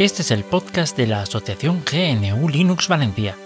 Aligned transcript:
Este 0.00 0.22
es 0.22 0.30
el 0.30 0.44
podcast 0.44 0.96
de 0.96 1.06
la 1.06 1.20
Asociación 1.20 1.82
GNU 1.84 2.48
Linux 2.48 2.88
Valencia, 2.88 3.36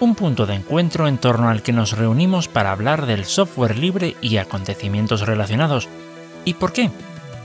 un 0.00 0.14
punto 0.14 0.46
de 0.46 0.54
encuentro 0.54 1.08
en 1.08 1.18
torno 1.18 1.50
al 1.50 1.62
que 1.62 1.74
nos 1.74 1.92
reunimos 1.92 2.48
para 2.48 2.72
hablar 2.72 3.04
del 3.04 3.26
software 3.26 3.76
libre 3.76 4.16
y 4.22 4.38
acontecimientos 4.38 5.26
relacionados. 5.26 5.90
¿Y 6.46 6.54
por 6.54 6.72
qué? 6.72 6.90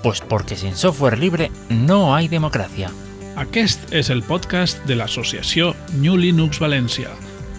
Pues 0.03 0.21
porque 0.21 0.55
sin 0.55 0.77
software 0.77 1.19
libre 1.19 1.51
no 1.67 2.15
hay 2.15 2.29
democracia. 2.29 2.89
Aquest 3.35 3.91
és 3.91 4.07
el 4.09 4.23
podcast 4.23 4.79
de 4.87 4.95
l'associació 4.95 5.73
New 5.99 6.15
Linux 6.15 6.61
València, 6.63 7.11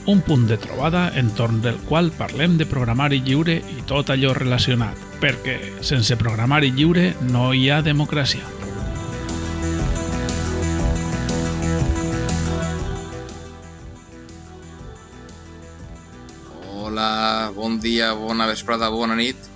un 0.09 0.23
punt 0.25 0.47
de 0.49 0.57
trobada 0.57 1.11
entorn 1.13 1.61
del 1.61 1.77
qual 1.91 2.09
parlem 2.09 2.57
de 2.57 2.65
programari 2.65 3.21
lliure 3.21 3.59
i 3.61 3.85
tot 3.85 4.09
allò 4.09 4.33
relacionat, 4.33 4.97
perquè 5.21 5.59
sense 5.85 6.17
programari 6.17 6.73
lliure 6.73 7.11
no 7.29 7.51
hi 7.53 7.69
ha 7.69 7.83
democràcia. 7.85 8.60
Dia, 17.91 18.13
bona 18.15 18.47
vesprada, 18.47 18.89
bona 18.95 19.17
nit. 19.19 19.49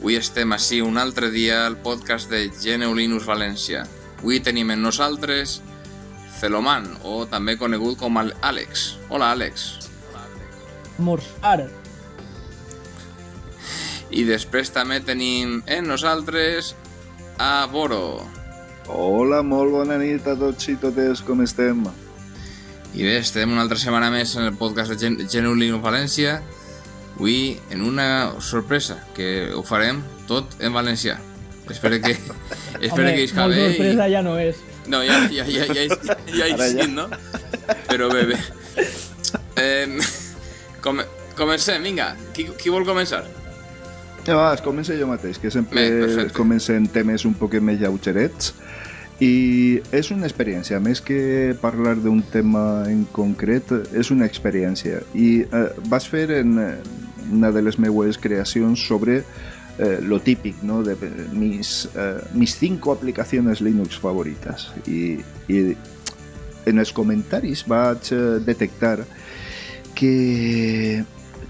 Avui 0.00 0.18
estem 0.18 0.52
així 0.54 0.80
un 0.82 0.98
altre 0.98 1.30
dia 1.30 1.62
al 1.66 1.78
podcast 1.82 2.30
de 2.32 2.48
GNU 2.50 2.92
Linux 2.98 3.26
València. 3.28 3.84
Avui 4.18 4.40
tenim 4.42 4.72
en 4.74 4.82
nosaltres 4.82 5.60
Celoman, 6.40 6.88
o 7.06 7.24
també 7.30 7.54
conegut 7.56 8.00
com 8.00 8.18
Àlex. 8.18 8.86
Hola, 9.08 9.30
Àlex. 9.36 9.66
Morsar. 10.98 11.68
I 14.10 14.24
després 14.26 14.72
també 14.74 14.98
tenim 15.04 15.60
en 15.66 15.86
nosaltres 15.86 16.74
a 17.38 17.66
Boro. 17.70 18.24
Hola, 18.90 19.42
molt 19.42 19.74
bona 19.74 20.00
nit 20.02 20.26
a 20.26 20.36
tots 20.38 20.68
i 20.72 20.76
totes, 20.82 21.22
com 21.26 21.42
estem? 21.46 21.86
I 22.96 23.02
bé, 23.06 23.16
estem 23.20 23.50
una 23.52 23.62
altra 23.66 23.78
setmana 23.78 24.10
més 24.10 24.34
en 24.36 24.46
el 24.50 24.54
podcast 24.58 24.94
de 24.94 25.00
Gen 25.00 25.18
GNU 25.24 25.56
Linux 25.58 25.84
València. 25.84 26.40
Avui 27.16 27.58
en 27.70 27.80
una 27.82 28.40
sorpresa, 28.44 28.98
que 29.16 29.48
ho 29.56 29.62
farem 29.64 30.02
tot 30.28 30.52
en 30.60 30.74
valencià. 30.76 31.16
Espero 31.70 31.98
que, 32.00 32.12
espero 32.80 33.08
que 33.08 33.24
isca 33.24 33.46
bé. 33.48 33.70
sorpresa 33.70 34.08
ja 34.12 34.22
no 34.22 34.36
és. 34.38 34.60
No, 34.86 35.02
ja, 35.02 35.24
ja, 35.32 35.46
ja, 35.48 35.64
ja, 35.64 35.86
ja, 35.88 36.16
ja, 36.38 36.46
ja. 36.52 36.66
ja. 36.68 36.86
no? 36.86 37.08
Però 37.88 38.10
bé, 38.12 38.26
bé. 38.28 38.38
Eh, 39.56 39.98
com, 40.84 41.00
comencem, 41.34 41.82
vinga. 41.82 42.12
Qui, 42.36 42.50
qui 42.60 42.70
vol 42.70 42.84
començar? 42.86 43.24
Ja 44.26 44.36
va, 44.36 44.52
es 44.52 44.60
comença 44.60 44.94
jo 44.98 45.08
mateix, 45.08 45.38
que 45.38 45.50
sempre 45.54 45.88
Bé, 45.88 46.28
comencen 46.34 46.88
temes 46.92 47.24
un 47.24 47.34
poquet 47.38 47.64
més 47.64 47.80
lleugerets. 47.80 48.52
I 49.22 49.80
és 49.96 50.10
una 50.12 50.28
experiència, 50.28 50.76
més 50.84 51.00
que 51.00 51.56
parlar 51.62 51.94
d'un 51.96 52.20
tema 52.28 52.84
en 52.90 53.06
concret, 53.16 53.72
és 53.96 54.12
una 54.12 54.28
experiència. 54.28 55.00
I 55.16 55.46
eh, 55.46 55.68
vas 55.88 56.04
fer 56.10 56.28
en 56.42 56.58
una 57.32 57.52
de 57.52 57.62
les 57.62 57.78
meues 57.78 58.18
creacions 58.18 58.86
sobre 58.86 59.22
eh, 59.78 59.98
lo 60.02 60.20
típic, 60.20 60.62
¿no? 60.62 60.82
De 60.82 60.96
mis, 61.32 61.88
eh, 61.94 62.20
mis 62.34 62.56
cinco 62.56 62.92
aplicaciones 62.92 63.60
Linux 63.60 63.98
favoritas. 63.98 64.72
I 64.86 65.20
en 66.66 66.82
els 66.82 66.92
comentaris 66.92 67.64
vaig 67.68 68.10
eh, 68.12 68.22
detectar 68.44 69.04
que 69.96 71.04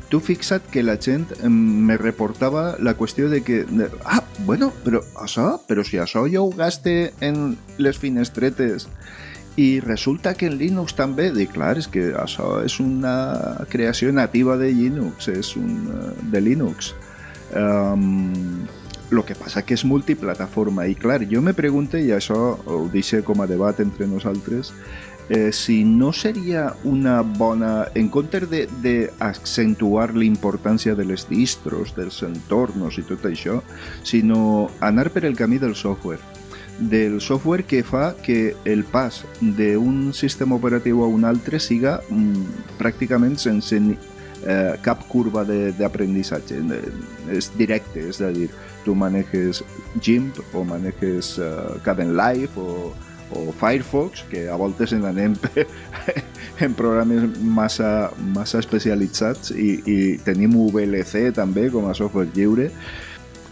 tu 0.08 0.20
fixa't 0.20 0.66
que 0.70 0.84
la 0.84 0.96
gent 1.02 1.26
em, 1.42 1.54
me 1.88 1.96
reportava 1.98 2.76
la 2.78 2.94
qüestió 2.98 3.30
de 3.30 3.42
que 3.42 3.64
ah, 4.04 4.22
bueno, 4.46 4.70
però 4.84 5.02
això, 5.22 5.56
però 5.66 5.82
si 5.84 5.98
això 5.98 6.26
jo 6.30 6.44
ho 6.46 6.52
gaste 6.54 7.12
en 7.20 7.56
les 7.78 7.98
finestretes 7.98 8.86
i 9.56 9.80
resulta 9.80 10.34
que 10.36 10.50
en 10.50 10.58
Linux 10.60 10.94
també, 10.94 11.30
dic, 11.32 11.54
clar, 11.56 11.78
és 11.80 11.88
que 11.88 12.10
això 12.20 12.60
és 12.64 12.76
una 12.80 13.64
creació 13.72 14.12
nativa 14.12 14.56
de 14.60 14.68
Linux, 14.68 15.30
és 15.32 15.54
un, 15.56 15.72
eh, 15.88 16.12
de 16.32 16.40
Linux. 16.40 16.94
Um, 17.56 18.66
lo 19.08 19.24
que 19.24 19.34
passa 19.38 19.62
que 19.62 19.74
és 19.74 19.84
multiplataforma 19.86 20.86
i 20.90 20.94
clar, 20.94 21.22
jo 21.30 21.40
me 21.40 21.54
pregunto, 21.54 21.96
i 21.96 22.12
això 22.12 22.36
ho 22.66 22.88
deixo 22.92 23.22
com 23.24 23.40
a 23.40 23.46
debat 23.46 23.80
entre 23.80 24.06
nosaltres, 24.06 24.74
eh, 25.30 25.52
si 25.52 25.84
no 25.84 26.12
seria 26.12 26.74
una 26.84 27.22
bona, 27.22 27.88
en 27.94 28.08
comptes 28.08 28.50
de, 28.50 28.66
de 28.82 29.10
accentuar 29.20 30.12
la 30.14 30.26
importància 30.26 30.94
de 30.94 31.06
les 31.06 31.28
distros, 31.30 31.94
dels 31.96 32.20
entornos 32.26 32.98
i 32.98 33.06
tot 33.06 33.24
això, 33.24 33.62
sinó 34.02 34.68
anar 34.80 35.08
per 35.14 35.24
el 35.24 35.36
camí 35.38 35.58
del 35.58 35.74
software 35.74 36.35
del 36.78 37.20
software 37.20 37.64
que 37.64 37.82
fa 37.82 38.14
que 38.22 38.54
el 38.64 38.84
pas 38.84 39.22
d'un 39.40 40.12
sistema 40.12 40.56
operatiu 40.56 41.02
a 41.04 41.08
un 41.08 41.24
altre 41.24 41.60
siga 41.60 42.00
mm, 42.10 42.76
pràcticament 42.78 43.38
sense 43.40 43.80
ni, 43.80 43.96
eh, 44.46 44.74
cap 44.82 45.06
curva 45.08 45.44
d'aprenditzatge. 45.44 46.60
Eh, 46.60 47.36
És 47.36 47.50
directe, 47.58 48.04
és 48.06 48.20
a 48.22 48.30
dir, 48.30 48.50
tu 48.84 48.94
maneges 48.94 49.64
GIMP 50.00 50.38
o 50.54 50.62
maneges 50.64 51.38
eh, 51.42 51.80
Kdenlive 51.82 52.54
o, 52.60 52.92
o 53.34 53.52
Firefox, 53.58 54.22
que 54.30 54.46
a 54.48 54.54
voltes 54.54 54.92
en 54.94 55.04
anem 55.04 55.34
en 56.64 56.76
programes 56.78 57.26
massa, 57.42 58.12
massa 58.36 58.60
especialitzats 58.62 59.50
i, 59.50 59.80
i 59.82 59.98
tenim 60.22 60.54
VLC 60.70 61.32
també 61.34 61.66
com 61.74 61.90
a 61.90 61.96
software 61.98 62.30
lliure 62.36 62.70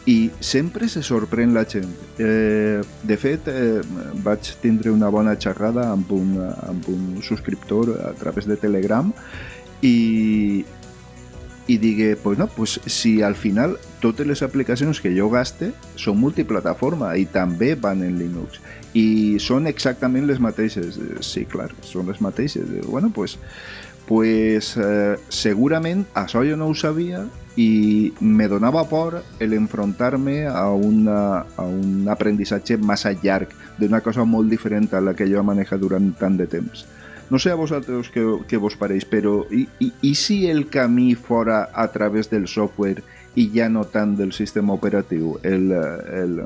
i 0.07 0.31
sempre 0.41 0.89
se 0.93 1.01
sorprèn 1.03 1.55
la 1.57 1.65
gent. 1.65 1.89
Eh, 2.21 2.83
de 3.03 3.17
fet, 3.17 3.49
eh, 3.49 3.81
vaig 4.25 4.51
tindre 4.61 4.93
una 4.93 5.09
bona 5.09 5.37
xerrada 5.41 5.89
amb 5.93 6.13
un, 6.13 6.37
amb 6.45 6.89
un 6.93 7.23
subscriptor 7.23 7.95
a 8.05 8.13
través 8.19 8.45
de 8.47 8.59
Telegram 8.61 9.09
i, 9.81 10.65
i 11.67 11.79
digué, 11.81 12.17
pues 12.17 12.39
no, 12.39 12.49
pues 12.49 12.81
si 12.85 13.23
al 13.23 13.35
final 13.35 13.79
totes 14.03 14.27
les 14.29 14.43
aplicacions 14.45 15.01
que 15.01 15.15
jo 15.17 15.31
gaste 15.33 15.73
són 15.97 16.21
multiplataforma 16.21 17.15
i 17.17 17.25
també 17.25 17.73
van 17.75 18.05
en 18.05 18.19
Linux 18.21 18.61
i 18.93 19.41
són 19.41 19.67
exactament 19.67 20.29
les 20.29 20.41
mateixes. 20.41 20.99
Eh, 21.01 21.23
Sí, 21.25 21.47
clar, 21.49 21.71
són 21.81 22.13
les 22.13 22.21
mateixes. 22.21 22.69
Eh, 22.69 22.85
Bueno, 22.85 23.11
pues, 23.11 23.39
pues 24.07 24.77
eh, 24.77 25.17
segurament 25.33 26.05
això 26.13 26.45
jo 26.45 26.61
no 26.61 26.69
ho 26.69 26.75
sabia 26.77 27.25
i 27.57 28.13
me 28.21 28.49
donava 28.49 28.83
por 28.89 29.23
el 29.39 29.53
enfrontar-me 29.55 30.47
a, 30.47 30.69
una, 30.71 31.47
a 31.57 31.63
un 31.63 32.09
aprenditzatge 32.11 32.79
massa 32.83 33.15
llarg 33.23 33.55
d'una 33.79 34.01
cosa 34.03 34.25
molt 34.25 34.51
diferent 34.51 34.91
a 34.95 35.01
la 35.01 35.15
que 35.15 35.29
jo 35.31 35.39
he 35.39 35.47
manejat 35.47 35.81
durant 35.81 36.11
tant 36.19 36.39
de 36.39 36.49
temps. 36.51 36.85
No 37.31 37.39
sé 37.41 37.55
a 37.55 37.59
vosaltres 37.59 38.11
què, 38.13 38.23
què 38.51 38.59
vos 38.61 38.77
pareix, 38.77 39.07
però 39.09 39.45
i, 39.55 39.65
i, 39.81 39.91
i 40.11 40.13
si 40.19 40.45
el 40.51 40.67
camí 40.69 41.15
fora 41.15 41.69
a 41.73 41.87
través 41.95 42.29
del 42.31 42.49
software 42.51 43.03
i 43.35 43.49
ja 43.55 43.71
no 43.71 43.87
tant 43.91 44.17
del 44.19 44.35
sistema 44.37 44.75
operatiu, 44.75 45.39
el, 45.43 45.73
el 45.73 46.43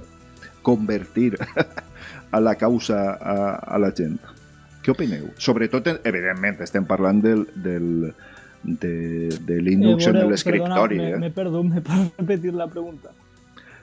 convertir 0.62 1.34
a 2.36 2.40
la 2.40 2.54
causa 2.60 3.16
a, 3.16 3.38
a 3.58 3.80
la 3.80 3.90
gent? 3.96 4.20
Què 4.84 4.94
opineu? 4.94 5.32
Sobretot, 5.36 5.90
evidentment, 6.06 6.62
estem 6.64 6.86
parlant 6.88 7.20
del, 7.24 7.42
del, 7.56 8.12
de, 8.62 9.28
de 9.28 9.62
Linux 9.62 10.06
Eh, 10.06 10.10
en 10.10 10.14
Boreu, 10.14 10.30
l'escriptori. 10.30 10.96
perdona, 10.98 11.08
eh? 11.08 11.12
Me, 11.20 11.26
me 11.28 11.30
perdo, 11.30 11.62
me 11.64 11.80
puedo 11.80 12.12
repetir 12.18 12.54
la 12.54 12.68
pregunta. 12.68 13.12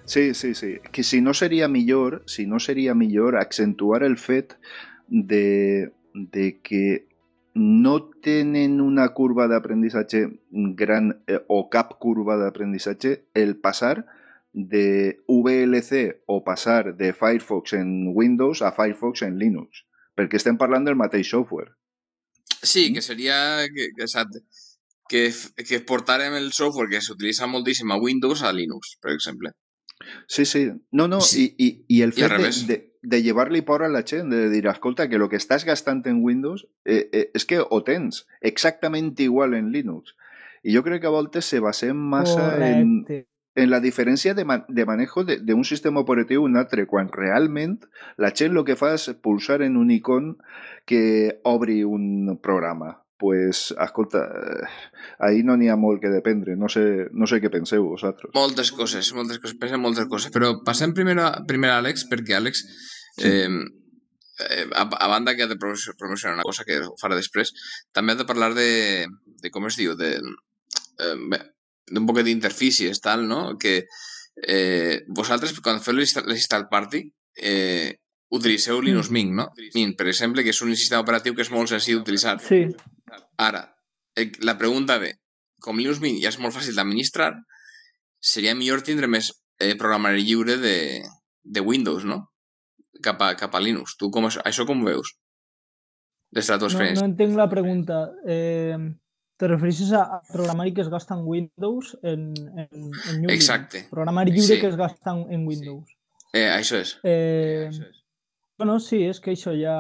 Sí, 0.06 0.34
sí, 0.34 0.54
sí. 0.54 0.78
Que 0.92 1.04
si 1.04 1.22
no 1.22 1.34
seria 1.34 1.68
millor, 1.68 2.24
si 2.28 2.46
no 2.46 2.60
seria 2.60 2.94
millor 2.94 3.38
accentuar 3.38 4.04
el 4.04 4.18
fet 4.18 4.58
de, 5.08 5.92
de 6.14 6.60
que 6.62 7.08
no 7.56 8.04
tenen 8.22 8.82
una 8.82 9.10
curva 9.14 9.48
d'aprenditzatge 9.48 10.28
gran 10.76 11.24
eh, 11.28 11.40
o 11.48 11.70
cap 11.70 11.98
curva 12.00 12.36
d'aprenditzatge 12.38 13.26
el 13.34 13.56
passar 13.58 14.06
de 14.52 15.22
VLC 15.28 16.22
o 16.28 16.44
passar 16.44 16.96
de 16.96 17.14
Firefox 17.14 17.74
en 17.74 18.12
Windows 18.14 18.62
a 18.62 18.72
Firefox 18.72 19.22
en 19.24 19.40
Linux. 19.40 19.86
Perquè 20.16 20.38
estem 20.40 20.56
parlant 20.58 20.86
del 20.86 20.96
mateix 20.96 21.28
software. 21.30 21.74
Sí, 22.62 22.94
que 22.94 23.02
seria 23.02 23.66
que, 23.68 23.90
que, 23.96 24.04
exacte, 24.04 24.40
que, 25.10 25.32
que 25.68 25.80
portarem 25.82 26.34
el 26.36 26.52
software 26.54 26.90
que 26.90 27.02
s'utilitza 27.02 27.48
moltíssim 27.48 27.92
a 27.92 28.00
Windows 28.02 28.44
a 28.44 28.52
Linux, 28.54 28.98
per 29.02 29.14
exemple. 29.14 29.54
Sí, 30.28 30.46
sí. 30.46 30.72
No, 30.92 31.08
no, 31.08 31.22
Sí. 31.22 31.56
i, 31.58 31.68
i, 31.68 31.86
i 31.98 32.02
el 32.02 32.12
fet 32.14 32.32
de, 32.36 32.52
de, 32.68 32.78
de 33.02 33.22
llevar-li 33.24 33.62
por 33.62 33.84
a 33.84 33.90
la 33.90 34.04
gent, 34.04 34.30
de 34.30 34.50
dir, 34.50 34.66
escolta, 34.68 35.08
que 35.10 35.18
lo 35.18 35.30
que 35.30 35.38
estàs 35.38 35.66
gastant 35.66 36.04
en 36.06 36.24
Windows 36.24 36.66
eh, 36.86 37.10
eh, 37.12 37.30
és 37.34 37.46
que 37.46 37.62
ho 37.62 37.84
tens 37.84 38.26
exactament 38.42 39.14
igual 39.20 39.54
en 39.54 39.72
Linux. 39.72 40.16
I 40.66 40.74
jo 40.76 40.84
crec 40.84 41.02
que 41.02 41.08
a 41.08 41.14
voltes 41.14 41.46
se 41.46 41.62
basem 41.62 41.96
massa 41.96 42.58
en, 42.66 43.06
en 43.56 43.70
la 43.70 43.80
diferència 43.80 44.34
de, 44.34 44.44
ma 44.44 44.66
de 44.68 44.86
manejo 44.86 45.24
d'un 45.24 45.64
sistema 45.64 46.02
operatiu 46.02 46.42
a 46.42 46.50
un 46.50 46.58
altre, 46.58 46.88
quan 46.90 47.12
realment 47.14 47.78
la 48.18 48.34
gent 48.34 48.58
el 48.58 48.66
que 48.66 48.76
fa 48.76 48.96
és 48.98 49.12
pulsar 49.22 49.62
en 49.62 49.78
un 49.78 49.92
icon 49.94 50.36
que 50.86 51.40
obri 51.46 51.84
un 51.86 52.40
programa. 52.42 53.05
Pues, 53.18 53.72
escolta, 53.80 54.20
eh, 54.26 54.68
ahí 55.20 55.44
no 55.44 55.56
n'hi 55.58 55.70
ha 55.72 55.78
molt 55.80 56.02
que 56.04 56.10
dependre. 56.12 56.56
No 56.60 56.68
sé, 56.70 57.08
no 57.12 57.28
sé 57.28 57.40
què 57.44 57.50
penseu 57.54 57.86
vosaltres. 57.88 58.32
Moltes 58.36 58.72
coses, 58.76 59.14
moltes 59.16 59.40
coses, 59.40 59.58
pensen 59.62 59.82
moltes 59.84 60.08
coses. 60.12 60.32
Però 60.36 60.52
passem 60.68 60.94
primer 60.94 61.18
a, 61.24 61.30
primer 61.48 61.72
a 61.72 61.80
Àlex, 61.80 62.08
perquè 62.12 62.36
Àlex, 62.38 62.64
eh, 63.24 63.48
eh, 64.50 64.66
a, 64.76 64.84
a 64.84 65.08
banda 65.08 65.36
que 65.36 65.44
ha 65.44 65.48
de 65.52 65.56
promocio- 65.58 65.96
promocionar 65.98 66.36
una 66.42 66.48
cosa 66.48 66.66
que 66.68 66.80
ho 66.84 66.96
farà 67.02 67.16
després, 67.16 67.54
també 67.96 68.14
ha 68.14 68.20
de 68.20 68.28
parlar 68.28 68.54
de, 68.58 69.06
de 69.42 69.52
com 69.52 69.68
es 69.70 69.78
diu, 69.80 69.96
de, 69.96 70.16
eh, 71.00 71.44
d'un 71.92 72.08
poc 72.10 72.20
d'interfícies, 72.26 73.00
tal, 73.02 73.28
no? 73.30 73.56
Que 73.62 73.86
eh, 74.44 75.04
vosaltres, 75.08 75.54
quan 75.64 75.80
feu 75.80 75.96
l'insta- 75.96 76.26
l'install 76.28 76.68
party, 76.68 77.06
eh, 77.38 77.94
utilitzeu 78.36 78.82
Linux 78.82 79.12
Mint, 79.16 79.32
no? 79.38 79.46
Mint, 79.76 79.94
per 79.96 80.08
exemple, 80.12 80.44
que 80.44 80.52
és 80.52 80.62
un 80.66 80.74
sistema 80.76 81.04
operatiu 81.06 81.36
que 81.38 81.46
és 81.46 81.52
molt 81.54 81.70
senzill 81.72 82.02
d'utilitzar. 82.02 82.40
Sí, 82.44 82.66
Ara, 83.38 83.64
eh, 84.16 84.32
la 84.42 84.58
pregunta 84.58 84.98
ve, 85.02 85.14
com 85.62 85.78
Linux 85.78 86.02
Mint 86.04 86.22
ja 86.24 86.32
és 86.32 86.40
molt 86.42 86.56
fàcil 86.56 86.76
d'administrar, 86.78 87.32
seria 88.20 88.56
millor 88.58 88.82
tindre 88.86 89.08
més 89.12 89.32
eh, 89.60 89.76
programari 89.80 90.24
lliure 90.26 90.58
de, 90.62 90.78
de 91.44 91.62
Windows, 91.62 92.06
no? 92.06 92.24
Cap 93.04 93.22
a, 93.22 93.34
cap 93.38 93.56
a 93.56 93.62
Linux. 93.62 93.98
Tu 94.00 94.10
com, 94.12 94.26
això, 94.30 94.42
això 94.48 94.66
com 94.66 94.84
veus? 94.86 95.14
Des 96.36 96.48
de 96.48 96.54
la 96.54 96.60
tua 96.60 96.72
no, 96.74 96.86
no 97.00 97.10
entenc 97.12 97.36
la 97.38 97.50
pregunta. 97.52 98.00
Eh, 98.28 98.78
te 99.40 99.50
refereixes 99.52 99.92
a, 99.96 100.22
programari 100.32 100.74
que 100.74 100.82
es 100.82 100.90
gasta 100.90 101.14
en 101.16 101.26
Windows 101.28 101.98
en, 102.04 102.32
en, 102.58 102.90
en 103.12 103.22
New 103.22 103.30
Exacte. 103.32 103.86
Programari 103.92 104.32
lliure 104.32 104.56
Sí. 104.56 104.62
que 104.62 104.68
es 104.68 104.76
gasta 104.80 105.12
en, 105.12 105.26
en 105.32 105.46
Windows. 105.48 105.92
Eh, 106.34 106.50
això 106.52 106.80
és. 106.82 106.98
Eh, 107.04 107.70
bueno, 108.58 108.80
sí, 108.80 109.04
és 109.08 109.20
que 109.24 109.36
això 109.36 109.54
ja, 109.56 109.78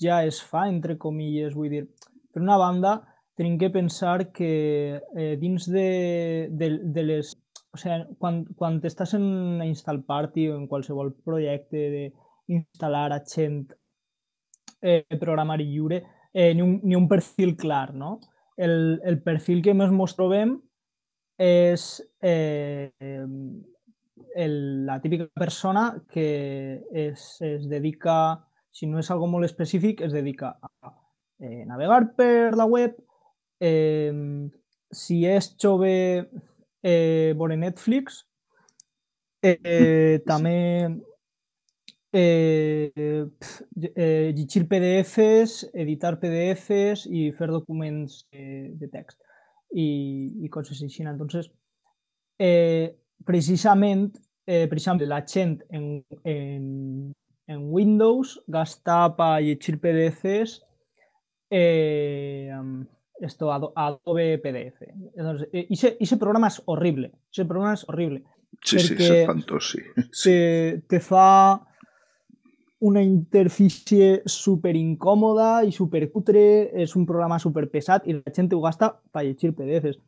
ja 0.00 0.22
es 0.24 0.40
fa, 0.42 0.66
entre 0.68 0.98
comilles, 0.98 1.54
vull 1.54 1.72
dir. 1.72 1.84
Per 2.32 2.42
una 2.42 2.58
banda, 2.60 2.98
tenim 3.38 3.58
que 3.58 3.70
pensar 3.70 4.30
que 4.34 5.00
eh, 5.16 5.36
dins 5.40 5.68
de, 5.70 6.48
de, 6.50 6.70
de 6.82 7.04
les... 7.06 7.34
O 7.72 7.78
sigui, 7.78 8.16
quan, 8.18 8.42
quan 8.56 8.78
estàs 8.88 9.12
en 9.18 9.26
una 9.26 9.66
install 9.68 10.00
party 10.08 10.48
o 10.48 10.56
en 10.56 10.64
qualsevol 10.70 11.12
projecte 11.24 11.84
d'instal·lar 11.92 13.10
a 13.12 13.20
gent 13.28 13.60
eh, 14.80 15.04
programari 15.20 15.68
lliure, 15.68 16.00
eh, 16.32 16.54
ni, 16.54 16.62
un, 16.64 16.78
ni 16.82 16.96
un 16.96 17.06
perfil 17.08 17.54
clar, 17.56 17.92
no? 17.94 18.18
El, 18.56 18.98
el 19.06 19.20
perfil 19.22 19.62
que 19.62 19.76
més 19.76 19.92
mos 19.94 20.16
trobem 20.18 20.56
és 21.38 21.84
eh, 22.26 22.90
el, 24.34 24.86
la 24.86 24.98
típica 25.00 25.28
persona 25.34 26.02
que 26.10 26.82
es, 26.90 27.36
es 27.40 27.68
dedica, 27.70 28.47
si 28.78 28.86
no 28.86 29.00
és 29.02 29.10
algo 29.10 29.26
molt 29.26 29.48
específic, 29.48 30.04
es 30.06 30.14
dedica 30.14 30.54
a 30.62 30.92
eh, 31.42 31.64
navegar 31.66 32.04
per 32.18 32.54
la 32.54 32.66
web, 32.70 32.94
eh, 33.58 34.14
si 34.94 35.24
és 35.26 35.50
jove, 35.58 35.90
eh, 36.86 37.34
veure 37.34 37.58
Netflix, 37.58 38.22
eh, 39.42 40.20
també 40.26 40.58
eh, 42.12 42.90
eh, 42.92 44.32
llegir 44.34 44.66
PDFs, 44.70 45.68
editar 45.74 46.16
PDFs 46.20 47.06
i 47.10 47.28
fer 47.36 47.50
documents 47.50 48.22
eh, 48.32 48.70
de 48.78 48.88
text 48.94 49.18
i, 49.74 49.88
i 50.44 50.48
coses 50.48 50.80
així. 50.82 51.02
Entonces, 51.02 51.50
eh, 52.38 52.94
precisament, 53.26 54.12
eh, 54.46 54.66
per 54.68 54.78
exemple, 54.78 55.06
la 55.06 55.24
gent 55.26 55.58
en, 55.70 56.04
en, 56.24 57.12
en 57.48 57.66
Windows 57.72 58.42
gasta 58.46 59.08
per 59.16 59.40
llegir 59.42 59.78
PDFs 59.80 60.60
eh, 61.50 62.52
esto, 63.20 63.50
Ado- 63.52 63.72
Adobe 63.74 64.38
PDF. 64.38 64.82
Entonces, 65.16 65.48
eh, 65.52 65.66
ese, 65.70 65.96
ese 65.98 66.16
programa 66.16 66.48
es 66.48 66.62
horrible. 66.66 67.12
Ese 67.32 67.44
programa 67.44 67.74
es 67.74 67.88
horrible. 67.88 68.22
Sí, 68.62 68.78
sí, 68.78 68.94
sí. 69.60 69.78
te, 70.24 70.82
te 70.88 71.00
fa 71.00 71.64
una 72.80 73.02
interfície 73.02 74.22
super 74.26 74.76
incòmoda 74.76 75.64
i 75.66 75.72
super 75.74 76.04
cutre, 76.12 76.70
és 76.78 76.94
un 76.96 77.04
programa 77.06 77.38
super 77.42 77.64
pesat 77.70 78.06
i 78.06 78.14
la 78.14 78.32
gent 78.34 78.52
ho 78.54 78.60
gasta 78.62 78.92
per 79.10 79.24
llegir 79.26 79.50
PDFs. 79.56 79.98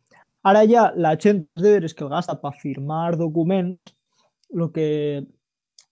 Ara 0.46 0.62
ja 0.70 0.86
la 0.96 1.16
gent 1.20 1.42
de 1.58 1.72
veres 1.74 1.94
que 1.94 2.06
gasta 2.08 2.38
per 2.40 2.52
firmar 2.62 3.16
documents, 3.18 3.92
el 4.54 4.70
que 4.72 4.86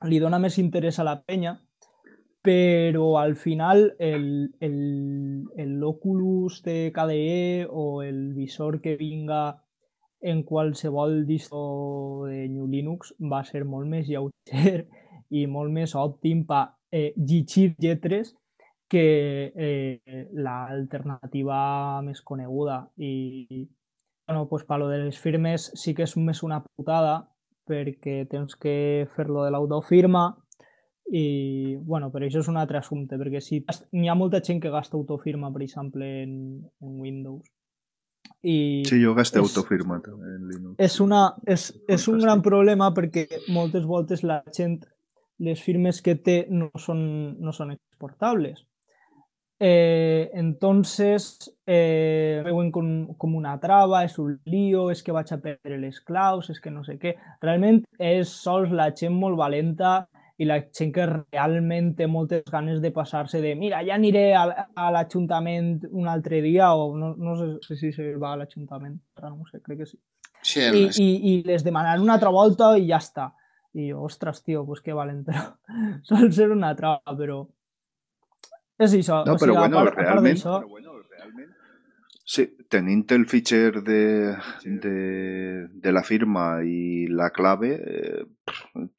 li 0.07 0.19
dona 0.23 0.39
més 0.39 0.59
interès 0.63 0.99
a 0.99 1.07
la 1.07 1.17
penya, 1.27 1.57
però 2.43 3.19
al 3.19 3.35
final 3.37 3.95
el, 3.99 4.55
el, 4.61 4.77
el 5.59 5.85
Oculus 5.85 6.63
de 6.63 6.93
KDE 6.95 7.67
o 7.69 8.03
el 8.03 8.33
visor 8.35 8.81
que 8.81 8.97
vinga 8.97 9.63
en 10.21 10.43
qualsevol 10.43 11.27
distro 11.27 12.27
de 12.27 12.49
New 12.49 12.67
Linux 12.67 13.15
va 13.21 13.45
ser 13.45 13.65
molt 13.65 13.87
més 13.91 14.07
lleuger 14.09 14.87
i 15.39 15.47
molt 15.47 15.75
més 15.75 15.95
òptim 15.99 16.45
per 16.47 16.65
eh, 16.91 17.13
llegir 17.17 17.75
lletres 17.79 18.35
que 18.89 19.53
eh, 19.55 20.29
l'alternativa 20.33 22.01
més 22.03 22.23
coneguda. 22.25 22.87
I, 22.97 23.69
bueno, 24.27 24.49
pues, 24.49 24.65
per 24.65 24.79
lo 24.81 24.89
de 24.89 25.03
les 25.05 25.19
firmes 25.21 25.71
sí 25.77 25.93
que 25.95 26.07
és 26.09 26.17
més 26.17 26.43
una 26.43 26.63
putada 26.65 27.29
perquè 27.69 28.23
tens 28.31 28.57
que 28.57 29.07
fer-lo 29.15 29.45
de 29.45 29.51
l'autofirma 29.53 30.25
i, 31.13 31.77
bueno, 31.81 32.11
però 32.13 32.27
això 32.27 32.43
és 32.43 32.49
un 32.51 32.59
altre 32.61 32.79
assumpte, 32.83 33.17
perquè 33.17 33.41
si 33.41 33.63
n'hi 33.97 34.09
ha 34.11 34.17
molta 34.19 34.43
gent 34.45 34.61
que 34.61 34.73
gasta 34.73 34.97
autofirma, 34.99 35.53
per 35.55 35.63
exemple, 35.65 36.05
en, 36.25 36.35
en 36.83 36.99
Windows. 37.01 37.47
I 38.45 38.83
Sí, 38.87 38.99
jo 39.03 39.15
gasté 39.17 39.41
és- 39.41 39.47
autofirma 39.49 40.01
també 40.05 40.35
en 40.37 40.45
Linux. 40.51 40.75
és, 40.79 40.99
una, 41.01 41.23
és, 41.47 41.71
és 41.89 42.09
un 42.13 42.21
gran 42.21 42.43
problema 42.45 42.91
perquè 42.95 43.25
moltes 43.49 43.87
voltes 43.89 44.23
la 44.23 44.43
gent, 44.55 44.83
les 45.39 45.63
firmes 45.63 46.03
que 46.03 46.15
té 46.17 46.47
no 46.51 46.69
són, 46.77 47.01
no 47.41 47.53
són 47.57 47.73
exportables. 47.73 48.65
Eh, 49.61 50.31
entonces, 50.35 51.53
eh, 51.67 52.41
veuen 52.45 52.71
com, 52.71 52.91
com 53.19 53.35
una 53.35 53.57
trava, 53.59 54.05
és 54.07 54.15
un 54.23 54.37
lío, 54.47 54.89
és 54.93 55.03
que 55.03 55.15
vaig 55.15 55.33
a 55.35 55.41
perdre 55.43 55.81
les 55.83 55.99
claus, 56.07 56.51
és 56.55 56.61
que 56.63 56.71
no 56.71 56.85
sé 56.87 56.99
què. 57.03 57.17
Realment 57.43 57.83
és 57.99 58.31
sols 58.45 58.71
la 58.71 58.93
gent 58.95 59.19
molt 59.19 59.39
valenta 59.39 60.05
i 60.39 60.47
la 60.47 60.61
gent 60.63 60.93
que 60.95 61.09
realment 61.11 61.97
té 61.99 62.07
moltes 62.07 62.47
ganes 62.47 62.79
de 62.81 62.93
passar-se 62.95 63.41
de 63.43 63.57
mira, 63.59 63.81
ja 63.83 63.97
aniré 63.99 64.29
a, 64.39 64.45
a 64.79 64.93
l'Ajuntament 64.95 65.81
un 65.91 66.07
altre 66.07 66.39
dia 66.45 66.71
o 66.79 66.93
no, 66.95 67.17
no 67.19 67.35
sé 67.67 67.75
si 67.75 67.91
se 67.91 68.13
va 68.15 68.37
a 68.37 68.39
l'Ajuntament, 68.39 68.95
no 69.25 69.49
sé, 69.51 69.59
crec 69.65 69.83
que 69.83 69.91
sí 69.91 69.99
Sí, 70.43 70.63
i, 70.63 70.85
i, 71.03 71.09
i 71.31 71.33
les 71.47 71.65
demanar 71.67 71.99
una 72.01 72.15
altra 72.17 72.31
volta 72.31 72.73
i 72.79 72.87
ja 72.89 73.01
està. 73.03 73.29
I 73.79 73.91
jo, 73.91 74.05
ostres, 74.07 74.41
tio, 74.47 74.65
pues 74.67 74.81
que 74.85 74.95
valent, 74.97 75.25
però 75.27 75.43
sol 76.07 76.33
ser 76.33 76.51
una 76.55 76.75
trava, 76.79 77.17
però 77.19 77.43
és 78.79 78.95
això. 79.01 79.23
No, 79.27 79.35
o 79.35 79.41
però 79.43 79.55
sigui, 79.55 79.63
bueno, 79.65 79.83
part, 79.85 79.99
realment... 79.99 80.43
A 80.45 80.59
part 80.59 80.69
d'això, 80.69 80.85
Sí, 82.29 82.43
tenint 82.69 83.07
el 83.17 83.23
fitxer 83.25 83.81
de, 83.81 84.35
de, 84.63 84.97
de 85.73 85.93
la 85.97 86.03
firma 86.05 86.59
i 86.61 87.07
la 87.09 87.31
clave, 87.33 87.71
eh, 87.73 88.27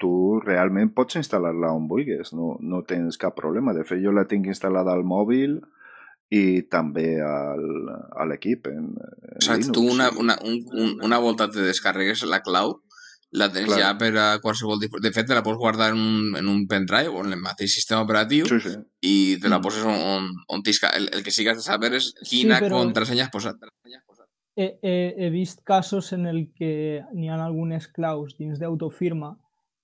tu 0.02 0.40
realment 0.42 0.90
pots 0.98 1.20
instal·lar-la 1.20 1.70
on 1.78 1.86
vulguis, 1.92 2.32
no, 2.34 2.56
no 2.58 2.80
tens 2.90 3.22
cap 3.22 3.38
problema. 3.38 3.76
De 3.78 3.84
fet, 3.86 4.02
jo 4.02 4.16
la 4.18 4.26
tinc 4.26 4.50
instal·lada 4.50 4.96
al 4.98 5.06
mòbil 5.06 5.60
i 6.34 6.42
també 6.74 7.20
al, 7.22 7.64
a 8.18 8.26
l'equip 8.32 8.66
en, 8.74 8.90
en 8.98 9.38
o 9.38 9.46
sigui, 9.46 9.62
Linux. 9.62 9.76
tu 9.78 9.86
una, 9.94 10.10
una, 10.18 10.40
un, 10.50 10.58
un, 10.74 10.98
una 11.06 11.22
volta 11.22 11.52
te 11.54 11.62
descarregues 11.70 12.26
la 12.26 12.42
clau, 12.42 12.80
la 13.32 13.48
tens 13.54 13.68
Clar. 13.70 13.80
ja 13.80 13.90
per 13.98 14.10
a 14.18 14.40
qualsevol 14.42 14.80
tipus... 14.82 15.02
De 15.02 15.12
fet, 15.14 15.28
te 15.30 15.36
la 15.38 15.44
pots 15.46 15.60
guardar 15.62 15.92
en 15.94 16.00
un, 16.02 16.36
en 16.40 16.48
un 16.50 16.64
pendrive 16.68 17.10
o 17.14 17.24
en 17.26 17.34
el 17.36 17.42
mateix 17.44 17.76
sistema 17.76 18.02
operatiu 18.02 18.48
Sí, 18.50 18.58
sí. 18.64 18.76
i 19.06 19.38
te 19.42 19.50
la 19.50 19.60
Mm. 19.60 19.62
poses 19.68 19.84
on, 19.86 19.94
on, 20.16 20.30
on 20.50 20.64
t'isca. 20.64 20.90
El, 20.98 21.10
el 21.14 21.22
que 21.24 21.30
sí 21.32 21.44
que 21.44 21.52
has 21.52 21.58
de 21.62 21.64
saber 21.68 21.94
és 21.94 22.14
quina 22.24 22.58
Sí, 22.58 22.66
però- 22.66 22.80
contrasenya 22.82 23.28
has 23.28 23.32
posat. 23.36 23.56
he, 24.60 24.66
he, 24.82 24.96
he 25.18 25.30
vist 25.30 25.62
casos 25.64 26.12
en 26.12 26.26
el 26.28 26.50
que 26.58 27.04
n'hi 27.14 27.30
ha 27.30 27.38
algunes 27.46 27.88
claus 27.88 28.34
dins 28.38 28.58
d'autofirma 28.60 29.38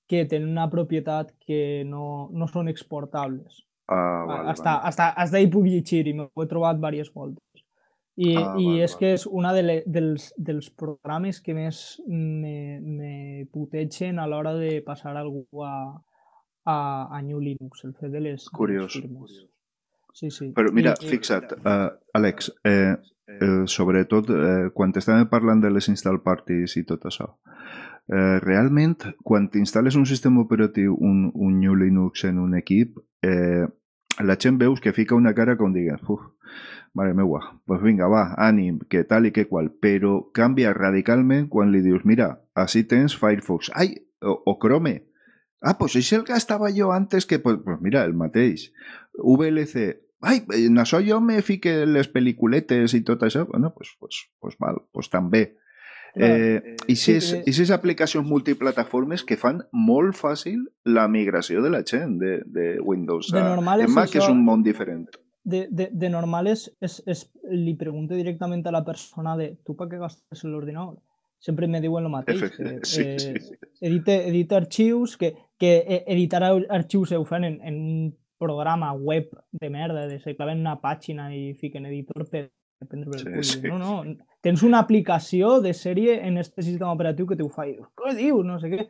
que 0.09 0.25
tenen 0.25 0.49
una 0.49 0.65
propietat 0.69 1.31
que 1.45 1.83
no, 1.85 2.29
no 2.33 2.47
són 2.47 2.67
exportables. 2.67 3.61
Ah, 3.87 4.25
vale, 4.27 4.49
hasta, 4.49 4.71
vale. 4.75 4.87
hasta, 4.89 5.09
hasta 5.09 5.37
ahí 5.37 5.47
puc 5.47 5.65
llegir 5.69 6.07
i 6.09 6.13
m'ho 6.17 6.27
he 6.41 6.47
trobat 6.49 6.75
diverses 6.81 7.13
voltes. 7.13 7.39
I, 8.17 8.35
Ah, 8.39 8.53
i 8.57 8.65
vale, 8.65 8.83
és 8.85 8.93
que 8.95 9.09
és 9.17 9.25
una 9.27 9.51
de 9.53 9.63
le, 9.63 9.73
dels, 9.85 10.29
dels 10.37 10.69
programes 10.71 11.41
que 11.43 11.53
més 11.53 12.01
me, 12.07 12.79
me 12.79 13.45
putegen 13.51 14.19
a 14.19 14.27
l'hora 14.27 14.53
de 14.55 14.77
passar 14.85 15.17
algú 15.19 15.43
a, 15.67 15.73
a, 16.63 16.77
a 17.11 17.21
New 17.21 17.41
Linux, 17.43 17.83
el 17.83 17.93
fet 17.99 18.11
de 18.13 18.21
les, 18.23 18.47
Curiós. 18.55 18.87
les 18.95 19.01
firmes. 19.03 19.35
Sí, 20.15 20.29
sí. 20.31 20.53
Però 20.55 20.71
mira, 20.71 20.93
I- 21.01 21.09
fixa't, 21.11 21.57
uh, 21.59 21.89
Àlex, 22.15 22.53
eh, 22.63 22.95
eh, 23.27 23.65
sobretot 23.67 24.29
eh, 24.31 24.69
quan 24.73 24.93
estàvem 24.95 25.27
parlant 25.27 25.59
de 25.59 25.73
les 25.75 25.89
install 25.91 26.21
parties 26.23 26.77
i 26.79 26.85
tot 26.87 27.03
això, 27.09 27.33
eh, 28.07 28.37
realment, 28.39 28.95
quan 29.27 29.49
t'instal·les 29.51 29.97
un 29.99 30.05
sistema 30.07 30.39
operatiu, 30.45 30.95
un, 30.95 31.33
un 31.35 31.59
New 31.59 31.75
Linux 31.75 32.23
en 32.29 32.39
un 32.39 32.55
equip, 32.55 32.95
eh, 33.27 33.67
la 34.23 34.37
gent 34.39 34.55
veus 34.61 34.79
que 34.79 34.93
fica 34.95 35.19
una 35.19 35.33
cara 35.35 35.57
com 35.59 35.73
digues, 35.75 35.99
uf, 36.07 36.21
mare 36.95 37.13
meua, 37.13 37.41
pues 37.67 37.81
vinga, 37.83 38.07
va, 38.11 38.29
ànim, 38.41 38.79
que 38.89 39.03
tal 39.03 39.27
i 39.27 39.33
que 39.35 39.47
qual, 39.49 39.69
però 39.83 40.31
canvia 40.35 40.73
radicalment 40.73 41.49
quan 41.51 41.73
li 41.73 41.83
dius, 41.83 42.05
mira, 42.07 42.31
així 42.55 42.85
tens 42.87 43.17
Firefox, 43.19 43.73
ai, 43.75 43.93
o, 44.23 44.39
o 44.47 44.55
Chrome, 44.61 45.01
Ah, 45.65 45.79
pues 45.79 45.95
això 45.97 46.19
el 46.19 46.25
gastava 46.27 46.69
jo 46.69 46.91
antes 46.93 47.25
que... 47.25 47.39
Pues, 47.39 47.57
pues 47.65 47.79
mira, 47.81 48.03
el 48.05 48.13
mateix. 48.13 48.67
VLC, 49.17 49.87
ai, 50.21 50.43
en 50.61 50.77
això 50.77 50.99
jo 51.01 51.17
me 51.25 51.39
fique 51.41 51.73
les 51.89 52.09
pel·lículetes 52.11 52.93
i 52.93 53.01
tot 53.07 53.23
això. 53.25 53.47
Bueno, 53.49 53.73
pues, 53.73 53.95
pues, 53.99 54.27
pues 54.39 54.59
val, 54.61 54.83
pues 54.93 55.09
també. 55.09 55.55
Eh, 56.15 56.77
I 56.87 56.95
aquestes 56.95 57.71
aplicacions 57.75 58.27
multiplataformes 58.29 59.25
que 59.27 59.35
fan 59.35 59.63
molt 59.73 60.15
fàcil 60.15 60.61
la 60.87 61.09
migració 61.11 61.65
de 61.65 61.73
la 61.73 61.81
gent 61.83 62.19
de, 62.21 62.37
de 62.45 62.67
Windows 62.79 63.33
de 63.33 63.41
normal 63.43 63.83
a 63.83 63.89
Mac, 63.91 64.13
que 64.13 64.21
és 64.21 64.29
un 64.31 64.45
món 64.45 64.63
diferent. 64.63 65.09
De, 65.45 65.67
de, 65.69 65.89
de 65.93 66.09
normal 66.09 66.49
és, 66.49 66.65
és, 66.81 66.97
és, 67.05 67.19
li 67.53 67.75
pregunto 67.77 68.17
directament 68.17 68.63
a 68.65 68.73
la 68.73 68.81
persona 68.85 69.35
de 69.37 69.51
tu 69.61 69.75
per 69.77 69.85
què 69.91 69.99
gastes 70.01 70.41
l'ordinador? 70.43 70.97
Sempre 71.45 71.67
me 71.69 71.81
diuen 71.83 72.07
el 72.07 72.09
mateix. 72.09 72.41
Que, 72.55 72.79
sí, 72.81 73.03
eh, 73.05 73.19
sí. 73.19 73.57
Edita, 73.85 74.15
edita 74.31 74.57
arxius, 74.57 75.13
que, 75.21 75.35
que 75.61 75.75
editar 76.07 76.41
arxius 76.49 77.13
ho 77.13 77.23
fan 77.29 77.45
en, 77.45 77.59
en 77.61 77.77
un 77.77 77.99
programa 78.41 78.91
web 78.93 79.29
de 79.51 79.69
merda, 79.69 80.07
de 80.07 80.19
se 80.19 80.35
claven 80.35 80.65
una 80.65 80.79
pàgina 80.81 81.29
i 81.33 81.53
fiquen 81.59 81.85
editor 81.85 82.25
per. 82.29 82.49
No, 83.71 83.77
no, 83.79 84.17
tens 84.43 84.61
una 84.67 84.81
aplicació 84.83 85.61
de 85.63 85.71
sèrie 85.73 86.19
en 86.27 86.37
este 86.37 86.61
sistema 86.61 86.91
operatiu 86.91 87.25
que 87.29 87.37
t'ho 87.39 87.47
fa 87.49 87.63
i 87.69 87.77
què 87.79 88.11
dius? 88.17 88.43
No 88.45 88.59
sé 88.59 88.69
què. 88.73 88.87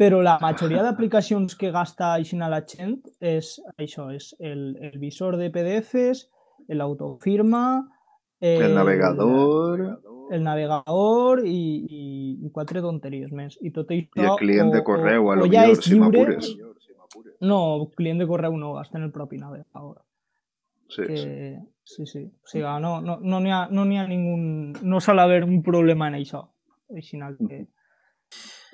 Però 0.00 0.22
la 0.24 0.38
majoria 0.40 0.80
d'aplicacions 0.86 1.56
que 1.60 1.70
gasta 1.74 2.14
així 2.16 2.38
a 2.40 2.48
la 2.48 2.62
gent 2.64 2.96
és 3.20 3.58
això, 3.76 4.08
és 4.16 4.30
el, 4.40 4.62
el 4.80 4.98
visor 4.98 5.36
de 5.36 5.50
PDFs, 5.52 6.22
l'autofirma, 6.72 7.64
el, 8.40 8.62
el 8.70 8.74
navegador, 8.78 9.82
el 10.32 10.44
navegador 10.46 11.42
i, 11.44 11.60
i, 11.84 12.04
i 12.46 12.50
quatre 12.54 12.80
tonteries 12.80 13.32
més. 13.36 13.58
I 13.60 13.72
tot 13.74 13.90
això... 13.92 14.22
I 14.22 14.28
el 14.30 14.38
client 14.40 14.70
o, 14.70 14.76
de 14.78 14.80
correu, 14.86 15.26
o, 15.26 15.34
a 15.34 15.40
lo 15.42 15.48
ja 15.50 15.66
millor, 15.66 15.82
si 15.84 15.98
m'apures. 16.00 16.48
No, 17.44 17.58
client 17.98 18.22
de 18.22 18.28
correu 18.30 18.56
no, 18.56 18.72
gasta 18.78 18.96
en 18.96 19.04
el 19.08 19.12
propi 19.12 19.40
navegador. 19.42 19.98
Sí, 20.88 21.04
que, 21.04 21.18
sí. 21.18 21.50
Sí, 21.90 22.06
sí. 22.06 22.22
O 22.24 22.48
sigui, 22.48 22.64
no 22.80 23.00
no, 23.04 23.18
no 23.20 23.42
n'hi 23.42 23.52
ha, 23.52 23.66
no 23.68 23.84
ha 23.84 24.06
ningú... 24.08 24.38
No 24.80 25.00
sol 25.04 25.20
haver 25.20 25.42
un 25.44 25.60
problema 25.66 26.08
en 26.08 26.16
això. 26.22 26.46
Així 26.96 27.20
que... 27.48 27.66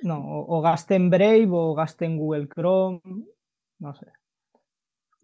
No, 0.02 0.18
o, 0.20 0.44
o 0.58 0.60
gasten 0.62 1.08
Brave 1.10 1.48
o 1.50 1.74
gasten 1.74 2.18
Google 2.18 2.48
Chrome, 2.48 3.00
no 3.80 3.94
sé. 3.94 4.06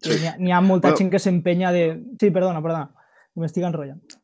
Sí. 0.03 0.17
N'hi 0.39 0.51
ha, 0.51 0.57
ha 0.57 0.65
molta 0.65 0.89
bueno, 0.89 0.97
gent 0.97 1.11
que 1.13 1.21
s'empenya 1.21 1.71
de... 1.71 1.85
Sí, 2.19 2.31
perdona, 2.31 2.61
perdona, 2.61 2.89
m'estic 3.39 3.63
enrotllant. 3.67 4.17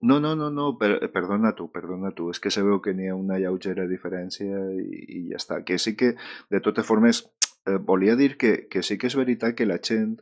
No, 0.00 0.18
no, 0.18 0.34
no, 0.34 0.48
no, 0.50 0.78
per, 0.80 0.94
perdona 1.12 1.52
tu, 1.54 1.68
perdona 1.70 2.14
tu. 2.16 2.30
És 2.32 2.40
que 2.40 2.50
se 2.50 2.64
veu 2.64 2.80
que 2.80 2.94
n'hi 2.96 3.10
ha 3.10 3.16
una 3.18 3.36
lleugera 3.38 3.84
diferència 3.86 4.62
i, 4.72 5.02
i 5.04 5.20
ja 5.28 5.36
està. 5.36 5.60
Que 5.68 5.76
sí 5.78 5.92
que, 5.96 6.14
de 6.50 6.60
totes 6.64 6.88
formes, 6.88 7.26
eh, 7.66 7.78
volia 7.78 8.16
dir 8.16 8.36
que, 8.36 8.68
que 8.70 8.82
sí 8.82 8.96
que 8.98 9.08
és 9.10 9.16
veritat 9.18 9.56
que 9.58 9.66
la 9.68 9.78
gent, 9.84 10.18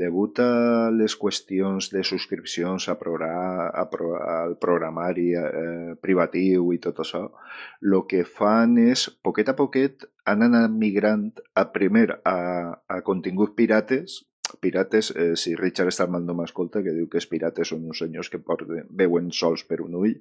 degut 0.00 0.40
a 0.40 0.88
les 0.94 1.16
qüestions 1.20 1.90
de 1.92 2.02
subscripcions 2.06 2.88
a 2.88 2.96
progra 3.00 3.30
a 3.68 3.84
pro 3.92 4.14
al 4.16 4.56
programari 4.62 5.28
eh, 5.36 5.92
privatiu 6.00 6.72
i 6.72 6.80
tot 6.82 7.02
això, 7.04 7.26
el 7.82 8.00
que 8.10 8.24
fan 8.24 8.78
és, 8.80 9.08
poquet 9.22 9.52
a 9.52 9.56
poquet, 9.58 10.08
han 10.24 10.46
anat 10.46 10.72
migrant 10.72 11.30
a 11.54 11.66
primer 11.74 12.08
a, 12.24 12.38
a 12.88 13.00
continguts 13.06 13.56
pirates, 13.58 14.22
pirates, 14.60 15.12
eh, 15.16 15.36
si 15.36 15.54
Richard 15.54 15.92
Stallman 15.94 16.26
no 16.26 16.34
m'escolta, 16.38 16.82
que 16.82 16.94
diu 16.96 17.08
que 17.10 17.20
els 17.20 17.28
pirates 17.30 17.70
són 17.70 17.86
uns 17.86 18.00
senyors 18.02 18.30
que 18.32 18.42
porten, 18.42 18.88
veuen 18.90 19.30
sols 19.30 19.62
per 19.68 19.80
un 19.84 19.94
ull, 20.00 20.16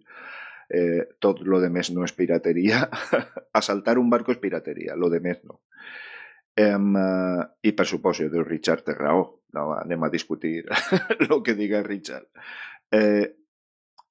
eh, 0.69 1.07
tot 1.19 1.41
lo 1.41 1.59
de 1.63 1.71
més 1.73 1.89
no 1.95 2.05
és 2.05 2.13
pirateria. 2.13 2.85
Assaltar 3.59 3.97
un 3.97 4.09
barco 4.09 4.35
és 4.35 4.41
pirateria, 4.41 4.95
lo 4.95 5.09
de 5.09 5.21
més 5.23 5.41
no. 5.43 5.61
Um, 6.59 6.95
uh, 6.99 7.43
I 7.63 7.71
per 7.71 7.85
suposo, 7.87 8.27
diu 8.27 8.43
Richard 8.43 8.83
té 8.83 8.95
raó, 8.97 9.21
no, 9.55 9.69
anem 9.77 10.03
a 10.03 10.09
discutir 10.11 10.65
el 11.19 11.37
que 11.45 11.55
diga 11.55 11.83
Richard. 11.85 12.27
Eh, 12.91 13.35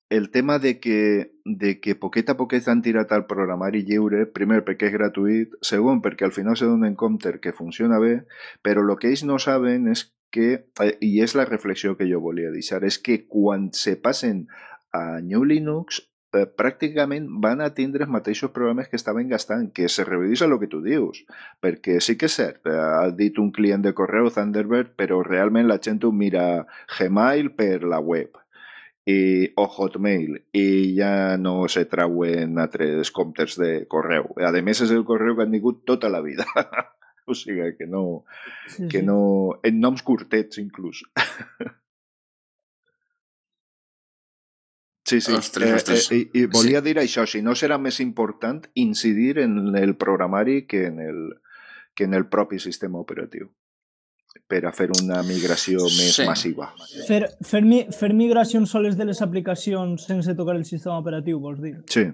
el 0.09 0.31
tema 0.31 0.59
de 0.59 0.79
que, 0.81 1.35
de 1.45 1.81
que 1.81 1.95
poquet 1.95 2.31
a 2.33 2.37
poquet 2.39 2.69
han 2.69 2.81
tirat 2.81 3.13
al 3.13 3.27
programari 3.29 3.83
lliure, 3.85 4.25
primer 4.33 4.63
perquè 4.65 4.89
és 4.89 4.95
gratuït, 4.95 5.59
segon 5.61 6.01
perquè 6.01 6.25
al 6.25 6.33
final 6.33 6.57
se 6.57 6.69
donen 6.71 6.97
compte 6.97 7.35
que 7.45 7.53
funciona 7.53 8.01
bé, 8.01 8.23
però 8.65 8.85
el 8.87 8.97
que 8.97 9.13
ells 9.13 9.27
no 9.29 9.37
saben 9.43 9.91
és 9.93 10.07
que, 10.33 10.49
eh, 10.81 10.95
i 11.05 11.21
és 11.21 11.37
la 11.37 11.45
reflexió 11.45 11.97
que 11.99 12.09
jo 12.09 12.23
volia 12.25 12.53
deixar, 12.55 12.81
és 12.85 12.97
que 12.99 13.27
quan 13.29 13.69
se 13.77 13.97
passen 14.01 14.47
a 14.97 15.21
New 15.21 15.45
Linux 15.45 16.01
eh, 16.01 16.08
pràcticament 16.31 17.29
van 17.45 17.63
a 17.65 17.71
tindre 17.75 18.05
els 18.05 18.13
mateixos 18.13 18.53
programes 18.55 18.89
que 18.89 18.99
estaven 19.01 19.29
gastant, 19.29 19.71
que 19.73 19.89
se 19.89 20.05
revedís 20.05 20.43
a 20.43 20.49
lo 20.51 20.59
que 20.61 20.69
tu 20.69 20.83
dius, 20.85 21.25
perquè 21.65 22.01
sí 22.05 22.19
que 22.21 22.29
és 22.29 22.37
cert, 22.41 22.61
eh, 22.67 22.75
ha 22.75 23.09
dit 23.11 23.39
un 23.39 23.53
client 23.53 23.85
de 23.85 23.95
correu 23.95 24.29
Thunderbird, 24.31 24.93
però 24.97 25.23
realment 25.25 25.69
la 25.69 25.81
gent 25.81 26.05
ho 26.05 26.13
mira 26.13 26.67
Gmail 26.99 27.55
per 27.57 27.83
la 27.85 28.01
web 28.01 28.37
i, 29.09 29.49
o 29.57 29.65
Hotmail 29.65 30.37
i 30.53 30.69
ja 30.99 31.37
no 31.41 31.63
se 31.73 31.87
trauen 31.89 32.59
altres 32.61 33.11
comptes 33.15 33.57
de 33.61 33.73
correu. 33.89 34.29
A 34.37 34.53
més, 34.61 34.83
és 34.85 34.93
el 34.93 35.07
correu 35.09 35.37
que 35.37 35.47
han 35.47 35.55
tingut 35.57 35.85
tota 35.89 36.13
la 36.13 36.21
vida. 36.25 36.45
o 37.29 37.37
sigui 37.37 37.73
que 37.79 37.89
no, 37.89 38.25
que 38.93 39.03
no... 39.03 39.21
En 39.65 39.81
noms 39.81 40.05
curtets, 40.05 40.61
inclús. 40.61 41.05
Sí, 45.09 45.21
sí. 45.25 45.33
Ostres, 45.33 45.73
ostres. 45.81 46.11
Eh, 46.13 46.17
eh, 46.17 46.19
I, 46.35 46.43
I 46.43 46.51
volia 46.53 46.83
sí. 46.83 46.89
dir 46.91 46.99
això, 47.01 47.25
si 47.27 47.41
no 47.43 47.55
serà 47.57 47.79
més 47.81 48.01
important 48.05 48.67
incidir 48.77 49.39
en 49.41 49.77
el 49.77 49.97
programari 49.97 50.67
que 50.69 50.85
en 50.91 51.01
el, 51.01 51.23
que 51.97 52.05
en 52.05 52.15
el 52.19 52.29
propi 52.29 52.61
sistema 52.61 53.01
operatiu 53.01 53.49
per 54.49 54.63
a 54.69 54.73
fer 54.73 54.89
una 54.97 55.23
migració 55.27 55.83
més 55.97 56.17
sí. 56.17 56.25
massiva. 56.29 56.71
Fer, 57.09 57.23
fer, 57.45 57.61
mi, 57.65 57.83
fer 57.93 58.13
migracions 58.17 58.71
soles 58.73 58.97
de 58.97 59.09
les 59.09 59.21
aplicacions 59.25 60.07
sense 60.09 60.35
tocar 60.37 60.57
el 60.57 60.65
sistema 60.69 60.99
operatiu, 61.03 61.41
vols 61.41 61.61
dir? 61.65 61.75
Sí, 61.93 62.07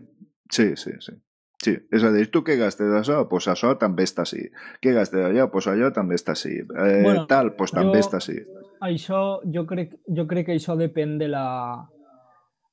sí, 0.51 0.73
sí, 0.81 0.99
sí. 1.05 1.17
Sí, 1.65 1.73
és 1.97 2.03
a 2.05 2.11
dir, 2.13 2.27
tu 2.29 2.43
què 2.45 2.59
gastes 2.61 2.91
d'això? 2.93 3.23
Doncs 3.23 3.31
pues 3.31 3.47
això 3.49 3.71
també 3.81 4.05
està 4.05 4.27
així. 4.27 4.43
Què 4.85 4.93
gastes 4.93 5.17
d'allò? 5.17 5.47
Doncs 5.47 5.53
pues 5.55 5.69
allò 5.73 5.89
també 5.97 6.19
està 6.19 6.35
així. 6.35 6.59
Eh, 6.61 7.03
bueno, 7.07 7.25
tal, 7.31 7.53
doncs 7.53 7.59
pues 7.61 7.73
també 7.73 8.03
està 8.03 8.21
així. 8.21 8.37
Això, 8.85 9.21
jo 9.55 9.65
crec, 9.71 9.95
jo 10.19 10.27
crec 10.29 10.51
que 10.51 10.59
això 10.59 10.77
depèn 10.77 11.17
de 11.23 11.31
la, 11.33 11.47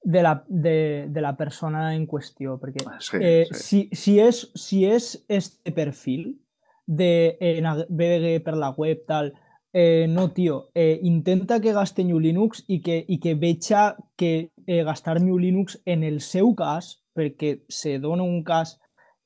de 0.04 0.24
la, 0.24 0.44
de, 0.48 1.06
de 1.10 1.22
la 1.22 1.36
persona 1.38 1.92
en 1.96 2.08
qüestió, 2.10 2.58
perquè 2.62 2.86
sí, 3.00 3.18
eh, 3.22 3.46
sí. 3.52 3.62
Si, 3.62 3.82
si, 3.94 4.18
és, 4.20 4.42
si 4.58 4.84
és 4.90 5.12
este 5.30 5.74
perfil 5.76 6.42
de 6.88 7.38
eh, 7.40 7.62
navegue 7.62 8.40
per 8.42 8.58
la 8.58 8.72
web, 8.78 9.06
tal, 9.08 9.34
eh, 9.74 10.08
no, 10.10 10.32
eh, 10.74 11.00
intenta 11.04 11.62
que 11.62 11.74
gaste 11.74 12.04
New 12.04 12.20
Linux 12.20 12.66
i 12.68 12.82
que, 12.82 13.04
i 13.08 13.20
que 13.20 13.36
veja 13.36 13.96
que 14.18 14.52
eh, 14.66 14.84
gastar 14.84 15.22
New 15.22 15.38
Linux 15.38 15.82
en 15.86 16.04
el 16.04 16.20
seu 16.22 16.56
cas, 16.56 16.98
perquè 17.14 17.62
se 17.70 18.00
dona 18.00 18.24
un 18.24 18.44
cas 18.44 18.80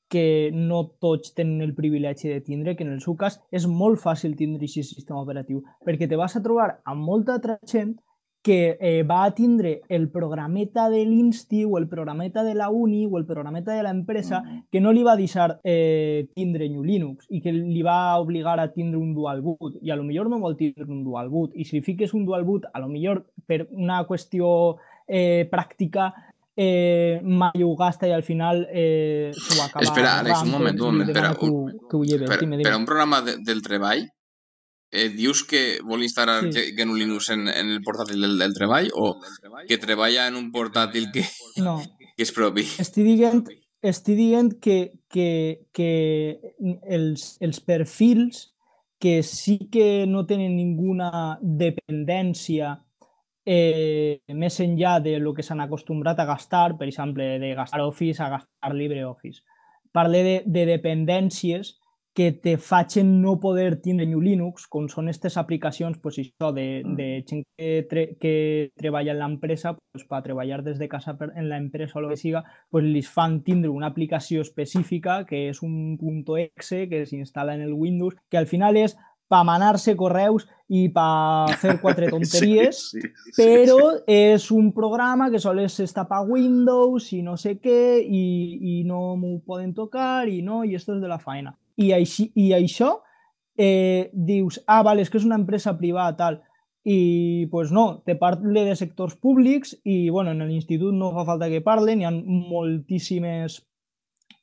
que 0.08 0.50
no 0.54 0.84
tots 1.02 1.34
tenen 1.34 1.62
el 1.62 1.74
privilegi 1.74 2.28
de 2.28 2.40
tindre, 2.40 2.76
que 2.76 2.84
en 2.84 2.92
el 2.92 3.00
seu 3.02 3.16
cas 3.18 3.40
és 3.50 3.66
molt 3.66 3.98
fàcil 3.98 4.36
tindre 4.38 4.62
aquest 4.62 4.94
sistema 4.94 5.22
operatiu, 5.22 5.64
perquè 5.86 6.06
te 6.06 6.18
vas 6.20 6.36
a 6.36 6.42
trobar 6.44 6.76
amb 6.86 7.02
molta 7.02 7.34
altra 7.34 7.58
gent 7.66 7.96
que 8.46 8.78
eh, 8.80 9.02
va 9.02 9.24
a 9.24 9.34
tindre 9.34 9.82
el 9.88 10.08
programeta 10.08 10.88
de 10.88 11.00
l'Insti 11.04 11.64
o 11.64 11.78
el 11.78 11.88
programeta 11.88 12.44
de 12.44 12.54
la 12.54 12.68
Uni 12.70 13.04
o 13.04 13.18
el 13.18 13.24
programeta 13.26 13.74
de 13.74 13.82
l'empresa 13.82 14.38
mm. 14.38 14.60
que 14.70 14.80
no 14.80 14.92
li 14.94 15.02
va 15.02 15.16
deixar 15.18 15.58
eh, 15.64 16.28
tindre 16.30 16.68
New 16.70 16.84
Linux 16.86 17.26
i 17.34 17.40
que 17.42 17.50
li 17.50 17.82
va 17.82 18.14
obligar 18.22 18.60
a 18.62 18.68
tindre 18.70 19.00
un 19.02 19.16
dual 19.18 19.42
boot 19.42 19.80
i 19.82 19.90
a 19.90 19.98
lo 19.98 20.06
millor 20.06 20.30
no 20.30 20.38
vol 20.38 20.54
tindre 20.54 20.86
un 20.86 21.02
dual 21.02 21.26
boot 21.26 21.58
i 21.58 21.66
si 21.66 21.82
fiques 21.82 22.14
un 22.14 22.22
dual 22.24 22.46
boot 22.46 22.70
a 22.72 22.78
lo 22.78 22.86
millor 22.86 23.24
per 23.50 23.66
una 23.72 24.04
qüestió 24.06 24.76
eh, 25.10 25.48
pràctica 25.50 26.12
eh, 26.54 27.18
mai 27.26 27.66
ho 27.66 27.74
gasta 27.74 28.06
i 28.06 28.14
al 28.14 28.22
final 28.22 28.62
eh, 28.70 29.32
s'ho 29.34 29.58
acaba... 29.64 29.90
Espera, 29.90 30.20
Àlex, 30.20 30.46
un 30.46 30.54
moment, 30.54 30.78
un 30.78 31.02
moment. 31.02 31.34
Un, 31.42 31.80
que 31.82 31.98
ho 31.98 32.04
lleve, 32.04 32.30
per, 32.30 32.38
dime, 32.38 32.62
dime. 32.62 32.70
per 32.70 32.78
un 32.78 32.86
programa 32.86 33.24
de, 33.26 33.40
del 33.42 33.58
treball 33.66 34.06
eh, 34.90 35.08
dius 35.10 35.42
que 35.44 35.78
vol 35.84 36.04
instal·lar 36.06 36.40
sí. 36.52 36.70
GNU 36.76 36.96
Linux 36.96 37.30
en, 37.34 37.46
en 37.48 37.72
el 37.74 37.82
portàtil 37.84 38.22
del, 38.22 38.38
del 38.38 38.54
treball 38.54 38.90
o 38.94 39.14
que 39.68 39.78
treballa 39.82 40.26
en 40.30 40.38
un 40.38 40.50
portàtil 40.54 41.10
que, 41.14 41.26
no. 41.62 41.78
que 42.16 42.26
és 42.26 42.32
propi? 42.34 42.66
Estic 42.82 43.06
dient, 43.06 43.44
estic 43.82 44.18
dient 44.18 44.52
que, 44.62 44.78
que, 45.12 45.28
que 45.76 45.90
els, 46.86 47.36
els 47.40 47.60
perfils 47.60 48.50
que 48.98 49.22
sí 49.22 49.68
que 49.72 50.06
no 50.08 50.24
tenen 50.26 50.56
ninguna 50.56 51.36
dependència 51.42 52.72
eh, 53.46 54.22
més 54.34 54.56
enllà 54.60 54.98
de 55.04 55.18
lo 55.20 55.34
que 55.36 55.44
s'han 55.44 55.60
acostumbrat 55.62 56.18
a 56.18 56.26
gastar, 56.26 56.78
per 56.78 56.88
exemple, 56.88 57.36
de 57.38 57.52
gastar 57.54 57.84
Office 57.84 58.22
a 58.22 58.30
gastar 58.32 58.74
LibreOffice. 58.74 59.44
Parle 59.92 60.22
de, 60.24 60.36
de 60.46 60.64
dependències 60.66 61.76
que 62.16 62.32
te 62.32 62.56
facin 62.56 63.20
no 63.20 63.34
poder 63.38 63.76
tindre 63.84 64.06
New 64.08 64.22
Linux, 64.24 64.64
com 64.72 64.86
són 64.88 65.10
aquestes 65.10 65.36
aplicacions 65.36 65.98
pues, 66.00 66.16
això, 66.22 66.48
de, 66.56 66.82
Mm. 66.82 66.94
de 66.96 67.08
gent 67.28 67.42
que, 67.58 67.86
tre 67.90 68.04
que 68.18 68.70
treballa 68.74 69.12
en 69.12 69.18
l'empresa, 69.20 69.74
pues, 69.92 70.06
per 70.08 70.22
treballar 70.24 70.62
des 70.64 70.78
de 70.80 70.88
casa 70.88 71.12
per, 71.18 71.28
en 71.36 71.50
l'empresa 71.50 71.98
o 71.98 72.02
el 72.02 72.08
que 72.08 72.16
siga, 72.16 72.42
pues, 72.70 72.84
li 72.88 73.02
fan 73.02 73.42
tindre 73.44 73.68
una 73.68 73.88
aplicació 73.92 74.40
específica 74.40 75.26
que 75.28 75.50
és 75.50 75.60
un 75.62 75.98
.exe 75.98 76.88
que 76.88 77.04
s'instal·la 77.04 77.54
en 77.54 77.60
el 77.68 77.74
Windows, 77.74 78.16
que 78.30 78.38
al 78.38 78.46
final 78.46 78.76
és 78.80 78.96
per 79.28 79.42
manar-se 79.44 79.96
correus 79.98 80.46
i 80.68 80.88
per 80.88 81.52
fer 81.60 81.76
quatre 81.82 82.08
tonteries, 82.14 82.80
Sí, 82.92 83.00
sí, 83.02 83.12
sí, 83.32 83.42
però 83.42 83.92
sí. 83.98 84.02
és 84.08 84.50
un 84.54 84.72
programa 84.72 85.28
que 85.30 85.38
sols 85.42 85.80
està 85.84 86.06
per 86.08 86.22
Windows 86.28 87.12
i 87.12 87.20
no 87.22 87.36
sé 87.36 87.58
i, 87.60 88.24
i 88.80 88.84
no 88.84 89.18
poden 89.44 89.74
tocar 89.74 90.28
i 90.28 90.40
no, 90.42 90.64
i 90.64 90.74
esto 90.74 90.94
és 90.94 91.02
de 91.02 91.08
la 91.08 91.18
feina. 91.18 91.52
I, 91.76 91.92
així, 91.92 92.30
i 92.34 92.52
això 92.56 92.94
eh, 93.56 94.10
dius, 94.12 94.60
ah, 94.66 94.82
vale, 94.82 95.02
és 95.02 95.10
que 95.10 95.18
és 95.20 95.26
una 95.28 95.38
empresa 95.40 95.76
privada, 95.78 96.16
tal, 96.16 96.40
i 96.86 97.48
pues 97.50 97.72
no, 97.74 98.02
te 98.06 98.14
parle 98.14 98.62
de 98.68 98.76
sectors 98.78 99.16
públics 99.18 99.74
i 99.82 100.08
bueno, 100.08 100.30
en 100.30 100.44
l'institut 100.46 100.94
no 100.94 101.10
fa 101.16 101.24
falta 101.26 101.48
que 101.50 101.64
parlen, 101.64 102.00
hi 102.00 102.06
ha 102.06 102.12
moltíssimes 102.14 103.58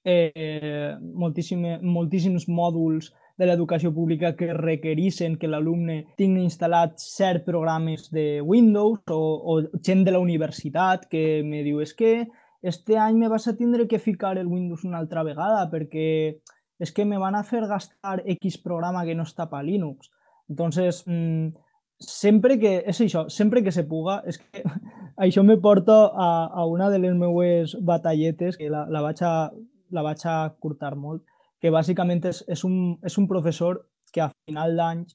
eh, 0.04 0.98
moltíssime, 1.00 1.78
moltíssims 1.82 2.50
mòduls 2.52 3.14
de 3.40 3.48
l'educació 3.48 3.94
pública 3.96 4.34
que 4.36 4.52
requereixen 4.54 5.38
que 5.40 5.50
l'alumne 5.50 6.04
tingui 6.20 6.44
instal·lat 6.44 7.00
cert 7.02 7.48
programes 7.48 8.10
de 8.14 8.42
Windows 8.44 9.02
o, 9.10 9.22
o 9.48 9.56
gent 9.82 10.04
de 10.04 10.14
la 10.14 10.22
universitat 10.22 11.08
que 11.10 11.42
me 11.48 11.64
diu 11.64 11.80
és 11.82 11.96
que 11.98 12.28
este 12.62 13.00
any 13.00 13.18
me 13.20 13.32
vas 13.32 13.48
a 13.48 13.56
tindre 13.56 13.88
que 13.88 14.00
ficar 14.00 14.38
el 14.38 14.52
Windows 14.52 14.84
una 14.84 15.00
altra 15.00 15.24
vegada 15.24 15.66
perquè 15.72 16.44
és 16.80 16.92
que 16.92 17.06
me 17.06 17.20
van 17.22 17.36
a 17.36 17.44
fer 17.44 17.66
gastar 17.68 18.22
X 18.38 18.58
programa 18.64 19.06
que 19.06 19.16
no 19.16 19.26
està 19.28 19.50
per 19.50 19.64
Linux. 19.64 20.10
Entonces, 20.50 21.04
mmm, 21.08 21.54
sempre 22.00 22.58
que, 22.60 22.84
és 22.88 23.02
això, 23.02 23.28
sempre 23.30 23.64
que 23.64 23.72
se 23.72 23.86
puga, 23.88 24.22
és 24.28 24.40
que 24.40 24.64
això 25.26 25.44
me 25.44 25.58
porta 25.58 25.96
a, 26.14 26.66
una 26.66 26.90
de 26.90 27.00
les 27.00 27.16
meues 27.16 27.78
batalletes 27.82 28.58
que 28.58 28.70
la, 28.70 28.86
la, 28.90 29.04
a, 29.10 29.52
la 29.90 30.04
a 30.12 30.38
curtar 30.60 30.96
molt, 30.96 31.24
que 31.62 31.72
bàsicament 31.72 32.26
és, 32.28 32.44
és, 32.48 32.64
un, 32.68 32.98
és 33.04 33.18
un 33.18 33.28
professor 33.28 33.86
que 34.12 34.22
a 34.22 34.32
final 34.46 34.76
d'any 34.76 35.06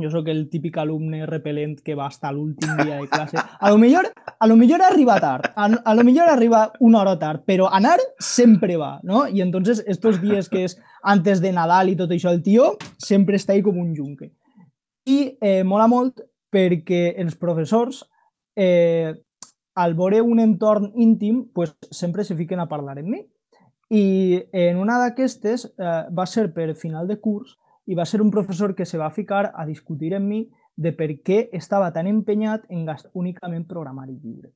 jo 0.00 0.10
sóc 0.10 0.28
el 0.32 0.46
típic 0.50 0.78
alumne 0.78 1.24
repel·lent 1.26 1.78
que 1.84 1.96
va 1.98 2.08
estar 2.08 2.32
l'últim 2.34 2.74
dia 2.78 3.00
de 3.00 3.08
classe. 3.10 3.38
A 3.38 3.70
lo 3.70 3.78
millor, 3.78 4.10
a 4.38 4.46
lo 4.46 4.56
millor 4.56 4.82
arriba 4.82 5.18
tard, 5.20 5.52
a, 5.54 5.66
a 5.84 5.94
lo 5.94 6.04
millor 6.04 6.28
arriba 6.28 6.72
una 6.80 7.00
hora 7.00 7.18
tard, 7.18 7.44
però 7.46 7.68
anar 7.72 7.98
sempre 8.18 8.76
va, 8.76 9.00
¿no? 9.02 9.28
Y 9.28 9.40
entonces 9.40 9.84
estos 9.86 10.20
días 10.20 10.48
que 10.48 10.64
és 10.64 10.78
antes 11.02 11.40
de 11.40 11.52
Nadal 11.52 11.90
i 11.90 11.96
tot 11.96 12.10
això, 12.10 12.32
el 12.32 12.42
tio 12.42 12.76
sempre 12.98 13.36
està 13.36 13.54
ahí 13.54 13.62
com 13.62 13.78
un 13.78 13.94
yunque. 13.94 14.32
I 15.08 15.38
eh, 15.40 15.64
mola 15.64 15.88
molt 15.88 16.22
perquè 16.52 17.14
els 17.18 17.36
professors, 17.36 18.04
eh, 18.56 19.14
al 19.78 19.94
veure 19.94 20.20
un 20.22 20.40
entorn 20.42 20.90
íntim, 20.96 21.44
pues, 21.54 21.76
sempre 21.90 22.24
se 22.24 22.36
fiquen 22.36 22.60
a 22.60 22.68
parlar 22.68 22.98
amb 22.98 23.12
mi. 23.12 23.22
I 23.88 24.42
en 24.52 24.76
una 24.76 24.98
d'aquestes 25.00 25.70
eh, 25.70 26.02
va 26.12 26.26
ser 26.26 26.50
per 26.52 26.74
final 26.76 27.06
de 27.08 27.20
curs 27.20 27.56
i 27.88 27.96
va 27.96 28.04
ser 28.04 28.20
un 28.20 28.30
professor 28.30 28.74
que 28.76 28.86
se 28.86 28.98
va 29.00 29.10
ficar 29.10 29.48
a 29.54 29.64
discutir 29.66 30.12
amb 30.14 30.28
mi 30.28 30.42
de 30.76 30.92
per 30.92 31.08
què 31.24 31.38
estava 31.56 31.88
tan 31.92 32.06
empenyat 32.06 32.68
en 32.68 32.84
gastar 32.86 33.10
únicament 33.14 33.64
programari 33.66 34.18
lliure. 34.20 34.52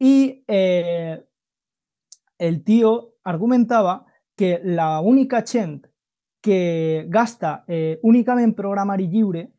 I 0.00 0.44
eh, 0.46 1.18
el 2.38 2.62
tio 2.64 2.92
argumentava 3.24 4.06
que 4.36 4.60
la 4.64 5.00
única 5.00 5.42
gent 5.44 5.82
que 6.40 7.04
gasta 7.08 7.64
eh, 7.68 7.98
únicament 8.02 8.54
programari 8.56 9.10
lliure 9.10 9.50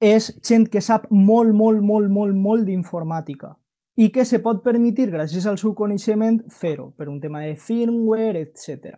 és 0.00 0.30
gent 0.40 0.70
que 0.72 0.80
sap 0.80 1.10
molt, 1.10 1.52
molt, 1.52 1.82
molt, 1.84 2.08
molt, 2.08 2.32
molt 2.34 2.64
d'informàtica 2.64 3.52
i 4.00 4.08
que 4.08 4.24
se 4.24 4.38
pot 4.40 4.62
permetir, 4.64 5.10
gràcies 5.12 5.44
al 5.44 5.58
seu 5.60 5.74
coneixement, 5.76 6.38
fer-ho, 6.48 6.92
per 6.96 7.10
un 7.10 7.18
tema 7.20 7.42
de 7.44 7.52
firmware, 7.58 8.46
etc. 8.46 8.94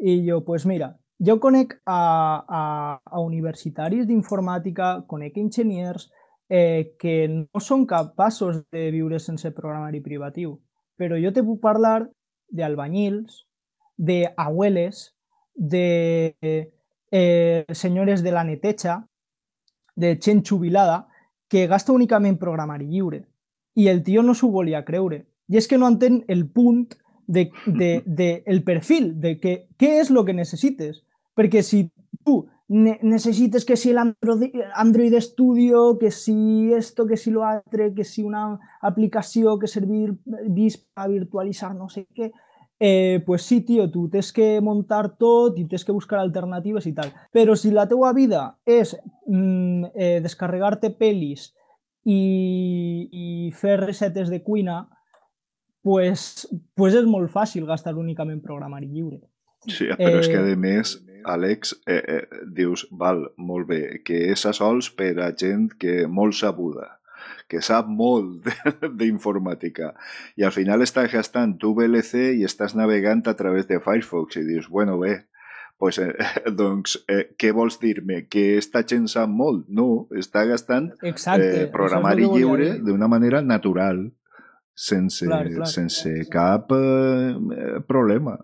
I 0.00 0.22
jo, 0.24 0.40
pues 0.46 0.64
mira, 0.64 0.94
jo 1.20 1.36
conec 1.40 1.76
a, 1.84 2.00
a, 2.48 2.62
a 3.04 3.20
universitaris 3.20 4.06
d'informàtica, 4.08 5.04
conec 5.06 5.36
enginyers 5.38 6.08
eh, 6.48 6.96
que 6.98 7.28
no 7.28 7.60
són 7.60 7.86
capaços 7.86 8.62
de 8.72 8.88
viure 8.90 9.20
sense 9.20 9.52
programari 9.56 10.00
privatiu, 10.00 10.56
però 10.96 11.20
jo 11.20 11.32
te 11.32 11.44
puc 11.44 11.60
parlar 11.62 12.08
d'albanyils, 12.50 13.44
d'abueles, 13.96 15.10
de 15.54 16.68
eh, 17.12 17.64
senyores 17.72 18.22
de 18.22 18.32
la 18.32 18.44
neteja, 18.44 19.04
de 19.94 20.16
gent 20.16 20.42
jubilada, 20.46 21.06
que 21.50 21.66
gasta 21.66 21.92
únicament 21.92 22.38
programari 22.38 22.86
lliure. 22.86 23.26
I 23.74 23.88
el 23.88 24.02
tio 24.02 24.22
no 24.22 24.34
s'ho 24.34 24.48
volia 24.48 24.84
creure. 24.86 25.26
I 25.50 25.58
és 25.58 25.66
que 25.68 25.76
no 25.78 25.88
entén 25.90 26.22
el 26.28 26.46
punt 26.48 26.94
de, 27.26 27.50
de, 27.66 28.42
el 28.46 28.62
perfil, 28.64 29.12
de 29.20 29.36
que, 29.38 29.54
què 29.78 29.98
és 30.00 30.10
el 30.10 30.24
que 30.26 30.34
necessites. 30.34 31.02
Perquè 31.36 31.62
si 31.62 31.84
tu 32.24 32.42
ne 32.70 32.98
necessites 33.02 33.64
que 33.66 33.76
si 33.76 33.92
l'Android 33.92 34.54
Android 34.78 35.16
Studio, 35.20 35.98
que 35.98 36.10
si 36.10 36.72
esto, 36.72 37.06
que 37.06 37.16
si 37.16 37.30
lo 37.30 37.44
altre, 37.44 37.92
que 37.94 38.04
si 38.04 38.22
una 38.22 38.58
aplicació 38.80 39.58
que 39.58 39.66
servir 39.66 40.14
per 40.24 41.08
virtualitzar 41.10 41.74
no 41.74 41.88
sé 41.90 42.06
què, 42.14 42.30
eh, 42.78 43.22
pues 43.26 43.42
sí, 43.42 43.60
tio, 43.60 43.90
tu 43.90 44.08
tens 44.08 44.30
que 44.32 44.60
muntar 44.64 45.16
tot 45.18 45.58
i 45.58 45.66
tens 45.68 45.84
que 45.84 45.92
buscar 45.92 46.22
alternatives 46.22 46.86
i 46.86 46.94
tal. 46.94 47.10
Però 47.34 47.54
si 47.58 47.74
la 47.74 47.88
teua 47.90 48.14
vida 48.16 48.46
és 48.64 48.94
mm, 49.26 49.90
eh, 49.92 50.20
descarregar-te 50.24 50.94
pel·lis 50.96 51.50
i, 52.08 52.22
i 53.10 53.26
fer 53.52 53.76
recetes 53.82 54.30
de 54.32 54.40
cuina, 54.46 54.84
pues, 55.82 56.48
pues 56.74 56.96
és 56.96 57.04
molt 57.04 57.28
fàcil 57.34 57.66
gastar 57.68 57.98
únicament 57.98 58.40
programari 58.40 58.88
lliure. 58.88 59.20
Sí, 59.68 59.90
però 59.98 60.22
és 60.22 60.30
que 60.30 60.40
Eh, 60.40 60.54
a 60.54 60.56
més, 60.56 60.96
Àlex, 61.24 61.74
eh, 61.86 62.02
eh, 62.16 62.22
dius, 62.46 62.86
val, 62.90 63.26
molt 63.36 63.66
bé, 63.68 64.00
que 64.04 64.30
és 64.32 64.44
a 64.46 64.52
sols 64.56 64.90
per 64.90 65.14
a 65.20 65.30
gent 65.36 65.70
que 65.78 66.06
molt 66.06 66.34
sabuda, 66.34 66.98
que 67.48 67.60
sap 67.62 67.88
molt 67.88 68.44
de- 68.46 68.90
d'informàtica 69.00 69.94
i 70.38 70.44
al 70.46 70.52
final 70.54 70.82
estàs 70.82 71.10
gastant 71.12 71.56
tu 71.58 71.74
VLC 71.74 72.30
i 72.38 72.44
estàs 72.46 72.76
navegant 72.78 73.24
a 73.26 73.34
través 73.34 73.66
de 73.68 73.80
Firefox 73.80 74.36
i 74.38 74.44
dius, 74.46 74.68
bueno, 74.68 74.98
bé, 74.98 75.26
pues, 75.80 75.98
eh, 75.98 76.12
doncs, 76.60 76.98
eh, 77.08 77.30
què 77.40 77.50
vols 77.56 77.80
dir-me? 77.80 78.26
Que 78.28 78.56
esta 78.58 78.82
gent 78.86 79.08
sap 79.08 79.28
molt? 79.32 79.66
No, 79.68 80.06
està 80.12 80.44
gastant 80.46 80.92
Exacte. 81.02 81.50
eh, 81.64 81.68
programari 81.72 82.24
volia 82.28 82.44
lliure 82.46 82.70
d'una 82.84 83.08
manera 83.08 83.40
natural, 83.42 84.10
sense, 84.80 85.26
Clar, 85.26 85.44
clar. 85.50 85.66
sense 85.68 86.12
cap 86.32 86.70
eh, 86.72 87.32
eh, 87.34 87.80
problema. 87.88 88.38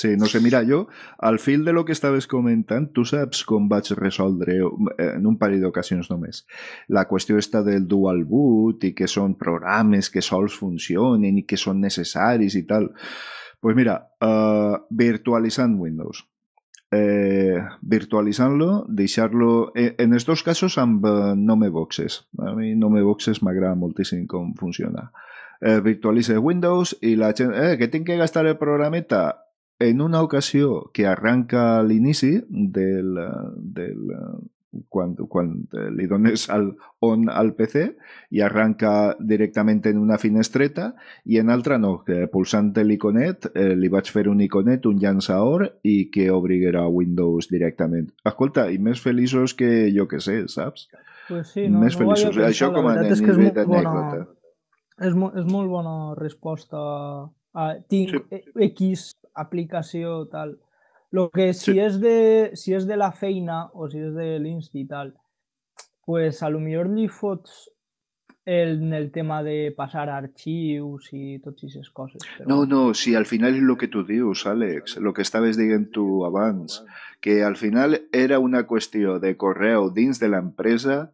Sí, 0.00 0.16
no 0.16 0.24
sé, 0.24 0.40
mira, 0.40 0.62
jo, 0.64 0.86
al 1.18 1.38
fil 1.38 1.62
de 1.66 1.74
lo 1.76 1.84
que 1.84 1.92
estaves 1.92 2.26
comentant, 2.26 2.86
tu 2.96 3.02
saps 3.04 3.42
com 3.44 3.66
vaig 3.68 3.90
resoldre, 3.98 4.54
eh, 4.62 5.08
en 5.10 5.26
un 5.28 5.34
parell 5.36 5.60
d'ocasions 5.60 6.08
només, 6.08 6.46
la 6.88 7.02
qüestió 7.10 7.36
està 7.36 7.60
del 7.66 7.84
dual 7.90 8.22
boot 8.24 8.86
i 8.88 8.94
que 8.96 9.08
són 9.14 9.34
programes 9.36 10.08
que 10.08 10.22
sols 10.24 10.56
funcionen 10.56 11.36
i 11.36 11.44
que 11.44 11.60
són 11.60 11.82
necessaris 11.84 12.56
i 12.56 12.64
tal. 12.64 12.88
pues 13.60 13.76
mira, 13.76 13.98
uh, 14.24 14.78
Windows. 15.76 16.24
Eh, 16.90 17.60
virtualitzant-lo. 17.82 18.86
Eh, 19.74 19.96
en 19.98 20.14
els 20.14 20.24
dos 20.24 20.42
casos 20.42 20.78
amb 20.78 21.04
eh, 21.04 21.34
Nome 21.36 21.68
Boxes. 21.68 22.24
A 22.38 22.54
mi 22.56 22.74
Nome 22.74 23.02
Boxes 23.02 23.42
m'agrada 23.42 23.74
moltíssim 23.74 24.26
com 24.26 24.54
funciona. 24.54 25.12
Eh, 25.60 25.78
Windows 26.38 26.96
i 27.02 27.16
la 27.16 27.34
gent... 27.36 27.52
Que 27.78 27.88
tinc 27.88 28.06
que 28.06 28.16
gastar 28.16 28.46
el 28.46 28.56
programeta 28.56 29.49
en 29.80 30.00
una 30.04 30.22
ocasió 30.22 30.90
que 30.92 31.06
arranca 31.08 31.78
a 31.78 31.82
l'inici 31.82 32.36
del, 32.48 33.16
del 33.56 34.14
quan, 34.88 35.16
quan 35.26 35.48
li 35.96 36.06
dones 36.06 36.44
al 36.52 36.68
on 37.02 37.24
al 37.32 37.54
PC 37.58 37.86
i 38.30 38.42
arranca 38.44 39.16
directament 39.18 39.80
en 39.90 39.98
una 39.98 40.18
finestreta 40.18 40.92
i 41.24 41.40
en 41.40 41.50
altra 41.50 41.78
no, 41.78 41.96
que 42.06 42.28
pulsant 42.30 42.70
l'iconet 42.84 43.48
eh, 43.54 43.72
li 43.74 43.88
vaig 43.90 44.10
fer 44.14 44.28
un 44.30 44.40
iconet, 44.44 44.86
un 44.86 45.00
llançador 45.02 45.66
i 45.82 46.10
que 46.14 46.28
obriguera 46.30 46.86
Windows 46.86 47.48
directament. 47.50 48.12
Escolta, 48.24 48.68
i 48.70 48.78
més 48.78 49.00
feliços 49.02 49.56
que 49.58 49.90
jo 49.96 50.06
que 50.06 50.20
sé, 50.20 50.44
saps? 50.48 50.86
Pues 51.28 51.50
sí, 51.54 51.66
no, 51.68 51.80
més 51.82 51.96
no 51.98 52.04
feliços. 52.04 52.36
pensat, 52.36 52.50
Això 52.52 52.70
com 52.74 52.86
a 52.90 52.94
és 53.02 53.16
és 53.16 53.20
nivell 53.24 53.42
molt 53.42 53.66
bona, 53.66 53.82
d'anècdota. 53.82 54.36
és, 55.08 55.14
mo 55.14 55.32
és 55.34 55.50
molt 55.50 55.70
bona 55.70 56.14
resposta 56.20 56.78
a 57.54 57.66
tinc 57.90 58.10
Sí. 58.14 58.22
sí. 58.30 58.70
X 58.70 59.10
aplicació 59.40 60.26
tal. 60.32 60.58
Lo 61.10 61.28
que 61.30 61.52
si, 61.54 61.72
Sí. 61.72 61.78
és 61.80 61.98
de, 62.00 62.50
si 62.54 62.74
és 62.74 62.86
de 62.86 62.96
la 62.96 63.10
feina 63.10 63.64
o 63.74 63.88
si 63.90 63.98
és 63.98 64.14
de 64.14 64.38
l'insti 64.38 64.84
i 64.84 64.86
tal, 64.86 65.14
pues 66.06 66.42
a 66.42 66.50
lo 66.50 66.60
millor 66.60 66.88
li 66.88 67.08
fots 67.08 67.68
en 68.46 68.92
el 68.94 69.10
tema 69.12 69.42
de 69.42 69.74
arxius 69.78 71.12
i 71.12 71.38
totes 71.38 71.64
aquestes 71.64 71.90
coses. 71.90 72.22
Però... 72.36 72.48
No, 72.48 72.64
no, 72.66 72.94
si 72.94 73.14
al 73.14 73.26
final 73.26 73.54
és 73.54 73.62
el 73.62 73.76
que 73.76 73.88
tu 73.88 74.04
dius, 74.04 74.46
Àlex, 74.46 74.96
el 74.96 75.12
que 75.12 75.22
estaves 75.22 75.56
dient 75.56 75.90
tu 75.92 76.24
abans, 76.24 76.82
que 77.20 77.44
al 77.44 77.56
final 77.56 78.08
era 78.12 78.38
una 78.38 78.66
qüestió 78.66 79.18
de 79.20 79.36
correu 79.36 79.90
dins 79.90 80.18
de 80.18 80.28
l'empresa, 80.28 81.12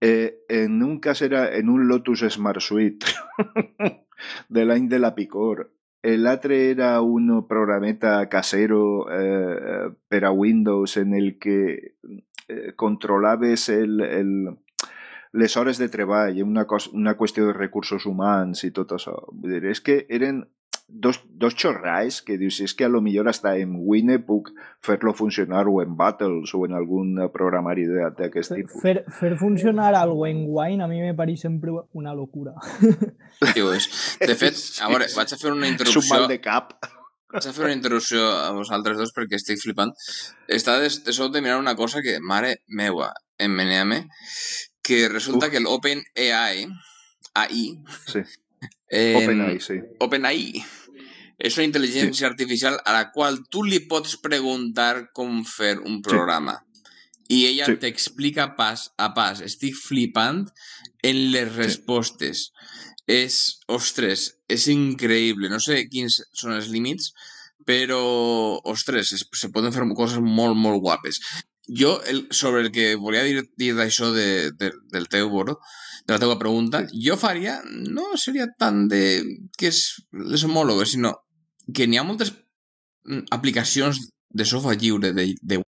eh, 0.00 0.44
en 0.48 0.82
un 0.82 1.00
cas 1.00 1.22
era 1.22 1.54
en 1.56 1.68
un 1.68 1.88
Lotus 1.88 2.24
Smart 2.30 2.60
Suite 2.60 3.06
de 4.48 4.64
l'any 4.64 4.88
de 4.88 4.98
la 4.98 5.14
Picor, 5.14 5.70
l'altre 6.04 6.58
era 6.70 7.00
un 7.00 7.46
programeta 7.48 8.28
casero 8.28 9.06
eh, 9.08 9.90
per 10.08 10.24
a 10.24 10.30
Windows 10.30 10.98
en 11.00 11.14
el 11.14 11.38
que 11.38 11.96
eh, 12.48 12.72
controlaves 12.76 13.68
el, 13.70 14.00
el, 14.00 14.58
les 15.32 15.56
hores 15.56 15.78
de 15.78 15.88
treball, 15.88 16.42
una, 16.42 16.66
una 16.92 17.16
qüestió 17.16 17.46
de 17.48 17.56
recursos 17.56 18.04
humans 18.06 18.66
i 18.68 18.70
tot 18.70 18.92
això. 18.98 19.16
Vull 19.32 19.56
dir, 19.56 19.64
és 19.72 19.80
que 19.80 20.04
eren 20.08 20.44
dos, 20.88 21.20
dos 21.28 21.54
xorrais 21.56 22.20
que 22.22 22.36
dius, 22.38 22.60
és 22.60 22.74
que 22.74 22.84
a 22.84 22.92
lo 22.92 23.00
millor 23.00 23.28
hasta 23.28 23.56
en 23.58 23.74
Wine 23.76 24.18
puc 24.26 24.50
fer-lo 24.84 25.14
funcionar 25.16 25.66
o 25.68 25.80
en 25.82 25.96
Battles 25.96 26.54
o 26.54 26.64
en 26.66 26.74
algun 26.76 27.16
programari 27.32 27.86
d'aquest 27.88 28.54
tipus. 28.54 28.82
Fer, 28.82 29.04
fer 29.08 29.34
funcionar 29.40 29.94
algo 29.94 30.26
en 30.26 30.44
Wine 30.48 30.84
a 30.84 30.88
mi 30.90 31.00
me 31.00 31.14
pareix 31.16 31.46
sempre 31.46 31.72
una 31.92 32.14
locura. 32.14 32.54
Sí, 33.40 33.64
és. 33.64 33.88
De 34.20 34.36
fet, 34.42 34.60
a 34.84 34.90
veure, 34.92 35.08
vaig 35.16 35.32
a 35.32 35.40
fer 35.40 35.54
una 35.54 35.70
interrupció... 35.70 36.04
És 36.04 36.12
un 36.12 36.16
mal 36.16 36.28
de 36.30 36.40
cap. 36.44 36.76
Vaig 37.34 37.48
a 37.50 37.54
fer 37.56 37.64
una 37.66 37.74
interrupció 37.74 38.28
a 38.30 38.52
vosaltres 38.54 39.00
dos 39.00 39.10
perquè 39.16 39.40
estic 39.40 39.58
flipant. 39.62 39.90
Està 40.46 40.78
de, 40.78 40.92
de 41.02 41.16
sobte 41.16 41.42
mirar 41.42 41.58
una 41.58 41.74
cosa 41.74 42.04
que, 42.04 42.20
mare 42.22 42.60
meua, 42.68 43.10
em 43.42 43.50
meneame, 43.50 44.04
que 44.84 45.08
resulta 45.08 45.48
Uf. 45.48 45.50
que 45.50 45.58
el 45.58 45.66
OpenAI, 45.66 46.68
AI, 47.34 47.62
sí. 48.06 48.22
Eh, 48.90 49.14
OpenAI, 49.20 49.60
sí. 49.62 49.78
OpenAI 50.04 50.46
és 51.38 51.56
una 51.58 51.66
intel·ligència 51.66 52.22
sí. 52.22 52.28
artificial 52.28 52.78
a 52.84 52.94
la 52.94 53.08
qual 53.14 53.40
tu 53.50 53.64
li 53.66 53.82
pots 53.90 54.16
preguntar 54.22 55.10
com 55.16 55.42
fer 55.48 55.76
un 55.82 56.00
programa. 56.04 56.58
Sí. 56.60 56.70
I 57.34 57.38
ella 57.48 57.66
sí. 57.70 57.78
t'explica 57.80 58.50
pas 58.58 58.90
a 59.00 59.10
pas. 59.16 59.40
Estic 59.42 59.76
flipant 59.78 60.44
en 61.02 61.22
les 61.34 61.50
respostes. 61.56 62.48
Sí. 62.48 62.82
És, 63.14 63.38
ostres, 63.68 64.28
és 64.48 64.68
increïble. 64.72 65.50
No 65.52 65.60
sé 65.60 65.82
quins 65.90 66.20
són 66.32 66.54
els 66.56 66.70
límits, 66.72 67.10
però, 67.68 68.00
ostres, 68.70 69.12
es, 69.16 69.24
se 69.36 69.50
poden 69.52 69.74
fer 69.74 69.84
coses 69.96 70.20
molt, 70.20 70.56
molt 70.56 70.80
guapes. 70.84 71.20
Jo, 71.64 71.96
el, 72.08 72.26
sobre 72.30 72.60
el 72.60 72.70
que 72.72 72.94
volia 73.00 73.24
dir, 73.24 73.42
dir 73.56 73.72
d'això 73.76 74.10
de, 74.12 74.52
de, 74.60 74.70
del 74.92 75.08
teu, 75.08 75.30
Boro, 75.32 75.58
de 76.04 76.12
la 76.12 76.20
teva 76.20 76.38
pregunta, 76.38 76.84
jo 76.92 77.16
faria, 77.16 77.58
no 77.64 78.10
seria 78.20 78.46
tant 78.60 78.84
de 78.92 79.02
que 79.56 79.70
és 79.72 79.80
les 80.12 80.44
homòlogues, 80.44 80.92
sinó 80.92 81.14
que 81.72 81.86
n'hi 81.88 82.00
ha 82.00 82.04
moltes 82.04 82.34
mm, 83.08 83.30
aplicacions 83.32 84.02
de 84.28 84.44
software 84.44 84.76
lliure 84.80 85.14
de, 85.16 85.30
de... 85.40 85.60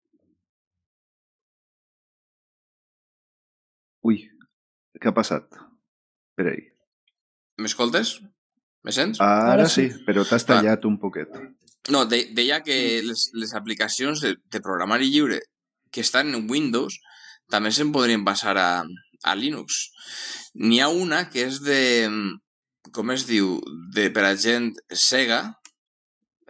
Ui, 4.06 4.20
què 5.00 5.12
ha 5.12 5.16
passat? 5.16 5.48
Per 6.36 6.50
ahí. 6.52 6.66
M'escoltes? 7.64 8.18
Me 8.86 8.94
sents? 8.94 9.22
Ara 9.24 9.70
sí, 9.72 9.88
però 10.06 10.26
t'has 10.28 10.46
tallat 10.46 10.84
ah. 10.84 10.90
un 10.90 11.00
poquet. 11.02 11.32
No, 11.94 12.04
de, 12.10 12.26
deia 12.36 12.60
que 12.66 13.02
les, 13.06 13.30
les 13.38 13.56
aplicacions 13.58 14.22
de, 14.22 14.36
de 14.52 14.62
programari 14.62 15.08
lliure 15.14 15.40
que 15.94 16.04
estan 16.04 16.34
en 16.36 16.50
Windows 16.52 17.00
també 17.50 17.72
se'n 17.72 17.94
podrien 17.96 18.26
passar 18.28 18.58
a, 18.60 18.70
a 19.24 19.36
Linux. 19.36 19.90
N'hi 20.56 20.82
ha 20.82 20.90
una 20.90 21.26
que 21.30 21.46
és 21.50 21.62
de, 21.66 22.10
com 22.96 23.12
es 23.16 23.26
diu, 23.30 23.60
de 23.96 24.10
per 24.16 24.26
a 24.28 24.36
gent 24.40 24.74
cega, 24.92 25.42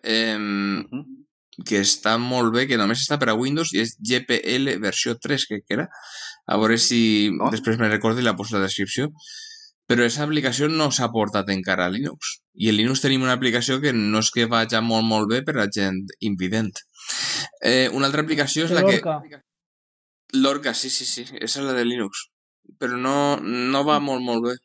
eh, 0.04 0.38
uh 0.38 0.84
-huh. 0.91 1.06
que 1.65 1.80
està 1.82 2.17
molt 2.19 2.54
bé, 2.54 2.67
que 2.67 2.78
només 2.78 2.99
està 2.99 3.17
per 3.17 3.30
a 3.30 3.39
Windows 3.39 3.73
i 3.73 3.80
és 3.80 3.95
GPL 3.99 4.78
versió 4.80 5.17
3, 5.17 5.45
que 5.47 5.62
era. 5.69 5.88
A 6.47 6.58
veure 6.58 6.78
si 6.78 7.32
oh. 7.39 7.49
després 7.49 7.80
me 7.80 7.89
recordo 7.89 8.19
i 8.19 8.23
la 8.23 8.36
poso 8.36 8.56
a 8.56 8.60
la 8.60 8.65
descripció. 8.65 9.12
Però 9.88 10.01
aquesta 10.01 10.23
aplicació 10.25 10.67
no 10.67 10.89
s'ha 10.91 11.12
portat 11.13 11.49
encara 11.54 11.86
a 11.86 11.89
Linux. 11.93 12.41
I 12.56 12.69
en 12.69 12.78
Linux 12.80 13.01
tenim 13.01 13.21
una 13.21 13.36
aplicació 13.38 13.80
que 13.82 13.93
no 13.93 14.19
és 14.19 14.32
que 14.34 14.47
vaja 14.49 14.82
molt, 14.82 15.06
molt 15.06 15.30
bé 15.30 15.43
per 15.43 15.58
a 15.62 15.67
gent 15.69 15.99
invident. 16.19 16.73
Eh, 17.62 17.89
una 17.93 18.08
altra 18.08 18.21
aplicació 18.25 18.65
és 18.65 18.71
la 18.71 18.82
que... 18.88 19.01
L'Orca, 20.34 20.73
sí, 20.73 20.89
sí, 20.89 21.06
sí. 21.06 21.28
Esa 21.39 21.60
és 21.62 21.65
la 21.67 21.75
de 21.78 21.86
Linux. 21.86 22.25
Però 22.79 22.97
no, 22.99 23.15
no 23.41 23.83
va 23.88 23.99
molt, 24.03 24.23
molt 24.25 24.43
bé. 24.47 24.55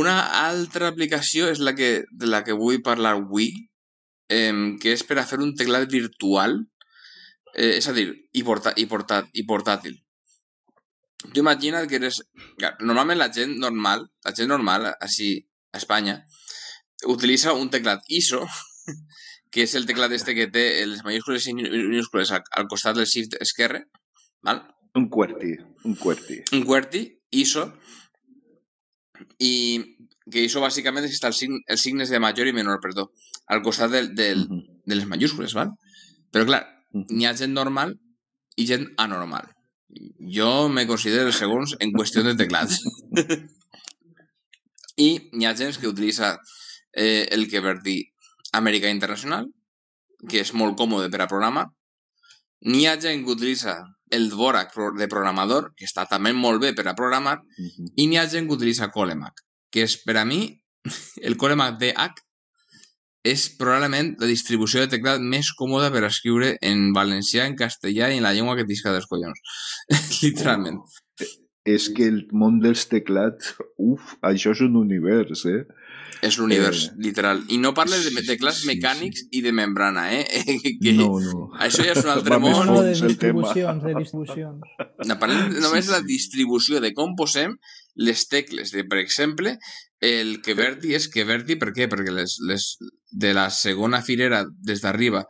Una 0.00 0.16
altra 0.42 0.90
aplicació 0.90 1.48
és 1.50 1.62
la 1.64 1.74
que, 1.78 1.90
de 2.10 2.28
la 2.28 2.42
que 2.44 2.56
vull 2.56 2.82
parlar 2.84 3.14
avui, 3.16 3.48
eh, 4.28 4.52
que 4.82 4.94
és 4.96 5.04
per 5.06 5.18
a 5.20 5.26
fer 5.26 5.40
un 5.44 5.54
teclat 5.56 5.88
virtual, 5.90 6.58
eh, 7.54 7.76
és 7.78 7.88
a 7.88 7.96
dir, 7.96 8.08
i, 8.32 8.44
porta, 8.46 8.74
i, 8.76 8.86
portàtil. 9.46 9.96
Tu 11.32 11.40
imagina't 11.42 11.88
que 11.88 11.98
eres... 12.00 12.22
Normalment 12.80 13.18
la 13.20 13.30
gent 13.32 13.56
normal, 13.60 14.06
la 14.24 14.34
gent 14.36 14.48
normal, 14.48 14.88
així, 15.00 15.34
a 15.72 15.80
Espanya, 15.80 16.20
utilitza 17.06 17.52
un 17.56 17.70
teclat 17.70 18.04
ISO 18.08 18.46
que 19.50 19.64
és 19.66 19.74
el 19.74 19.86
teclat 19.86 20.12
este 20.14 20.34
que 20.36 20.48
té 20.52 20.64
les 20.86 21.02
majúscules 21.04 21.46
i 21.50 21.54
minúscules 21.56 22.30
al, 22.32 22.44
al 22.56 22.68
costat 22.70 22.96
del 22.96 23.08
shift 23.10 23.36
esquerre, 23.42 23.84
val? 24.46 24.62
Un 24.94 25.08
QWERTY, 25.10 25.52
un 25.86 25.96
QWERTY. 25.98 26.38
Un 26.56 26.64
QWERTY, 26.66 27.02
ISO, 27.30 27.66
i 29.38 29.52
que 30.30 30.44
ISO 30.46 30.62
bàsicament 30.62 31.06
és 31.06 31.20
el 31.26 31.34
sign, 31.36 31.56
els 31.66 31.82
signes 31.82 32.10
de 32.12 32.20
major 32.22 32.48
i 32.48 32.54
menor, 32.56 32.80
perdó, 32.82 33.08
al 33.50 33.62
costat 33.66 33.90
del, 33.90 34.14
del, 34.14 34.44
uh 34.46 34.58
-huh. 34.58 34.80
de 34.86 34.94
les 34.94 35.06
majúscules, 35.06 35.54
val? 35.54 35.72
Però 36.32 36.46
clar, 36.46 36.62
n'hi 36.92 37.26
ha 37.26 37.36
gent 37.36 37.52
normal 37.52 37.96
i 38.56 38.66
gent 38.66 38.86
anormal. 38.96 39.48
Jo 40.36 40.68
me 40.68 40.86
considero 40.86 41.32
segons 41.32 41.74
en 41.80 41.92
qüestió 41.92 42.22
de 42.22 42.36
teclats. 42.36 42.78
I 45.08 45.10
n'hi 45.32 45.46
ha 45.46 45.56
gent 45.56 45.78
que 45.80 45.88
utilitza 45.88 46.38
eh, 46.92 47.26
el 47.30 47.48
que 47.50 47.62
per 47.62 47.80
dir 47.82 48.00
Amèrica 48.52 48.90
Internacional, 48.90 49.48
que 50.28 50.40
és 50.40 50.52
molt 50.52 50.76
còmode 50.78 51.10
per 51.10 51.22
a 51.22 51.30
programar. 51.30 51.66
N'hi 52.66 52.86
ha 52.86 52.98
gent 53.00 53.24
que 53.24 53.32
utilitza 53.32 53.78
el 54.10 54.28
Dvorak 54.30 54.74
de 54.98 55.08
programador, 55.08 55.70
que 55.76 55.86
està 55.86 56.06
també 56.10 56.32
molt 56.34 56.60
bé 56.62 56.72
per 56.74 56.86
a 56.88 56.96
programar, 56.98 57.38
uh 57.38 57.68
-huh. 57.68 57.92
i 57.96 58.06
n'hi 58.06 58.18
ha 58.18 58.28
gent 58.28 58.46
que 58.46 58.54
utilitza 58.58 58.90
Colemac, 58.90 59.44
que 59.70 59.82
és 59.82 59.96
per 60.02 60.16
a 60.16 60.24
mi 60.24 60.60
el 61.26 61.36
Colemac 61.36 61.78
DH 61.78 62.26
és 63.22 63.50
probablement 63.58 64.14
la 64.20 64.26
distribució 64.26 64.80
de 64.80 64.88
teclat 64.96 65.20
més 65.20 65.52
còmoda 65.58 65.90
per 65.92 66.04
escriure 66.04 66.54
en 66.62 66.92
valencià, 66.96 67.44
en 67.44 67.56
castellà 67.56 68.08
i 68.08 68.16
en 68.16 68.24
la 68.24 68.32
llengua 68.32 68.56
que 68.56 68.64
t'isca 68.64 68.94
dels 68.94 69.06
collons. 69.10 69.40
Literalment. 70.24 70.80
És 71.68 71.90
que 71.92 72.06
el 72.08 72.22
món 72.32 72.60
dels 72.62 72.86
teclats, 72.88 73.54
uf, 73.76 74.14
això 74.22 74.54
és 74.56 74.62
un 74.64 74.76
univers, 74.80 75.44
eh? 75.44 75.66
És 76.26 76.36
l'univers, 76.36 76.86
eh... 76.90 76.94
literal. 77.00 77.40
I 77.48 77.58
no 77.62 77.72
parles 77.76 78.04
de 78.04 78.22
teclats 78.26 78.64
mecànics 78.68 79.24
i 79.36 79.40
de 79.44 79.52
membrana, 79.56 80.06
eh? 80.12 80.24
que 80.82 80.92
no, 80.96 81.14
no. 81.24 81.46
Això 81.62 81.84
ja 81.86 81.94
és 81.94 82.02
un 82.04 82.12
altre 82.12 82.38
món. 82.42 82.58
No, 82.68 82.80
de 82.84 82.94
distribucions, 82.96 83.84
de 83.84 83.94
distribucions. 83.96 84.74
No, 85.06 85.16
parlem 85.22 85.54
només 85.56 85.86
sí, 85.86 85.88
sí. 85.88 85.92
de 85.92 85.96
la 85.96 86.02
distribució, 86.06 86.82
de 86.84 86.92
com 86.96 87.16
posem 87.18 87.56
les 87.96 88.26
tecles. 88.28 88.74
De, 88.76 88.84
per 88.88 89.00
exemple, 89.00 89.56
el 90.04 90.38
que 90.44 90.56
Verti 90.58 90.94
és 90.96 91.08
que 91.12 91.24
Verti, 91.28 91.56
per 91.60 91.72
què? 91.76 91.88
Perquè 91.90 92.12
les, 92.14 92.36
les 92.48 92.68
de 93.10 93.34
la 93.36 93.48
segona 93.54 94.02
filera 94.04 94.44
des 94.66 94.84
d'arriba 94.84 95.24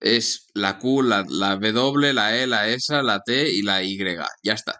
és 0.00 0.34
la 0.54 0.76
Q, 0.78 1.00
la, 1.02 1.22
la 1.28 1.54
W, 1.56 2.12
la 2.12 2.28
E, 2.36 2.46
la 2.46 2.66
S, 2.68 2.92
la 3.02 3.20
T 3.24 3.40
i 3.56 3.62
la 3.64 3.80
Y. 3.82 4.16
Ja 4.44 4.54
està. 4.54 4.76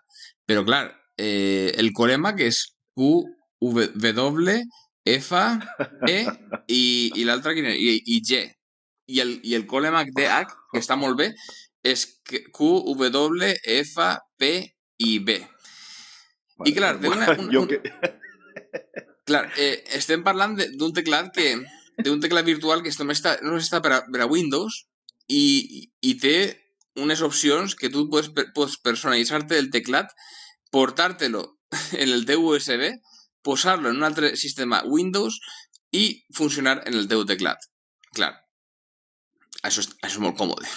Però, 0.46 0.64
clar, 0.64 0.90
eh, 1.16 1.72
el 1.80 1.92
corema 1.96 2.36
que 2.36 2.50
és 2.52 2.62
Q, 2.94 3.24
W, 3.60 4.60
F, 5.06 5.32
E 6.08 6.18
i, 6.66 6.82
i 7.14 7.24
l'altre 7.24 7.54
I, 7.56 7.96
i 8.04 8.20
G. 8.26 8.42
I 9.06 9.20
el, 9.22 9.36
i 9.46 9.54
el 9.54 9.66
Colemac 9.70 10.10
DH, 10.16 10.56
que 10.72 10.82
està 10.82 10.96
molt 10.98 11.18
bé, 11.20 11.30
és 11.86 12.02
Q, 12.26 12.70
W, 12.90 13.52
F, 13.78 14.06
P 14.38 14.50
i 15.06 15.18
B. 15.22 15.38
I 16.66 16.72
clar, 16.74 16.96
té 17.00 17.12
una... 17.12 17.30
Un, 17.38 17.54
un... 17.62 17.68
Clar, 19.26 19.42
eh, 19.58 19.82
estem 19.98 20.22
parlant 20.26 20.54
d'un 20.58 20.92
teclat 20.94 21.32
que 21.34 21.48
d'un 22.04 22.20
teclat 22.22 22.46
virtual 22.46 22.82
que 22.84 22.92
només 23.00 23.18
està, 23.18 23.36
no 23.42 23.56
està 23.58 23.80
per 23.82 23.92
a, 23.96 23.98
per 24.06 24.22
a 24.22 24.28
Windows 24.30 24.84
i, 25.32 25.88
i 26.02 26.12
té 26.22 26.36
unes 27.02 27.22
opcions 27.24 27.74
que 27.78 27.90
tu 27.92 28.06
pots, 28.12 28.30
pots 28.54 28.76
personalitzar-te 28.84 29.58
el 29.58 29.70
teclat, 29.74 30.12
portar-te-lo 30.72 31.42
en 32.02 32.08
el 32.08 32.24
teu 32.28 32.44
USB 32.52 32.90
posar-lo 33.46 33.90
en 33.90 34.02
un 34.02 34.08
altre 34.08 34.34
sistema 34.40 34.82
Windows 34.84 35.38
i 35.94 36.04
funcionar 36.34 36.80
en 36.84 36.98
el 36.98 37.08
teu 37.10 37.24
teclat. 37.28 37.62
Clar, 38.16 38.32
això 39.62 39.84
és, 39.84 39.90
això 40.02 40.18
és 40.18 40.22
molt 40.24 40.38
còmode. 40.38 40.68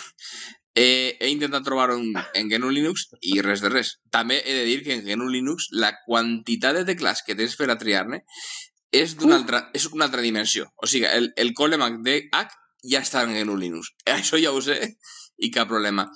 Eh, 0.80 1.18
he 1.20 1.30
intentat 1.34 1.66
trobar-ho 1.66 1.98
en, 1.98 2.14
en 2.38 2.50
GNU 2.52 2.70
Linux 2.72 3.08
i 3.26 3.40
res 3.44 3.64
de 3.66 3.72
res. 3.74 3.96
També 4.14 4.38
he 4.40 4.56
de 4.62 4.66
dir 4.68 4.80
que 4.86 4.96
en 4.96 5.04
GNU 5.08 5.28
Linux 5.34 5.70
la 5.76 5.92
quantitat 6.06 6.78
de 6.78 6.86
teclats 6.88 7.26
que 7.26 7.36
tens 7.36 7.58
per 7.60 7.68
a 7.74 7.78
triar-ne 7.82 8.22
és 8.96 9.16
d'una 9.18 9.38
altra, 9.42 9.64
és 9.76 9.90
una 9.90 10.08
altra 10.08 10.24
dimensió. 10.26 10.70
O 10.78 10.88
sigui, 10.90 11.10
el, 11.10 11.32
el 11.38 11.54
Coleman 11.58 12.00
DH 12.06 12.46
ja 12.94 13.04
està 13.04 13.26
en 13.26 13.36
GNU 13.36 13.58
Linux. 13.60 13.92
Això 14.20 14.40
ja 14.42 14.54
ho 14.54 14.62
sé 14.64 14.80
i 15.40 15.52
cap 15.52 15.70
problema. 15.72 16.08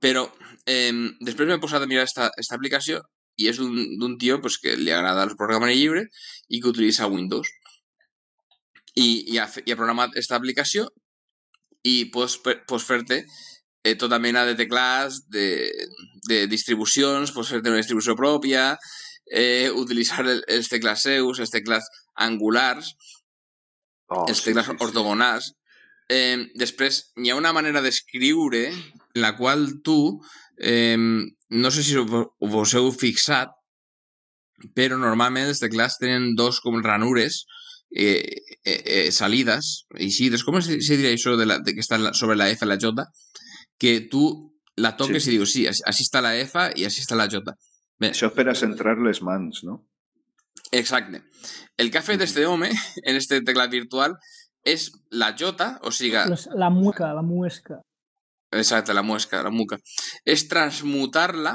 Però 0.00 0.24
eh, 0.64 0.92
després 1.20 1.48
m'he 1.48 1.60
posat 1.62 1.84
a 1.84 1.90
mirar 1.90 2.08
esta, 2.08 2.30
esta 2.40 2.56
aplicació 2.56 3.02
i 3.40 3.48
és 3.50 3.60
d'un 3.60 4.16
tio 4.20 4.38
pues, 4.44 4.58
que 4.62 4.76
li 4.76 4.92
agrada 4.94 5.24
el 5.26 5.36
programari 5.40 5.78
lliure 5.78 6.06
i 6.48 6.60
que 6.60 6.70
utilitza 6.72 7.08
Windows. 7.08 7.48
I, 8.98 9.08
i, 9.32 9.38
ha, 9.38 9.46
i 9.64 9.72
ha 9.72 9.78
programat 9.78 10.12
aquesta 10.12 10.36
aplicació 10.36 10.88
i 11.86 12.10
pots, 12.12 12.36
pots 12.42 12.84
fer-te 12.84 13.22
eh, 13.84 13.94
tota 13.96 14.18
mena 14.20 14.44
de 14.44 14.56
teclats, 14.58 15.22
de, 15.32 15.46
de 16.28 16.42
distribucions, 16.50 17.32
pots 17.32 17.54
fer-te 17.54 17.70
una 17.70 17.80
distribució 17.80 18.16
pròpia, 18.18 18.74
eh, 19.30 19.70
utilitzar 19.70 20.26
el, 20.26 20.42
els 20.48 20.68
teclats 20.68 21.06
seus, 21.08 21.40
els 21.40 21.54
teclats 21.54 21.88
angulars, 22.26 22.92
oh, 24.10 24.26
els 24.26 24.42
teclats 24.44 24.68
sí, 24.68 24.76
sí, 24.76 24.84
ortogonals. 24.88 25.52
Eh, 26.10 26.50
després, 26.58 27.04
hi 27.22 27.30
ha 27.30 27.38
una 27.38 27.54
manera 27.56 27.80
d'escriure 27.84 28.66
en 29.14 29.22
la 29.22 29.36
qual 29.36 29.80
tu 29.82 30.20
eh, 30.60 30.96
no 31.50 31.70
sé 31.70 31.82
si 31.82 31.96
us 31.98 32.74
heu 32.78 32.92
fixat, 32.94 33.56
però 34.76 34.98
normalment 35.00 35.48
els 35.50 35.62
teclats 35.62 35.98
tenen 35.98 36.34
dos 36.38 36.60
com 36.60 36.78
ranures 36.84 37.42
eh, 37.90 38.22
eh, 38.64 38.82
eh, 38.84 39.10
salides, 39.12 39.86
eixides, 39.98 40.44
com 40.44 40.60
se, 40.60 40.78
se 40.84 40.98
diria 40.98 41.14
això 41.16 41.34
de, 41.40 41.48
la, 41.48 41.58
de 41.64 41.74
que 41.74 41.82
està 41.82 41.98
sobre 42.14 42.38
la 42.38 42.50
F 42.52 42.64
i 42.64 42.70
la 42.70 42.78
J? 42.78 43.06
Que 43.80 43.96
tu 44.12 44.24
la 44.80 44.94
toques 44.96 45.24
sí. 45.24 45.32
i 45.32 45.38
dius, 45.38 45.54
sí, 45.56 45.66
així 45.66 46.06
està 46.06 46.22
la 46.22 46.36
F 46.38 46.70
i 46.76 46.86
així 46.86 47.02
està 47.02 47.18
la 47.18 47.28
J. 47.30 47.42
Bé. 48.00 48.12
Això 48.14 48.30
és 48.30 48.36
per 48.36 48.46
a 48.48 48.56
centrar 48.56 48.96
les 49.02 49.20
mans, 49.26 49.64
no? 49.66 49.82
Exacte. 50.70 51.24
El 51.80 51.90
que 51.90 51.98
ha 51.98 52.06
fet 52.06 52.22
este 52.22 52.46
home 52.46 52.70
en 52.70 53.16
este 53.16 53.40
teclat 53.42 53.72
virtual 53.72 54.14
és 54.62 54.90
la 55.10 55.32
J, 55.34 55.72
o 55.82 55.90
sigui... 55.90 56.20
La 56.54 56.70
mueca, 56.70 57.10
la 57.16 57.24
muesca. 57.26 57.80
Exacte, 58.50 58.94
la 58.94 59.02
muesca, 59.02 59.42
la 59.46 59.50
muca. 59.54 59.78
És 60.26 60.48
transmutar-la 60.50 61.54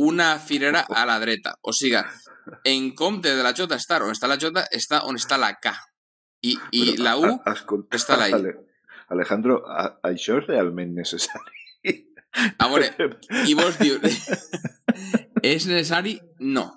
una 0.00 0.38
filera 0.38 0.84
a 0.88 1.04
la 1.08 1.18
dreta. 1.20 1.54
O 1.62 1.72
sigui, 1.72 2.00
en 2.64 2.90
compte 2.94 3.34
de 3.36 3.42
la 3.42 3.54
J 3.56 3.68
estar 3.76 4.02
on 4.04 4.12
està 4.14 4.28
la 4.28 4.38
J, 4.40 4.66
està 4.76 5.04
on 5.08 5.18
està 5.20 5.38
la 5.40 5.54
K. 5.60 5.72
I, 6.42 6.56
i 6.72 6.84
Però, 6.92 7.04
la 7.04 7.16
U 7.20 7.30
a, 7.32 7.52
escolta, 7.52 7.96
està 7.96 8.16
la 8.20 8.30
I. 8.30 8.36
Ale, 8.36 8.54
Alejandro, 9.12 9.60
a, 9.68 9.88
això 10.08 10.38
és 10.40 10.48
realment 10.48 10.94
necessari? 10.96 11.56
A 12.62 12.68
veure, 12.70 12.92
i 13.50 13.56
vols 13.58 13.76
dir... 13.80 13.96
és 15.52 15.66
necessari? 15.66 16.14
No, 16.40 16.68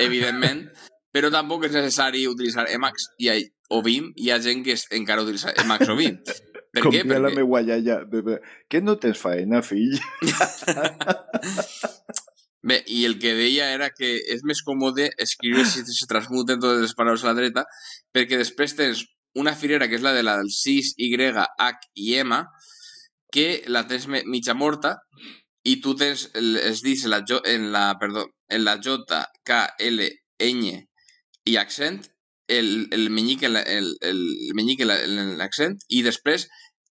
evidentment, 0.00 0.64
però 1.12 1.30
tampoc 1.34 1.66
és 1.68 1.76
necessari 1.76 2.26
utilitzar 2.30 2.66
Emacs 2.72 3.10
i 3.22 3.30
o 3.70 3.82
Vim. 3.84 4.10
Hi 4.16 4.32
ha 4.32 4.40
gent 4.42 4.64
que 4.66 4.76
encara 4.96 5.24
utilitza 5.26 5.54
Emacs 5.62 5.92
o 5.92 5.98
Vim. 5.98 6.18
Per 6.76 6.82
Com 6.84 6.92
què? 6.92 7.06
Perquè... 7.06 7.20
la 7.24 7.32
meua 7.32 7.62
iaia. 7.64 8.02
Què 8.68 8.82
no 8.84 8.98
tens 9.00 9.20
faena, 9.22 9.62
fill? 9.64 9.96
Bé, 12.66 12.80
i 12.90 13.04
el 13.06 13.14
que 13.22 13.32
deia 13.38 13.70
era 13.72 13.92
que 13.94 14.08
és 14.34 14.42
més 14.44 14.60
còmode 14.66 15.06
escriure 15.22 15.62
si 15.70 15.84
se 15.86 16.08
transmuten 16.10 16.58
totes 16.60 16.82
les 16.82 16.94
paraules 16.98 17.22
a 17.24 17.30
la 17.30 17.36
dreta, 17.38 17.62
perquè 18.12 18.40
després 18.40 18.74
tens 18.76 19.04
una 19.38 19.54
filera 19.54 19.86
que 19.88 19.96
és 19.96 20.04
la 20.04 20.12
de 20.16 20.24
la 20.26 20.34
del 20.40 20.50
6, 20.50 20.96
Y, 20.98 21.30
H 21.30 21.88
i 21.94 22.14
M, 22.20 22.40
que 23.32 23.62
la 23.70 23.86
tens 23.86 24.08
mitja 24.08 24.56
morta, 24.58 24.96
i 25.64 25.78
tu 25.84 25.94
tens 25.98 26.26
els 26.34 26.82
dits 26.82 27.06
en 27.06 27.14
la, 27.14 27.22
en 27.54 27.70
la, 27.72 27.86
perdó, 28.00 28.26
en 28.50 28.64
la 28.66 28.76
J, 28.82 29.22
K, 29.46 29.62
L, 29.86 30.10
Ñ 30.42 30.74
i 31.46 31.56
accent, 31.56 32.02
el, 32.48 32.88
el 32.94 33.10
menyic 33.10 33.42
en 33.46 33.54
l'accent, 35.38 35.78
i 35.88 36.02
després 36.02 36.46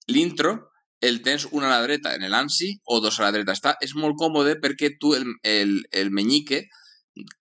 l'intro 0.08 0.56
el 1.02 1.22
tens 1.22 1.48
una 1.52 1.68
a 1.70 1.76
la 1.76 1.84
dreta 1.84 2.16
en 2.16 2.26
l'ANSI 2.30 2.72
o 2.86 3.00
dos 3.04 3.20
a 3.20 3.28
la 3.28 3.32
dreta. 3.36 3.54
Està, 3.54 3.76
és 3.84 3.96
molt 4.00 4.18
còmode 4.20 4.58
perquè 4.62 4.96
tu 5.00 5.14
el, 5.18 5.28
el, 5.44 5.78
el 5.92 6.12
menyique 6.12 6.66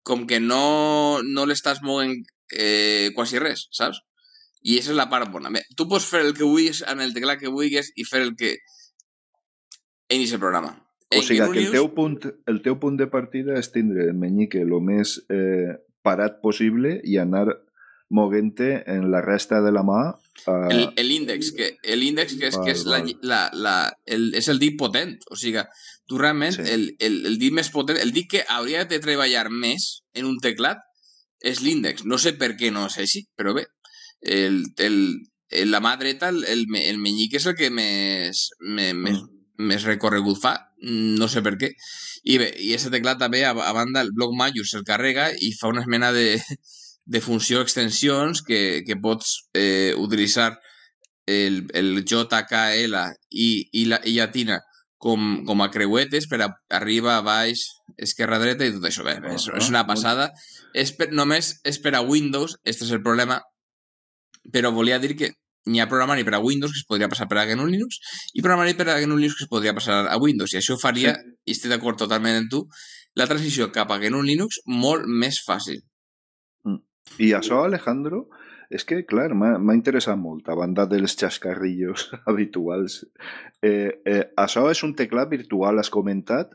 com 0.08 0.26
que 0.28 0.40
no, 0.40 1.20
no 1.24 1.46
l'estàs 1.48 1.82
movent 1.84 2.20
eh, 2.54 3.10
quasi 3.16 3.42
res, 3.44 3.68
saps? 3.76 4.00
I 4.64 4.78
aquesta 4.78 4.94
és 4.94 5.00
la 5.00 5.10
part 5.12 5.30
bona. 5.32 5.52
Bé, 5.54 5.64
tu 5.78 5.88
pots 5.90 6.06
fer 6.08 6.24
el 6.26 6.34
que 6.36 6.46
vulguis 6.46 6.84
en 6.88 7.02
el 7.04 7.14
teclat 7.16 7.40
que 7.42 7.52
vulguis 7.52 7.92
i 7.96 8.06
fer 8.08 8.24
el 8.26 8.36
que 8.40 8.56
en 10.10 10.22
aquest 10.22 10.40
programa. 10.40 10.74
En 11.12 11.22
o 11.22 11.24
sigui 11.24 11.44
que 11.52 11.64
el 11.64 11.72
teu, 11.72 11.90
punt, 11.96 12.18
el 12.52 12.62
teu 12.64 12.76
punt 12.80 12.98
de 13.00 13.08
partida 13.12 13.56
és 13.60 13.70
tindre 13.72 14.10
el 14.10 14.18
menyique 14.20 14.60
el 14.64 14.74
més 14.84 15.18
eh, 15.32 15.78
parat 16.04 16.42
possible 16.44 16.98
i 17.04 17.16
anar 17.22 17.48
moguente 18.10 18.84
en 18.88 19.12
la 19.12 19.22
resta 19.22 19.62
de 19.62 19.72
la 19.72 19.84
mà. 19.84 20.16
Uh, 20.48 20.92
el 20.96 21.12
índex, 21.12 21.52
que, 21.52 21.78
el 21.84 22.04
índex 22.04 22.38
que 22.40 22.48
és, 22.48 22.56
val, 22.56 22.66
que 22.66 22.74
és, 22.76 22.86
la, 22.88 23.02
la, 23.22 23.40
la, 23.54 23.76
el, 24.06 24.30
és 24.38 24.48
el 24.48 24.62
dit 24.62 24.78
potent. 24.80 25.18
O 25.32 25.36
sigui, 25.40 25.64
tu 26.08 26.20
realment, 26.22 26.56
sí. 26.56 26.68
el, 26.72 26.90
el, 27.04 27.20
el 27.28 27.40
dit 27.42 27.56
més 27.56 27.70
potent, 27.74 28.00
el 28.00 28.14
dit 28.16 28.30
que 28.32 28.46
hauria 28.54 28.86
de 28.88 29.02
treballar 29.04 29.48
més 29.52 29.90
en 30.16 30.30
un 30.30 30.38
teclat 30.44 30.84
és 31.44 31.62
l'índex. 31.62 32.06
No 32.06 32.20
sé 32.22 32.38
per 32.40 32.56
què 32.60 32.72
no 32.72 32.88
és 32.88 33.00
així, 33.04 33.26
però 33.38 33.54
bé, 33.58 33.68
el, 34.22 34.64
el, 34.78 35.02
el, 35.52 35.74
la 35.74 35.84
mà 35.84 35.98
dreta, 36.00 36.32
el, 36.32 36.46
el, 36.48 36.64
el 36.80 37.02
menyic 37.04 37.38
és 37.42 37.50
el 37.52 37.58
que 37.60 37.70
més, 37.74 38.48
més, 38.64 38.96
més, 38.96 39.20
mm. 39.20 39.68
més 39.68 39.84
recorregut 39.90 40.40
fa, 40.42 40.56
no 40.82 41.28
sé 41.28 41.44
per 41.44 41.58
què. 41.60 41.74
I 42.28 42.40
bé, 42.40 42.50
i 42.64 42.74
aquest 42.74 42.94
teclat 42.94 43.20
també, 43.20 43.44
a, 43.46 43.52
a 43.52 43.76
banda, 43.76 44.02
el 44.06 44.16
bloc 44.16 44.34
Majus 44.36 44.74
se'l 44.74 44.88
carrega 44.88 45.30
i 45.36 45.52
fa 45.60 45.70
una 45.72 45.86
mena 45.88 46.14
de, 46.16 46.40
de 47.08 47.22
funció 47.24 47.62
extensions 47.64 48.44
que, 48.44 48.84
que 48.86 48.98
pots 49.00 49.50
eh, 49.56 49.94
utilitzar 49.98 50.58
el, 51.28 51.64
el 51.74 52.04
JKL 52.04 52.98
i, 53.32 53.48
i, 53.72 53.86
la, 53.88 54.02
i 54.04 54.18
llatina 54.18 54.60
com, 55.00 55.44
com 55.48 55.64
a 55.64 55.70
creuetes 55.72 56.28
per 56.28 56.42
a 56.44 56.50
arriba, 56.76 57.20
baix, 57.24 57.64
esquerra, 58.02 58.40
dreta 58.44 58.68
i 58.68 58.74
tot 58.76 58.88
això. 58.90 59.06
Bé, 59.08 59.18
és, 59.34 59.48
és 59.56 59.72
una 59.72 59.86
passada. 59.88 60.32
És 60.76 60.92
per, 60.98 61.12
només 61.16 61.54
és 61.68 61.80
per 61.84 61.96
a 61.96 62.04
Windows, 62.04 62.58
este 62.66 62.88
és 62.88 62.94
el 62.96 63.04
problema, 63.06 63.40
però 64.52 64.74
volia 64.76 65.00
dir 65.00 65.16
que 65.20 65.32
n'hi 65.68 65.82
ha 65.84 65.90
programari 65.92 66.24
per 66.28 66.36
a 66.38 66.44
Windows 66.44 66.74
que 66.74 66.82
es 66.82 66.88
podria 66.88 67.10
passar 67.12 67.28
per 67.28 67.42
a 67.42 67.46
GNU 67.50 67.66
Linux 67.68 67.98
i 68.34 68.44
programari 68.44 68.76
per 68.80 68.88
a 68.88 69.00
GNU 69.02 69.18
Linux 69.20 69.36
que 69.36 69.44
es 69.48 69.52
podria 69.52 69.74
passar 69.76 70.06
a 70.08 70.16
Windows 70.22 70.54
i 70.56 70.62
això 70.62 70.78
faria, 70.80 71.12
sí. 71.18 71.36
i 71.44 71.56
estic 71.56 71.74
d'acord 71.74 72.00
totalment 72.00 72.40
amb 72.40 72.52
tu, 72.52 72.62
la 73.20 73.28
transició 73.28 73.68
cap 73.76 73.92
a 73.92 74.00
GNU 74.00 74.24
Linux 74.24 74.62
molt 74.72 75.08
més 75.08 75.42
fàcil. 75.44 75.84
I 77.20 77.34
això, 77.38 77.64
Alejandro, 77.66 78.28
és 78.70 78.84
que, 78.84 79.00
clar, 79.08 79.30
m'ha 79.38 79.76
interessat 79.76 80.20
molt, 80.20 80.50
a 80.52 80.56
banda 80.60 80.86
dels 80.90 81.16
xascarrillos 81.20 82.10
habituals. 82.30 83.02
Eh, 83.64 84.02
eh, 84.06 84.24
això 84.38 84.68
és 84.72 84.84
un 84.84 84.96
teclat 84.96 85.32
virtual, 85.32 85.80
has 85.80 85.92
comentat, 85.94 86.52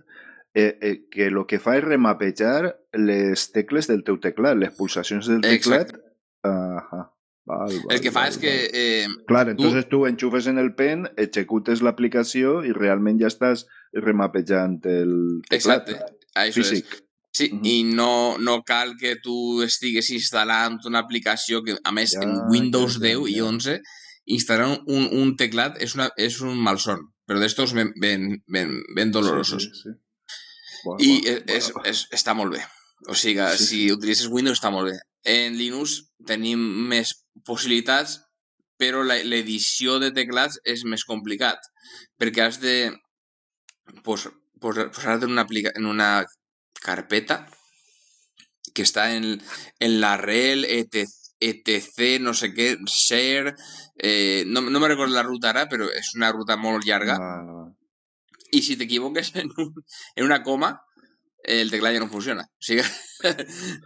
eh, 0.54 0.76
eh, 0.80 0.94
que 1.10 1.30
el 1.30 1.40
que 1.48 1.60
fa 1.62 1.78
és 1.78 1.86
remapejar 1.86 2.74
les 2.98 3.48
tecles 3.54 3.88
del 3.88 4.04
teu 4.04 4.20
teclat, 4.20 4.58
les 4.60 4.76
pulsacions 4.76 5.30
del 5.30 5.40
teclat. 5.40 5.88
Exacte. 5.88 6.08
Ajá. 6.42 7.08
Val, 7.44 7.72
val, 7.74 7.96
el 7.96 8.02
que 8.04 8.12
fa 8.14 8.22
val, 8.22 8.30
és 8.30 8.36
que... 8.38 8.50
Eh, 8.70 9.06
Clar, 9.26 9.48
entonces 9.50 9.88
tu... 9.88 10.02
tu 10.02 10.06
enxufes 10.06 10.46
en 10.46 10.60
el 10.62 10.74
pen, 10.78 11.08
executes 11.18 11.82
l'aplicació 11.82 12.60
i 12.62 12.74
realment 12.76 13.18
ja 13.18 13.32
estàs 13.32 13.64
remapejant 13.96 14.78
el 14.86 15.16
teclat. 15.48 15.88
Exacte, 15.90 16.20
això 16.44 16.60
físic. 16.60 16.92
és. 16.92 17.08
Sí, 17.42 17.50
uh 17.50 17.58
-huh. 17.58 17.66
i 17.66 17.82
no, 17.84 18.38
no 18.38 18.62
cal 18.62 18.96
que 19.00 19.16
tu 19.16 19.62
estigues 19.62 20.10
instal·lant 20.10 20.78
una 20.86 21.02
aplicació 21.02 21.62
que, 21.62 21.76
a 21.82 21.92
més, 21.92 22.14
ja, 22.14 22.22
en 22.22 22.38
Windows 22.50 22.98
ja, 22.98 23.00
10 23.08 23.24
ja. 23.26 23.36
i 23.36 23.40
11, 23.40 23.80
instal·lar 24.36 24.68
un, 24.86 25.08
un 25.22 25.34
teclat 25.36 25.80
és, 25.82 25.94
una, 25.94 26.10
és 26.16 26.40
un 26.40 26.58
malson, 26.58 27.00
però 27.26 27.40
d'estos 27.42 27.74
ben, 27.74 27.92
ben, 27.96 28.42
ben, 28.46 28.78
ben 28.96 29.10
dolorosos. 29.10 29.62
Sí, 29.62 29.70
sí, 29.74 29.82
sí. 29.82 29.98
Bueno, 30.84 30.98
I 31.02 31.20
bueno, 31.20 31.42
és, 31.46 31.72
bueno. 31.72 31.88
És, 31.88 32.06
està 32.10 32.34
molt 32.34 32.54
bé. 32.54 32.62
O 33.08 33.14
sigui, 33.14 33.42
sí, 33.56 33.64
si 33.64 33.80
sí. 33.86 33.92
utilitzes 33.92 34.30
Windows 34.30 34.58
està 34.58 34.70
molt 34.70 34.90
bé. 34.90 34.98
En 35.24 35.56
Linux 35.58 35.98
tenim 36.26 36.62
més 36.90 37.14
possibilitats, 37.46 38.20
però 38.78 39.02
l'edició 39.06 39.98
de 40.02 40.10
teclats 40.14 40.58
és 40.66 40.82
més 40.84 41.04
complicat, 41.06 41.58
perquè 42.18 42.46
has 42.46 42.58
de 42.62 42.76
posar-te 44.02 45.26
en 45.26 45.30
una, 45.30 45.46
en 45.74 45.86
una 45.86 46.08
carpeta 46.82 47.46
que 48.74 48.82
está 48.82 49.14
en, 49.14 49.42
en 49.80 50.00
la 50.00 50.16
rel, 50.16 50.64
etc, 50.64 51.08
etc, 51.40 52.20
no 52.20 52.34
sé 52.34 52.54
qué, 52.54 52.78
share, 52.86 53.54
eh, 53.96 54.44
no, 54.46 54.62
no 54.62 54.80
me 54.80 54.88
recuerdo 54.88 55.14
la 55.14 55.22
ruta 55.22 55.48
ahora, 55.48 55.68
pero 55.68 55.90
es 55.90 56.14
una 56.14 56.32
ruta 56.32 56.56
muy 56.56 56.80
larga. 56.86 57.18
Y 58.50 58.62
si 58.62 58.76
te 58.76 58.84
equivoques 58.84 59.34
en, 59.34 59.50
un, 59.56 59.74
en 60.14 60.24
una 60.24 60.42
coma, 60.42 60.82
el 61.42 61.70
teclado 61.70 61.94
ya 61.94 62.00
no 62.00 62.08
funciona. 62.08 62.46
Sigui, 62.58 62.82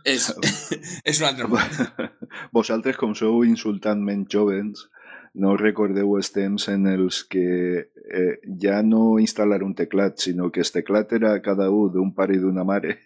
és, 0.05 0.35
és 1.05 1.21
un 1.21 1.29
altre 1.29 1.49
món. 1.49 2.11
Vosaltres, 2.53 2.99
com 3.01 3.15
sou 3.17 3.45
insultantment 3.49 4.27
jovens, 4.33 4.87
no 5.37 5.57
recordeu 5.61 6.17
els 6.17 6.33
temps 6.33 6.69
en 6.73 6.89
els 6.89 7.23
que 7.29 7.47
eh, 7.85 8.35
ja 8.63 8.81
no 8.83 9.19
instal·lar 9.23 9.63
un 9.67 9.75
teclat, 9.77 10.19
sinó 10.23 10.51
que 10.53 10.65
el 10.65 10.73
teclat 10.73 11.13
era 11.19 11.37
cada 11.45 11.69
un 11.71 11.93
d'un 11.93 12.13
pare 12.17 12.37
i 12.37 12.43
d'una 12.43 12.65
mare 12.65 12.97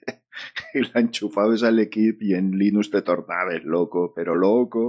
i 0.75 0.83
l'enxufaves 0.87 1.65
a 1.67 1.73
l'equip 1.75 2.23
i 2.27 2.35
en 2.39 2.53
Linux 2.61 2.91
te 2.93 3.03
tornaves 3.07 3.65
loco, 3.65 4.09
però 4.15 4.35
loco. 4.39 4.85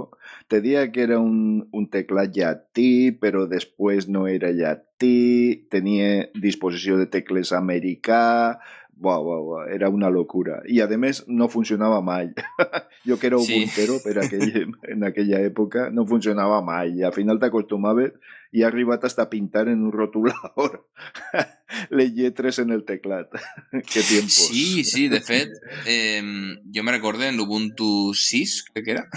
Te 0.48 0.60
dia 0.64 0.86
que 0.92 1.02
era 1.04 1.18
un, 1.20 1.66
un 1.72 1.88
teclat 1.92 2.36
llatí, 2.36 3.12
però 3.20 3.46
després 3.50 4.08
no 4.08 4.26
era 4.30 4.52
llatí, 4.54 5.66
tenia 5.72 6.28
disposició 6.38 6.98
de 7.00 7.08
tecles 7.10 7.52
americà, 7.56 8.60
Buah, 9.02 9.18
buah, 9.18 9.40
buah, 9.42 9.64
era 9.74 9.88
una 9.88 10.10
locura. 10.10 10.62
Y 10.64 10.78
además 10.78 11.24
no 11.26 11.48
funcionaba 11.48 12.00
mal. 12.02 12.34
Yo 13.04 13.18
que 13.18 13.26
era 13.26 13.36
ubuntero, 13.36 13.94
sí. 13.94 14.00
pero 14.04 14.22
aquell, 14.22 14.70
en 14.84 15.02
aquella 15.02 15.40
època 15.42 15.90
no 15.90 16.06
funcionava 16.06 16.62
mai. 16.62 16.94
I 17.00 17.02
al 17.02 17.12
final 17.12 17.40
t'acostumaves 17.42 18.14
i 18.54 18.62
ha 18.62 18.68
arribat 18.68 19.02
hasta 19.02 19.26
pintar 19.26 19.66
en 19.72 19.80
un 19.82 19.90
rotulador 19.90 20.86
les 21.90 22.12
lletres 22.14 22.60
en 22.62 22.70
el 22.70 22.84
teclat. 22.84 23.26
Qué 23.72 24.02
tiempos. 24.02 24.34
Sí, 24.52 24.84
sí, 24.84 25.08
de 25.08 25.20
fet, 25.20 25.50
eh, 25.86 26.22
jo 26.70 26.84
me 26.84 26.94
recorde 26.94 27.26
en 27.26 27.40
l'Ubuntu 27.40 28.12
6, 28.14 28.54
crec 28.70 28.84
que 28.84 28.94
era, 28.94 29.08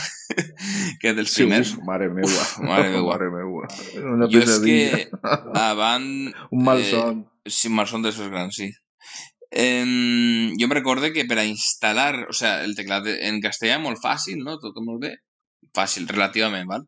que 0.99 1.13
dels 1.13 1.29
sí, 1.29 1.43
primers. 1.43 1.75
Uf, 1.75 1.83
mare 1.85 2.09
meua. 2.09 2.31
Uf, 2.31 2.57
mare 2.63 2.89
meua. 2.89 3.11
Mare 3.11 3.29
meua. 3.29 3.69
Una 4.15 4.31
jo 4.31 4.41
és 4.41 4.57
que 4.65 4.79
abans... 5.53 6.33
Un 6.49 6.65
malson. 6.65 7.21
Eh, 7.45 7.53
sí, 7.53 7.69
un 7.69 7.77
malson 7.83 8.01
d'aixòs 8.01 8.33
grans, 8.33 8.57
sí. 8.57 8.71
Eh, 9.55 10.51
jo 10.59 10.67
me 10.67 10.75
recorde 10.75 11.13
que 11.15 11.23
per 11.29 11.39
a 11.39 11.45
instal·lar, 11.47 12.25
o 12.27 12.35
sea, 12.35 12.57
el 12.67 12.75
teclat 12.75 13.07
en 13.15 13.39
castellà 13.43 13.77
molt 13.79 14.01
fàcil, 14.03 14.41
no? 14.43 14.57
Tot 14.59 14.75
molt 14.83 15.05
bé. 15.05 15.13
Fàcil, 15.75 16.09
relativament, 16.11 16.67
val? 16.67 16.83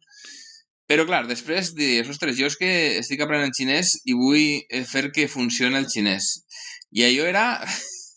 Però, 0.87 1.05
clar, 1.07 1.25
després 1.27 1.73
diries, 1.75 2.07
ostres, 2.11 2.35
jo 2.39 2.47
és 2.47 2.59
que 2.59 2.69
estic 2.99 3.23
aprenent 3.23 3.55
xinès 3.55 3.97
i 4.07 4.15
vull 4.15 4.83
fer 4.87 5.09
que 5.15 5.29
funcioni 5.31 5.79
el 5.79 5.87
xinès. 5.91 6.29
I 6.95 7.07
allò 7.07 7.25
era... 7.31 7.47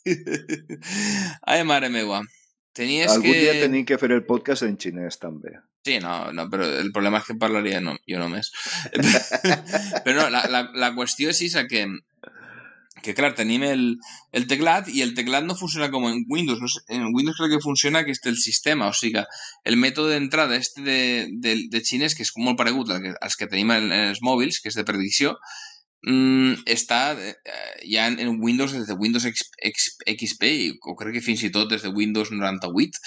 Ai, 1.50 1.62
mare 1.66 1.90
meua. 1.90 2.22
Tenies 2.74 3.10
Algun 3.10 3.30
que... 3.30 3.40
dia 3.42 3.56
tenim 3.58 3.86
que 3.86 3.98
fer 4.02 4.12
el 4.14 4.22
podcast 4.26 4.66
en 4.66 4.78
xinès, 4.78 5.18
també. 5.22 5.56
Sí, 5.86 5.96
no, 6.02 6.30
no, 6.36 6.44
però 6.52 6.66
el 6.82 6.90
problema 6.94 7.22
és 7.22 7.30
que 7.30 7.38
parlaria 7.40 7.80
no, 7.82 7.96
jo 8.06 8.18
només. 8.20 8.50
però 10.04 10.16
no, 10.18 10.28
la, 10.30 10.44
la, 10.52 10.66
la 10.74 10.90
qüestió 10.98 11.30
és 11.32 11.40
esa 11.46 11.66
que, 11.70 11.86
que 13.02 13.14
clar, 13.14 13.32
tenim 13.38 13.64
el, 13.66 13.84
el 14.36 14.46
teclat 14.50 14.88
i 14.92 15.02
el 15.04 15.14
teclat 15.16 15.44
no 15.46 15.56
funciona 15.58 15.90
com 15.90 16.06
en 16.08 16.24
Windows. 16.28 16.60
No 16.60 16.68
sé, 16.68 16.82
en 16.88 17.08
Windows 17.14 17.38
crec 17.38 17.56
que 17.56 17.64
funciona 17.64 18.04
que 18.04 18.12
este 18.12 18.28
el 18.28 18.38
sistema, 18.38 18.88
o 18.88 18.94
sigui, 18.96 19.24
el 19.64 19.76
mètode 19.80 20.14
d'entrada 20.14 20.56
este 20.56 20.84
de, 20.84 21.00
de, 21.42 21.56
de 21.72 21.82
xinès, 21.84 22.14
que 22.14 22.26
és 22.26 22.32
molt 22.36 22.58
paregut 22.60 22.90
al 22.90 23.02
que, 23.04 23.16
als 23.20 23.36
que 23.40 23.48
tenim 23.50 23.72
en, 23.76 23.90
en 23.90 24.08
els 24.12 24.22
mòbils, 24.22 24.60
que 24.60 24.72
és 24.72 24.78
de 24.78 24.86
predicció, 24.88 25.36
mm, 26.06 26.64
està 26.70 27.00
eh, 27.16 27.34
ja 27.84 28.06
en, 28.08 28.18
en 28.20 28.40
Windows 28.40 28.72
des 28.76 28.88
de 28.88 28.96
Windows 28.96 29.26
X, 29.28 29.50
X, 29.72 29.90
XP 30.14 30.50
o 30.88 30.96
crec 30.98 31.18
que 31.18 31.24
fins 31.24 31.44
i 31.44 31.52
tot 31.54 31.70
des 31.70 31.84
de 31.84 31.92
Windows 31.92 32.32
98 32.32 33.00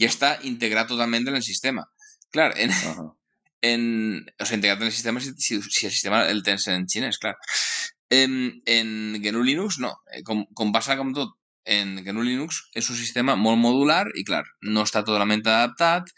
ja 0.00 0.10
està 0.10 0.34
integrat 0.48 0.90
totalment 0.90 1.28
en 1.28 1.40
el 1.40 1.46
sistema. 1.46 1.86
Clar, 2.30 2.52
en, 2.56 2.70
Uh 2.70 2.94
-huh. 2.96 3.10
en, 3.62 4.24
o 4.38 4.44
sea, 4.46 4.56
integrat 4.56 4.80
en 4.80 4.86
el 4.86 4.92
sistema 4.92 5.20
si, 5.20 5.32
si, 5.36 5.60
si 5.62 5.86
el 5.86 5.92
sistema 5.92 6.28
el 6.28 6.42
tens 6.42 6.66
en 6.68 6.86
xinès, 6.86 7.18
clar. 7.18 7.36
En, 8.10 8.60
en 8.66 8.88
GNU 9.22 9.42
Linux 9.46 9.78
no, 9.78 9.92
Eh, 10.12 10.22
com, 10.26 10.44
com 10.54 10.72
passa 10.74 10.96
com 10.98 11.12
tot, 11.14 11.30
en 11.64 11.96
GNU 12.04 12.22
Linux 12.26 12.62
és 12.74 12.88
un 12.90 12.96
sistema 12.98 13.36
molt 13.38 13.60
modular 13.60 14.06
i, 14.18 14.24
clar, 14.26 14.42
no 14.62 14.82
està 14.82 15.04
totalment 15.06 15.44
adaptat 15.46 16.10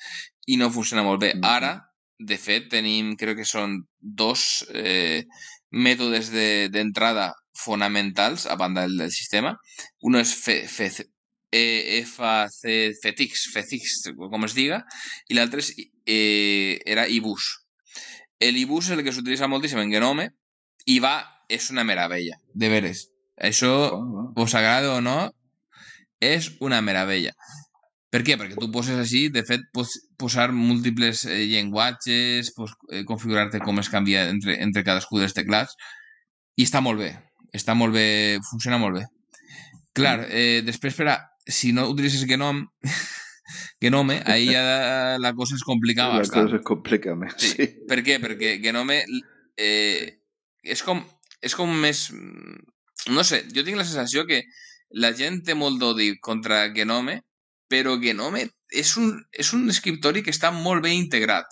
i 0.48 0.56
no 0.56 0.70
funciona 0.72 1.04
molt 1.04 1.20
bé. 1.20 1.34
Ara, 1.44 1.74
de 2.18 2.38
fet, 2.38 2.70
tenim, 2.72 3.14
crec 3.20 3.42
que 3.42 3.44
són 3.48 3.80
dos 4.00 4.64
eh, 4.72 5.24
mètodes 5.70 6.30
de- 6.32 6.68
d'entrada 6.72 7.28
de, 7.32 7.38
fonamentals 7.62 8.46
a 8.46 8.56
banda 8.56 8.80
del, 8.86 8.96
del 8.96 9.10
sistema. 9.12 9.56
Uno 10.00 10.18
és 10.18 10.32
fe, 10.34 10.62
fe, 10.68 10.86
eh, 11.52 12.00
FC, 12.00 12.94
FETIX, 13.02 13.42
FETIX, 13.52 13.96
com 14.16 14.44
es 14.48 14.54
diga, 14.56 14.82
i 15.28 15.36
l'altre 15.36 15.60
eh, 16.06 16.80
era 16.86 17.06
IBUS. 17.08 17.50
El 18.40 18.56
IBUS 18.56 18.88
és 18.90 18.96
el 18.96 19.04
que 19.04 19.12
s'utilitza 19.12 19.50
moltíssim 19.52 19.82
en 19.84 19.92
Genome 19.92 20.30
i 20.86 20.98
va, 20.98 21.18
és 21.48 21.70
una 21.70 21.84
meravella, 21.84 22.38
de 22.54 22.68
veres. 22.72 23.06
Això, 23.42 23.72
us 24.38 24.54
agrada 24.54 24.94
o 24.96 25.00
no, 25.00 25.32
és 26.22 26.52
una 26.60 26.80
meravella. 26.84 27.32
Per 28.12 28.20
què? 28.26 28.36
Perquè 28.36 28.58
tu 28.60 28.68
poses 28.70 28.98
així, 29.00 29.30
de 29.32 29.40
fet, 29.48 29.62
pots 29.72 29.94
posar 30.20 30.50
múltiples 30.52 31.24
eh, 31.24 31.46
llenguatges, 31.48 32.52
pots 32.52 32.74
eh, 32.92 33.06
configurar-te 33.08 33.62
com 33.64 33.80
es 33.80 33.88
canvia 33.88 34.26
entre, 34.28 34.58
entre 34.60 34.84
cadascú 34.84 35.18
dels 35.18 35.32
teclats, 35.32 35.72
i 36.60 36.66
està 36.68 36.82
molt 36.84 37.00
bé. 37.00 37.14
Està 37.56 37.74
molt 37.76 37.96
bé, 37.96 38.38
funciona 38.50 38.78
molt 38.80 39.00
bé. 39.00 39.06
Clar, 39.96 40.26
eh, 40.28 40.60
després, 40.64 40.94
per 40.96 41.08
a, 41.08 41.16
si 41.48 41.72
no 41.72 41.88
utilitzes 41.88 42.26
Genome, 42.28 42.68
Genome, 43.82 44.20
ahí 44.26 44.52
ja 44.52 45.18
la 45.18 45.32
cosa 45.34 45.56
es 45.56 45.64
complica 45.64 46.06
la 46.08 46.20
bastant. 46.20 46.46
cosa 46.46 46.60
es 46.60 46.64
complica 46.68 47.16
més. 47.16 47.34
Sí. 47.40 47.54
Sí. 47.56 47.66
Per 47.88 47.98
què? 48.04 48.20
Perquè 48.22 48.54
Genome 48.62 49.02
eh, 49.56 50.20
és, 50.62 50.84
com, 50.86 51.02
és 51.42 51.56
com 51.58 51.70
més... 51.84 52.08
No 53.10 53.24
sé, 53.26 53.42
jo 53.50 53.64
tinc 53.66 53.80
la 53.80 53.86
sensació 53.88 54.24
que 54.28 54.44
la 55.02 55.12
gent 55.16 55.42
té 55.46 55.56
molt 55.58 55.80
d'odi 55.80 56.12
contra 56.22 56.68
Genome, 56.74 57.22
però 57.72 57.96
Genome 58.00 58.46
és 58.72 58.94
un, 59.00 59.12
és 59.32 59.52
un 59.56 59.68
escriptori 59.72 60.22
que 60.22 60.32
està 60.34 60.52
molt 60.54 60.84
ben 60.84 60.94
integrat. 61.00 61.48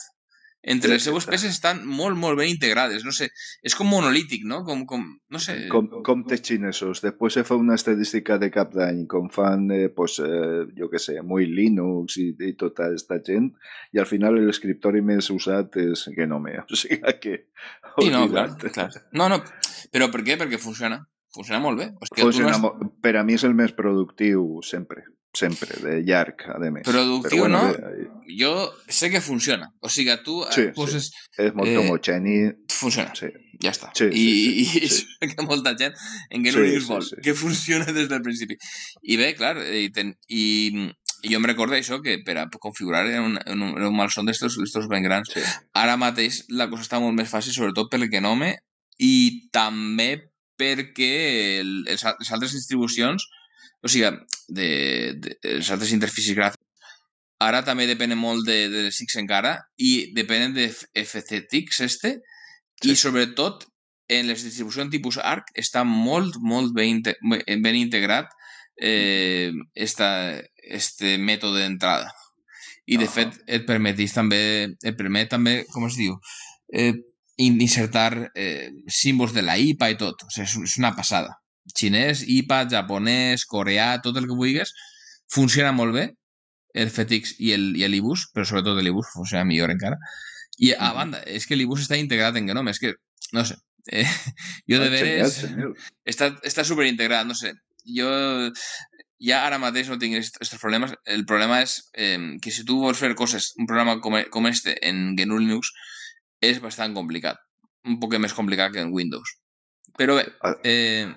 Entre 0.62 0.98
Sí, 0.98 1.08
les 1.08 1.24
està. 1.24 1.32
peces 1.32 1.54
estan 1.54 1.78
molt, 1.88 2.18
molt 2.20 2.36
ben 2.36 2.50
integrades. 2.52 3.04
No 3.06 3.14
sé, 3.16 3.30
és 3.64 3.74
com 3.74 3.88
monolític, 3.88 4.42
no? 4.44 4.58
Com, 4.66 4.82
com, 4.84 5.06
no 5.32 5.40
sé... 5.40 5.54
Com, 5.72 5.88
comptes 6.04 6.42
xinesos. 6.44 7.00
Després 7.00 7.38
se 7.38 7.44
fa 7.48 7.56
una 7.56 7.78
estadística 7.80 8.36
de 8.38 8.50
cap 8.52 8.74
d'any, 8.76 9.06
com 9.08 9.30
fan, 9.32 9.70
eh, 9.72 9.88
pues, 9.88 10.18
eh, 10.20 10.66
jo 10.76 10.90
que 10.92 11.00
sé, 11.00 11.16
muy 11.24 11.48
Linux 11.48 12.18
i, 12.20 12.28
i 12.44 12.52
tota 12.60 12.90
aquesta 12.90 13.22
gent, 13.24 13.48
i 13.96 14.02
al 14.04 14.08
final 14.10 14.36
l'escriptori 14.36 15.00
més 15.00 15.32
usat 15.32 15.80
és 15.80 16.04
Genome. 16.16 16.58
O 16.70 16.76
sigui 16.76 17.16
que... 17.24 17.38
Sí, 17.96 18.12
no, 18.12 18.26
clar, 18.28 18.50
clar. 18.60 18.90
No, 19.16 19.32
no, 19.32 19.40
però 19.92 20.10
per 20.10 20.22
què? 20.26 20.36
Perquè 20.40 20.58
funciona. 20.58 21.00
Funciona 21.34 21.60
molt 21.62 21.78
bé. 21.78 21.90
O 21.94 22.06
sigui, 22.08 22.20
tu 22.20 22.26
no 22.26 22.32
Funciona, 22.32 22.56
has- 22.56 22.92
per 23.02 23.16
a 23.16 23.24
mi 23.24 23.34
és 23.38 23.44
el 23.46 23.54
més 23.54 23.70
productiu 23.72 24.58
sempre, 24.66 25.04
sempre, 25.32 25.76
de 25.78 26.00
llarg, 26.02 26.42
a 26.50 26.58
més. 26.74 26.82
Productiu, 26.82 27.46
no? 27.48 27.60
bé, 27.70 28.08
Jo 28.40 28.72
sé 28.88 29.10
que 29.12 29.20
funciona. 29.20 29.68
O 29.80 29.88
sigui, 29.88 30.16
tu 30.24 30.40
Sí, 30.50 30.64
sí, 30.64 30.72
poses... 30.74 31.12
és 31.38 31.54
molt 31.54 31.68
Eh, 31.70 31.76
homogeni, 31.78 32.50
Funciona. 32.68 33.14
sí. 33.14 33.28
Ja 33.62 33.70
està. 33.70 33.90
Sí, 33.94 34.06
I, 34.10 34.10
sí, 34.10 34.64
sí, 34.64 34.78
i 34.82 34.88
sí. 34.88 35.06
és 35.20 35.34
que 35.36 35.44
molta 35.46 35.76
gent 35.76 35.94
en 36.30 36.42
què 36.42 36.50
Sí, 36.50 36.58
no 36.58 36.64
sí, 36.66 36.80
sí, 36.80 36.86
vol, 36.88 37.02
sí. 37.04 37.16
que 37.22 37.34
funciona 37.34 37.84
des 37.92 38.08
del 38.08 38.22
principi. 38.22 38.56
I 39.02 39.16
bé, 39.20 39.34
clar, 39.36 39.54
i, 39.62 39.90
ten, 39.92 40.14
i, 40.28 40.88
i 41.22 41.28
jo 41.30 41.36
em 41.38 41.44
recordo 41.46 41.76
això, 41.76 42.00
que 42.02 42.16
per 42.24 42.38
a 42.40 42.48
configurar 42.58 43.04
era 43.06 43.20
un, 43.22 43.36
un, 43.52 43.62
un 43.76 43.94
malson 43.96 44.26
d'estos 44.26 44.56
d'estos 44.58 44.88
ben 44.88 45.04
grans. 45.04 45.30
sí. 45.30 45.44
Ara 45.74 45.96
mateix 46.00 46.46
la 46.48 46.66
cosa 46.70 46.82
està 46.88 46.98
molt 46.98 47.14
més 47.14 47.28
fàcil, 47.30 47.52
sobretot 47.52 47.90
pel 47.92 48.08
Genome, 48.10 48.56
i 49.00 49.48
també 49.54 50.10
perquè 50.60 51.12
el, 51.60 51.70
els, 51.88 52.04
les 52.04 52.32
altres 52.36 52.52
distribucions, 52.52 53.24
o 53.80 53.88
sigui, 53.88 54.10
de, 54.52 54.68
de, 55.16 55.36
les 55.56 55.70
altres 55.72 55.94
interfícies 55.96 56.36
gràfiques, 56.36 56.66
ara 57.40 57.62
també 57.64 57.86
depenen 57.88 58.20
molt 58.20 58.44
de, 58.44 58.66
de 58.68 58.84
les 58.88 59.00
X 59.00 59.16
encara, 59.22 59.54
i 59.80 60.10
depenen 60.16 60.52
de 60.56 60.68
FCTix 60.68 61.80
este, 61.86 62.18
Sí. 62.80 62.94
i 62.94 62.96
sobretot 62.96 63.66
en 64.08 64.26
les 64.26 64.42
distribucions 64.42 64.90
tipus 64.90 65.18
ARC 65.20 65.50
està 65.60 65.82
molt, 65.84 66.38
molt 66.40 66.72
ben, 66.74 67.02
ben 67.04 67.76
integrat 67.76 68.30
eh, 68.80 69.52
esta, 69.74 70.08
este 70.56 71.18
mètode 71.20 71.60
d'entrada. 71.60 72.08
I, 72.86 72.96
de 72.96 73.04
Ahà. 73.04 73.12
fet, 73.12 73.36
et 73.46 73.66
permetís 73.68 74.16
també, 74.16 74.40
et 74.82 74.96
permet 74.98 75.28
també, 75.30 75.60
com 75.70 75.84
es 75.86 75.98
diu, 76.00 76.16
eh, 76.72 76.94
insertar 77.40 78.30
eh, 78.34 78.70
símbols 78.86 79.34
de 79.36 79.44
la 79.46 79.56
IPA 79.58 79.90
i 79.92 79.98
tot. 80.00 80.24
O 80.26 80.30
és, 80.30 80.56
és 80.68 80.78
una 80.80 80.92
passada. 80.96 81.36
Xinès, 81.76 82.24
IPA, 82.26 82.64
japonès, 82.72 83.46
coreà, 83.48 83.92
tot 84.04 84.18
el 84.18 84.26
que 84.28 84.36
vulguis, 84.36 84.72
funciona 85.30 85.72
molt 85.76 85.94
bé, 85.96 86.06
el 86.74 86.90
FETIX 86.90 87.36
i 87.42 87.54
l'IBUS, 87.56 88.28
però 88.34 88.46
sobretot 88.46 88.78
l'IBUS 88.82 89.14
funciona 89.14 89.46
millor 89.46 89.72
encara. 89.74 89.98
I 90.60 90.74
a 90.74 90.92
banda, 90.96 91.22
és 91.26 91.46
que 91.48 91.56
l'IBUS 91.56 91.86
està 91.86 91.98
integrat 91.98 92.36
en 92.36 92.48
Genome, 92.50 92.74
és 92.74 92.82
que, 92.82 92.94
no 93.36 93.44
sé, 93.48 93.56
eh, 93.96 94.06
jo 94.68 94.78
de 94.82 94.90
veres 94.92 95.40
està, 96.06 96.34
està 96.46 96.66
superintegrat, 96.66 97.26
no 97.26 97.36
sé. 97.38 97.54
Jo 97.96 98.10
ja 99.20 99.42
ara 99.44 99.60
mateix 99.60 99.88
no 99.90 99.98
tinc 100.00 100.16
aquests 100.16 100.56
problemes. 100.60 100.92
El 101.04 101.26
problema 101.28 101.60
és 101.64 101.76
eh, 101.92 102.18
que 102.42 102.52
si 102.52 102.64
tu 102.68 102.80
vols 102.80 103.00
fer 103.00 103.14
coses, 103.16 103.52
un 103.60 103.68
programa 103.68 103.98
com, 104.04 104.16
com 104.32 104.48
este 104.48 104.76
en 104.86 105.14
GNU 105.16 105.40
Linux, 105.42 105.72
és 106.40 106.60
bastant 106.60 106.94
complicat. 106.96 107.38
Un 107.88 107.98
poc 108.00 108.16
més 108.20 108.34
complicat 108.36 108.72
que 108.74 108.82
en 108.84 108.92
Windows. 108.92 109.36
Però 109.98 110.16
bé, 110.16 110.26
Ah. 110.40 110.54
eh, 110.64 111.08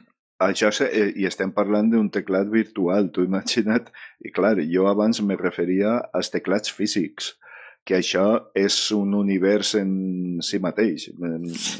Això 0.43 0.69
eh, 0.91 1.13
i 1.15 1.25
estem 1.25 1.51
parlant 1.55 1.89
d'un 1.89 2.09
teclat 2.11 2.49
virtual, 2.51 3.11
tu 3.11 3.23
imagina't, 3.23 3.87
i 4.25 4.31
clar, 4.31 4.57
jo 4.67 4.87
abans 4.89 5.21
me 5.21 5.37
referia 5.39 5.99
als 6.13 6.29
teclats 6.33 6.71
físics, 6.71 7.37
que 7.83 7.97
això 7.99 8.25
és 8.55 8.75
un 8.95 9.11
univers 9.17 9.73
en 9.75 9.89
si 10.45 10.59
mateix. 10.63 11.09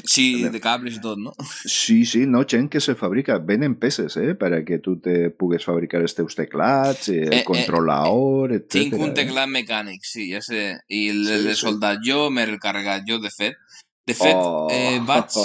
Sí, 0.04 0.26
de 0.52 0.60
cables 0.60 0.98
i 0.98 1.02
tot, 1.04 1.20
no? 1.20 1.32
Sí, 1.64 2.02
sí, 2.08 2.24
no, 2.28 2.42
gent 2.48 2.68
que 2.72 2.82
se 2.84 2.94
fabrica. 2.98 3.38
Venen 3.38 3.78
peces, 3.80 4.18
eh?, 4.20 4.34
per 4.38 4.52
a 4.52 4.60
que 4.68 4.78
tu 4.84 4.98
te 5.00 5.30
pugues 5.30 5.64
fabricar 5.64 6.02
els 6.04 6.16
teus 6.16 6.36
teclats, 6.36 7.08
eh, 7.08 7.22
el 7.24 7.38
eh, 7.40 7.44
controlador, 7.48 8.52
eh, 8.52 8.60
etc. 8.60 8.74
Tinc 8.76 8.98
un 9.00 9.16
teclat 9.16 9.48
mecànic, 9.48 10.04
sí, 10.04 10.28
ja 10.32 10.42
sé. 10.44 10.66
I 10.88 11.06
el, 11.14 11.24
sí, 11.30 11.40
sí. 11.48 11.56
soldat 11.62 12.04
jo, 12.04 12.28
m'he 12.30 12.46
carregat 12.60 13.08
jo, 13.08 13.18
de 13.22 13.32
fet. 13.32 13.56
De 14.04 14.12
fet, 14.12 14.36
oh. 14.36 14.68
eh, 14.72 15.00
vaig... 15.04 15.32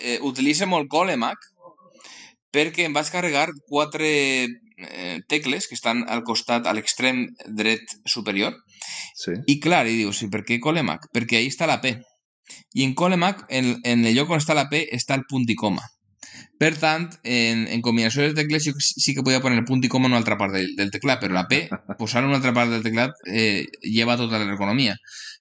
Eh, 0.00 0.16
utilitzo 0.24 0.66
molt 0.66 0.88
Colemac 0.90 1.42
perquè 2.54 2.86
em 2.88 2.94
vaig 2.96 3.10
carregar 3.12 3.50
quatre 3.68 4.08
eh, 4.08 5.18
tecles 5.28 5.68
que 5.68 5.76
estan 5.78 6.02
al 6.08 6.24
costat, 6.26 6.66
a 6.66 6.74
l'extrem 6.74 7.28
dret 7.46 7.94
superior. 8.06 8.56
Sí. 9.16 9.36
I 9.46 9.58
clar, 9.60 9.86
i 9.88 9.96
dius, 10.02 10.22
sí, 10.22 10.30
per 10.32 10.44
què 10.46 10.60
Colemac? 10.62 11.08
Perquè 11.14 11.40
ahí 11.40 11.50
està 11.52 11.68
la 11.70 11.80
P. 11.84 11.96
I 12.74 12.84
en 12.84 12.94
Colemac, 12.98 13.46
en, 13.48 13.76
en 13.84 14.04
el 14.04 14.16
lloc 14.16 14.30
on 14.30 14.42
està 14.42 14.56
la 14.56 14.68
P, 14.70 14.86
està 14.96 15.18
el 15.18 15.26
punt 15.30 15.46
i 15.48 15.58
coma. 15.58 15.84
Per 16.60 16.74
tant, 16.76 17.06
en, 17.24 17.64
en 17.72 17.80
combinació 17.80 18.26
de 18.26 18.34
tecles 18.36 18.66
jo 18.66 18.74
sí 18.84 19.14
que 19.16 19.24
podia 19.24 19.40
poner 19.40 19.62
el 19.62 19.66
punt 19.68 19.80
i 19.84 19.88
coma 19.92 20.08
en 20.08 20.12
una 20.12 20.20
altra 20.20 20.36
part 20.40 20.52
del, 20.52 20.74
del 20.76 20.90
teclat, 20.92 21.20
però 21.22 21.36
la 21.36 21.46
P, 21.48 21.62
posar 22.00 22.22
en 22.22 22.30
una 22.30 22.40
altra 22.40 22.52
part 22.56 22.72
del 22.72 22.84
teclat, 22.84 23.16
eh, 23.26 23.64
lleva 23.82 24.18
tota 24.20 24.40
l'ergonomia. 24.42 24.96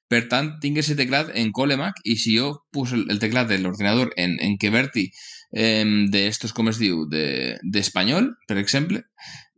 Per 0.10 0.24
tant, 0.32 0.56
tinc 0.64 0.80
aquest 0.80 0.98
teclat 0.98 1.34
en 1.38 1.52
Colemac 1.54 2.00
i 2.08 2.16
si 2.18 2.38
jo 2.40 2.54
pus 2.74 2.96
el, 2.98 3.04
el 3.14 3.20
teclat 3.22 3.52
de 3.52 3.60
l'ordinador 3.62 4.14
en, 4.18 4.40
en 4.42 4.56
Qwerty 4.62 5.10
eh, 5.52 5.86
de 6.10 6.24
estos, 6.28 6.56
com 6.56 6.72
es 6.72 6.80
diu, 6.82 7.04
d'espanyol, 7.12 8.32
de, 8.32 8.48
per 8.50 8.58
exemple, 8.64 9.04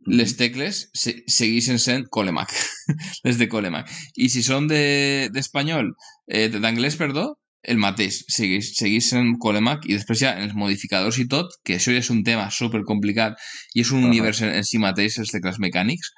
les 0.06 0.34
tecles 0.36 0.86
se, 0.94 1.14
segueixen 1.30 1.78
sent 1.78 2.08
Colemac, 2.10 2.50
les 3.26 3.38
de 3.38 3.48
Colemac. 3.48 3.90
I 4.16 4.28
si 4.32 4.42
són 4.42 4.66
d'espanyol, 4.70 5.92
de, 5.92 6.42
eh, 6.44 6.48
d'anglès, 6.58 6.98
perdó, 7.00 7.32
el 7.62 7.78
mateix, 7.78 8.24
segueix, 8.34 8.72
segueix 8.74 9.08
sent 9.12 9.36
Colemac 9.42 9.86
i 9.86 9.94
després 9.94 10.18
ja 10.24 10.32
els 10.42 10.54
modificadors 10.58 11.18
i 11.22 11.28
tot, 11.30 11.52
que 11.62 11.76
això 11.78 11.94
ja 11.94 12.02
és 12.02 12.10
un 12.10 12.24
tema 12.26 12.48
super 12.50 12.82
complicat 12.88 13.38
i 13.74 13.84
és 13.84 13.92
un 13.92 14.00
uh 14.00 14.02
-huh. 14.02 14.10
univers 14.10 14.42
en, 14.42 14.50
en 14.50 14.64
si 14.64 14.78
mateix, 14.82 15.18
els 15.18 15.58
mecànics, 15.58 16.10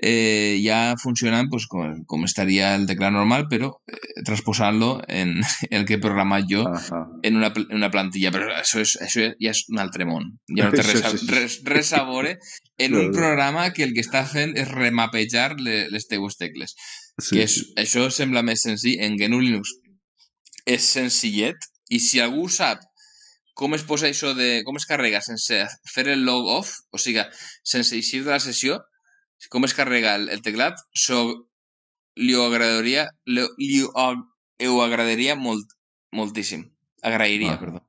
eh, 0.00 0.60
ya 0.62 0.94
funcionan 0.96 1.48
pues 1.48 1.66
como, 1.66 2.04
como, 2.06 2.24
estaría 2.24 2.74
el 2.74 2.86
teclado 2.86 3.12
normal, 3.12 3.46
pero 3.50 3.82
eh, 3.86 3.96
transposarlo 4.24 5.02
en 5.08 5.40
el 5.70 5.84
que 5.84 5.98
programa 5.98 6.40
yo 6.46 6.64
en, 7.22 7.36
una, 7.36 7.52
en 7.56 7.76
una 7.76 7.90
plantilla. 7.90 8.30
Pero 8.30 8.56
eso, 8.56 8.80
es, 8.80 8.96
eso 9.00 9.20
ya 9.38 9.50
és 9.50 9.64
un 9.68 9.80
altre 9.82 10.06
món. 10.06 10.38
Ja 10.54 10.68
no 10.68 10.76
té 10.76 10.82
res, 10.86 11.02
sí, 11.02 11.18
sí. 11.18 11.30
res, 11.32 11.58
res 11.66 11.92
a 11.92 12.04
veure 12.06 12.36
en 12.78 12.94
un 12.94 13.10
programa 13.12 13.72
que 13.74 13.82
el 13.86 13.94
que 13.96 14.04
està 14.06 14.22
fent 14.28 14.54
és 14.56 14.70
remapejar 14.70 15.56
le, 15.58 15.88
les 15.90 16.06
teues 16.06 16.38
tecles. 16.38 16.76
Sí. 17.18 17.34
Que 17.34 17.48
és, 17.48 17.58
això 17.80 18.06
sembla 18.14 18.44
més 18.46 18.62
senzill. 18.62 19.02
En 19.02 19.18
GNU 19.18 19.42
Linux 19.42 19.74
és 20.68 20.84
senzillet 20.84 21.58
i 21.90 21.98
si 21.98 22.20
algú 22.22 22.46
sap 22.52 22.84
com 23.58 23.74
es 23.74 23.82
posa 23.82 24.06
això 24.06 24.36
de... 24.38 24.62
com 24.62 24.76
es 24.78 24.86
carrega 24.86 25.18
sense 25.24 25.64
fer 25.90 26.04
el 26.12 26.22
log 26.22 26.46
off, 26.60 26.76
o 26.94 27.00
sigui, 27.02 27.24
sense 27.66 27.96
eixir 27.96 28.22
de 28.22 28.30
la 28.30 28.38
sessió, 28.38 28.76
com 29.52 29.66
es 29.68 29.74
carrega 29.78 30.16
el, 30.18 30.28
el 30.34 30.42
teclat, 30.42 30.80
so, 30.94 31.22
li 32.18 32.34
ho 32.34 32.46
agradaria, 32.48 33.06
li, 33.30 33.44
li 33.62 33.82
ho, 33.86 34.08
ho 34.72 34.80
agradaria 34.82 35.36
molt, 35.38 35.76
moltíssim. 36.12 36.66
Agrairia, 37.06 37.54
ah. 37.54 37.60
perdó. 37.60 37.84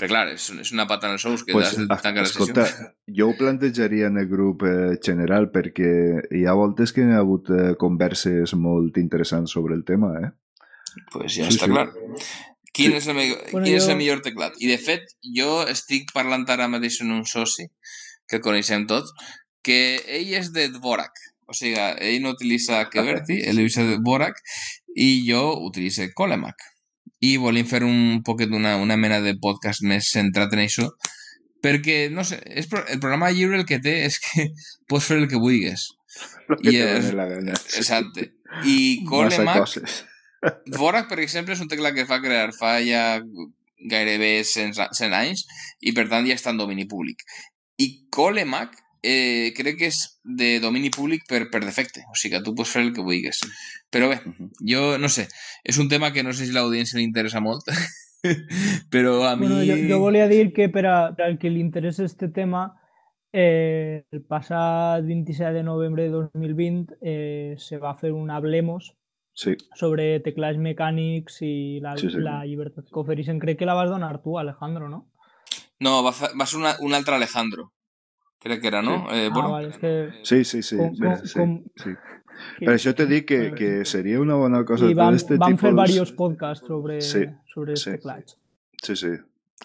Però 0.00 0.08
clar, 0.08 0.30
és, 0.32 0.46
és 0.62 0.70
una 0.72 0.86
pata 0.88 1.10
en 1.10 1.18
els 1.18 1.24
ous 1.28 1.42
que 1.44 1.52
pues, 1.52 1.68
has 1.68 1.76
de 1.76 1.84
tancar 1.90 2.24
la 2.24 2.28
sessió. 2.30 2.86
Jo 3.18 3.26
ho 3.28 3.34
plantejaria 3.36 4.08
en 4.08 4.16
el 4.16 4.30
grup 4.30 4.64
eh, 4.64 4.94
general 5.04 5.50
perquè 5.52 5.90
hi 6.38 6.46
ha 6.48 6.54
voltes 6.56 6.94
que 6.96 7.04
hi 7.04 7.12
ha 7.12 7.18
hagut 7.20 7.50
eh, 7.52 7.74
converses 7.80 8.54
molt 8.56 8.96
interessants 9.02 9.52
sobre 9.52 9.76
el 9.76 9.84
tema, 9.84 10.14
eh? 10.22 10.30
Pues 11.12 11.36
ja 11.36 11.50
sí, 11.50 11.58
està 11.58 11.68
sí. 11.68 11.74
clar. 11.74 11.90
Quin, 12.72 12.94
sí. 12.94 12.96
és 12.96 13.10
el, 13.12 13.18
bueno, 13.18 13.66
quin 13.66 13.74
jo... 13.74 13.82
és 13.82 13.90
el 13.92 14.00
millor 14.00 14.24
teclat? 14.24 14.56
I 14.64 14.72
de 14.72 14.78
fet, 14.80 15.12
jo 15.36 15.60
estic 15.68 16.14
parlant 16.16 16.48
ara 16.48 16.70
mateix 16.72 17.02
amb 17.04 17.18
un 17.18 17.26
soci 17.28 17.68
que 18.30 18.40
coneixem 18.40 18.88
tots, 18.88 19.12
que 19.66 20.00
ell 20.06 20.34
és 20.40 20.50
de 20.54 20.68
Dvorak. 20.74 21.14
O 21.50 21.56
sigui, 21.56 21.78
ell 21.78 22.20
no 22.22 22.34
utilitza 22.36 22.84
Keverty, 22.92 23.40
ell 23.42 23.58
utilitza 23.58 23.86
Dvorak 23.98 24.38
i 24.96 25.10
jo 25.26 25.42
utilitzo 25.66 26.06
Colemac. 26.16 26.62
I 27.20 27.36
volem 27.42 27.66
fer 27.68 27.82
un 27.84 28.22
poquet 28.24 28.52
una, 28.56 28.76
una 28.80 28.96
mena 28.96 29.20
de 29.20 29.34
podcast 29.42 29.84
més 29.84 30.12
centrat 30.14 30.54
en 30.56 30.64
això 30.64 30.88
perquè, 31.60 32.08
no 32.12 32.24
sé, 32.24 32.38
és, 32.46 32.68
el 32.88 33.00
programa 33.00 33.30
lliure 33.34 33.58
el 33.60 33.66
que 33.68 33.80
té 33.84 33.98
és 34.06 34.16
que 34.24 34.46
pots 34.90 35.10
fer 35.10 35.20
el 35.20 35.28
que 35.30 35.40
vulguis. 35.40 35.90
I 36.64 36.76
és, 36.80 37.10
la 37.16 37.28
gana. 37.30 37.58
Exacte. 37.76 38.30
I 38.66 39.04
Colemac... 39.08 39.68
Dvorak, 40.72 41.10
per 41.10 41.18
exemple, 41.20 41.52
és 41.52 41.60
un 41.60 41.68
teclat 41.68 41.92
que 41.92 42.06
va 42.08 42.16
crear 42.22 42.54
fa 42.56 42.78
ja 42.80 43.20
gairebé 43.90 44.38
100, 44.44 44.72
100 44.96 45.16
anys 45.16 45.42
i 45.84 45.92
per 45.96 46.06
tant 46.08 46.24
ja 46.28 46.36
està 46.36 46.54
en 46.54 46.60
domini 46.60 46.86
públic. 46.88 47.20
I 47.80 48.08
Colemac 48.12 48.72
eh, 49.02 49.52
crec 49.56 49.78
que 49.78 49.88
és 49.90 50.00
de 50.24 50.58
domini 50.60 50.90
públic 50.92 51.24
per, 51.28 51.46
per 51.52 51.62
defecte, 51.64 52.04
o 52.10 52.16
sigui 52.18 52.36
que 52.36 52.44
tu 52.44 52.54
pots 52.56 52.74
fer 52.74 52.84
el 52.84 52.92
que 52.96 53.04
vulguis. 53.04 53.40
Però 53.92 54.10
bé, 54.10 54.20
jo 54.66 54.98
no 55.00 55.08
sé, 55.12 55.26
és 55.64 55.78
un 55.78 55.88
tema 55.88 56.12
que 56.12 56.24
no 56.26 56.34
sé 56.36 56.46
si 56.46 56.56
l'audiència 56.56 56.98
li 56.98 57.06
interessa 57.08 57.42
molt, 57.44 57.66
però 58.92 59.24
a 59.28 59.34
mi... 59.36 59.48
Bueno, 59.48 59.64
jo, 59.64 59.78
jo 59.88 60.02
volia 60.02 60.28
dir 60.28 60.52
que 60.56 60.68
per, 60.68 60.86
a, 60.86 60.98
per 61.16 61.30
al 61.30 61.40
que 61.40 61.50
li 61.50 61.64
interessa 61.64 62.04
este 62.04 62.28
tema, 62.28 62.68
eh, 63.32 64.04
el 64.10 64.24
passat 64.28 65.04
27 65.06 65.54
de 65.54 65.64
novembre 65.64 66.04
de 66.08 66.10
2020 66.10 66.98
eh, 67.00 67.54
se 67.58 67.78
va 67.78 67.94
fer 67.94 68.12
un 68.12 68.30
Hablemos 68.30 68.96
sí. 69.32 69.56
sobre 69.78 70.18
teclats 70.20 70.58
mecànics 70.58 71.40
i 71.46 71.80
la, 71.82 71.96
sí, 71.96 72.10
sí. 72.10 72.20
la 72.20 72.42
llibertat 72.44 72.90
que 72.90 73.00
ofereixen. 73.00 73.40
Crec 73.40 73.60
que 73.60 73.68
la 73.68 73.78
vas 73.78 73.90
donar 73.90 74.18
tu, 74.22 74.38
Alejandro, 74.38 74.90
no? 74.90 75.06
No, 75.80 76.02
va, 76.04 76.12
va 76.12 76.46
ser 76.46 76.58
una, 76.58 76.74
un 76.84 76.92
altre 76.92 77.14
Alejandro 77.16 77.70
crec 78.40 78.62
que 78.62 78.70
era, 78.72 78.82
no? 78.82 79.04
Sí. 79.08 79.18
Eh, 79.18 79.28
ah, 79.28 79.34
bueno. 79.34 79.52
vale, 79.52 79.68
és 79.68 79.78
que... 79.78 79.92
Sí, 80.24 80.44
sí, 80.44 80.62
sí. 80.62 80.76
Com, 80.80 80.96
com, 80.96 81.16
sí, 81.24 81.38
com... 81.38 81.54
sí. 81.84 81.94
Per 82.60 82.74
això 82.74 82.94
te 82.96 83.06
dic 83.08 83.26
que, 83.28 83.40
que 83.56 83.70
seria 83.88 84.20
una 84.20 84.36
bona 84.40 84.62
cosa. 84.68 84.88
I 84.88 84.96
vam, 84.96 85.16
este 85.18 85.36
vam 85.40 85.58
fer 85.60 85.74
diversos 85.74 86.12
podcasts 86.16 86.66
sobre, 86.66 87.00
sí, 87.04 87.26
sobre 87.52 87.76
sí, 87.76 87.96
teclats. 87.96 88.36
Sí, 88.82 88.96
sí. 88.96 89.12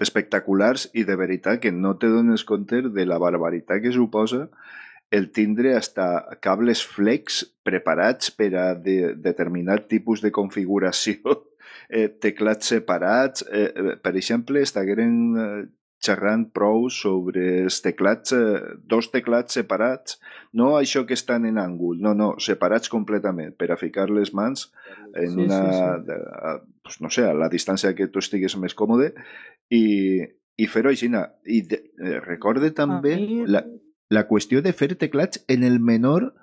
Espectaculars 0.03 0.89
i 0.99 1.05
de 1.07 1.15
veritat 1.15 1.61
que 1.63 1.71
no 1.71 1.95
te 1.95 2.09
dones 2.11 2.43
compte 2.43 2.81
de 2.91 3.05
la 3.07 3.19
barbaritat 3.21 3.79
que 3.83 3.93
suposa 3.95 4.49
el 5.11 5.29
tindre 5.31 5.75
hasta 5.75 6.37
cables 6.41 6.83
flex 6.85 7.45
preparats 7.63 8.31
per 8.35 8.51
a 8.57 8.65
de, 8.75 9.13
determinat 9.15 9.87
tipus 9.87 10.21
de 10.21 10.31
configuració, 10.35 11.45
eh, 11.89 12.09
teclats 12.09 12.73
separats. 12.73 13.45
Eh, 13.51 13.69
eh 13.71 13.95
per 14.01 14.15
exemple, 14.17 14.61
estagueren 14.61 15.15
eh, 15.37 15.63
xerrant 16.05 16.45
prou 16.55 16.87
sobre 16.93 17.43
els 17.63 17.81
teclats, 17.83 18.33
eh, 18.35 18.75
dos 18.85 19.09
teclats 19.13 19.57
separats, 19.57 20.19
no 20.53 20.75
això 20.77 21.05
que 21.07 21.17
estan 21.17 21.47
en 21.49 21.59
àngul, 21.61 21.99
no, 22.03 22.13
no, 22.17 22.29
separats 22.39 22.91
completament, 22.93 23.55
per 23.57 23.71
a 23.73 23.79
ficar 23.79 24.07
les 24.13 24.33
mans 24.33 24.69
en 25.13 25.33
sí, 25.33 25.43
una, 25.47 25.59
sí, 25.59 25.75
sí. 25.75 26.07
De, 26.07 26.19
a, 26.21 26.55
pues 26.85 27.01
no 27.01 27.11
sé, 27.13 27.25
a 27.27 27.33
la 27.33 27.49
distància 27.49 27.95
que 27.97 28.07
tu 28.07 28.23
estigues 28.23 28.57
més 28.61 28.77
còmode 28.77 29.11
i, 29.73 29.83
i 30.57 30.69
fer-ho 30.71 30.93
així. 30.93 31.09
I 31.09 31.61
de, 31.69 31.81
eh, 31.99 32.17
recorde 32.25 32.71
també 32.77 33.17
la, 33.49 33.65
la 34.13 34.25
qüestió 34.29 34.61
de 34.61 34.73
fer 34.73 34.93
teclats 34.95 35.43
en 35.47 35.63
el 35.63 35.79
menor 35.79 36.33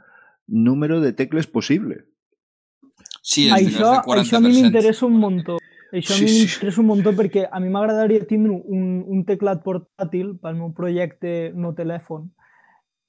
número 0.46 1.00
de 1.00 1.12
tecles 1.12 1.46
possible. 1.46 2.04
Sí, 3.22 3.46
això, 3.54 4.00
això 4.10 4.40
a 4.40 4.42
mi 4.42 4.50
m'interessa 4.56 5.06
un 5.06 5.20
muntó. 5.22 5.58
Això 5.92 6.16
sí, 6.16 6.24
a 6.24 6.26
mi 6.26 6.36
m'interessa 6.38 6.78
sí. 6.78 6.80
un 6.80 6.88
muntó 6.88 7.12
perquè 7.16 7.46
a 7.52 7.60
mi 7.60 7.68
m'agradaria 7.72 8.24
tindre 8.28 8.54
un, 8.56 9.02
un 9.04 9.26
teclat 9.28 9.60
portàtil 9.64 10.38
pel 10.40 10.56
meu 10.56 10.72
projecte 10.76 11.52
no 11.52 11.74
telèfon. 11.76 12.30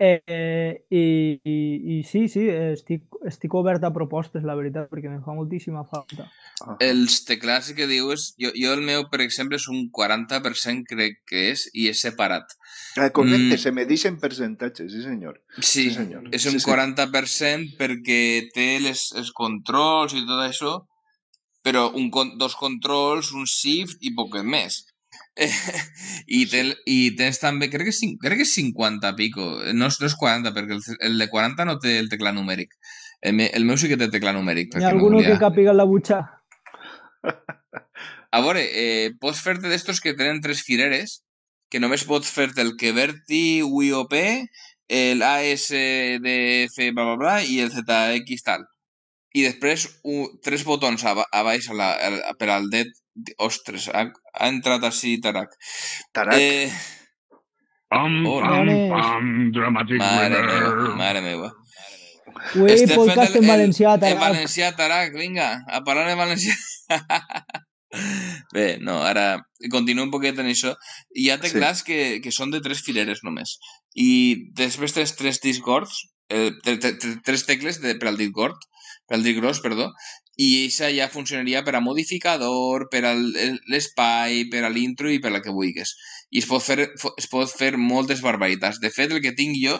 Eh, 0.06 0.84
i, 0.90 1.40
i, 1.48 1.58
I 1.96 1.98
sí, 2.04 2.26
sí, 2.28 2.42
estic, 2.50 3.06
estic 3.30 3.54
obert 3.56 3.86
a 3.88 3.92
propostes, 3.96 4.44
la 4.44 4.56
veritat, 4.60 4.90
perquè 4.92 5.08
em 5.08 5.22
fa 5.24 5.36
moltíssima 5.38 5.86
falta. 5.88 6.26
Ah. 6.66 6.76
Els 6.84 7.22
teclats 7.28 7.72
que 7.78 7.88
dius, 7.88 8.34
jo, 8.42 8.52
jo 8.58 8.74
el 8.76 8.84
meu, 8.84 9.06
per 9.14 9.22
exemple, 9.24 9.62
és 9.62 9.70
un 9.72 9.86
40% 9.96 10.90
crec 10.90 11.22
que 11.30 11.46
és, 11.54 11.68
i 11.72 11.88
és 11.94 12.04
separat. 12.04 12.52
Ah, 12.98 13.12
correcte, 13.16 13.54
mm. 13.54 13.62
se 13.64 13.72
me 13.72 13.86
dicen 13.88 14.20
percentatges, 14.20 14.92
sí 14.92 15.06
senyor. 15.06 15.40
Sí, 15.62 15.86
sí 15.86 15.92
senyor. 15.96 16.28
és 16.36 16.50
un 16.52 16.60
sí, 16.60 16.66
40% 16.68 17.70
sí. 17.70 17.78
perquè 17.80 18.24
té 18.52 18.68
les, 18.84 19.08
els 19.16 19.32
controls 19.38 20.18
i 20.18 20.26
tot 20.28 20.44
això, 20.50 20.82
però 21.64 21.88
un, 21.96 22.10
dos 22.38 22.58
controls, 22.60 23.32
un 23.34 23.48
shift 23.50 24.04
i 24.04 24.14
poc 24.16 24.36
més. 24.44 24.84
I, 26.38 26.44
te, 26.50 26.62
I 26.86 26.98
tens 27.18 27.40
també, 27.42 27.70
crec 27.74 27.90
que, 27.90 28.10
crec 28.22 28.42
que 28.42 28.46
és 28.46 28.54
50 28.60 29.14
pico, 29.18 29.48
no 29.74 29.90
és, 29.90 30.00
no 30.02 30.10
és 30.10 30.18
40, 30.20 30.54
perquè 30.54 30.78
el, 30.78 30.84
el 31.10 31.18
de 31.24 31.30
40 31.32 31.66
no 31.70 31.80
té 31.82 31.98
el 32.02 32.10
teclat 32.12 32.36
numèric. 32.38 32.76
El, 33.22 33.38
me, 33.40 33.50
el 33.56 33.66
meu 33.66 33.80
sí 33.80 33.90
que 33.90 33.98
té 33.98 34.10
teclat 34.14 34.36
numèric. 34.38 34.76
Hi 34.78 34.86
ha 34.86 34.94
algú 34.94 35.10
no 35.10 35.22
volia... 35.22 35.34
que 35.34 35.42
capiga 35.42 35.74
la 35.74 35.88
butxa? 35.90 36.22
A 38.34 38.42
veure, 38.42 38.64
eh, 38.66 39.14
pots 39.22 39.42
fer-te 39.46 39.70
d'estos 39.70 40.02
que 40.04 40.16
tenen 40.18 40.42
tres 40.42 40.64
fileres, 40.66 41.22
que 41.70 41.82
només 41.82 42.06
pots 42.10 42.30
fer-te 42.30 42.62
el 42.66 42.76
Keverti 42.78 43.62
UIOP, 43.64 44.14
el 44.94 45.24
ASDF 45.26 46.78
bla 46.94 47.06
bla 47.08 47.18
bla 47.18 47.36
i 47.46 47.60
el 47.64 47.72
ZX 47.74 48.46
tal. 48.46 48.66
I 49.34 49.44
després 49.48 49.88
un, 50.04 50.28
tres 50.46 50.64
botons 50.68 51.04
a, 51.10 51.14
a 51.26 51.44
baix 51.48 51.70
a 51.70 51.78
la, 51.78 51.92
a, 51.98 52.34
per 52.40 52.50
al 52.54 52.70
det. 52.74 52.86
Ostres, 53.46 53.88
ha, 53.94 54.08
ha 54.10 54.48
entrat 54.50 54.84
així 54.88 55.20
Tarak. 55.22 55.52
Tarak. 56.18 56.40
Eh, 56.42 56.70
Pam, 57.94 58.24
Oh, 58.26 58.40
pam, 58.42 58.70
pam, 58.90 59.28
dramatic 59.54 60.00
mare 60.02 60.40
meva, 60.48 60.96
mare 60.98 61.20
meva. 61.22 61.52
Ui, 62.58 62.72
Estem 62.74 62.96
podcast 62.98 63.36
fent 63.36 63.44
en 63.44 63.52
valencià, 63.52 63.92
En 63.94 64.02
Tarak. 64.02 64.22
valencià, 64.24 64.72
Tarak, 64.80 65.14
vinga, 65.14 65.52
a 65.70 65.84
parlar 65.86 66.08
en 66.10 66.18
valencià. 66.18 66.56
Bé, 68.54 68.80
no, 68.82 68.96
ara 69.06 69.44
continuo 69.70 70.08
un 70.08 70.12
poquet 70.14 70.40
en 70.42 70.50
això. 70.50 70.74
Hi 71.14 71.28
ha 71.30 71.38
teclats 71.42 71.84
sí. 71.84 71.86
que, 71.92 72.00
que 72.24 72.34
són 72.34 72.50
de 72.54 72.62
tres 72.66 72.82
fileres 72.82 73.22
només. 73.26 73.60
I 73.94 74.10
després 74.58 74.96
tens 74.98 75.14
tres 75.20 75.38
discs 75.44 75.62
gords, 75.62 76.00
eh, 76.34 76.50
tre- 76.66 76.80
tre- 76.82 76.96
tre- 76.98 77.20
tres 77.26 77.46
tecles 77.46 77.78
de, 77.84 77.94
per 78.02 78.10
al 78.10 78.18
dit 78.18 78.34
al 79.12 79.24
dit 79.24 79.36
gros, 79.38 79.60
perdó, 79.62 79.90
i 80.40 80.48
això 80.66 80.88
ja 80.90 81.12
funcionaria 81.14 81.62
per 81.66 81.76
a 81.78 81.84
modificador, 81.84 82.88
per 82.90 83.04
a 83.06 83.14
l'espai, 83.14 84.46
per 84.50 84.64
a 84.66 84.72
l'intro 84.74 85.12
i 85.12 85.20
per 85.22 85.30
a 85.30 85.36
la 85.36 85.44
que 85.46 85.54
vulguis. 85.54 85.94
I 86.32 86.42
es 86.42 86.48
pot, 86.50 86.64
fer, 86.66 86.88
es 86.90 87.30
pot 87.30 87.52
fer 87.52 87.76
moltes 87.78 88.24
barbaritats. 88.26 88.80
De 88.82 88.90
fet, 88.90 89.14
el 89.14 89.22
que 89.22 89.36
tinc 89.38 89.60
jo 89.62 89.78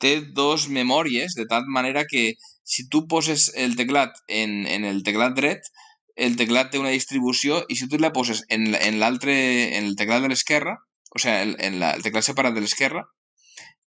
té 0.00 0.16
dos 0.34 0.68
memòries, 0.72 1.36
de 1.38 1.46
tal 1.50 1.68
manera 1.68 2.06
que 2.08 2.32
si 2.64 2.88
tu 2.88 3.06
poses 3.08 3.50
el 3.54 3.76
teclat 3.76 4.16
en, 4.28 4.62
en 4.66 4.86
el 4.88 5.02
teclat 5.06 5.36
dret, 5.36 5.68
el 6.16 6.36
teclat 6.36 6.72
té 6.72 6.80
una 6.80 6.92
distribució 6.94 7.62
i 7.68 7.76
si 7.76 7.88
tu 7.88 7.98
la 8.00 8.12
poses 8.12 8.42
en, 8.48 8.72
en 8.74 8.98
l'altre, 9.00 9.34
en 9.76 9.90
el 9.90 9.96
teclat 9.96 10.24
de 10.24 10.32
l'esquerra, 10.32 10.76
o 11.12 11.20
sigui, 11.20 11.36
en, 11.36 11.54
en 11.60 11.78
la, 11.82 11.92
el 11.98 12.04
teclat 12.04 12.26
separat 12.26 12.56
de 12.56 12.64
l'esquerra, 12.64 13.04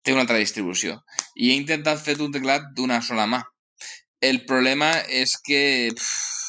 té 0.04 0.12
una 0.12 0.24
altra 0.26 0.40
distribució. 0.40 0.98
I 1.40 1.50
he 1.50 1.58
intentat 1.58 2.02
fer 2.04 2.18
un 2.20 2.32
teclat 2.32 2.68
d'una 2.76 3.00
sola 3.02 3.26
mà. 3.30 3.40
El 4.20 4.44
problema 4.46 4.92
és 5.08 5.36
que 5.46 5.90
pff, 5.94 6.44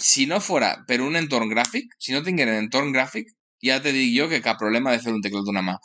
si 0.00 0.26
no 0.26 0.40
fora 0.40 0.84
per 0.88 1.00
un 1.00 1.16
entorn 1.16 1.48
gràfic, 1.52 1.92
si 1.98 2.12
no 2.12 2.22
tinguera 2.22 2.56
entorn 2.58 2.92
gràfic, 2.92 3.28
ja 3.64 3.80
te 3.82 3.92
dic 3.94 4.10
jo 4.16 4.28
que 4.28 4.42
cap 4.44 4.58
problema 4.60 4.92
de 4.92 5.00
fer 5.00 5.12
un 5.14 5.22
teclat 5.24 5.44
d'una 5.46 5.62
mà. 5.62 5.76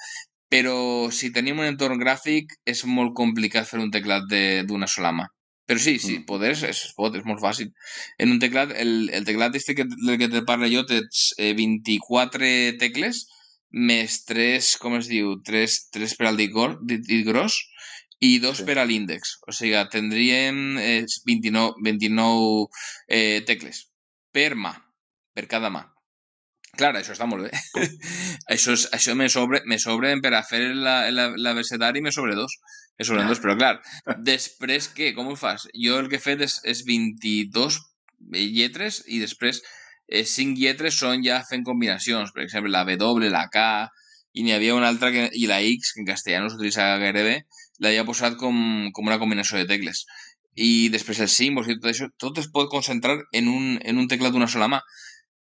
Però 0.49 1.11
si 1.13 1.29
tenim 1.31 1.59
un 1.61 1.65
entorn 1.69 1.99
gràfic 2.01 2.55
és 2.65 2.83
molt 2.85 3.13
complicat 3.15 3.67
fer 3.69 3.79
un 3.79 3.91
teclat 3.91 4.25
de- 4.29 4.63
d'una 4.67 4.87
sola 4.87 5.11
mà. 5.13 5.27
Però 5.69 5.77
sí, 5.79 5.99
sí, 5.99 6.17
Mm. 6.17 6.25
poder 6.25 6.51
es, 6.57 6.93
pot, 6.97 7.13
és 7.15 7.23
molt 7.25 7.39
fàcil. 7.39 7.69
En 8.17 8.31
un 8.31 8.39
teclat, 8.39 8.71
el, 8.75 9.09
el 9.13 9.23
teclat 9.25 9.55
este 9.55 9.75
que, 9.75 9.85
del 9.85 10.17
que 10.17 10.27
te 10.27 10.41
parlo 10.41 10.65
jo 10.67 10.83
té 10.85 11.01
eh, 11.37 11.53
24 11.53 12.49
tecles 12.79 13.27
més 13.69 14.23
3, 14.25 14.77
com 14.81 14.95
es 14.97 15.07
diu, 15.07 15.35
3, 15.45 15.89
3 15.93 16.15
per 16.17 16.25
al 16.27 16.37
dit, 16.37 16.49
dit 17.05 17.23
gros 17.27 17.59
i 18.19 18.39
2 18.43 18.57
Sí. 18.61 18.65
per. 18.67 19.37
O 19.47 19.53
sigui, 19.55 19.77
tindríem 19.91 20.77
eh, 20.79 21.05
29, 21.25 21.79
29 21.85 22.67
eh, 23.07 23.41
tecles 23.47 23.85
per 24.31 24.55
mà, 24.55 24.73
per 25.33 25.47
cada 25.47 25.71
mà. 25.71 25.85
Clar, 26.77 26.93
això 26.99 27.15
està 27.15 27.25
molt 27.25 27.47
bé. 27.47 27.51
això 28.53 28.75
és, 28.75 28.85
això 28.93 29.15
me, 29.17 29.29
sobre, 29.31 29.63
me 29.65 29.79
sobren 29.81 30.21
per 30.21 30.33
a 30.37 30.43
fer 30.45 30.75
la, 30.75 31.09
la, 31.11 31.31
la 31.35 31.53
me 31.55 32.11
sobre 32.11 32.35
dos. 32.35 32.53
Me 32.99 33.05
sobren 33.07 33.27
dos, 33.27 33.39
però 33.39 33.55
clar, 33.57 33.79
després 34.31 34.89
què? 34.95 35.13
Com 35.15 35.31
ho 35.31 35.35
fas? 35.39 35.67
Jo 35.73 35.97
el 35.99 36.09
que 36.11 36.19
he 36.19 36.23
fet 36.23 36.43
és, 36.45 36.59
és 36.67 36.83
22 36.85 37.79
lletres 38.35 39.03
i 39.07 39.21
després 39.23 39.61
eh, 40.07 40.25
5 40.27 40.59
lletres 40.59 40.99
són 40.99 41.23
ja 41.25 41.39
fent 41.47 41.63
combinacions. 41.65 42.33
Per 42.35 42.43
exemple, 42.43 42.71
la 42.71 42.83
W, 42.85 43.31
la 43.31 43.47
K, 43.51 43.63
i 44.35 44.43
n'hi 44.45 44.53
havia 44.53 44.75
una 44.75 44.89
altra 44.91 45.11
que, 45.15 45.29
i 45.33 45.47
la 45.49 45.61
X, 45.65 45.93
que 45.95 46.03
en 46.03 46.09
castellà 46.11 46.43
no 46.43 46.51
s'utilitza 46.51 46.85
gairebé, 47.01 47.39
l'havia 47.83 48.05
posat 48.07 48.37
com, 48.39 48.89
com 48.95 49.07
una 49.09 49.19
combinació 49.21 49.59
de 49.59 49.67
tecles. 49.69 50.03
I 50.59 50.89
després 50.93 51.21
els 51.23 51.35
símbols 51.39 51.69
i 51.69 51.77
tot 51.77 51.91
això, 51.91 52.09
tot 52.19 52.41
es 52.41 52.49
pot 52.53 52.69
concentrar 52.71 53.19
en 53.35 53.47
un, 53.51 53.77
en 53.79 54.01
un 54.01 54.09
teclat 54.11 54.35
d'una 54.35 54.49
sola 54.51 54.69
mà. 54.71 54.81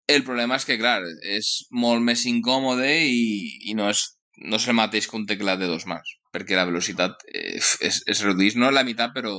El 0.08 0.24
problema 0.28 0.60
és 0.60 0.68
que, 0.68 0.78
clar, 0.80 1.00
és 1.38 1.50
molt 1.72 2.04
més 2.04 2.24
incòmode 2.30 2.88
i, 2.88 3.72
i 3.72 3.76
no, 3.76 3.90
és, 3.92 4.06
no 4.46 4.60
és 4.62 4.68
el 4.68 4.78
mateix 4.78 5.10
que 5.10 5.18
un 5.20 5.26
teclat 5.28 5.60
de 5.60 5.68
dos 5.68 5.88
mans, 5.90 6.14
perquè 6.32 6.56
la 6.56 6.68
velocitat 6.70 7.26
eh, 7.28 7.58
es, 7.60 8.04
es 8.06 8.24
redueix, 8.24 8.56
no 8.56 8.70
a 8.70 8.76
la 8.76 8.86
meitat, 8.88 9.12
però 9.16 9.34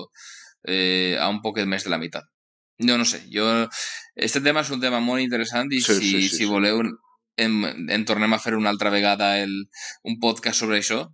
eh, 0.67 1.17
a 1.17 1.31
un 1.33 1.41
poquet 1.45 1.69
més 1.71 1.87
de 1.87 1.95
la 1.95 2.01
meitat. 2.03 2.27
No, 2.79 2.99
no 2.99 3.05
sé, 3.05 3.25
jo... 3.33 3.47
Este 4.15 4.43
tema 4.43 4.63
és 4.67 4.71
un 4.75 4.83
tema 4.83 4.99
molt 5.03 5.23
interessant 5.23 5.71
i 5.71 5.81
Sí, 5.81 5.95
si, 5.95 6.11
sí, 6.11 6.23
sí, 6.29 6.37
si 6.43 6.51
voleu 6.51 6.83
en, 7.39 7.55
en 7.95 8.05
tornem 8.05 8.35
a 8.35 8.41
fer 8.43 8.57
una 8.59 8.71
altra 8.75 8.91
vegada 8.91 9.37
el, 9.43 9.55
un 10.05 10.19
podcast 10.23 10.61
sobre 10.61 10.81
això. 10.83 11.05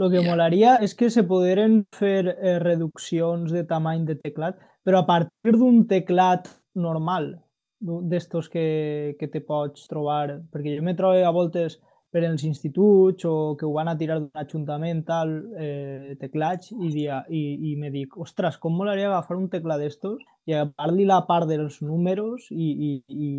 Lo 0.00 0.08
que 0.08 0.22
Ja. 0.22 0.30
molaria 0.30 0.78
és 0.80 0.94
que 0.96 1.10
se 1.12 1.26
poderen 1.28 1.82
fer 1.92 2.24
eh, 2.32 2.58
reduccions 2.62 3.52
de 3.52 3.66
tamany 3.68 4.06
de 4.08 4.16
teclat, 4.16 4.56
però 4.82 5.02
a 5.02 5.06
partir 5.06 5.52
d'un 5.60 5.84
teclat 5.86 6.48
normal, 6.74 7.34
d'estos 7.80 8.48
que, 8.48 9.16
que 9.20 9.28
te 9.28 9.40
pots 9.44 9.86
trobar, 9.88 10.40
perquè 10.52 10.78
jo 10.78 10.84
me 10.84 10.96
trobo 10.96 11.20
a 11.20 11.32
voltes 11.32 11.78
per 12.10 12.24
als 12.26 12.42
instituts 12.44 13.24
o 13.28 13.56
que 13.56 13.66
ho 13.68 13.72
van 13.72 13.88
a 13.88 13.96
tirar 13.96 14.18
d'un 14.18 14.30
ajuntament 14.34 15.04
tal, 15.06 15.30
eh, 15.56 16.16
teclats 16.18 16.72
i, 16.72 16.88
dia, 16.90 17.20
i, 17.28 17.42
i 17.70 17.76
me 17.76 17.92
dic, 17.94 18.16
ostres, 18.18 18.58
com 18.58 18.74
molaria 18.74 19.06
agafar 19.12 19.36
un 19.38 19.48
teclat 19.52 19.78
d'estos 19.84 20.18
i 20.48 20.56
agafar-li 20.56 21.06
la 21.06 21.20
part 21.28 21.46
dels 21.48 21.80
números 21.84 22.48
i... 22.50 22.72
i, 22.88 22.90
i 23.08 23.30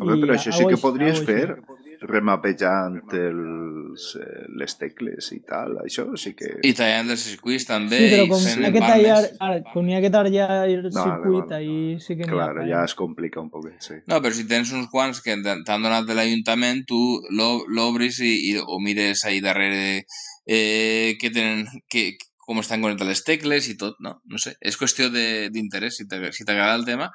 Home, 0.00 0.16
i 0.16 0.24
però 0.24 0.34
això 0.34 0.52
sí 0.56 0.64
que 0.66 0.80
podries 0.80 1.20
fer, 1.28 1.52
així. 1.52 1.91
Remapejant 2.08 2.96
els, 3.14 4.06
eh, 4.20 4.44
les 4.58 4.74
tecles 4.80 5.28
i 5.36 5.40
tal, 5.46 5.76
això 5.84 6.04
sí 6.18 6.32
que... 6.38 6.48
I 6.66 6.72
tallant 6.76 7.10
els 7.14 7.22
circuits 7.28 7.66
també. 7.68 7.98
Sí, 8.00 8.08
però 8.14 8.26
com 8.32 8.42
hi 8.48 8.66
ha 8.66 8.72
que 8.74 8.82
tallar, 8.84 9.18
ara, 9.46 9.60
com 9.72 9.88
hi 9.90 9.96
ha 9.96 10.00
que 10.04 10.10
tallar 10.14 10.48
el 10.66 10.82
Vale, 10.88 10.96
circuit, 10.96 11.46
vale. 11.52 11.56
ahí 11.60 12.00
sí 12.00 12.16
que 12.16 12.24
n'hi 12.24 12.28
ha 12.28 12.32
Clar, 12.32 12.48
feina. 12.58 12.68
ja 12.72 12.82
es 12.88 12.96
complica 12.98 13.40
un 13.44 13.50
poc, 13.54 13.68
sí. 13.84 14.00
No, 14.10 14.18
però 14.24 14.34
si 14.34 14.46
tens 14.50 14.72
uns 14.74 14.88
quants 14.92 15.22
que 15.24 15.36
t'han 15.44 15.64
donat 15.86 16.08
de 16.08 16.16
l'Ajuntament, 16.18 16.84
tu 16.88 16.98
l'o- 17.30 17.64
l'obris 17.68 18.18
i, 18.24 18.32
i, 18.52 18.58
o 18.58 18.80
mires 18.82 19.24
ahí 19.28 19.40
darrere 19.44 20.04
eh, 20.46 21.16
que 21.20 21.30
tenen, 21.30 21.66
que, 21.88 22.16
com 22.42 22.58
estan 22.58 22.82
connectades 22.82 23.12
les 23.20 23.24
tecles 23.24 23.68
i 23.70 23.76
tot, 23.78 23.96
no? 24.02 24.16
No 24.26 24.38
sé, 24.42 24.56
és 24.60 24.76
qüestió 24.76 25.08
de- 25.14 25.48
d'interès. 25.54 25.96
Si 26.00 26.08
t'agrada 26.10 26.74
si 26.74 26.80
el 26.80 26.84
tema, 26.88 27.10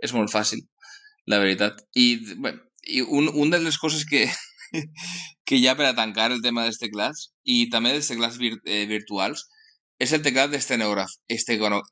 és 0.00 0.14
molt 0.16 0.32
fàcil, 0.32 0.64
la 1.28 1.38
veritat. 1.38 1.82
I, 2.00 2.06
bé, 2.40 2.54
i 2.86 3.02
un, 3.02 3.28
un 3.34 3.50
de 3.50 3.58
les 3.60 3.78
coses 3.78 4.04
que, 4.08 4.24
que 5.44 5.56
hi 5.56 5.66
ha 5.68 5.76
per 5.76 5.86
a 5.90 5.94
tancar 5.98 6.30
el 6.32 6.40
tema 6.42 6.64
dels 6.64 6.78
teclats 6.78 7.30
i 7.44 7.68
també 7.70 7.92
dels 7.92 8.08
teclats 8.08 8.38
vir, 8.38 8.54
eh, 8.66 8.86
virtuals 8.90 9.46
és 10.00 10.12
el 10.16 10.22
teclat 10.24 10.50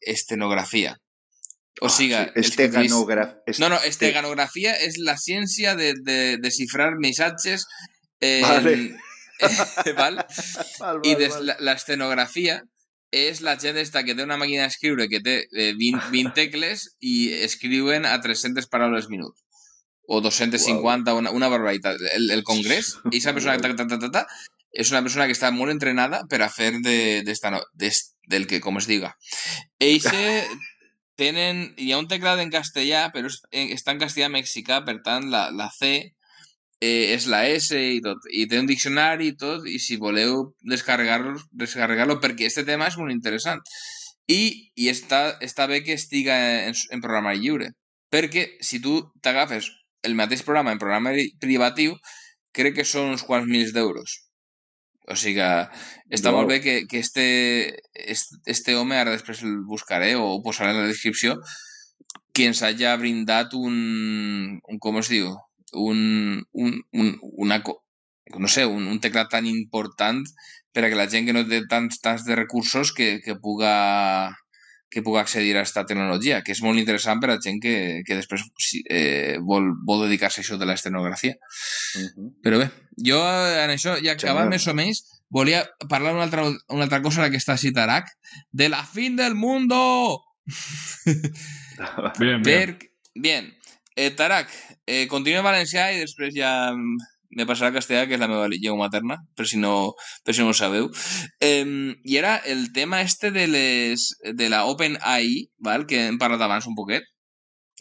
d'estenografia. 0.07 0.97
O 1.81 1.89
sigui, 1.89 2.15
Ah, 2.15 2.25
sí. 2.25 2.31
els 2.41 2.51
que 2.57 2.65
utilitzen- 2.67 2.85
Esteganograf... 2.85 3.35
est- 3.47 3.61
no, 3.61 3.69
no, 3.69 3.77
esteganografia 3.87 4.73
és 4.83 4.97
la 4.99 5.15
ciència 5.17 5.77
de, 5.79 5.93
de 6.03 6.37
descifrar 6.43 6.97
missatges 6.99 7.67
eh, 8.21 8.41
Vale. 8.43 8.97
val? 10.01 10.17
Val, 10.81 10.99
I 11.05 11.13
val, 11.15 11.19
des, 11.21 11.31
val. 11.35 11.47
la- 11.47 11.57
l'estenografia 11.61 12.63
és 13.15 13.41
la 13.41 13.55
gent 13.61 13.77
esta 13.79 14.03
que 14.05 14.15
té 14.19 14.25
una 14.25 14.37
màquina 14.37 14.65
d'escriure 14.67 15.07
que 15.09 15.21
té 15.25 15.37
eh, 15.53 15.71
20, 15.79 16.11
20 16.11 16.35
tecles 16.35 16.89
i 17.01 17.31
escriuen 17.47 18.05
a 18.05 18.19
300 18.21 18.67
paraules 18.69 19.07
minut 19.09 19.37
o 20.09 20.23
250, 20.25 21.13
una, 21.15 21.31
una 21.37 21.49
barbaritat. 21.53 22.01
El, 22.17 22.31
el 22.33 22.43
congrés, 22.43 22.95
aquesta 23.05 23.35
persona 23.37 23.59
ta, 23.61 23.75
ta, 23.77 24.11
ta, 24.11 24.25
és 24.73 24.91
una 24.93 25.03
persona 25.05 25.27
que 25.29 25.37
està 25.37 25.51
molt 25.53 25.73
entrenada 25.73 26.23
per 26.33 26.41
a 26.43 26.49
fer 26.53 26.73
de, 26.85 26.99
d'esta 27.27 27.53
no- 27.53 27.65
des, 27.77 28.01
del 28.29 28.47
que, 28.49 28.63
com 28.65 28.81
es 28.81 28.89
diga. 28.89 29.13
Eixe 29.85 30.47
tenen... 31.21 31.67
Hi 31.77 31.93
ha 31.93 31.99
un 32.01 32.09
teclat 32.09 32.41
en 32.41 32.53
castellà, 32.55 33.09
eh, 33.13 33.67
està 33.77 33.93
en 33.93 34.01
castellà 34.01 34.31
mexicà, 34.33 34.81
per 34.87 35.01
tant, 35.05 35.29
la, 35.35 35.49
la 35.53 35.69
C 35.77 35.93
eh, 36.81 37.13
és 37.15 37.27
la 37.29 37.43
S 37.53 37.77
i 37.77 38.01
tot. 38.05 38.25
I 38.33 38.47
té 38.49 38.61
un 38.63 38.71
diccionari 38.71 39.33
i 39.33 39.37
tot, 39.37 39.67
i 39.69 39.77
si 39.83 39.99
voleu 40.01 40.55
descarregar-lo, 40.73 41.37
descarregar-lo 41.53 42.17
perquè 42.23 42.49
este 42.49 42.65
tema 42.65 42.89
és 42.89 42.97
molt 42.97 43.13
interessant. 43.13 43.61
I, 44.29 44.71
i 44.77 44.89
està, 44.93 45.39
està 45.45 45.69
bé 45.69 45.83
que 45.85 45.97
estiga 45.97 46.37
en, 46.69 46.77
en 46.77 47.05
programari 47.05 47.45
lliure, 47.45 47.73
perquè 48.13 48.45
si 48.65 48.81
tu 48.85 49.01
t'agafes 49.25 49.69
el 50.03 50.15
mateix 50.19 50.43
programa 50.47 50.73
en 50.75 50.81
programari 50.83 51.31
privatiu, 51.43 51.97
crec 52.55 52.79
que 52.79 52.87
són 52.89 53.13
uns 53.15 53.25
quants 53.27 53.49
mils 53.51 53.75
d'euros. 53.77 54.19
O 55.09 55.17
sigui 55.17 55.39
que 55.41 55.49
està 56.19 56.31
Wow. 56.31 56.41
molt 56.41 56.51
bé 56.53 56.61
que, 56.61 56.75
que 56.87 56.99
este, 57.01 57.81
este, 57.97 58.77
home, 58.77 58.97
ara 58.99 59.15
després 59.15 59.43
el 59.43 59.63
buscaré 59.65 60.15
o 60.17 60.27
ho 60.35 60.43
posaré 60.45 60.75
en 60.75 60.83
la 60.83 60.89
descripció, 60.91 61.39
que 62.35 62.47
ens 62.47 62.63
hagi 62.63 62.87
brindat 63.01 63.55
un, 63.55 64.61
un 64.69 64.79
com 64.79 64.99
es 65.01 65.09
diu, 65.09 65.33
un, 65.73 66.45
un, 66.53 66.83
un, 66.93 67.09
una, 67.47 67.63
no 68.37 68.49
sé, 68.49 68.67
un, 68.67 68.87
un 68.87 69.01
teclat 69.01 69.31
tan 69.33 69.47
important 69.47 70.23
per 70.73 70.85
a 70.85 70.91
que 70.93 71.01
la 71.01 71.09
gent 71.09 71.27
que 71.27 71.35
no 71.35 71.47
té 71.49 71.63
tants, 71.71 72.01
tants 72.05 72.25
de 72.29 72.37
recursos 72.37 72.93
que, 72.93 73.21
que 73.25 73.35
puga 73.35 73.73
que 74.91 75.03
puga 75.03 75.21
accedir 75.21 75.53
a 75.57 75.61
aquesta 75.61 75.85
tecnologia, 75.87 76.41
que 76.45 76.55
és 76.55 76.63
molt 76.65 76.81
interessant 76.81 77.21
per 77.21 77.31
a 77.35 77.39
gent 77.45 77.61
que, 77.61 77.75
que 78.07 78.17
després 78.17 78.45
eh, 78.89 79.37
vol, 79.45 79.71
vol 79.87 80.07
dedicar-se 80.07 80.41
a 80.41 80.45
això 80.45 80.57
de 80.61 80.69
l'estenografia. 80.69 81.37
Mhm. 81.99 82.31
Però 82.45 82.61
bé, 82.63 82.71
jo 83.11 83.21
eh, 83.21 83.65
en 83.65 83.75
això, 83.75 83.99
ja 84.01 84.17
acabant 84.17 84.49
Genial. 84.49 84.55
més 84.57 84.69
o 84.69 84.77
menys, 84.79 85.05
volia 85.29 85.67
parlar 85.89 86.15
una 86.17 86.25
altra, 86.25 86.47
una 86.73 86.89
altra 86.89 87.03
cosa, 87.05 87.23
la 87.23 87.31
que 87.31 87.41
està 87.41 87.59
a 87.59 87.61
Citarac, 87.61 88.09
de 88.51 88.71
la 88.73 88.85
fin 88.85 89.17
del 89.17 89.35
mundo! 89.35 90.25
bien, 92.19 92.43
bien. 92.43 92.79
bien. 93.15 93.55
Eh, 93.95 94.13
Tarak, 94.15 94.51
eh, 94.87 95.07
continua 95.11 95.43
en 95.43 95.49
valencià 95.49 95.91
i 95.93 95.99
després 96.01 96.31
ja 96.33 96.71
mm, 96.71 97.18
me 97.31 97.47
passarà 97.49 97.73
castellà, 97.75 98.07
que 98.09 98.17
és 98.17 98.23
la 98.23 98.29
meva 98.31 98.49
llengua 98.53 98.87
materna, 98.87 99.19
per 99.37 99.47
si 99.49 99.61
no, 99.61 99.93
per 100.25 100.35
si 100.35 100.43
no 100.43 100.53
ho 100.53 100.57
sabeu. 100.57 100.89
I 101.43 102.17
era 102.17 102.37
el 102.55 102.73
tema 102.73 103.03
este 103.03 103.31
de, 103.31 103.47
les, 103.49 104.09
de 104.35 104.49
la 104.49 104.65
OpenAI, 104.71 105.49
val? 105.59 105.87
que 105.87 106.07
hem 106.07 106.19
parlat 106.21 106.43
abans 106.45 106.69
un 106.71 106.77
poquet, 106.79 107.05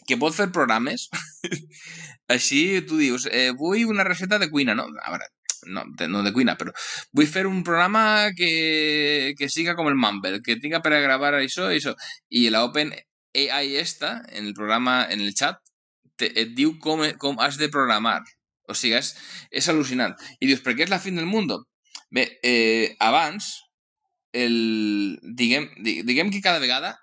que 0.08 0.20
pot 0.20 0.36
fer 0.36 0.50
programes. 0.52 1.08
Així 2.34 2.82
tu 2.88 3.00
dius, 3.00 3.26
eh, 3.32 3.50
vull 3.56 3.88
una 3.88 4.04
recepta 4.04 4.38
de 4.38 4.50
cuina, 4.52 4.74
no? 4.76 4.84
A 5.04 5.12
veure, 5.14 5.30
no, 5.66 5.84
de, 5.96 6.08
no 6.12 6.22
de 6.22 6.32
cuina, 6.36 6.56
però 6.60 6.74
vull 7.16 7.28
fer 7.28 7.46
un 7.48 7.62
programa 7.64 8.30
que, 8.36 9.34
que 9.38 9.48
siga 9.52 9.76
com 9.78 9.88
el 9.88 9.96
Mumble, 9.96 10.42
que 10.44 10.58
tinga 10.60 10.82
per 10.84 10.92
a 10.96 11.04
gravar 11.04 11.32
això 11.38 11.70
i 11.72 11.80
això. 11.80 11.96
La 12.52 12.64
OpenAI 12.68 13.76
esta, 13.80 14.18
en 14.28 14.46
el 14.46 14.54
programa, 14.54 15.00
en 15.08 15.24
el 15.24 15.32
chat, 15.34 15.60
te, 16.20 16.32
et 16.36 16.52
diu 16.58 16.76
com 16.82 17.40
has 17.40 17.56
de 17.56 17.72
programar. 17.72 18.20
O 18.68 18.76
sigui, 18.76 18.98
és, 18.98 19.14
és 19.50 19.68
al·lucinant. 19.72 20.14
I 20.40 20.48
dius, 20.50 20.62
per 20.64 20.74
què 20.76 20.84
és 20.84 20.92
la 20.92 21.00
fin 21.02 21.16
del 21.18 21.28
món? 21.28 21.48
Bé, 22.14 22.24
eh, 22.44 22.96
abans, 23.04 23.48
el, 24.32 25.18
diguem, 25.40 25.68
diguem 25.84 26.32
que 26.32 26.44
cada 26.44 26.60
vegada 26.60 26.94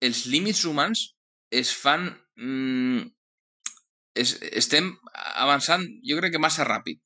els 0.00 0.26
límits 0.26 0.64
humans 0.68 1.10
es 1.50 1.72
fan... 1.76 2.08
Mm, 2.36 3.08
es, 4.20 4.36
estem 4.52 4.90
avançant, 5.40 5.84
jo 6.04 6.18
crec 6.18 6.34
que 6.34 6.42
massa 6.42 6.66
ràpid. 6.68 7.00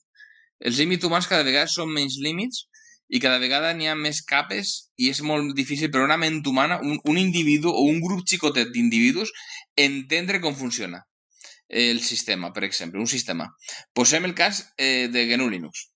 Els 0.64 0.78
límits 0.80 1.04
humans 1.06 1.28
cada 1.30 1.46
vegada 1.46 1.70
són 1.70 1.92
menys 1.92 2.16
límits 2.22 2.64
i 3.14 3.20
cada 3.20 3.38
vegada 3.42 3.74
n'hi 3.76 3.90
ha 3.90 3.96
més 3.98 4.22
capes 4.26 4.74
i 4.96 5.10
és 5.12 5.20
molt 5.26 5.52
difícil 5.58 5.90
per 5.92 6.02
una 6.02 6.16
ment 6.18 6.40
humana, 6.48 6.80
un, 6.82 6.98
un 7.04 7.18
individu 7.20 7.70
o 7.70 7.84
un 7.90 8.00
grup 8.02 8.24
xicotet 8.30 8.72
d'individus, 8.72 9.30
entendre 9.76 10.40
com 10.40 10.56
funciona 10.56 11.02
el 11.68 12.00
sistema, 12.00 12.52
per 12.52 12.64
exemple, 12.64 13.00
un 13.00 13.08
sistema. 13.10 13.48
Posem 13.92 14.24
el 14.24 14.34
cas 14.34 14.64
eh, 14.76 15.08
de 15.08 15.26
GNU 15.30 15.48
Linux. 15.50 15.88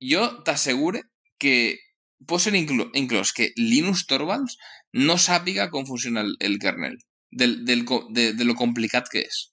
Jo 0.00 0.26
t'assegure 0.44 1.02
que 1.38 1.78
posen 2.26 2.56
inclo 2.56 2.90
inclòs 2.96 3.32
que 3.36 3.50
Linux 3.56 4.06
Torvalds 4.10 4.56
no 4.92 5.16
sàpiga 5.18 5.70
com 5.72 5.86
funciona 5.86 6.22
el, 6.24 6.36
el 6.40 6.58
kernel, 6.62 6.96
del, 7.30 7.64
del, 7.64 7.84
de, 8.10 8.32
de 8.32 8.44
lo 8.44 8.54
complicat 8.54 9.10
que 9.10 9.24
és. 9.24 9.48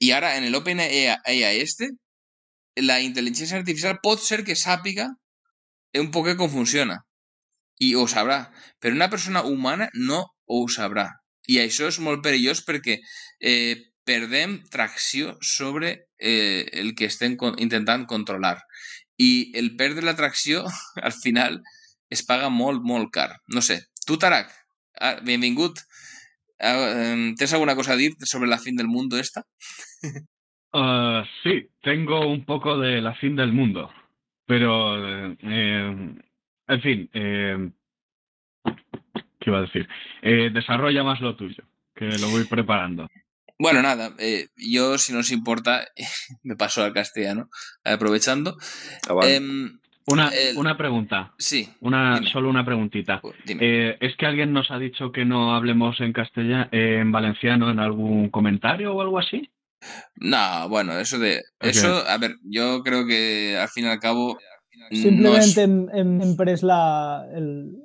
I 0.00 0.12
ara, 0.14 0.36
en 0.38 0.46
l'OpenAI 0.52 1.58
este, 1.58 1.90
la 2.78 3.00
intel·ligència 3.02 3.58
artificial 3.58 3.98
pot 4.02 4.22
ser 4.22 4.44
que 4.46 4.54
sàpiga 4.58 5.08
un 5.98 6.10
poc 6.14 6.30
com 6.38 6.50
funciona. 6.50 7.00
I 7.80 7.94
ho 7.94 8.06
sabrà. 8.10 8.38
Però 8.78 8.94
una 8.94 9.10
persona 9.10 9.42
humana 9.42 9.88
no 9.94 10.24
ho 10.46 10.60
sabrà. 10.68 11.08
I 11.48 11.58
això 11.62 11.88
és 11.88 11.98
molt 12.04 12.22
perillós 12.22 12.60
perquè 12.66 12.98
eh, 13.40 13.74
perdem 14.08 14.62
tracció 14.72 15.36
sobre 15.44 16.08
eh, 16.18 16.64
el 16.72 16.94
que 16.96 17.08
estem 17.12 17.36
intentant 17.60 18.06
controlar. 18.08 18.56
I 19.18 19.52
el 19.58 19.74
perdre 19.76 20.06
la 20.06 20.16
tracció, 20.16 20.64
al 21.08 21.12
final, 21.12 21.60
es 22.08 22.24
paga 22.24 22.48
molt, 22.48 22.82
molt 22.82 23.12
car. 23.12 23.30
No 23.52 23.60
sé, 23.60 23.82
tu, 24.06 24.16
Tarak, 24.16 24.50
ah, 25.00 25.18
benvingut. 25.24 25.84
Ah, 26.58 27.14
¿Tienes 27.36 27.52
alguna 27.52 27.76
cosa 27.76 27.92
a 27.92 27.96
decir 27.96 28.14
sobre 28.26 28.48
la 28.48 28.58
fin 28.58 28.74
del 28.76 28.88
mundo 28.88 29.18
esta? 29.18 29.44
uh, 30.72 31.22
sí, 31.42 31.68
tengo 31.82 32.26
un 32.26 32.44
poco 32.44 32.78
de 32.78 33.00
la 33.00 33.14
fin 33.14 33.36
del 33.36 33.52
mundo, 33.52 33.90
pero, 34.46 34.96
eh, 34.98 35.36
en 36.68 36.82
fin, 36.82 37.10
eh, 37.12 37.70
¿qué 39.38 39.50
iba 39.50 39.58
a 39.58 39.62
decir? 39.62 39.86
Eh, 40.22 40.50
desarrolla 40.52 41.04
más 41.04 41.20
lo 41.20 41.36
tuyo, 41.36 41.64
que 41.94 42.06
lo 42.06 42.30
voy 42.30 42.44
preparando. 42.44 43.06
Bueno, 43.58 43.82
nada, 43.82 44.14
eh, 44.18 44.48
yo, 44.56 44.98
si 44.98 45.12
no 45.12 45.18
os 45.18 45.32
importa, 45.32 45.88
me 46.42 46.56
paso 46.56 46.84
al 46.84 46.92
castellano, 46.92 47.50
aprovechando. 47.84 48.56
Ah, 49.08 49.14
eh, 49.24 49.40
una, 50.06 50.28
el... 50.28 50.56
una, 50.56 50.76
pregunta. 50.76 51.34
Sí. 51.38 51.68
Una, 51.80 52.22
solo 52.32 52.48
una 52.48 52.64
preguntita. 52.64 53.20
Eh, 53.46 53.96
¿Es 54.00 54.16
que 54.16 54.26
alguien 54.26 54.52
nos 54.52 54.70
ha 54.70 54.78
dicho 54.78 55.12
que 55.12 55.24
no 55.24 55.54
hablemos 55.54 56.00
en 56.00 56.12
castellano, 56.12 56.68
en 56.72 57.10
valenciano, 57.12 57.70
en 57.70 57.80
algún 57.80 58.30
comentario 58.30 58.94
o 58.94 59.02
algo 59.02 59.18
así? 59.18 59.50
No, 60.16 60.68
bueno, 60.68 60.98
eso 60.98 61.18
de. 61.18 61.42
Okay. 61.58 61.70
Eso, 61.70 62.06
a 62.06 62.16
ver, 62.18 62.36
yo 62.42 62.82
creo 62.82 63.06
que 63.06 63.56
al 63.60 63.68
fin 63.68 63.84
y 63.84 63.88
al 63.88 64.00
cabo. 64.00 64.38
Simplemente 64.90 65.66
no 65.66 65.90
es... 65.90 65.92
hem, 65.94 66.20
hem 66.20 66.36
pres 66.36 66.62
la, 66.62 67.26
el, 67.34 67.76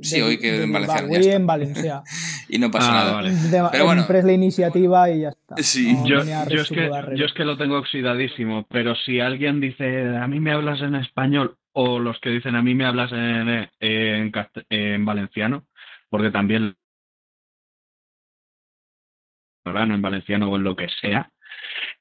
Sí, 0.00 0.16
de, 0.16 0.22
hoy 0.22 0.38
que 0.38 0.52
de 0.52 0.64
en 0.64 0.72
Valencia. 0.72 1.06
Hoy 1.06 1.26
en 1.26 1.46
Valencia. 1.46 2.02
y 2.48 2.58
no 2.58 2.70
pasa 2.70 2.90
ah, 2.90 2.94
nada. 2.94 3.12
Vale. 3.12 3.30
De, 3.30 3.62
pero 3.70 3.84
bueno. 3.84 4.06
la 4.08 4.32
iniciativa 4.32 5.10
y 5.10 5.20
ya 5.20 5.28
está. 5.28 5.56
Sí. 5.58 5.92
No, 5.92 6.06
yo, 6.06 6.24
yo, 6.24 6.62
es 6.62 6.68
que, 6.68 6.90
yo, 7.14 7.26
es 7.26 7.32
que, 7.34 7.44
lo 7.44 7.58
tengo 7.58 7.76
oxidadísimo, 7.78 8.66
pero 8.70 8.94
si 8.94 9.20
alguien 9.20 9.60
dice 9.60 10.16
a 10.16 10.26
mí 10.28 10.40
me 10.40 10.52
hablas 10.52 10.80
en 10.80 10.94
español 10.94 11.58
o 11.72 11.98
los 11.98 12.18
que 12.20 12.30
dicen 12.30 12.56
a 12.56 12.62
mí 12.62 12.74
me 12.74 12.86
hablas 12.86 13.12
en, 13.12 13.68
en, 13.80 14.32
en 14.70 15.04
valenciano, 15.04 15.66
porque 16.08 16.30
también 16.30 16.76
en 19.64 20.02
valenciano 20.02 20.50
o 20.50 20.56
en 20.56 20.64
lo 20.64 20.76
que 20.76 20.88
sea, 21.00 21.30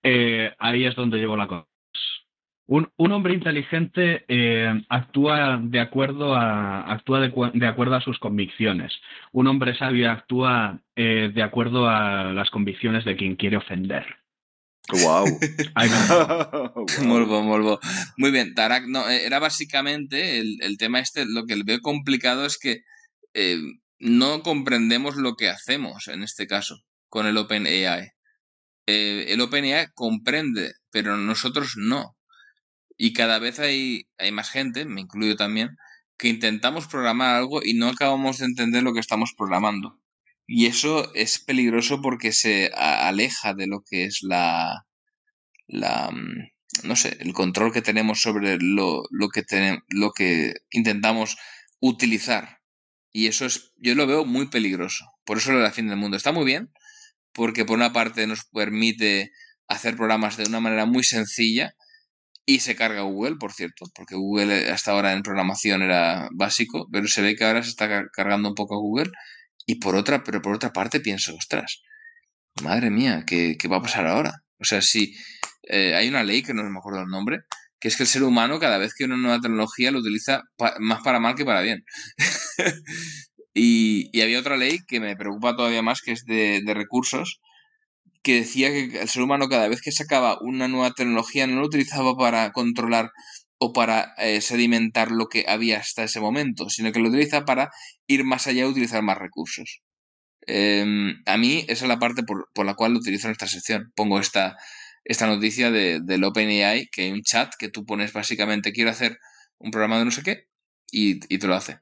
eh, 0.04 0.54
ahí 0.60 0.86
es 0.86 0.96
donde 0.96 1.18
llevo 1.18 1.38
la 1.38 1.48
cosa. 1.48 1.71
Un, 2.72 2.90
un, 2.96 3.12
hombre 3.12 3.34
inteligente 3.34 4.24
eh, 4.30 4.82
actúa 4.88 5.60
de 5.62 5.82
acuerdo 5.82 6.36
a 6.36 6.90
actúa 6.90 7.20
de, 7.20 7.34
de, 7.54 7.68
acuerdo 7.68 7.96
a 7.96 8.02
sus 8.02 8.18
convicciones. 8.18 8.94
Un 9.34 9.48
hombre 9.48 9.76
sabio 9.78 10.10
actúa 10.10 10.80
eh, 10.96 11.32
de 11.36 11.44
acuerdo 11.44 11.90
a 11.90 12.32
las 12.32 12.50
convicciones 12.50 13.04
de 13.04 13.18
quien 13.18 13.36
quiere 13.36 13.58
ofender. 13.58 14.06
Wow. 14.88 15.26
molvo. 17.04 17.80
Muy 18.18 18.32
bien, 18.32 18.54
Tarak, 18.56 18.86
no, 18.88 19.10
eh, 19.10 19.26
era 19.26 19.40
básicamente 19.40 20.40
el, 20.40 20.58
el, 20.62 20.78
tema 20.78 21.02
este, 21.02 21.26
lo 21.26 21.46
que 21.46 21.62
veo 21.66 21.82
complicado 21.82 22.46
es 22.46 22.58
que 22.58 22.84
eh, 23.34 23.58
no 24.00 24.44
comprendemos 24.44 25.18
lo 25.18 25.36
que 25.36 25.50
hacemos 25.50 26.08
en 26.08 26.24
este 26.24 26.48
caso 26.48 26.78
con 27.10 27.28
el 27.28 27.36
OpenAI. 27.36 28.12
Eh, 28.88 29.26
el 29.28 29.42
OpenAI 29.42 29.88
comprende, 29.94 30.72
pero 30.90 31.18
nosotros 31.18 31.74
no. 31.76 32.16
Y 33.04 33.14
cada 33.14 33.40
vez 33.40 33.60
hay, 33.60 34.06
hay 34.20 34.32
más 34.32 34.52
gente, 34.52 34.86
me 34.86 35.02
incluyo 35.02 35.36
también, 35.36 35.76
que 36.20 36.28
intentamos 36.28 36.86
programar 36.86 37.36
algo 37.36 37.62
y 37.64 37.74
no 37.74 37.88
acabamos 37.88 38.38
de 38.38 38.46
entender 38.46 38.84
lo 38.84 38.94
que 38.94 39.00
estamos 39.00 39.34
programando. 39.36 40.00
Y 40.46 40.68
eso 40.68 41.12
es 41.16 41.40
peligroso 41.40 42.00
porque 42.04 42.32
se 42.32 42.70
aleja 42.76 43.56
de 43.56 43.66
lo 43.66 43.82
que 43.90 44.06
es 44.06 44.20
la, 44.22 44.86
la 45.66 46.12
mm, 46.12 46.88
no 46.88 46.96
sé, 46.96 47.18
el 47.22 47.34
control 47.34 47.74
que 47.74 47.82
tenemos 47.82 48.22
sobre 48.22 48.60
lo, 48.62 49.02
lo 49.10 49.30
que 49.30 49.42
tenemos, 49.42 49.82
lo 49.90 50.12
que 50.12 50.54
intentamos 50.70 51.38
utilizar. 51.80 52.60
Y 53.12 53.26
eso 53.26 53.48
es, 53.48 53.74
yo 53.78 53.96
lo 53.96 54.06
veo 54.06 54.26
muy 54.26 54.48
peligroso. 54.52 55.06
Por 55.26 55.40
eso 55.40 55.54
la 55.54 55.72
fin 55.72 55.88
del 55.88 55.98
mundo. 55.98 56.18
Está 56.18 56.32
muy 56.32 56.46
bien, 56.46 56.72
porque 57.34 57.66
por 57.66 57.78
una 57.78 57.94
parte 57.94 58.28
nos 58.28 58.46
permite 58.46 59.32
hacer 59.68 59.96
programas 59.96 60.38
de 60.38 60.44
una 60.44 60.60
manera 60.60 60.86
muy 60.86 61.04
sencilla 61.04 61.74
y 62.46 62.60
se 62.60 62.76
carga 62.76 63.02
Google, 63.02 63.36
por 63.38 63.54
cierto, 63.54 63.86
porque 63.96 64.16
Google 64.16 64.70
hasta 64.72 64.92
ahora 64.92 65.14
en 65.14 65.24
programación 65.24 65.82
era 65.82 66.28
básico, 66.34 66.88
pero 66.92 67.08
se 67.08 67.22
ve 67.22 67.36
que 67.36 67.46
ahora 67.46 67.64
se 67.64 67.70
está 67.70 68.08
cargando 68.12 68.50
un 68.50 68.56
poco 68.56 68.76
a 68.76 68.80
Google. 68.80 69.12
Y 69.66 69.76
por 69.76 69.96
otra, 69.96 70.24
pero 70.24 70.42
por 70.42 70.56
otra 70.56 70.74
parte 70.74 71.00
pienso, 71.00 71.36
ostras, 71.36 71.82
madre 72.64 72.90
mía, 72.90 73.24
¿qué, 73.28 73.58
qué 73.60 73.68
va 73.68 73.78
a 73.78 73.82
pasar 73.82 74.08
ahora? 74.08 74.44
O 74.60 74.64
sea, 74.64 74.82
si 74.82 75.16
eh, 75.64 75.96
hay 75.96 76.10
una 76.10 76.24
ley 76.24 76.42
que 76.44 76.54
no 76.54 76.64
me 76.64 76.80
acuerdo 76.80 77.02
el 77.02 77.08
nombre, 77.08 77.42
que 77.80 77.88
es 77.88 77.98
que 77.98 78.04
el 78.04 78.10
ser 78.10 78.24
humano 78.24 78.60
cada 78.60 78.78
vez 78.78 78.94
que 78.96 79.06
una 79.06 79.18
nueva 79.18 79.40
tecnología 79.40 79.92
lo 79.92 80.00
utiliza 80.00 80.44
más 80.80 81.02
para 81.04 81.20
mal 81.20 81.36
que 81.36 81.46
para 81.46 81.62
bien. 81.62 81.84
y, 83.54 84.10
y, 84.12 84.22
había 84.22 84.40
otra 84.40 84.58
ley 84.58 84.80
que 84.88 85.00
me 85.00 85.16
preocupa 85.16 85.56
todavía 85.56 85.82
más, 85.82 86.02
que 86.02 86.12
es 86.12 86.26
de, 86.26 86.62
de 86.64 86.74
recursos, 86.74 87.40
que 88.24 88.36
decía 88.36 88.70
que 88.70 89.02
el 89.02 89.10
ser 89.10 89.22
humano 89.24 89.50
cada 89.50 89.68
vez 89.68 89.82
que 89.82 89.92
sacaba 89.92 90.38
una 90.42 90.68
nueva 90.68 90.92
tecnología 90.92 91.48
no 91.48 91.60
lo 91.60 91.68
utilizaba 91.68 92.16
para 92.16 92.52
controlar 92.52 93.12
o 93.60 93.74
para 93.74 94.14
eh, 94.18 94.42
sedimentar 94.42 95.12
lo 95.12 95.28
que 95.28 95.46
había 95.48 95.80
hasta 95.80 96.04
ese 96.04 96.20
momento, 96.20 96.70
sino 96.70 96.92
que 96.92 97.00
lo 97.00 97.10
utiliza 97.10 97.46
para 97.46 97.70
ir 98.08 98.24
más 98.24 98.48
allá 98.48 98.62
y 98.62 98.66
utilizar 98.66 99.04
más 99.04 99.18
recursos. 99.18 99.82
Eh, 100.48 101.14
a 101.26 101.38
mí 101.38 101.66
esa 101.68 101.86
es 101.86 101.90
la 101.90 102.00
parte 102.00 102.24
por, 102.24 102.50
por, 102.54 102.66
la 102.66 102.74
cual 102.74 102.94
lo 102.94 103.00
utilizo 103.00 103.28
en 103.28 103.34
esta 103.34 103.48
sección. 103.48 103.92
Pongo 103.96 104.20
esta, 104.20 104.58
esta 105.06 105.28
noticia 105.28 105.72
de, 105.72 106.00
del 106.04 106.24
OpenAI, 106.24 106.88
que 106.92 107.04
hay 107.04 107.12
un 107.12 107.22
chat 107.22 107.54
que 107.58 107.70
tú 107.70 107.86
pones 107.86 108.14
básicamente 108.14 108.72
quiero 108.72 108.90
hacer 108.90 109.18
un 109.60 109.72
programa 109.72 110.00
de 110.00 110.06
no 110.06 110.12
sé 110.12 110.24
qué 110.24 110.46
y, 110.92 111.20
y 111.34 111.38
te 111.40 111.48
lo 111.48 111.56
hace 111.56 111.80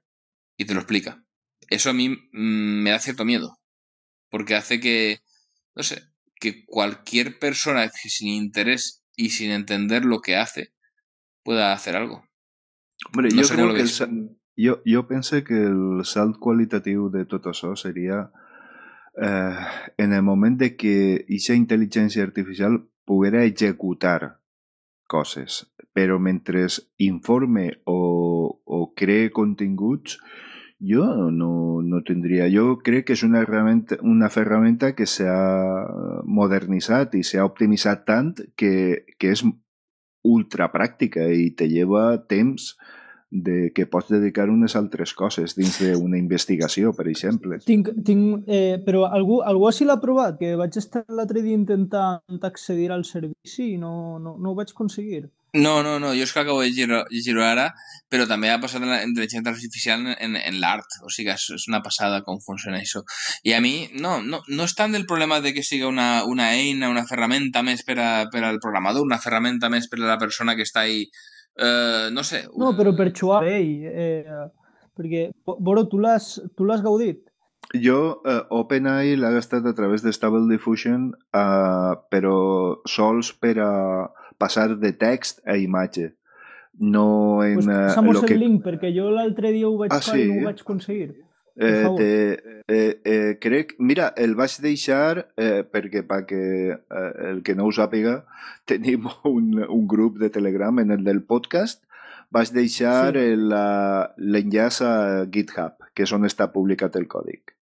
y 0.58 0.66
te 0.66 0.74
lo 0.74 0.82
explica. 0.82 1.24
Eso 1.70 1.90
a 1.90 1.94
mí 1.94 2.10
mmm, 2.10 2.84
me 2.84 2.92
da 2.92 3.00
cierto 3.00 3.26
miedo, 3.26 3.60
porque 4.30 4.56
hace 4.56 4.80
que, 4.80 5.20
no 5.76 5.84
sé, 5.84 6.04
que 6.40 6.66
cualquier 6.66 7.38
persona 7.40 7.90
que 7.90 8.10
sin 8.10 8.30
interés 8.30 9.04
y 9.16 9.30
sin 9.30 9.52
entender 9.52 10.06
lo 10.06 10.22
que 10.22 10.36
hace 10.36 10.74
pueda 11.44 11.74
hacer 11.74 11.96
algo. 11.96 12.24
Hombre, 13.08 13.30
no 13.34 13.42
yo, 13.42 13.48
creo 13.48 13.74
que 13.74 13.82
el, 13.82 14.38
jo, 14.58 14.82
jo 14.86 15.08
pense 15.08 15.44
que 15.44 15.64
el 15.64 16.04
salt 16.04 16.38
qualitatiu 16.40 17.10
de 17.10 17.26
tot 17.26 17.48
això 17.52 17.76
seria 17.80 18.30
eh, 19.22 19.66
en 19.98 20.14
el 20.14 20.24
moment 20.24 20.58
de 20.60 20.76
que 20.76 20.96
aquesta 21.24 21.56
intel·ligència 21.56 22.24
artificial 22.24 22.82
poguera 23.08 23.46
executar 23.48 24.40
coses, 25.10 25.64
però 25.96 26.20
mentre 26.20 26.68
informe 27.02 27.82
o, 27.86 28.62
o 28.64 28.80
cree 28.94 29.32
continguts, 29.32 30.20
yo 30.80 31.32
no, 31.32 31.82
no 31.84 32.04
tendría. 32.04 32.48
Yo 32.48 32.80
creo 32.80 33.04
que 33.04 33.14
es 33.14 33.24
una 33.24 33.42
herramienta, 33.42 33.98
una 34.02 34.28
herramienta 34.28 34.96
que 34.96 35.06
se 35.06 35.28
ha 35.28 35.86
modernizado 36.24 37.18
y 37.18 37.24
se 37.24 37.38
ha 37.38 37.46
optimizado 37.46 38.04
tanto 38.06 38.44
que, 38.56 39.06
que 39.20 39.32
és 39.36 39.44
ultra 40.24 40.70
pràctica 40.72 41.28
i 41.32 41.52
te 41.56 41.70
lleva 41.72 42.26
temps 42.28 42.74
de 43.30 43.72
que 43.76 43.86
pots 43.86 44.10
dedicar 44.10 44.48
unes 44.50 44.76
altres 44.76 45.14
coses 45.14 45.54
dins 45.56 45.78
d'una 45.84 46.18
investigació, 46.18 46.96
per 46.98 47.06
exemple. 47.12 47.60
Tinc, 47.66 47.92
tinc, 48.06 48.48
eh, 48.50 48.80
però 48.86 49.06
algú, 49.06 49.44
algú 49.46 49.68
així 49.70 49.86
l'ha 49.86 50.00
provat? 50.02 50.40
Que 50.40 50.56
vaig 50.58 50.80
estar 50.82 51.04
l'altre 51.14 51.44
dia 51.46 51.58
intentant 51.60 52.42
accedir 52.42 52.90
al 52.92 53.06
servici 53.06 53.76
i 53.76 53.78
no, 53.78 54.18
no, 54.18 54.36
no 54.40 54.52
ho 54.52 54.58
vaig 54.58 54.74
aconseguir. 54.74 55.28
No, 55.54 55.82
no, 55.82 55.98
no, 55.98 56.12
jo 56.14 56.26
és 56.28 56.34
que 56.34 56.44
acabo 56.44 56.62
de 56.62 56.70
llegir-ho 56.70 57.42
ara, 57.42 57.72
però 58.10 58.28
també 58.30 58.52
ha 58.54 58.60
passat 58.62 58.84
en 58.84 58.92
la 58.92 59.00
intel·ligència 59.02 59.50
artificial 59.50 60.04
en, 60.12 60.36
en 60.38 60.60
l'art, 60.62 61.00
o 61.02 61.10
sigui, 61.10 61.32
és, 61.34 61.48
és 61.56 61.66
una 61.72 61.82
passada 61.86 62.22
com 62.26 62.38
funciona 62.44 62.78
això. 62.78 63.02
I 63.50 63.56
a 63.58 63.62
mi, 63.64 63.74
no, 63.98 64.20
no, 64.22 64.44
no 64.46 64.68
és 64.70 64.76
tant 64.78 64.94
el 64.98 65.08
problema 65.10 65.40
de 65.42 65.54
que 65.56 65.66
siga 65.66 65.90
una, 65.90 66.24
una 66.30 66.52
eina, 66.54 66.92
una 66.94 67.08
ferramenta 67.10 67.64
més 67.66 67.82
per, 67.88 67.98
a, 67.98 68.12
per 68.30 68.44
al 68.46 68.62
programador, 68.62 69.06
una 69.06 69.22
ferramenta 69.22 69.72
més 69.74 69.90
per 69.90 70.04
a 70.04 70.06
la 70.12 70.20
persona 70.22 70.54
que 70.58 70.68
està 70.70 70.86
ahí, 70.86 71.08
eh, 71.58 72.10
no 72.14 72.26
sé... 72.26 72.46
No, 72.54 72.76
però 72.78 72.94
per 72.98 73.10
xuar 73.18 73.42
bé, 73.46 73.58
eh, 73.90 74.46
perquè, 75.00 75.30
Boro, 75.50 75.88
tu 75.90 75.98
l'has 76.02 76.86
gaudit? 76.86 77.26
Jo, 77.78 78.22
uh, 78.26 78.40
OpenAI 78.58 79.14
l'he 79.20 79.30
gastat 79.36 79.66
a 79.70 79.76
través 79.78 80.02
de 80.02 80.14
Stable 80.14 80.48
Diffusion, 80.50 81.12
uh, 81.38 81.98
però 82.10 82.38
sols 82.90 83.30
per 83.38 83.60
a 83.62 83.74
passar 84.42 84.70
de 84.80 84.94
text 84.96 85.44
a 85.46 85.58
imatge. 85.60 86.14
No 86.80 87.44
en... 87.44 87.60
Pues 87.60 87.68
passa'm 87.68 88.14
el 88.14 88.22
que... 88.26 88.38
link, 88.40 88.62
perquè 88.64 88.94
jo 88.96 89.10
l'altre 89.12 89.52
dia 89.56 89.68
ho 89.68 89.76
vaig 89.80 89.92
ah, 89.92 90.00
fer 90.04 90.16
sí? 90.16 90.28
i 90.28 90.30
no 90.32 90.40
ho 90.40 90.48
vaig 90.48 90.64
aconseguir. 90.64 91.10
Eh, 91.60 91.88
te, 91.98 92.12
eh, 92.72 93.02
eh, 93.04 93.38
crec, 93.44 93.74
mira, 93.84 94.14
el 94.16 94.38
vaig 94.40 94.54
deixar 94.64 95.26
eh, 95.36 95.66
perquè 95.68 96.06
perquè 96.08 96.44
eh, 96.72 97.12
el 97.34 97.42
que 97.44 97.56
no 97.60 97.68
ho 97.68 97.74
sàpiga 97.76 98.22
tenim 98.70 99.10
un, 99.28 99.60
un 99.66 99.86
grup 99.92 100.22
de 100.22 100.32
Telegram 100.32 100.80
en 100.80 100.96
el 100.96 101.04
del 101.04 101.20
podcast 101.28 101.84
vaig 102.32 102.54
deixar 102.56 103.12
sí. 103.12 103.28
l'enllaç 103.44 104.82
a 104.86 104.94
GitHub, 105.34 105.90
que 105.92 106.08
és 106.08 106.16
on 106.16 106.28
està 106.30 106.48
publicat 106.54 106.96
el 106.96 107.10
còdic. 107.12 107.56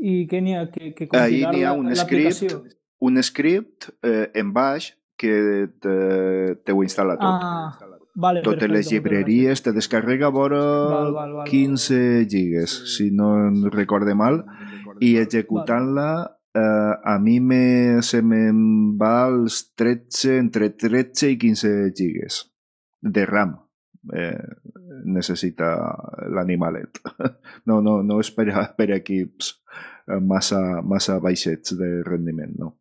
I 0.00 0.24
què 0.26 0.40
n'hi 0.40 0.56
ha? 0.56 0.64
Que, 0.72 0.94
que 0.96 1.10
Ahí 1.16 1.44
n'hi 1.44 1.62
ha 1.68 1.74
un 1.76 1.92
script, 1.94 2.56
un 3.04 3.22
script 3.22 3.90
eh, 4.02 4.30
en 4.40 4.54
baix 4.56 4.90
que 5.20 5.68
te, 5.82 6.72
ho 6.72 6.82
instal·la 6.86 7.16
tot. 7.20 7.44
Ah, 7.44 7.98
vale, 8.14 8.40
Totes 8.40 8.64
perfecte, 8.64 8.72
les 8.72 8.90
llibreries 8.90 9.62
te 9.66 9.74
descarrega 9.76 10.30
vora 10.32 10.60
val, 10.62 11.12
val, 11.14 11.34
val, 11.42 11.48
15 11.50 12.26
gigas, 12.30 12.76
si 12.96 13.10
no 13.12 13.34
recorde 13.74 14.16
mal, 14.16 14.40
i 15.04 15.16
executant-la 15.20 16.10
eh, 16.56 16.94
a 17.12 17.18
mi 17.20 17.38
me, 17.40 18.00
se 18.02 18.22
me'n 18.24 18.96
va 19.00 19.26
als 19.28 19.62
13, 19.76 20.38
entre 20.38 20.72
13 20.72 21.34
i 21.34 21.40
15 21.40 21.74
gigas 21.96 22.46
de 23.00 23.26
RAM. 23.28 23.58
Eh, 24.16 24.40
necessita 25.04 25.74
l'animalet. 26.32 27.02
No, 27.68 27.82
no, 27.84 28.00
no 28.02 28.16
és 28.22 28.30
per, 28.32 28.48
per 28.74 28.86
equips 28.96 29.50
massa, 30.24 30.80
massa 30.82 31.18
baixets 31.22 31.76
de 31.78 31.90
rendiment, 32.06 32.54
no. 32.58 32.79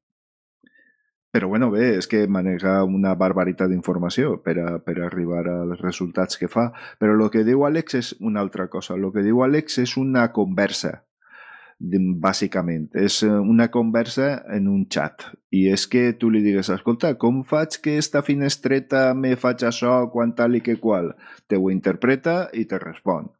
Però 1.31 1.47
bueno, 1.47 1.69
bé, 1.69 1.91
és 1.99 2.07
que 2.09 2.23
maneja 2.27 2.79
una 2.89 3.11
barbaritat 3.13 3.69
d'informació 3.69 4.39
per, 4.41 4.55
a, 4.57 4.69
per 4.81 4.95
a 4.97 5.05
arribar 5.05 5.43
als 5.51 5.83
resultats 5.83 6.39
que 6.41 6.49
fa. 6.49 6.71
Però 6.97 7.13
el 7.13 7.29
que 7.29 7.45
diu 7.45 7.67
Àlex 7.67 7.99
és 7.99 8.15
una 8.19 8.41
altra 8.41 8.65
cosa. 8.67 8.95
El 8.97 9.11
que 9.13 9.21
diu 9.25 9.43
Àlex 9.45 9.77
és 9.83 9.93
una 10.01 10.31
conversa, 10.33 11.03
bàsicament. 11.79 12.89
És 12.93 13.23
eh, 13.23 13.29
una 13.29 13.69
conversa 13.71 14.43
en 14.49 14.67
un 14.67 14.87
chat. 14.89 15.29
I 15.51 15.69
és 15.71 15.87
que 15.87 16.13
tu 16.13 16.29
li 16.29 16.41
digues, 16.41 16.69
escolta, 16.69 17.15
com 17.17 17.43
faig 17.43 17.79
que 17.81 17.97
esta 17.97 18.21
finestreta 18.21 19.13
me 19.13 19.35
faig 19.35 19.63
això 19.63 20.09
quan 20.11 20.35
tal 20.35 20.55
i 20.55 20.61
que 20.61 20.79
qual? 20.79 21.15
Te 21.47 21.57
ho 21.57 21.69
interpreta 21.69 22.49
i 22.53 22.65
te 22.65 22.79
respon. 22.79 23.31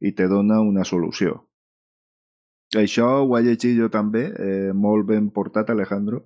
I 0.00 0.12
te 0.12 0.28
dona 0.28 0.60
una 0.60 0.84
solució. 0.84 1.42
Això 2.74 3.22
ho 3.22 3.36
he 3.36 3.42
llegit 3.42 3.76
jo 3.78 3.88
també, 3.88 4.32
eh, 4.38 4.72
molt 4.74 5.06
ben 5.06 5.30
portat, 5.30 5.70
Alejandro, 5.70 6.24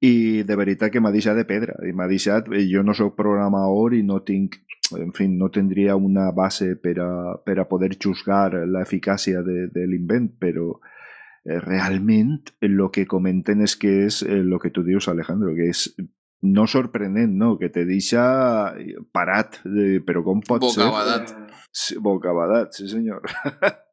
i 0.00 0.42
de 0.48 0.56
veritat 0.56 0.92
que 0.92 1.00
m'ha 1.00 1.12
deixat 1.12 1.36
de 1.36 1.44
pedra 1.48 1.76
i 1.84 1.92
m'ha 1.92 2.08
deixat, 2.08 2.48
eh, 2.54 2.64
jo 2.70 2.82
no 2.82 2.94
sóc 2.96 3.16
programador 3.18 3.94
i 3.96 4.02
no 4.06 4.22
tinc, 4.24 4.56
en 4.96 5.12
fi, 5.16 5.28
no 5.28 5.50
tindria 5.52 5.96
una 5.96 6.30
base 6.32 6.72
per 6.80 6.96
a, 7.04 7.10
per 7.44 7.58
a 7.60 7.66
poder 7.68 7.92
juzgar 8.00 8.54
l'eficàcia 8.64 9.44
de, 9.44 9.66
de 9.72 9.84
l'invent, 9.86 10.30
però 10.40 10.70
eh, 11.44 11.60
realment 11.60 12.38
el 12.64 12.80
que 12.94 13.04
comenten 13.06 13.60
és 13.66 13.76
que 13.76 13.92
és 14.06 14.22
el 14.24 14.48
eh, 14.48 14.62
que 14.62 14.72
tu 14.72 14.86
dius, 14.86 15.10
Alejandro, 15.12 15.52
que 15.54 15.68
és 15.74 15.84
no 16.40 16.64
sorprenent, 16.64 17.36
no? 17.36 17.58
Que 17.60 17.68
te 17.68 17.84
deixa 17.84 18.24
parat, 19.12 19.60
però 20.06 20.24
com 20.24 20.40
pot 20.40 20.64
Bocabadat. 20.64 21.28
ser? 21.28 22.00
Bocabadat. 22.00 22.00
Bocabadat, 22.08 22.80
sí 22.80 22.88
senyor. 22.88 23.28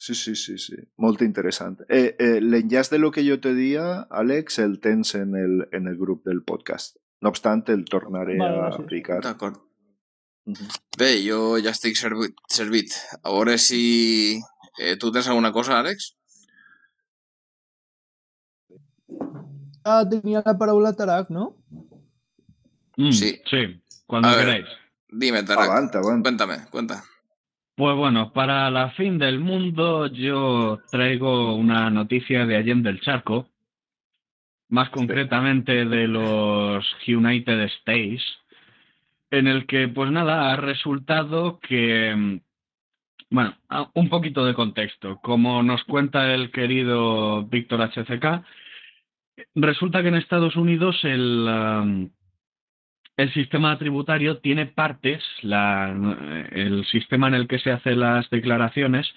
Sí, 0.00 0.14
sí, 0.14 0.34
sí, 0.34 0.56
sí. 0.56 0.76
Molt 1.04 1.20
interessant. 1.20 1.82
Eh, 1.86 2.16
eh, 2.16 2.38
L'enllaç 2.40 2.88
de 2.88 2.98
lo 2.98 3.10
que 3.12 3.20
jo 3.26 3.36
te 3.44 3.50
dia, 3.52 3.82
Àlex, 4.08 4.56
el 4.62 4.78
tens 4.80 5.12
en 5.18 5.34
el, 5.36 5.66
en 5.76 5.90
el 5.90 5.98
grup 6.00 6.24
del 6.24 6.40
podcast. 6.42 6.96
No 7.20 7.28
obstant, 7.28 7.66
el 7.68 7.84
tornaré 7.84 8.38
vale, 8.40 8.62
a 8.70 8.86
ficar. 8.88 9.18
D'acord. 9.26 9.58
Uh 10.48 10.54
-huh. 10.54 10.78
Bé, 10.96 11.10
jo 11.26 11.58
ja 11.60 11.76
estic 11.76 12.00
servit. 12.00 12.32
servit. 12.48 12.96
A 13.22 13.34
veure 13.34 13.58
si... 13.58 14.40
Eh, 14.78 14.96
tu 14.96 15.12
tens 15.12 15.28
alguna 15.28 15.52
cosa, 15.52 15.78
Àlex? 15.78 16.16
Ah, 19.84 20.04
tenia 20.08 20.42
la 20.46 20.56
paraula 20.56 20.94
Tarak, 20.94 21.28
¿no? 21.28 21.56
Mm, 22.96 23.12
sí. 23.12 23.42
Sí, 23.50 23.82
cuando 24.06 24.34
queráis. 24.34 24.66
Dime, 25.10 25.42
Tarak. 25.42 25.68
Aguanta, 25.68 25.98
aguanta. 25.98 26.22
Cuéntame, 26.22 26.70
cuenta. 26.70 27.04
Pues 27.80 27.96
bueno, 27.96 28.30
para 28.34 28.70
la 28.70 28.90
fin 28.90 29.16
del 29.16 29.40
mundo 29.40 30.06
yo 30.08 30.80
traigo 30.90 31.54
una 31.54 31.88
noticia 31.88 32.44
de 32.44 32.56
Allende 32.56 32.92
del 32.92 33.00
Charco, 33.00 33.48
más 34.68 34.90
concretamente 34.90 35.86
de 35.86 36.06
los 36.06 36.84
United 37.08 37.58
States, 37.78 38.22
en 39.30 39.46
el 39.46 39.64
que 39.64 39.88
pues 39.88 40.10
nada, 40.10 40.52
ha 40.52 40.56
resultado 40.56 41.58
que, 41.58 42.42
bueno, 43.30 43.56
un 43.94 44.10
poquito 44.10 44.44
de 44.44 44.52
contexto, 44.52 45.18
como 45.22 45.62
nos 45.62 45.82
cuenta 45.84 46.34
el 46.34 46.50
querido 46.50 47.46
Víctor 47.46 47.80
HCK, 47.80 48.44
resulta 49.54 50.02
que 50.02 50.08
en 50.08 50.16
Estados 50.16 50.54
Unidos 50.54 50.98
el... 51.02 51.48
Um, 51.48 52.10
el 53.16 53.32
sistema 53.32 53.78
tributario 53.78 54.38
tiene 54.38 54.66
partes, 54.66 55.22
la, 55.42 55.94
el 56.52 56.84
sistema 56.86 57.28
en 57.28 57.34
el 57.34 57.48
que 57.48 57.58
se 57.58 57.70
hacen 57.70 58.00
las 58.00 58.28
declaraciones, 58.30 59.12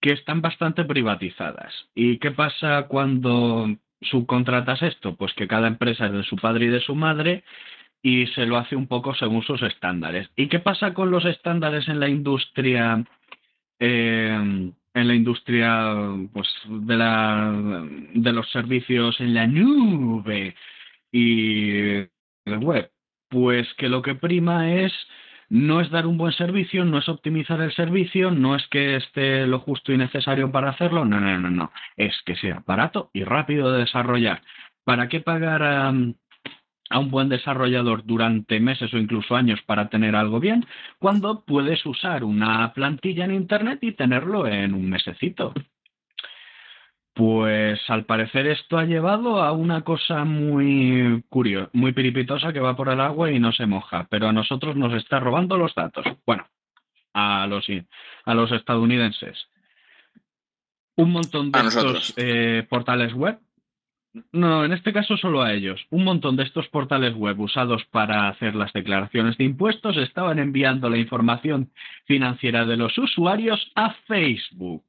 que 0.00 0.12
están 0.12 0.40
bastante 0.42 0.84
privatizadas. 0.84 1.72
¿Y 1.94 2.18
qué 2.18 2.30
pasa 2.30 2.86
cuando 2.88 3.68
subcontratas 4.00 4.82
esto? 4.82 5.16
Pues 5.16 5.32
que 5.34 5.48
cada 5.48 5.68
empresa 5.68 6.06
es 6.06 6.12
de 6.12 6.22
su 6.24 6.36
padre 6.36 6.66
y 6.66 6.68
de 6.68 6.80
su 6.80 6.94
madre 6.94 7.44
y 8.02 8.26
se 8.28 8.46
lo 8.46 8.56
hace 8.56 8.76
un 8.76 8.86
poco 8.86 9.14
según 9.14 9.42
sus 9.42 9.62
estándares. 9.62 10.28
¿Y 10.36 10.48
qué 10.48 10.60
pasa 10.60 10.94
con 10.94 11.10
los 11.10 11.24
estándares 11.24 11.88
en 11.88 12.00
la 12.00 12.08
industria? 12.08 13.04
Eh, 13.80 14.72
en 14.94 15.08
la 15.08 15.14
industria 15.14 15.94
pues, 16.32 16.48
de, 16.66 16.96
la, 16.96 17.86
de 18.14 18.32
los 18.32 18.50
servicios 18.50 19.20
en 19.20 19.34
la 19.34 19.46
nube 19.46 20.54
y 21.12 22.00
web 22.46 22.90
pues 23.28 23.66
que 23.74 23.88
lo 23.88 24.02
que 24.02 24.14
prima 24.14 24.74
es 24.74 24.92
no 25.50 25.80
es 25.80 25.90
dar 25.90 26.06
un 26.06 26.18
buen 26.18 26.32
servicio, 26.32 26.84
no 26.84 26.98
es 26.98 27.08
optimizar 27.08 27.60
el 27.60 27.72
servicio, 27.72 28.30
no 28.30 28.54
es 28.54 28.66
que 28.68 28.96
esté 28.96 29.46
lo 29.46 29.60
justo 29.60 29.92
y 29.92 29.96
necesario 29.96 30.52
para 30.52 30.70
hacerlo, 30.70 31.04
no, 31.04 31.20
no, 31.20 31.38
no, 31.38 31.50
no, 31.50 31.72
es 31.96 32.14
que 32.26 32.36
sea 32.36 32.62
barato 32.66 33.10
y 33.12 33.24
rápido 33.24 33.72
de 33.72 33.80
desarrollar. 33.80 34.42
¿Para 34.84 35.08
qué 35.08 35.20
pagar 35.20 35.62
a, 35.62 35.90
un 35.90 37.10
buen 37.10 37.28
desarrollador 37.28 38.04
durante 38.04 38.60
meses 38.60 38.92
o 38.94 38.98
incluso 38.98 39.36
años 39.36 39.60
para 39.66 39.88
tener 39.88 40.16
algo 40.16 40.40
bien 40.40 40.64
cuando 40.98 41.44
puedes 41.44 41.84
usar 41.84 42.24
una 42.24 42.72
plantilla 42.72 43.24
en 43.24 43.34
Internet 43.34 43.78
y 43.82 43.92
tenerlo 43.92 44.46
en 44.46 44.74
un 44.74 44.88
mesecito? 44.88 45.52
Pues 47.18 47.80
al 47.88 48.04
parecer 48.04 48.46
esto 48.46 48.78
ha 48.78 48.84
llevado 48.84 49.42
a 49.42 49.50
una 49.50 49.82
cosa 49.82 50.24
muy 50.24 51.24
curiosa, 51.28 51.68
muy 51.72 51.90
piripitosa 51.92 52.52
que 52.52 52.60
va 52.60 52.76
por 52.76 52.90
el 52.90 53.00
agua 53.00 53.32
y 53.32 53.40
no 53.40 53.50
se 53.50 53.66
moja, 53.66 54.06
pero 54.08 54.28
a 54.28 54.32
nosotros 54.32 54.76
nos 54.76 54.94
está 54.94 55.18
robando 55.18 55.58
los 55.58 55.74
datos. 55.74 56.06
Bueno, 56.24 56.46
a 57.14 57.48
los, 57.48 57.66
a 58.24 58.34
los 58.34 58.52
estadounidenses 58.52 59.48
un 60.94 61.10
montón 61.10 61.50
de 61.50 61.58
estos 61.58 62.14
eh, 62.16 62.64
portales 62.70 63.12
web. 63.14 63.40
No, 64.30 64.64
en 64.64 64.72
este 64.72 64.92
caso 64.92 65.16
solo 65.16 65.42
a 65.42 65.52
ellos. 65.54 65.84
Un 65.90 66.04
montón 66.04 66.36
de 66.36 66.44
estos 66.44 66.68
portales 66.68 67.16
web 67.16 67.40
usados 67.40 67.84
para 67.86 68.28
hacer 68.28 68.54
las 68.54 68.72
declaraciones 68.72 69.36
de 69.38 69.44
impuestos 69.44 69.96
estaban 69.96 70.38
enviando 70.38 70.88
la 70.88 70.98
información 70.98 71.72
financiera 72.06 72.64
de 72.64 72.76
los 72.76 72.96
usuarios 72.96 73.72
a 73.74 73.94
Facebook. 74.06 74.84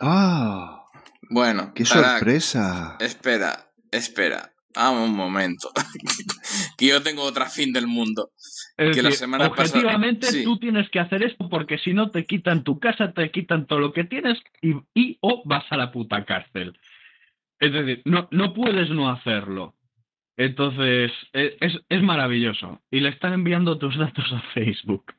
¡Ah! 0.00 0.79
Bueno, 1.28 1.72
¡Qué 1.74 1.84
sorpresa! 1.84 2.96
Espera, 3.00 3.70
espera. 3.90 4.52
Ah, 4.74 4.90
un 4.90 5.14
momento. 5.14 5.70
que 6.78 6.86
yo 6.86 7.02
tengo 7.02 7.22
otra 7.22 7.46
fin 7.46 7.72
del 7.72 7.86
mundo. 7.86 8.30
que 8.76 9.02
la 9.02 9.10
semana 9.10 9.46
objetivamente 9.46 10.44
tú 10.44 10.58
tienes 10.58 10.88
que 10.90 11.00
hacer 11.00 11.22
esto 11.24 11.48
porque 11.48 11.78
si 11.78 11.92
no 11.92 12.10
te 12.10 12.24
quitan 12.24 12.62
tu 12.62 12.78
casa, 12.78 13.12
te 13.12 13.30
quitan 13.30 13.66
todo 13.66 13.80
lo 13.80 13.92
que 13.92 14.04
tienes 14.04 14.38
y, 14.62 15.18
o 15.20 15.42
vas 15.44 15.64
a 15.70 15.76
la 15.76 15.90
puta 15.90 16.24
cárcel. 16.24 16.78
Es 17.58 17.72
decir, 17.72 18.02
no, 18.04 18.28
no 18.30 18.54
puedes 18.54 18.90
no 18.90 19.10
hacerlo. 19.10 19.74
Entonces, 20.36 21.12
e, 21.32 21.58
es, 21.60 21.74
es 21.88 22.02
maravilloso. 22.02 22.80
Y 22.90 23.00
le 23.00 23.10
están 23.10 23.34
enviando 23.34 23.76
tus 23.78 23.98
datos 23.98 24.24
a 24.32 24.40
Facebook. 24.54 25.12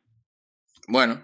Bueno, 0.87 1.21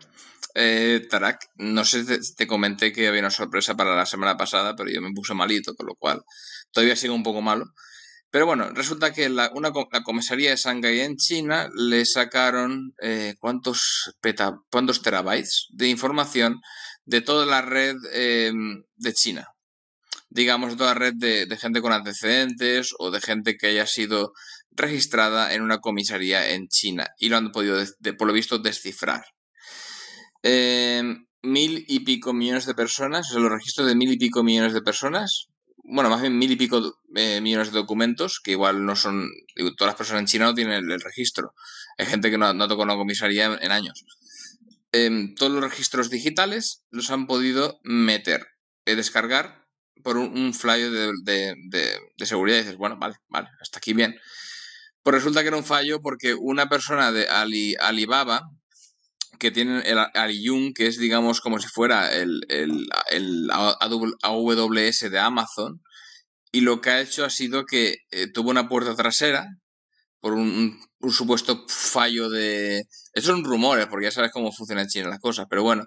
eh, 0.58 1.06
Tarak, 1.10 1.40
no 1.58 1.86
sé, 1.86 2.04
te, 2.04 2.20
te, 2.36 2.48
comenté 2.48 2.92
que 2.92 3.08
había 3.08 3.22
una 3.22 3.30
sorpresa 3.30 3.76
para 3.76 3.96
la 3.96 4.06
semana 4.06 4.38
pasada, 4.38 4.76
pero 4.76 4.90
yo 4.90 5.02
me 5.02 5.14
puse 5.14 5.34
malito, 5.34 5.76
con 5.76 5.88
lo 5.88 5.96
cual 5.96 6.24
todavía 6.72 6.96
sigo 6.96 7.14
un 7.14 7.24
poco 7.24 7.42
malo. 7.42 7.66
Pero 8.30 8.46
bueno, 8.46 8.70
resulta 8.72 9.14
que 9.14 9.30
la, 9.30 9.52
una, 9.54 9.72
comisaría 10.04 10.50
de 10.52 10.58
Shanghai 10.58 11.00
en 11.02 11.16
China 11.16 11.70
le 11.76 12.06
sacaron 12.06 12.94
eh, 13.02 13.36
¿cuántos, 13.40 14.14
cuántos 14.70 15.02
terabytes 15.02 15.68
de 15.70 15.88
información 15.90 16.60
de 17.06 17.22
toda 17.22 17.46
la 17.46 17.62
red 17.62 17.96
eh, 18.12 18.52
de 18.96 19.14
China. 19.14 19.48
Digamos, 20.30 20.76
toda 20.76 20.94
la 20.94 21.00
red 21.00 21.14
de, 21.16 21.58
gente 21.58 21.82
con 21.82 21.94
antecedentes 21.94 22.94
o 23.00 23.12
de 23.12 23.22
gente 23.22 23.58
que 23.58 23.68
haya 23.68 23.88
sido 23.88 24.34
registrada 24.72 25.54
en 25.54 25.62
una 25.62 25.80
comisaría 25.80 26.50
en 26.50 26.68
China 26.68 27.08
y 27.18 27.30
lo 27.30 27.38
han 27.38 27.52
podido, 27.52 27.82
por 28.18 28.28
lo 28.28 28.34
visto, 28.34 28.60
descifrar. 28.60 29.24
Eh, 30.44 31.04
mil 31.44 31.86
y 31.88 32.00
pico 32.02 32.34
millones 32.34 32.66
de 32.66 32.76
personas, 32.76 33.30
o 33.30 33.34
sea, 33.34 33.42
los 33.42 33.52
registros 33.52 33.88
de 33.88 33.96
mil 33.96 34.12
y 34.12 34.18
pico 34.18 34.44
millones 34.44 34.74
de 34.74 34.82
personas 34.82 35.50
bueno, 35.90 36.10
más 36.10 36.22
bien 36.22 36.38
mil 36.38 36.52
y 36.52 36.58
pico 36.58 37.00
eh, 37.16 37.40
millones 37.42 37.72
de 37.72 37.80
documentos, 37.80 38.42
que 38.44 38.52
igual 38.52 38.86
no 38.86 38.96
son, 38.96 39.30
todas 39.78 39.92
las 39.92 39.96
personas 39.96 40.22
en 40.22 40.28
China 40.28 40.46
no 40.46 40.54
tienen 40.54 40.92
el, 40.92 41.02
registro. 41.02 41.54
Hay 41.98 42.06
gente 42.06 42.30
que 42.30 42.38
no, 42.38 42.54
no 42.54 42.68
tocado 42.68 42.84
una 42.84 42.96
comisaría 42.96 43.58
en, 43.62 43.72
años. 43.72 44.06
Em, 44.92 45.34
todos 45.36 45.52
los 45.52 45.64
registros 45.64 46.10
digitales 46.10 46.84
los 46.92 47.10
han 47.10 47.26
podido 47.26 47.80
meter, 47.84 48.48
eh, 48.86 48.96
descargar 48.96 49.66
por 50.04 50.18
un, 50.18 50.54
fallo 50.54 50.92
de, 50.92 51.96
seguridad. 52.26 52.58
Y 52.58 52.62
dices, 52.62 52.78
bueno, 52.78 52.98
vale, 52.98 53.16
vale, 53.30 53.48
hasta 53.62 53.80
aquí 53.80 53.94
bien. 53.94 54.20
Pues 55.04 55.16
resulta 55.16 55.42
que 55.42 55.48
era 55.48 55.58
un 55.58 55.64
fallo 55.64 56.02
porque 56.02 56.34
una 56.34 56.68
persona 56.68 57.14
de 57.14 57.28
Alibaba, 57.80 58.52
que 59.40 59.52
tiene 59.52 59.82
el 59.82 59.98
Aliyun, 60.14 60.74
que 60.74 60.88
es, 60.88 60.98
digamos, 60.98 61.42
como 61.42 61.60
si 61.60 61.68
fuera 61.68 62.14
el, 62.14 62.42
el, 62.50 62.88
el 63.12 63.50
AWS 63.52 65.12
de 65.12 65.20
Amazon, 65.20 65.82
y 66.52 66.62
lo 66.62 66.82
que 66.82 66.90
ha 66.90 67.02
hecho 67.02 67.26
ha 67.26 67.30
sido 67.30 67.66
que 67.66 67.98
eh, 68.12 68.28
tuvo 68.32 68.50
una 68.50 68.68
puerta 68.68 68.96
trasera 68.96 69.48
por 70.20 70.34
un, 70.34 70.80
supuesto 71.10 71.66
fallo 71.68 72.30
de... 72.30 72.84
Esos 73.14 73.32
son 73.32 73.44
rumores, 73.44 73.88
porque 73.88 74.06
ya 74.06 74.12
sabes 74.12 74.32
cómo 74.32 74.52
funciona 74.52 74.82
en 74.82 74.88
China 74.88 75.10
las 75.10 75.20
cosas, 75.20 75.46
pero 75.50 75.64
bueno, 75.64 75.86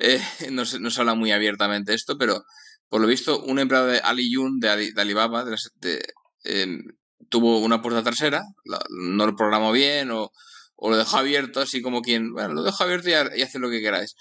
eh, 0.00 0.20
no, 0.50 0.64
se, 0.64 0.80
no, 0.80 0.90
se, 0.90 1.00
habla 1.00 1.14
muy 1.14 1.32
abiertamente 1.32 1.94
esto, 1.94 2.18
pero 2.18 2.42
por 2.88 3.00
lo 3.00 3.06
visto 3.06 3.42
un 3.44 3.58
empleado 3.58 3.86
de 3.86 4.00
Aliyun, 4.00 4.58
de, 4.60 4.92
de 4.92 5.00
Alibaba, 5.00 5.44
de, 5.44 6.00
em, 6.44 6.82
tuvo 7.28 7.60
una 7.60 7.82
puerta 7.82 8.02
trasera, 8.02 8.42
no 8.90 9.26
lo 9.26 9.36
programó 9.36 9.72
bien 9.72 10.10
o 10.10 10.30
o 10.78 10.90
lo 10.90 10.96
dejo 10.96 11.16
abierto, 11.16 11.60
así 11.60 11.82
como 11.82 12.02
quien, 12.02 12.32
bueno, 12.32 12.54
lo 12.54 12.62
dejo 12.62 12.84
abierto 12.84 13.08
y, 13.08 13.42
hace 13.42 13.58
lo 13.58 13.68
que 13.68 13.80
queráis. 13.80 14.14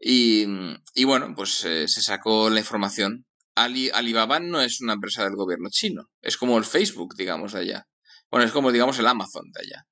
Y, 0.00 0.46
y 0.94 1.04
bueno, 1.04 1.32
pues 1.34 1.64
eh, 1.64 1.88
se 1.88 2.02
sacó 2.02 2.50
la 2.50 2.60
información. 2.60 3.26
Alibaba 3.54 4.38
no 4.38 4.60
es 4.60 4.80
una 4.80 4.92
empresa 4.92 5.24
del 5.24 5.36
gobierno 5.36 5.68
chino, 5.70 6.10
es 6.20 6.36
como 6.36 6.58
el 6.58 6.64
Facebook, 6.64 7.14
digamos, 7.16 7.52
de 7.52 7.60
allá. 7.60 7.86
Bueno, 8.30 8.46
es 8.46 8.52
como, 8.52 8.70
digamos, 8.70 8.98
el 8.98 9.06
Amazon 9.06 9.44
de 9.52 9.60
allá. 9.60 9.86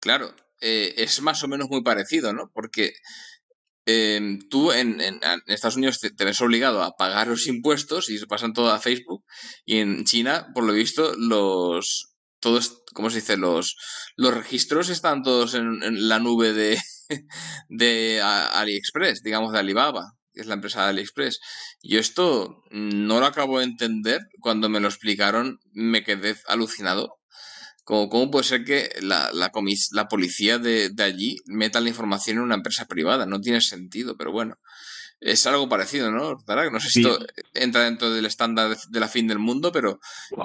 Claro, 0.00 0.34
eh, 0.60 0.94
es 0.96 1.20
más 1.20 1.42
o 1.42 1.48
menos 1.48 1.68
muy 1.68 1.82
parecido, 1.82 2.32
¿no? 2.32 2.50
Porque 2.54 2.92
em, 3.84 4.38
tú 4.48 4.72
en, 4.72 5.00
en, 5.00 5.20
Estados 5.46 5.76
Unidos 5.76 5.98
te, 6.00 6.24
ves 6.24 6.40
obligado 6.40 6.82
a 6.82 6.92
pagar 6.92 7.26
los 7.26 7.46
impuestos 7.46 8.08
y 8.08 8.18
se 8.18 8.26
pasan 8.26 8.54
todo 8.54 8.70
a 8.70 8.80
Facebook. 8.80 9.24
Y 9.66 9.78
en 9.78 10.04
China, 10.04 10.48
por 10.54 10.64
lo 10.64 10.72
visto, 10.72 11.14
los, 11.16 12.09
todos, 12.40 12.82
¿cómo 12.94 13.10
se 13.10 13.16
dice? 13.16 13.36
Los, 13.36 13.76
los 14.16 14.34
registros 14.34 14.88
están 14.88 15.22
todos 15.22 15.54
en, 15.54 16.08
la 16.08 16.18
nube 16.18 16.52
de, 16.52 16.78
de 17.68 18.20
AliExpress, 18.22 19.22
digamos 19.22 19.52
de 19.52 19.60
Alibaba, 19.60 20.14
que 20.32 20.40
es 20.40 20.46
la 20.46 20.54
empresa 20.54 20.82
de 20.82 20.90
AliExpress. 20.90 21.40
Yo 21.82 22.00
esto 22.00 22.62
no 22.70 23.20
lo 23.20 23.26
acabo 23.26 23.58
de 23.58 23.64
entender. 23.64 24.20
Cuando 24.40 24.68
me 24.68 24.80
lo 24.80 24.88
explicaron, 24.88 25.60
me 25.72 26.02
quedé 26.02 26.36
alucinado. 26.48 27.16
¿Cómo, 27.84 28.08
cómo 28.08 28.30
puede 28.30 28.44
ser 28.44 28.64
que 28.64 28.90
la, 29.00 29.30
la, 29.32 29.50
la 29.92 30.08
policía 30.08 30.58
de, 30.58 30.90
de 30.90 31.02
allí 31.02 31.36
meta 31.46 31.80
la 31.80 31.88
información 31.88 32.36
en 32.36 32.44
una 32.44 32.54
empresa 32.54 32.86
privada? 32.86 33.26
No 33.26 33.40
tiene 33.40 33.60
sentido, 33.60 34.16
pero 34.16 34.32
bueno 34.32 34.58
es 35.20 35.46
algo 35.46 35.68
parecido, 35.68 36.10
¿no? 36.10 36.38
No 36.46 36.80
sé 36.80 36.88
si 36.88 37.00
esto 37.00 37.24
entra 37.54 37.84
dentro 37.84 38.10
del 38.10 38.26
estándar 38.26 38.74
de 38.88 39.00
la 39.00 39.08
fin 39.08 39.26
del 39.26 39.38
mundo, 39.38 39.70
pero 39.72 40.00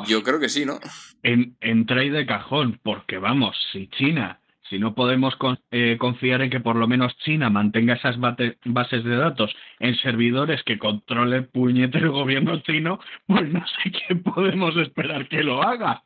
yo 0.07 0.21
creo 0.23 0.39
que 0.39 0.49
sí, 0.49 0.65
¿no? 0.65 0.79
En, 1.23 1.55
entra 1.61 2.01
ahí 2.01 2.09
de 2.09 2.25
cajón, 2.25 2.79
porque 2.83 3.17
vamos, 3.17 3.55
si 3.71 3.87
China, 3.89 4.41
si 4.69 4.79
no 4.79 4.93
podemos 4.93 5.35
eh, 5.71 5.97
confiar 5.99 6.41
en 6.41 6.49
que 6.49 6.59
por 6.59 6.75
lo 6.75 6.87
menos 6.87 7.15
China 7.23 7.49
mantenga 7.49 7.93
esas 7.93 8.17
bases 8.19 9.03
de 9.03 9.15
datos 9.15 9.55
en 9.79 9.95
servidores 9.95 10.61
que 10.65 10.77
controle 10.77 11.37
el 11.37 11.47
puñetero 11.47 12.11
gobierno 12.11 12.61
chino, 12.61 12.99
pues 13.27 13.49
no 13.49 13.63
sé 13.67 13.91
qué 13.91 14.15
podemos 14.15 14.75
esperar 14.77 15.29
que 15.29 15.43
lo 15.43 15.63
haga. 15.63 16.03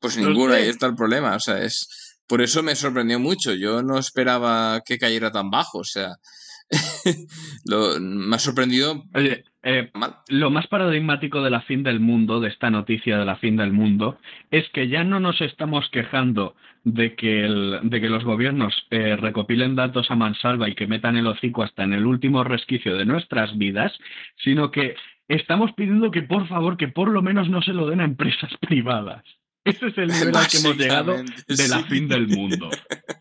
Pues 0.00 0.16
ninguno, 0.16 0.54
ahí 0.54 0.68
está 0.68 0.86
el 0.86 0.94
problema, 0.94 1.34
o 1.34 1.40
sea, 1.40 1.62
es... 1.62 2.08
Por 2.28 2.40
eso 2.40 2.62
me 2.62 2.76
sorprendió 2.76 3.18
mucho, 3.18 3.52
yo 3.52 3.82
no 3.82 3.98
esperaba 3.98 4.80
que 4.86 4.96
cayera 4.96 5.30
tan 5.30 5.50
bajo, 5.50 5.78
o 5.78 5.84
sea, 5.84 6.14
lo, 7.66 8.00
me 8.00 8.36
ha 8.36 8.38
sorprendido. 8.38 9.04
Oye, 9.14 9.44
eh, 9.62 9.90
lo 10.28 10.50
más 10.50 10.66
paradigmático 10.66 11.42
de 11.42 11.50
la 11.50 11.60
fin 11.62 11.82
del 11.82 12.00
mundo, 12.00 12.40
de 12.40 12.48
esta 12.48 12.70
noticia 12.70 13.18
de 13.18 13.24
la 13.24 13.36
fin 13.36 13.56
del 13.56 13.72
mundo, 13.72 14.18
es 14.50 14.68
que 14.70 14.88
ya 14.88 15.04
no 15.04 15.20
nos 15.20 15.40
estamos 15.40 15.88
quejando 15.90 16.56
de 16.84 17.14
que, 17.14 17.44
el, 17.44 17.80
de 17.84 18.00
que 18.00 18.08
los 18.08 18.24
gobiernos 18.24 18.74
eh, 18.90 19.16
recopilen 19.16 19.76
datos 19.76 20.10
a 20.10 20.16
mansalva 20.16 20.68
y 20.68 20.74
que 20.74 20.86
metan 20.86 21.16
el 21.16 21.26
hocico 21.26 21.62
hasta 21.62 21.84
en 21.84 21.92
el 21.92 22.06
último 22.06 22.42
resquicio 22.42 22.96
de 22.96 23.04
nuestras 23.04 23.56
vidas, 23.56 23.92
sino 24.42 24.70
que 24.70 24.96
estamos 25.28 25.72
pidiendo 25.74 26.10
que 26.10 26.22
por 26.22 26.48
favor, 26.48 26.76
que 26.76 26.88
por 26.88 27.08
lo 27.08 27.22
menos 27.22 27.48
no 27.48 27.62
se 27.62 27.72
lo 27.72 27.86
den 27.86 28.00
a 28.00 28.04
empresas 28.04 28.50
privadas. 28.60 29.22
Ese 29.64 29.86
es 29.86 29.98
el 29.98 30.08
nivel 30.08 30.36
al 30.36 30.48
que 30.48 30.56
hemos 30.56 30.76
llegado 30.76 31.14
de 31.46 31.68
la 31.68 31.84
fin 31.84 32.08
del 32.08 32.26
mundo. 32.26 32.68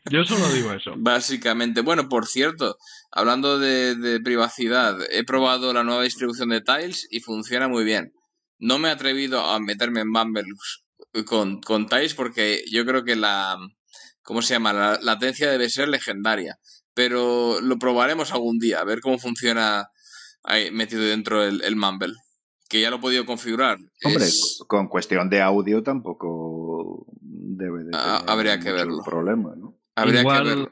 Yo 0.09 0.23
solo 0.23 0.51
digo 0.51 0.73
eso. 0.73 0.93
Básicamente. 0.97 1.81
Bueno, 1.81 2.09
por 2.09 2.25
cierto, 2.25 2.77
hablando 3.11 3.59
de, 3.59 4.19
privacidad, 4.23 4.97
he 5.11 5.23
probado 5.23 5.71
la 5.71 5.83
nueva 5.83 6.03
distribución 6.03 6.49
de 6.49 6.61
Tiles 6.61 7.07
y 7.11 7.19
funciona 7.19 7.67
muy 7.67 7.83
bien. 7.83 8.11
No 8.57 8.79
me 8.79 8.89
he 8.89 8.91
atrevido 8.91 9.41
a 9.41 9.59
meterme 9.59 10.01
en 10.01 10.11
Bumble 10.11 10.45
con, 11.25 11.61
con 11.61 11.87
Tiles 11.87 12.15
porque 12.15 12.63
yo 12.71 12.85
creo 12.85 13.03
que 13.03 13.15
la. 13.15 13.57
¿Cómo 14.23 14.41
se 14.41 14.55
llama? 14.55 14.73
La 14.73 14.99
latencia 15.01 15.49
debe 15.49 15.69
ser 15.69 15.89
legendaria. 15.89 16.57
Pero 16.93 17.61
lo 17.61 17.77
probaremos 17.77 18.31
algún 18.31 18.57
día, 18.57 18.79
a 18.79 18.83
ver 18.83 18.99
cómo 18.99 19.17
funciona 19.17 19.87
ahí 20.43 20.71
metido 20.71 21.03
dentro 21.03 21.43
el, 21.43 21.63
el 21.63 21.75
Mumble 21.75 22.13
que 22.71 22.79
ya 22.79 22.89
lo 22.89 22.95
he 22.95 22.99
podido 22.99 23.25
configurar. 23.25 23.77
Hombre, 24.01 24.25
con 24.65 24.87
cuestión 24.87 25.29
de 25.29 25.41
audio 25.41 25.83
tampoco 25.83 27.05
debe 27.19 27.83
de 27.83 27.91
ah, 27.93 28.23
habría 28.25 28.61
que 28.61 28.71
verlo. 28.71 29.03
problema, 29.03 29.53
¿no? 29.57 29.77
Habría 29.93 30.21
igual, 30.21 30.43
que 30.43 30.49
verlo. 30.49 30.71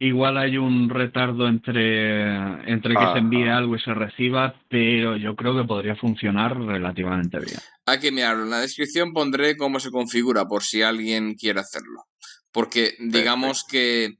Igual 0.00 0.36
hay 0.36 0.56
un 0.58 0.90
retardo 0.90 1.46
entre, 1.46 2.34
entre 2.68 2.94
que 2.94 3.12
se 3.12 3.18
envíe 3.18 3.48
algo 3.48 3.76
y 3.76 3.80
se 3.80 3.94
reciba, 3.94 4.60
pero 4.68 5.16
yo 5.16 5.36
creo 5.36 5.56
que 5.56 5.66
podría 5.66 5.94
funcionar 5.94 6.58
relativamente 6.58 7.38
bien. 7.38 7.60
Hay 7.86 8.00
que 8.00 8.10
mirarlo. 8.10 8.42
En 8.42 8.50
la 8.50 8.60
descripción 8.60 9.12
pondré 9.12 9.56
cómo 9.56 9.78
se 9.78 9.92
configura 9.92 10.46
por 10.46 10.64
si 10.64 10.82
alguien 10.82 11.34
quiere 11.34 11.60
hacerlo. 11.60 12.02
Porque 12.50 12.94
digamos 12.98 13.64
que 13.64 14.16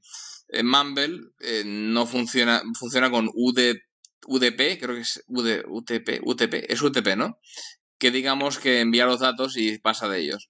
en 0.47 0.67
Mumble 0.67 1.19
eh, 1.41 1.63
no 1.65 2.05
funciona, 2.05 2.61
funciona 2.79 3.11
con 3.11 3.29
UDP 3.33 3.88
UDP, 4.29 4.79
creo 4.79 4.95
que 4.95 5.01
es 5.01 5.23
UD, 5.27 5.63
UTP, 5.67 6.21
UTP, 6.23 6.53
es 6.69 6.81
UTP, 6.81 7.15
¿no? 7.17 7.39
Que 7.97 8.11
digamos 8.11 8.59
que 8.59 8.79
envía 8.79 9.05
los 9.05 9.19
datos 9.19 9.57
y 9.57 9.79
pasa 9.79 10.07
de 10.07 10.19
ellos. 10.19 10.47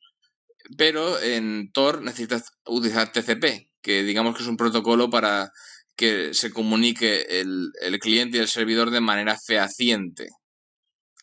Pero 0.78 1.20
en 1.22 1.72
Tor 1.72 2.02
necesitas 2.02 2.52
utilizar 2.66 3.12
TCP, 3.12 3.72
que 3.82 4.04
digamos 4.04 4.36
que 4.36 4.44
es 4.44 4.50
un 4.50 4.58
protocolo 4.58 5.10
para 5.10 5.52
que 5.96 6.34
se 6.34 6.52
comunique 6.52 7.22
el, 7.42 7.72
el 7.82 8.00
cliente 8.00 8.38
y 8.38 8.42
el 8.42 8.48
servidor 8.48 8.92
de 8.92 9.02
manera 9.02 9.38
fehaciente. 9.38 10.28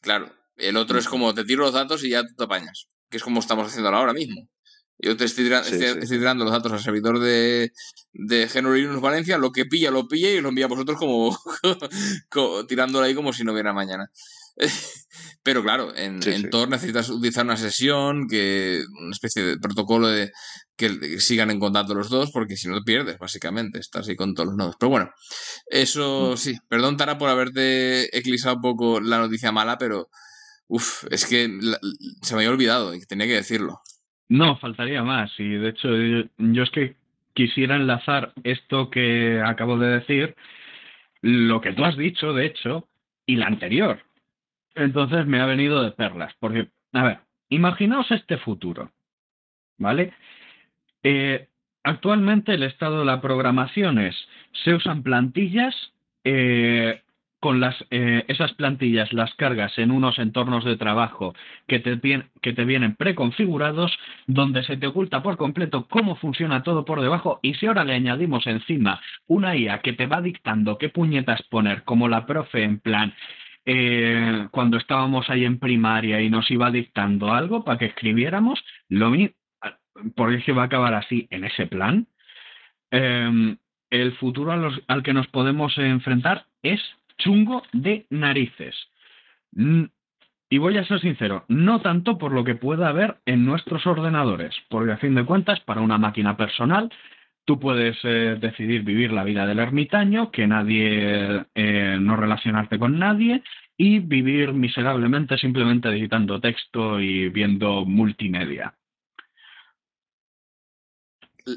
Claro, 0.01 0.35
el 0.57 0.77
otro 0.77 0.99
es 0.99 1.09
como 1.09 1.35
te 1.35 1.45
tiro 1.45 1.65
los 1.65 1.75
datos 1.75 2.03
y 2.05 2.11
ya 2.11 2.23
tú 2.23 2.35
te 2.37 2.45
apañas, 2.45 2.89
que 3.11 3.19
es 3.19 3.23
como 3.23 3.41
estamos 3.41 3.69
haciendo 3.69 3.91
ahora 3.91 4.13
mismo. 4.13 4.49
Yo 4.99 5.17
te 5.17 5.25
estoy, 5.25 5.51
tirando 6.09 6.45
los 6.45 6.53
datos 6.53 6.73
al 6.73 6.81
servidor 6.81 7.19
de, 7.19 7.71
de 8.13 8.49
Linux 8.55 9.01
Valencia, 9.01 9.37
lo 9.37 9.53
que 9.53 9.67
pilla, 9.67 9.91
lo 9.91 10.09
pilla 10.09 10.31
y 10.31 10.41
lo 10.41 10.49
envía 10.49 10.65
a 10.65 10.69
vosotros 10.69 10.97
como, 10.99 11.39
tirándolo 12.69 13.05
ahí 13.05 13.15
como 13.15 13.33
si 13.33 13.45
no 13.45 13.53
hubiera 13.53 13.75
mañana. 13.75 14.11
Pero 15.43 15.63
claro, 15.63 15.95
en, 15.95 16.21
en 16.27 16.51
Tor 16.51 16.69
necesitas 16.69 17.11
utilizar 17.11 17.45
una 17.45 17.57
sesión, 17.59 18.27
que 18.27 18.83
una 19.01 19.13
especie 19.13 19.43
de 19.43 19.59
protocolo 19.59 20.09
de 20.09 20.33
que 20.77 21.21
sigan 21.21 21.51
en 21.51 21.61
contacto 21.61 21.95
los 21.95 22.11
dos, 22.11 22.31
porque 22.33 22.57
si 22.57 22.69
no 22.69 22.79
te 22.79 22.85
pierdes, 22.85 23.19
básicamente, 23.19 23.79
estás 23.79 24.09
ahí 24.09 24.17
con 24.17 24.35
todos 24.35 24.49
los 24.49 24.57
nodos. 24.57 24.77
Pero 24.79 24.91
bueno, 24.91 25.11
eso 25.67 26.33
mm. 26.33 26.37
sí, 26.37 26.57
perdón 26.69 26.97
Tara 26.97 27.19
por 27.19 27.29
haberte 27.29 28.17
eclipsado 28.17 28.57
un 28.57 28.63
poco 28.63 29.01
la 29.01 29.19
noticia 29.19 29.53
mala, 29.53 29.79
pero 29.79 30.11
uff, 30.69 31.05
es 31.11 31.27
que 31.27 31.51
se 32.23 32.35
me 32.35 32.41
había 32.41 32.51
olvidado 32.51 32.95
y 32.95 33.01
tenía 33.01 33.27
que 33.27 33.35
decirlo. 33.35 33.81
No, 34.29 34.57
faltaría 34.57 35.03
más. 35.03 35.33
Y 35.39 35.49
de 35.49 35.69
hecho, 35.69 35.89
yo, 36.39 36.63
es 36.63 36.71
que 36.71 36.97
quisiera 37.35 37.77
enlazar 37.77 38.33
esto 38.45 38.91
que 38.91 39.41
acabo 39.45 39.79
de 39.79 40.01
decir, 40.01 40.35
lo 41.23 41.61
que 41.61 41.73
tú 41.73 41.85
has 41.85 41.97
dicho, 41.97 42.33
de 42.33 42.47
hecho, 42.47 42.89
y 43.27 43.37
la 43.37 43.47
anterior. 43.47 44.01
Entonces 44.75 45.27
me 45.27 45.41
ha 45.41 45.47
venido 45.47 45.83
de 45.83 45.93
perlas. 45.93 46.35
Porque, 46.41 46.69
a 46.93 47.05
ver, 47.05 47.19
imaginaos 47.49 48.11
este 48.11 48.39
futuro. 48.39 48.91
¿Vale? 49.79 50.13
Eh, 51.03 51.49
actualmente 51.83 52.55
el 52.55 52.63
estado 52.63 53.01
de 53.01 53.05
la 53.05 53.21
programación 53.21 53.99
es, 53.99 54.17
se 54.65 54.75
usan 54.75 55.03
plantillas 55.03 55.75
eh, 56.25 57.03
con 57.47 57.63
eh, 57.91 58.25
esas 58.27 58.55
plantillas 58.55 59.13
las 59.13 59.33
cargas 59.37 59.79
en 59.79 59.93
unos 59.93 60.19
entornos 60.19 60.65
de 60.65 60.77
trabajo 60.77 61.33
que 61.69 61.79
te, 61.79 61.97
que 62.43 62.53
te 62.53 62.65
vienen 62.65 62.97
preconfigurados, 62.97 63.97
donde 64.27 64.65
se 64.65 64.77
te 64.77 64.89
oculta 64.89 65.23
por 65.23 65.37
completo 65.37 65.87
cómo 65.89 66.17
funciona 66.17 66.65
todo 66.65 66.85
por 66.85 67.01
debajo, 67.01 67.39
y 67.43 67.55
si 67.55 67.67
ahora 67.67 67.85
le 67.85 67.95
añadimos 67.95 68.49
encima 68.49 69.01
una 69.29 69.55
IA 69.55 69.81
que 69.81 69.93
te 69.93 70.09
va 70.09 70.21
dictando 70.23 70.77
qué 70.77 70.89
puñetas 70.89 71.41
poner, 71.45 71.85
como 71.85 72.09
la 72.09 72.27
profe 72.27 72.65
en 72.65 72.81
plan, 72.81 73.15
eh, 73.65 74.49
cuando 74.51 74.77
estábamos 74.77 75.31
ahí 75.31 75.45
en 75.45 75.61
primaria 75.61 76.21
y 76.21 76.29
nos 76.31 76.51
iba 76.51 76.73
dictando 76.73 77.33
algo 77.33 77.63
para 77.63 77.79
que 77.79 77.87
escribiéramos, 77.87 78.61
lo 78.89 79.11
mismo, 79.11 79.37
porque 80.17 80.41
se 80.41 80.51
va 80.51 80.63
a 80.63 80.67
acabar 80.67 80.95
así 80.95 81.29
en 81.31 81.45
ese 81.45 81.69
plan. 81.69 82.09
Em, 82.91 83.57
el 83.91 84.15
futuro 84.17 84.51
al 84.89 85.03
que 85.05 85.13
nos 85.13 85.29
podemos 85.29 85.79
enfrentar 85.79 86.47
es 86.65 86.81
chungo 87.19 87.63
de 87.73 88.07
narices. 88.11 88.75
Y 90.49 90.59
voy 90.59 90.79
a 90.79 90.85
ser 90.85 91.01
sincero, 91.01 91.45
no 91.49 91.81
tanto 91.81 92.19
por 92.19 92.33
lo 92.33 92.45
que 92.45 92.55
pueda 92.55 92.89
haber 92.89 93.17
en 93.27 93.45
nuestros 93.45 93.87
ordenadores, 93.87 94.55
porque 94.69 94.93
a 94.93 94.99
fin 94.99 95.15
de 95.15 95.25
cuentas, 95.25 95.61
para 95.61 95.81
una 95.81 95.99
máquina 95.99 96.37
personal, 96.37 96.93
tú 97.45 97.59
puedes 97.59 97.97
eh, 98.05 98.37
decidir 98.41 98.83
vivir 98.83 99.13
la 99.13 99.25
vida 99.25 99.47
del 99.47 99.59
ermitaño, 99.59 100.31
que 100.31 100.47
nadie, 100.47 101.47
eh, 101.55 101.97
no 102.01 102.17
relacionarte 102.17 102.79
con 102.79 102.99
nadie, 102.99 103.43
y 103.77 103.99
vivir 103.99 104.53
miserablemente 104.53 105.37
simplemente 105.37 105.89
editando 105.89 106.41
texto 106.41 107.01
y 107.01 107.29
viendo 107.29 107.85
multimedia. 107.85 108.75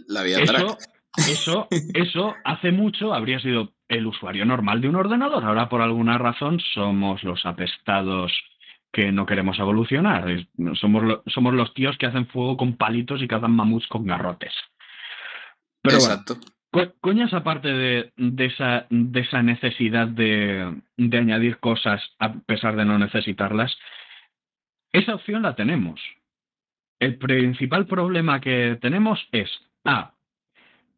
La 0.07 0.23
vida 0.23 0.41
eso, 0.41 0.77
eso, 1.17 1.67
eso 1.93 2.35
hace 2.43 2.71
mucho 2.71 3.13
habría 3.13 3.39
sido 3.39 3.73
el 3.87 4.05
usuario 4.05 4.45
normal 4.45 4.81
de 4.81 4.89
un 4.89 4.95
ordenador. 4.95 5.43
Ahora, 5.43 5.69
por 5.69 5.81
alguna 5.81 6.17
razón, 6.17 6.59
somos 6.73 7.23
los 7.23 7.45
apestados 7.45 8.31
que 8.91 9.11
no 9.11 9.25
queremos 9.25 9.57
evolucionar. 9.59 10.25
Somos, 10.75 11.21
somos 11.27 11.53
los 11.53 11.73
tíos 11.73 11.97
que 11.97 12.05
hacen 12.05 12.27
fuego 12.27 12.57
con 12.57 12.77
palitos 12.77 13.21
y 13.21 13.27
cazan 13.27 13.51
mamuts 13.51 13.87
con 13.87 14.05
garrotes. 14.05 14.53
Pero 15.81 15.97
Exacto. 15.97 16.37
coñas 17.01 17.33
aparte 17.33 17.69
de, 17.69 18.11
de, 18.17 18.45
esa, 18.45 18.85
de 18.89 19.19
esa 19.21 19.41
necesidad 19.41 20.07
de, 20.07 20.81
de 20.97 21.17
añadir 21.17 21.57
cosas 21.59 22.01
a 22.19 22.33
pesar 22.33 22.75
de 22.75 22.85
no 22.85 22.97
necesitarlas, 22.99 23.75
esa 24.91 25.15
opción 25.15 25.43
la 25.43 25.55
tenemos. 25.55 26.01
El 26.99 27.17
principal 27.17 27.85
problema 27.85 28.41
que 28.41 28.77
tenemos 28.81 29.25
es 29.31 29.49
A 29.85 30.13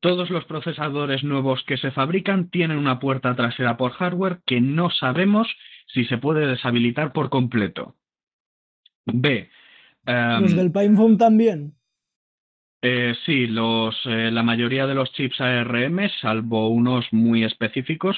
todos 0.01 0.29
los 0.29 0.45
procesadores 0.45 1.23
nuevos 1.23 1.63
que 1.63 1.77
se 1.77 1.91
fabrican 1.91 2.49
tienen 2.49 2.77
una 2.77 2.99
puerta 2.99 3.35
trasera 3.35 3.77
por 3.77 3.91
hardware 3.93 4.39
que 4.45 4.59
no 4.59 4.89
sabemos 4.89 5.47
si 5.87 6.05
se 6.05 6.17
puede 6.17 6.47
deshabilitar 6.47 7.13
por 7.13 7.29
completo. 7.29 7.95
B. 9.05 9.49
Em, 10.05 10.41
¿Los 10.41 10.55
del 10.55 10.71
PinePhone 10.71 11.17
también? 11.17 11.75
Eh, 12.81 13.13
sí, 13.25 13.45
los, 13.45 13.95
eh, 14.05 14.31
la 14.31 14.41
mayoría 14.41 14.87
de 14.87 14.95
los 14.95 15.11
chips 15.13 15.39
ARM, 15.39 16.09
salvo 16.19 16.69
unos 16.69 17.05
muy 17.11 17.43
específicos, 17.43 18.17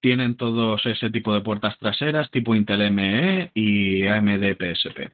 tienen 0.00 0.36
todos 0.36 0.84
ese 0.86 1.10
tipo 1.10 1.34
de 1.34 1.42
puertas 1.42 1.78
traseras, 1.78 2.30
tipo 2.30 2.54
Intel 2.54 2.90
ME 2.90 3.50
y 3.52 4.06
AMD 4.06 4.56
PSP. 4.56 5.12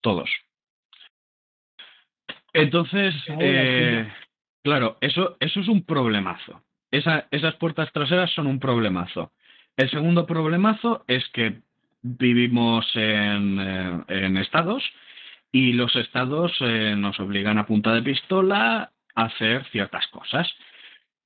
Todos. 0.00 0.30
Entonces, 2.52 3.14
eh, 3.40 4.08
Claro, 4.62 4.98
eso, 5.00 5.36
eso 5.40 5.60
es 5.60 5.68
un 5.68 5.84
problemazo. 5.84 6.62
esas 6.90 7.54
puertas 7.56 7.92
traseras 7.92 8.30
son 8.32 8.46
un 8.46 8.58
problemazo. 8.58 9.32
El 9.76 9.90
segundo 9.90 10.26
problemazo 10.26 11.04
es 11.06 11.26
que 11.28 11.60
vivimos 12.02 12.84
en, 12.94 14.04
eh, 14.08 14.40
estados 14.40 14.82
y 15.52 15.72
los 15.72 15.94
estados 15.96 16.52
eh, 16.60 16.94
nos 16.96 17.18
obligan 17.20 17.58
a 17.58 17.66
punta 17.66 17.92
de 17.92 18.02
pistola 18.02 18.90
a 19.14 19.24
hacer 19.24 19.64
ciertas 19.70 20.06
cosas. 20.08 20.48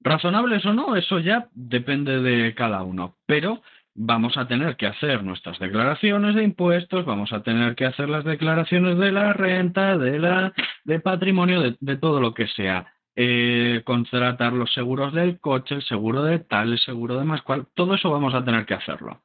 Razonables 0.00 0.64
o 0.66 0.72
no, 0.72 0.96
eso 0.96 1.18
ya 1.20 1.48
depende 1.54 2.20
de 2.20 2.54
cada 2.54 2.82
uno, 2.82 3.16
pero 3.26 3.62
vamos 3.94 4.36
a 4.36 4.48
tener 4.48 4.76
que 4.76 4.86
hacer 4.86 5.22
nuestras 5.22 5.58
declaraciones 5.58 6.34
de 6.34 6.42
impuestos, 6.42 7.04
vamos 7.04 7.32
a 7.32 7.42
tener 7.42 7.74
que 7.74 7.86
hacer 7.86 8.08
las 8.08 8.24
declaraciones 8.24 8.98
de 8.98 9.12
la 9.12 9.32
renta, 9.32 9.96
de 9.96 10.18
la 10.18 10.52
de 10.84 11.00
patrimonio, 11.00 11.76
de 11.78 11.96
todo 11.96 12.20
lo 12.20 12.34
que 12.34 12.48
sea 12.48 12.92
eh, 13.16 13.82
contratar 13.84 14.52
los 14.52 14.72
seguros 14.72 15.12
del 15.12 15.38
coche, 15.38 15.74
el 15.74 15.82
seguro 15.82 16.22
de 16.22 16.38
tal, 16.38 16.72
el 16.72 16.78
seguro 16.78 17.18
de 17.18 17.24
más 17.24 17.42
cual, 17.42 17.66
todo 17.74 17.94
eso 17.94 18.10
vamos 18.10 18.34
a 18.34 18.44
tener 18.44 18.64
que 18.66 18.74
hacerlo. 18.74 19.22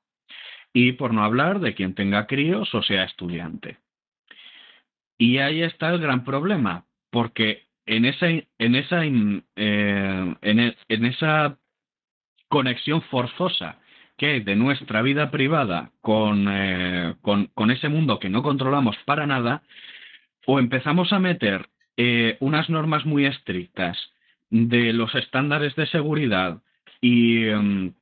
Y 0.73 0.93
por 0.93 1.13
no 1.13 1.23
hablar 1.23 1.59
de 1.59 1.73
quien 1.73 1.95
tenga 1.95 2.27
críos 2.27 2.73
o 2.75 2.83
sea 2.83 3.03
estudiante. 3.03 3.77
Y 5.17 5.39
ahí 5.39 5.63
está 5.63 5.89
el 5.89 5.99
gran 5.99 6.23
problema, 6.23 6.85
porque 7.09 7.67
en 7.85 8.05
esa, 8.05 8.27
en 8.27 8.75
esa, 8.75 9.05
eh, 9.05 9.41
e, 9.55 10.75
en, 10.89 11.05
esa 11.05 11.57
conexión 12.49 13.01
forzosa 13.03 13.79
que 14.17 14.27
hay 14.27 14.39
de 14.41 14.55
nuestra 14.55 15.01
vida 15.01 15.31
privada 15.31 15.91
con, 16.01 16.47
eh, 16.49 17.15
con, 17.21 17.47
con, 17.53 17.71
ese 17.71 17.88
mundo 17.88 18.19
que 18.19 18.29
no 18.29 18.43
controlamos 18.43 18.97
para 19.05 19.25
nada, 19.25 19.63
o 20.45 20.59
empezamos 20.59 21.13
a 21.13 21.19
meter 21.19 21.69
eh, 21.97 22.37
unas 22.39 22.69
normas 22.69 23.05
muy 23.05 23.25
estrictas 23.25 23.97
de 24.49 24.93
los 24.93 25.13
estándares 25.15 25.75
de 25.75 25.87
seguridad 25.87 26.61
y, 27.01 27.45
em, 27.47 27.93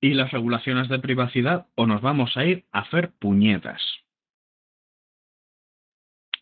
y 0.00 0.14
las 0.14 0.30
regulaciones 0.32 0.88
de 0.88 0.98
privacidad 0.98 1.66
o 1.76 1.86
nos 1.86 2.02
vamos 2.02 2.36
a 2.36 2.44
ir 2.44 2.64
a 2.72 2.80
hacer 2.80 3.12
puñetas. 3.18 3.82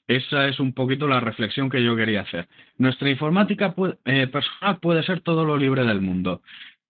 Esa 0.06 0.48
es 0.48 0.60
un 0.60 0.74
poquito 0.74 1.06
la 1.06 1.20
reflexión 1.20 1.70
que 1.70 1.82
yo 1.82 1.96
quería 1.96 2.22
hacer. 2.22 2.48
Nuestra 2.76 3.08
informática 3.08 3.74
eh, 4.04 4.26
personal 4.26 4.78
puede 4.80 5.02
ser 5.02 5.20
todo 5.20 5.44
lo 5.44 5.56
libre 5.56 5.84
del 5.84 6.00
mundo, 6.02 6.42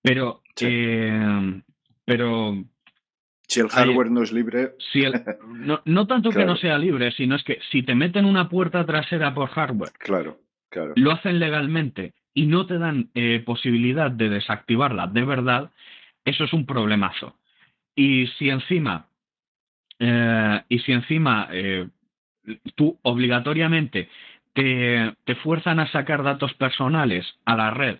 pero, 0.03 0.43
eh, 0.61 1.63
pero 2.05 2.65
si 3.47 3.61
el 3.61 3.69
hardware 3.69 4.11
no 4.11 4.23
es 4.23 4.33
libre. 4.33 4.73
no, 5.85 6.07
tanto 6.07 6.31
que 6.31 6.45
no 6.45 6.57
sea 6.57 6.79
libre, 6.79 7.13
sino 7.13 7.37
es 7.37 7.45
que 7.45 7.59
si 7.71 7.83
te 7.83 7.95
meten 7.95 8.25
una 8.25 8.49
puerta 8.49 8.85
trasera 8.85 9.35
por 9.35 9.51
hardware, 9.51 9.93
claro, 9.99 10.39
claro. 10.71 10.93
lo 10.97 11.13
hacen 11.13 11.39
legalmente 11.39 12.15
y 12.33 12.47
no 12.47 12.67
te 12.67 12.79
dan 12.79 13.11
eh, 13.15 13.43
posibilidad 13.45 14.11
de 14.11 14.29
desactivarla 14.29 15.07
de 15.07 15.25
verdad, 15.25 15.71
eso 16.25 16.45
es 16.45 16.53
un 16.53 16.67
problemazo. 16.67 17.37
Y 17.95 18.27
si 18.39 18.51
encima, 18.51 19.07
eh, 19.99 20.63
y 20.69 20.79
si 20.81 20.93
encima 20.93 21.49
eh, 21.53 21.89
tú 22.75 22.99
obligatoriamente 23.03 24.09
te, 24.53 25.15
te 25.25 25.35
fuerzan 25.37 25.81
a 25.81 25.91
sacar 25.93 26.23
datos 26.23 26.55
personales 26.55 27.27
a 27.45 27.57
la 27.57 27.71
red 27.71 27.99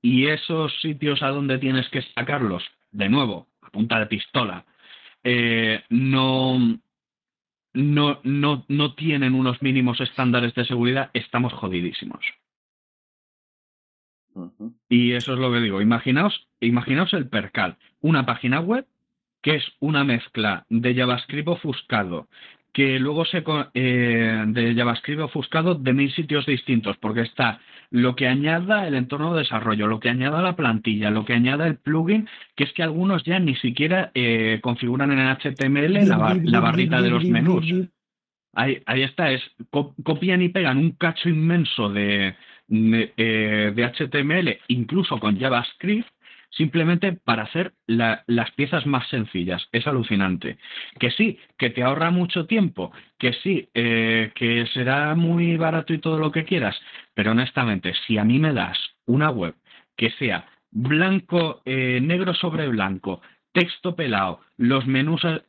y 0.00 0.26
esos 0.26 0.80
sitios 0.80 1.22
a 1.22 1.28
donde 1.28 1.58
tienes 1.58 1.88
que 1.88 2.02
sacarlos, 2.14 2.62
de 2.92 3.08
nuevo, 3.08 3.48
a 3.62 3.70
punta 3.70 3.98
de 3.98 4.06
pistola, 4.06 4.64
eh, 5.24 5.82
no, 5.88 6.78
no, 7.72 8.20
no, 8.22 8.64
no 8.68 8.94
tienen 8.94 9.34
unos 9.34 9.60
mínimos 9.62 10.00
estándares 10.00 10.54
de 10.54 10.64
seguridad, 10.64 11.10
estamos 11.14 11.52
jodidísimos. 11.52 12.24
Y 14.88 15.12
eso 15.12 15.34
es 15.34 15.38
lo 15.38 15.52
que 15.52 15.60
digo. 15.60 15.80
Imaginaos, 15.80 16.48
imaginaos 16.60 17.12
el 17.14 17.28
percal. 17.28 17.76
Una 18.00 18.26
página 18.26 18.60
web 18.60 18.86
que 19.44 19.56
es 19.56 19.64
una 19.78 20.04
mezcla 20.04 20.64
de 20.70 20.94
JavaScript 20.94 21.48
ofuscado, 21.48 22.28
que 22.72 22.98
luego 22.98 23.26
se 23.26 23.44
eh, 23.74 24.44
de 24.46 24.74
JavaScript 24.74 25.20
ofuscado 25.20 25.74
de 25.74 25.92
mil 25.92 26.10
sitios 26.12 26.46
distintos, 26.46 26.96
porque 26.96 27.20
está 27.20 27.60
lo 27.94 28.16
que 28.16 28.26
añada 28.26 28.88
el 28.88 28.96
entorno 28.96 29.32
de 29.32 29.42
desarrollo, 29.42 29.86
lo 29.86 30.00
que 30.00 30.08
añada 30.08 30.42
la 30.42 30.56
plantilla, 30.56 31.12
lo 31.12 31.24
que 31.24 31.32
añada 31.32 31.68
el 31.68 31.76
plugin, 31.76 32.28
que 32.56 32.64
es 32.64 32.72
que 32.72 32.82
algunos 32.82 33.22
ya 33.22 33.38
ni 33.38 33.54
siquiera 33.54 34.10
eh, 34.14 34.58
configuran 34.64 35.12
en 35.12 35.20
HTML 35.20 36.08
la, 36.08 36.58
barrita 36.58 37.00
de 37.00 37.10
los 37.10 37.24
menús. 37.24 37.72
Ahí, 38.52 38.82
ahí 38.86 39.02
está, 39.02 39.30
es 39.30 39.42
copian 39.70 40.42
y 40.42 40.48
pegan 40.48 40.78
un 40.78 40.90
cacho 40.90 41.28
inmenso 41.28 41.88
de, 41.88 42.34
eh, 42.68 43.72
de 43.72 43.84
HTML, 43.84 44.58
incluso 44.66 45.20
con 45.20 45.38
JavaScript, 45.38 46.08
simplemente 46.56 47.12
para 47.12 47.44
hacer 47.44 47.74
las 47.86 48.50
piezas 48.52 48.86
más 48.86 49.08
sencillas. 49.08 49.68
Es 49.72 49.86
alucinante. 49.86 50.58
Que 50.98 51.10
sí, 51.10 51.38
que 51.58 51.70
te 51.70 51.82
ahorra 51.82 52.10
mucho 52.10 52.46
tiempo, 52.46 52.92
que 53.18 53.32
sí, 53.34 53.68
eh, 53.74 54.32
que 54.34 54.66
será 54.72 55.14
muy 55.14 55.56
barato 55.56 55.92
y 55.92 55.98
todo 55.98 56.18
lo 56.18 56.32
que 56.32 56.44
quieras, 56.44 56.80
pero 57.14 57.32
honestamente, 57.32 57.94
si 58.06 58.18
a 58.18 58.24
mí 58.24 58.38
me 58.38 58.52
das 58.52 58.78
una 59.06 59.30
web 59.30 59.54
que 59.96 60.10
sea 60.12 60.46
blanco, 60.70 61.62
eh, 61.64 62.00
negro 62.02 62.34
sobre 62.34 62.68
blanco, 62.68 63.20
texto 63.52 63.94
pelado, 63.94 64.40
los 64.56 64.86
menús... 64.86 65.24
Eh, 65.24 65.40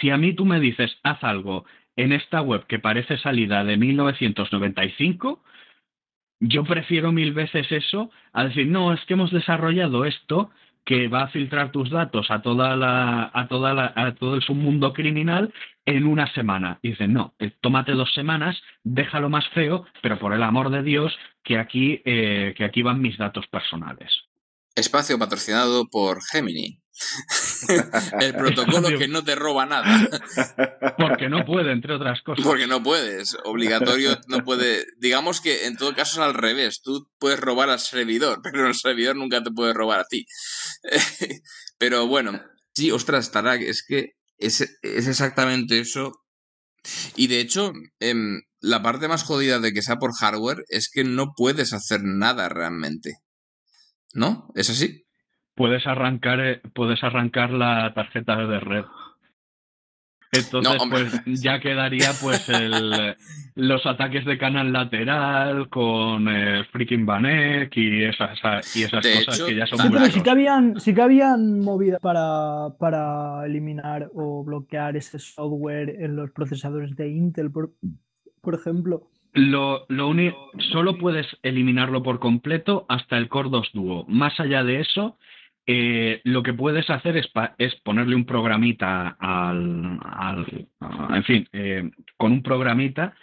si 0.00 0.10
a 0.10 0.18
mí 0.18 0.34
tú 0.34 0.44
me 0.44 0.60
dices, 0.60 0.98
haz 1.02 1.24
algo 1.24 1.64
en 1.96 2.12
esta 2.12 2.42
web 2.42 2.66
que 2.66 2.78
parece 2.78 3.16
salida 3.18 3.64
de 3.64 3.76
1995, 3.76 5.42
yo 6.40 6.64
prefiero 6.64 7.12
mil 7.12 7.32
veces 7.32 7.66
eso 7.70 8.10
a 8.32 8.44
decir, 8.44 8.66
no, 8.66 8.92
es 8.92 9.04
que 9.06 9.14
hemos 9.14 9.30
desarrollado 9.30 10.04
esto 10.04 10.50
que 10.84 11.08
va 11.08 11.24
a 11.24 11.28
filtrar 11.28 11.70
tus 11.70 11.90
datos 11.90 12.30
a 12.30 12.40
toda 12.40 12.74
la, 12.74 13.30
a 13.34 13.46
toda 13.46 13.74
la, 13.74 13.92
a 13.94 14.14
todo 14.14 14.36
el 14.36 14.42
submundo 14.42 14.94
criminal 14.94 15.52
en 15.84 16.06
una 16.06 16.32
semana. 16.32 16.78
Y 16.80 16.90
dicen, 16.90 17.12
no, 17.12 17.34
eh, 17.38 17.50
tómate 17.60 17.92
dos 17.92 18.12
semanas, 18.14 18.56
déjalo 18.84 19.28
más 19.28 19.46
feo, 19.50 19.84
pero 20.00 20.18
por 20.18 20.32
el 20.32 20.42
amor 20.42 20.70
de 20.70 20.82
Dios, 20.82 21.14
que 21.44 21.58
aquí, 21.58 22.00
eh, 22.06 22.54
que 22.56 22.64
aquí 22.64 22.80
van 22.82 23.02
mis 23.02 23.18
datos 23.18 23.46
personales. 23.48 24.10
Espacio 24.74 25.18
patrocinado 25.18 25.86
por 25.90 26.22
Gemini. 26.22 26.78
el 28.20 28.34
protocolo 28.34 28.88
que 28.98 29.08
no 29.08 29.22
te 29.22 29.34
roba 29.34 29.66
nada. 29.66 30.08
Porque 30.96 31.28
no 31.28 31.44
puede, 31.44 31.72
entre 31.72 31.94
otras 31.94 32.22
cosas. 32.22 32.44
Porque 32.44 32.66
no 32.66 32.82
puedes. 32.82 33.36
Obligatorio 33.44 34.18
no 34.26 34.44
puede. 34.44 34.84
Digamos 34.98 35.40
que 35.40 35.66
en 35.66 35.76
todo 35.76 35.94
caso 35.94 36.20
es 36.20 36.26
al 36.26 36.34
revés. 36.34 36.80
Tú 36.82 37.08
puedes 37.18 37.40
robar 37.40 37.70
al 37.70 37.80
servidor, 37.80 38.40
pero 38.42 38.66
el 38.66 38.74
servidor 38.74 39.16
nunca 39.16 39.42
te 39.42 39.50
puede 39.50 39.72
robar 39.74 40.00
a 40.00 40.04
ti. 40.04 40.26
pero 41.78 42.06
bueno, 42.06 42.40
sí, 42.74 42.90
ostras, 42.90 43.30
Tarak, 43.30 43.62
es 43.62 43.84
que 43.86 44.12
es, 44.38 44.78
exactamente 44.82 45.80
eso. 45.80 46.12
Y 47.16 47.26
de 47.26 47.40
hecho, 47.40 47.72
em, 48.00 48.40
la 48.60 48.82
parte 48.82 49.08
más 49.08 49.24
jodida 49.24 49.60
de 49.60 49.72
que 49.72 49.82
sea 49.82 49.96
por 49.96 50.14
hardware 50.14 50.64
es 50.68 50.88
que 50.90 51.04
no 51.04 51.32
puedes 51.36 51.72
hacer 51.72 52.00
nada 52.02 52.48
realmente. 52.48 53.18
¿No? 54.14 54.48
¿Es 54.54 54.70
así? 54.70 55.07
Puedes 55.58 55.86
arrancar, 55.88 56.40
eh, 56.40 56.60
puedes 56.72 57.02
arrancar 57.02 57.50
la 57.50 57.92
tarjeta 57.92 58.36
de 58.36 58.60
red. 58.60 58.84
Entonces, 60.30 60.82
pues 60.90 61.42
ya 61.42 61.58
quedaría 61.58 62.10
pues 62.22 62.48
el, 62.50 63.16
los 63.54 63.84
ataques 63.86 64.24
de 64.24 64.38
canal 64.38 64.72
lateral 64.72 65.68
con 65.68 66.28
el 66.28 66.66
freaking 66.66 67.06
Banek 67.06 67.74
y 67.76 68.04
esas, 68.04 68.38
y 68.76 68.82
esas 68.82 69.06
cosas 69.06 69.42
que 69.42 69.56
ya 69.56 69.66
son 69.66 69.78
sí, 69.78 69.88
pero 69.90 70.04
sí 70.06 70.22
que 70.22 70.30
habían, 70.30 70.78
sí 70.80 70.94
que 70.94 71.02
habían 71.02 71.60
movida 71.60 71.98
para, 71.98 72.76
para 72.78 73.44
eliminar 73.46 74.10
o 74.14 74.44
bloquear 74.44 74.96
ese 74.96 75.18
software 75.18 75.96
en 75.98 76.14
los 76.14 76.30
procesadores 76.30 76.94
de 76.94 77.08
Intel, 77.08 77.50
por, 77.50 77.72
por 78.42 78.54
ejemplo. 78.54 79.08
Lo, 79.32 79.86
lo 79.88 80.14
solo 80.72 80.98
puedes 80.98 81.26
eliminarlo 81.42 82.02
por 82.02 82.18
completo 82.18 82.86
hasta 82.88 83.16
el 83.16 83.28
Core 83.28 83.50
2 83.50 83.70
Duo. 83.72 84.04
Más 84.08 84.38
allá 84.40 84.62
de 84.62 84.80
eso, 84.80 85.16
eh, 85.70 86.22
lo 86.24 86.42
que 86.42 86.54
puedes 86.54 86.88
hacer 86.88 87.18
es, 87.18 87.30
es 87.58 87.74
ponerle 87.82 88.16
un 88.16 88.24
programita 88.24 89.18
al, 89.20 90.00
en 91.10 91.24
fin, 91.24 91.46
eh, 91.52 91.90
con 92.16 92.32
un 92.32 92.42
programita 92.42 93.14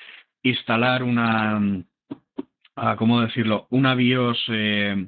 instalar 0.44 1.02
una, 1.02 1.60
ah, 2.76 2.96
¿cómo 3.00 3.22
decirlo? 3.22 3.66
Una 3.72 3.96
BIOS 3.96 4.44
eh, 4.50 5.08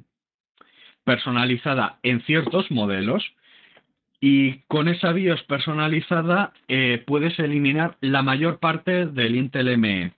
personalizada 1.04 2.00
en 2.02 2.22
ciertos 2.24 2.72
modelos 2.72 3.24
y 4.20 4.64
con 4.64 4.88
esa 4.88 5.12
BIOS 5.12 5.44
personalizada 5.44 6.54
puedes 7.06 7.38
eliminar 7.38 7.98
la 8.02 8.24
mayor 8.24 8.58
parte 8.58 9.06
del 9.06 9.36
Intel 9.36 9.78
ME. 9.78 10.12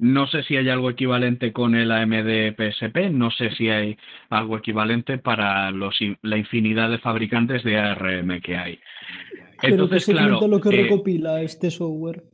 No 0.00 0.26
sé 0.28 0.42
si 0.44 0.56
hay 0.56 0.70
algo 0.70 0.88
equivalente 0.88 1.52
con 1.52 1.74
el 1.74 1.92
AMD 1.92 2.54
PSP, 2.56 3.10
no 3.10 3.30
sé 3.30 3.50
si 3.50 3.68
hay 3.68 3.98
algo 4.30 4.56
equivalente 4.56 5.18
para 5.18 5.70
los, 5.72 5.98
la 6.22 6.38
infinidad 6.38 6.88
de 6.88 6.96
fabricantes 6.96 7.62
de 7.64 7.78
ARM 7.78 8.40
que 8.40 8.56
hay. 8.56 8.80
Entonces, 9.60 10.06
claro, 10.06 10.40
lo 10.48 10.58
que 10.58 10.70
eh, 10.70 10.82
recopila 10.84 11.42
este 11.42 11.70
software? 11.70 12.24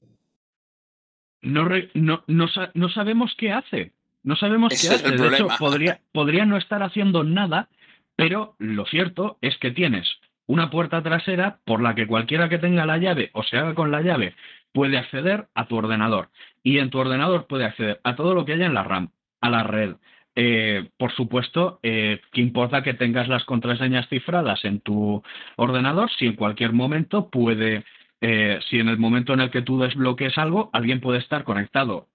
No, 1.43 1.69
no, 1.95 2.23
no, 2.29 2.89
sabemos 2.89 3.35
qué 3.37 3.51
hace. 3.51 3.91
No 4.23 4.37
sabemos 4.37 4.73
qué 4.81 4.95
hace. 4.95 5.11
De 5.11 5.27
hecho, 5.27 5.49
podría, 5.59 6.01
podría 6.13 6.47
no 6.47 6.59
estar 6.59 6.85
haciendo 6.85 7.25
nada, 7.25 7.69
pero 8.15 8.55
lo 8.61 8.87
cierto 8.87 9.39
es 9.41 9.59
que 9.59 9.73
tienes 9.73 10.07
una 10.47 10.71
puerta 10.71 11.03
trasera 11.03 11.59
por 11.65 11.83
la 11.83 11.95
que 11.95 12.07
cualquiera 12.07 12.49
que 12.49 12.59
tenga 12.59 12.87
la 12.87 12.99
llave 12.99 13.31
o 13.33 13.43
se 13.43 13.59
haga 13.59 13.75
con 13.75 13.91
la 13.91 14.03
llave 14.03 14.35
puede 14.73 14.99
acceder 14.99 15.49
a 15.55 15.67
tu 15.67 15.77
ordenador 15.77 16.29
y 16.63 16.79
en 16.79 16.91
tu 16.91 16.99
ordenador 16.99 17.47
puede 17.47 17.65
acceder 17.65 18.01
a 18.05 18.15
todo 18.15 18.35
lo 18.35 18.45
que 18.45 18.53
haya 18.53 18.67
en 18.67 18.75
la 18.75 18.85
RAM, 18.85 19.11
a 19.41 19.51
la 19.51 19.63
red. 19.63 19.97
Eh, 20.35 20.91
por 20.99 21.13
supuesto, 21.13 21.81
eh, 21.83 22.21
¿qué 22.33 22.43
importa 22.43 22.83
que 22.83 22.93
tengas 22.93 23.27
las 23.27 23.45
contraseñas 23.45 24.07
cifradas 24.09 24.65
en 24.67 24.81
tu 24.81 25.23
ordenador 25.57 26.11
si 26.11 26.27
en 26.27 26.37
cualquier 26.37 26.73
momento 26.75 27.31
puede, 27.31 27.85
eh, 28.21 28.59
si 28.69 28.79
en 28.79 28.89
el 28.89 28.99
momento 28.99 29.33
en 29.33 29.41
el 29.41 29.51
que 29.51 29.63
tú 29.63 29.79
desbloques 29.81 30.37
algo, 30.37 30.69
alguien 30.75 31.01
puede 31.01 31.21
estar 31.21 31.45
conectado 31.45 32.09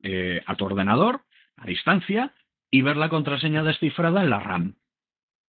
a 0.45 0.55
tu 0.55 0.65
ordenador 0.65 1.21
a 1.57 1.65
distancia 1.65 2.31
y 2.69 2.83
ver 2.83 2.97
la 2.97 3.09
contraseña 3.09 3.63
descifrada 3.63 4.21
en 4.21 4.29
la 4.29 4.39
RAM. 4.39 4.75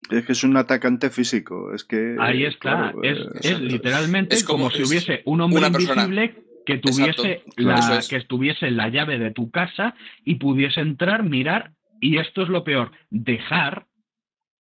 Es 0.10 0.26
que 0.26 0.32
es 0.32 0.44
un 0.44 0.58
atacante 0.58 1.10
físico, 1.10 1.74
es 1.74 1.84
que... 1.84 2.16
Ahí 2.20 2.44
está, 2.44 2.94
es, 3.04 3.60
literalmente 3.62 4.44
como, 4.44 4.70
si 4.72 4.84
hubiese 4.84 5.22
un 5.26 5.42
hombre 5.42 5.68
invisible 5.68 6.36
que 6.66 6.78
tuviese, 6.78 7.44
la, 7.58 8.02
que 8.08 8.18
estuviese 8.18 8.72
la 8.72 8.90
llave 8.90 9.20
de 9.20 9.32
tu 9.32 9.52
casa 9.52 9.96
y 10.26 10.36
pudiese 10.36 10.82
entrar, 10.82 11.24
mirar, 11.24 11.72
y 12.00 12.18
esto 12.18 12.44
es 12.44 12.50
lo 12.50 12.64
peor, 12.64 12.92
dejar, 13.10 13.86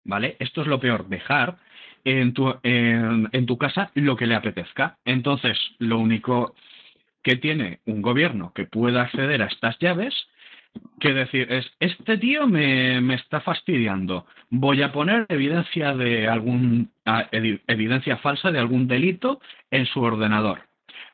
¿vale? 0.04 0.36
Esto 0.38 0.62
es 0.62 0.66
lo 0.66 0.78
peor, 0.78 1.08
dejar 1.08 1.58
en 2.04 2.32
tu, 2.32 2.54
en, 2.62 3.46
tu 3.46 3.58
casa 3.58 3.90
lo 3.94 4.16
que 4.16 4.26
le 4.26 4.34
apetezca. 4.34 4.98
Entonces, 5.04 5.58
lo 5.78 5.98
único 5.98 6.54
que 7.22 7.36
tiene 7.36 7.80
un 7.86 8.02
gobierno 8.02 8.52
que 8.54 8.64
pueda 8.64 9.02
acceder 9.02 9.42
a 9.42 9.46
estas 9.46 9.78
llaves, 9.78 10.14
que 11.00 11.12
decir 11.12 11.50
es, 11.50 11.66
este 11.80 12.18
tío 12.18 12.46
me, 12.46 13.00
me 13.00 13.14
está 13.14 13.40
fastidiando, 13.40 14.26
voy 14.50 14.82
a 14.82 14.92
poner 14.92 15.26
evidencia 15.28 15.94
de 15.94 16.28
algún, 16.28 16.90
evidencia 17.66 18.18
falsa 18.18 18.50
de 18.50 18.58
algún 18.58 18.86
delito 18.86 19.40
en 19.70 19.86
su 19.86 20.00
ordenador 20.00 20.70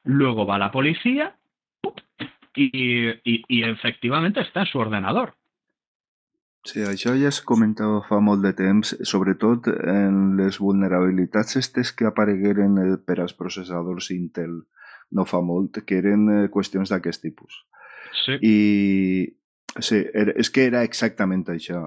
luego 0.07 0.47
va 0.47 0.59
la 0.59 0.73
policía 0.73 1.37
y, 2.55 3.11
y, 3.23 3.63
efectivamente 3.65 4.41
está 4.41 4.61
en 4.61 4.67
su 4.67 4.79
ordenador. 4.79 5.35
Sí, 6.67 6.81
això 6.83 7.13
ja 7.15 7.29
has 7.29 7.43
comentat 7.47 8.09
fa 8.09 8.17
molt 8.19 8.43
de 8.43 8.51
temps, 8.57 8.95
sobretot 9.07 9.69
en 9.71 10.35
les 10.41 10.57
vulnerabilitats 10.59 11.61
estes 11.61 11.93
que 11.95 12.09
aparegueren 12.09 12.81
eh, 12.83 12.97
per 12.99 13.21
als 13.21 13.37
processadors 13.39 14.09
Intel 14.11 14.65
no 15.15 15.27
fa 15.29 15.39
molt, 15.45 15.85
que 15.87 16.01
eren 16.01 16.25
eh, 16.33 16.49
qüestions 16.51 16.91
d'aquest 16.91 17.23
tipus. 17.23 17.61
Sí. 18.25 18.39
I, 18.41 18.57
Sí, 19.85 19.99
és 20.13 20.51
que 20.51 20.67
era 20.69 20.83
exactament 20.87 21.45
això. 21.53 21.81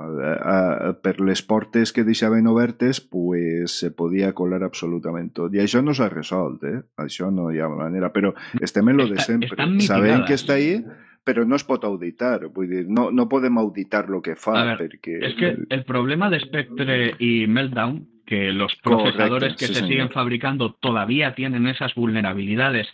Per 1.03 1.15
les 1.25 1.41
portes 1.45 1.93
que 1.95 2.05
deixaven 2.07 2.47
obertes, 2.51 3.01
pues, 3.01 3.79
se 3.81 3.91
podia 3.91 4.33
colar 4.37 4.61
absolutament 4.67 5.31
tot. 5.33 5.55
I 5.55 5.63
això 5.63 5.83
no 5.85 5.95
s'ha 5.97 6.09
resolt, 6.11 6.63
eh? 6.69 6.79
Això 7.01 7.31
no 7.33 7.49
hi 7.51 7.61
ha 7.61 7.69
manera. 7.71 8.11
Però 8.13 8.33
estem 8.61 8.89
en 8.89 9.01
lo 9.01 9.07
de 9.09 9.19
sempre. 9.25 9.69
Sabem 9.85 10.25
que 10.27 10.37
està 10.37 10.59
ahí, 10.59 10.77
però 11.25 11.45
no 11.45 11.57
es 11.57 11.65
pot 11.67 11.83
auditar. 11.85 12.47
Vull 12.53 12.69
dir, 12.69 12.85
no, 12.87 13.09
no 13.11 13.27
podem 13.29 13.57
auditar 13.61 14.07
lo 14.09 14.21
que 14.21 14.37
fa. 14.39 14.59
A 14.61 14.69
ver, 14.71 14.79
perquè... 14.87 15.19
És 15.31 15.35
que 15.39 15.55
el 15.69 15.83
problema 15.85 16.29
de 16.29 16.39
Spectre 16.45 17.01
i 17.19 17.33
Meltdown 17.47 17.99
que 18.29 18.51
los 18.53 18.75
procesadores 18.83 19.55
Correcto, 19.55 19.57
que 19.57 19.65
sí, 19.65 19.73
se 19.73 19.79
señor. 19.79 19.89
siguen 19.89 20.09
fabricando 20.11 20.73
todavía 20.75 21.33
tienen 21.33 21.65
esas 21.65 21.95
vulnerabilidades 21.95 22.87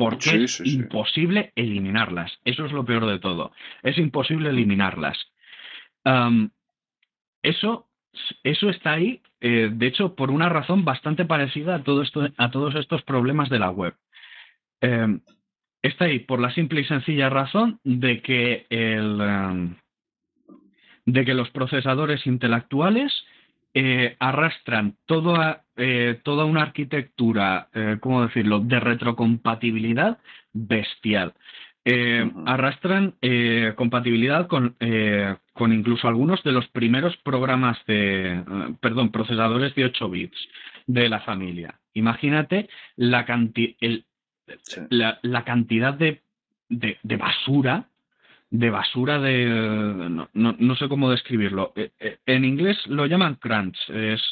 porque 0.00 0.44
es 0.44 0.60
imposible 0.60 1.52
eliminarlas. 1.54 2.32
Eso 2.44 2.64
es 2.66 2.72
lo 2.72 2.84
peor 2.84 3.06
de 3.06 3.18
todo. 3.18 3.52
Es 3.82 3.98
imposible 3.98 4.50
eliminarlas. 4.50 5.18
eso, 7.42 7.88
eso 8.42 8.70
está 8.70 8.92
ahí, 8.92 9.22
eh, 9.40 9.70
de 9.72 9.86
hecho, 9.86 10.14
por 10.14 10.30
una 10.30 10.48
razón 10.48 10.84
bastante 10.84 11.24
parecida 11.24 11.76
a, 11.76 11.82
todo 11.82 12.02
esto, 12.02 12.28
a 12.36 12.50
todos 12.50 12.74
estos 12.74 13.02
problemas 13.02 13.48
de 13.48 13.58
la 13.58 13.70
web. 13.70 13.94
Eh, 14.80 15.18
está 15.82 16.06
ahí 16.06 16.20
por 16.20 16.40
la 16.40 16.52
simple 16.52 16.80
y 16.80 16.84
sencilla 16.84 17.30
razón 17.30 17.80
de 17.84 18.20
que, 18.22 18.66
el, 18.70 19.20
eh, 19.20 19.76
de 21.06 21.24
que 21.24 21.34
los 21.34 21.50
procesadores 21.50 22.26
intelectuales 22.26 23.12
arrastran 24.18 24.96
toda, 25.80 26.14
toda 26.22 26.44
una 26.44 26.62
arquitectura, 26.62 27.68
¿cómo 28.00 28.22
decirlo?, 28.22 28.60
de 28.60 28.80
retrocompatibilidad 28.80 30.18
bestial. 30.52 31.34
Eh, 31.82 32.30
arrastran 32.44 33.14
eh, 33.22 33.72
compatibilidad 33.74 34.48
con, 34.48 34.76
eh, 34.80 35.34
con, 35.54 35.72
incluso 35.72 36.08
algunos 36.08 36.42
de 36.42 36.52
los 36.52 36.68
primeros 36.68 37.16
programas 37.18 37.78
de, 37.86 38.44
perdón, 38.80 39.10
procesadores 39.10 39.74
de 39.74 39.86
8 39.86 40.10
bits 40.10 40.48
de 40.86 41.08
la 41.08 41.20
familia. 41.20 41.80
Imagínate 41.94 42.68
la, 42.96 43.20
la, 45.22 45.44
cantidad 45.44 45.94
de, 45.94 46.20
de, 46.68 47.16
basura, 47.16 47.86
de 48.50 48.70
basura 48.70 49.18
de, 49.18 49.46
no, 49.46 50.28
no, 50.34 50.76
sé 50.76 50.86
cómo 50.88 51.10
describirlo. 51.10 51.72
En 52.26 52.44
inglés 52.44 52.76
lo 52.86 53.06
llaman 53.06 53.36
crunch, 53.36 53.78
es... 53.88 54.22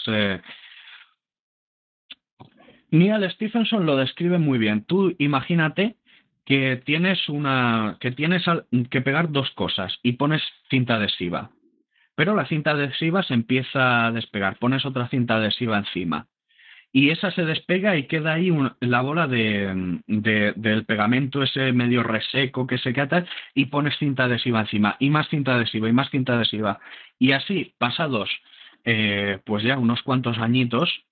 Neil 2.91 3.31
Stephenson 3.31 3.87
lo 3.87 3.97
describe 3.97 4.39
muy 4.39 4.59
bien. 4.59 4.85
Tú 4.85 5.15
imagínate 5.19 5.97
que 6.45 6.81
tienes 6.85 7.29
una 7.29 7.99
que 8.01 8.11
tienes 8.11 8.45
que 8.91 9.01
pegar 9.03 9.31
dos 9.31 9.51
cosas 9.51 9.99
y 10.03 10.13
pones 10.13 10.43
cinta 10.71 10.95
adhesiva. 10.95 11.51
Pero 12.15 12.35
la 12.35 12.47
cinta 12.47 12.73
adhesiva 12.73 13.23
se 13.23 13.35
empieza 13.35 14.07
a 14.07 14.13
despegar, 14.13 14.59
pones 14.59 14.85
otra 14.87 15.09
cinta 15.09 15.37
adhesiva 15.37 15.79
encima. 15.79 16.27
Y 16.91 17.11
esa 17.11 17.31
se 17.31 17.45
despega 17.45 17.97
y 17.97 18.07
queda 18.07 18.33
ahí 18.33 18.51
la 18.81 19.03
bola 19.03 19.29
de, 19.29 20.01
del 20.07 20.85
pegamento 20.87 21.43
ese 21.43 21.73
medio 21.73 22.03
reseco 22.03 22.67
que 22.67 22.79
se 22.79 22.95
queda 22.95 23.27
y 23.55 23.67
pones 23.67 23.99
cinta 23.99 24.25
adhesiva 24.25 24.61
encima 24.61 24.97
y 24.99 25.11
más 25.11 25.29
cinta 25.29 25.55
adhesiva 25.55 25.89
y 25.89 25.93
más 25.93 26.11
cinta 26.11 26.35
adhesiva. 26.35 26.81
Y 27.19 27.33
así, 27.33 27.75
pasados 27.79 28.31
eh, 28.85 29.39
pues 29.45 29.63
ya 29.63 29.77
unos 29.77 30.03
cuantos 30.03 30.39
añitos, 30.39 31.05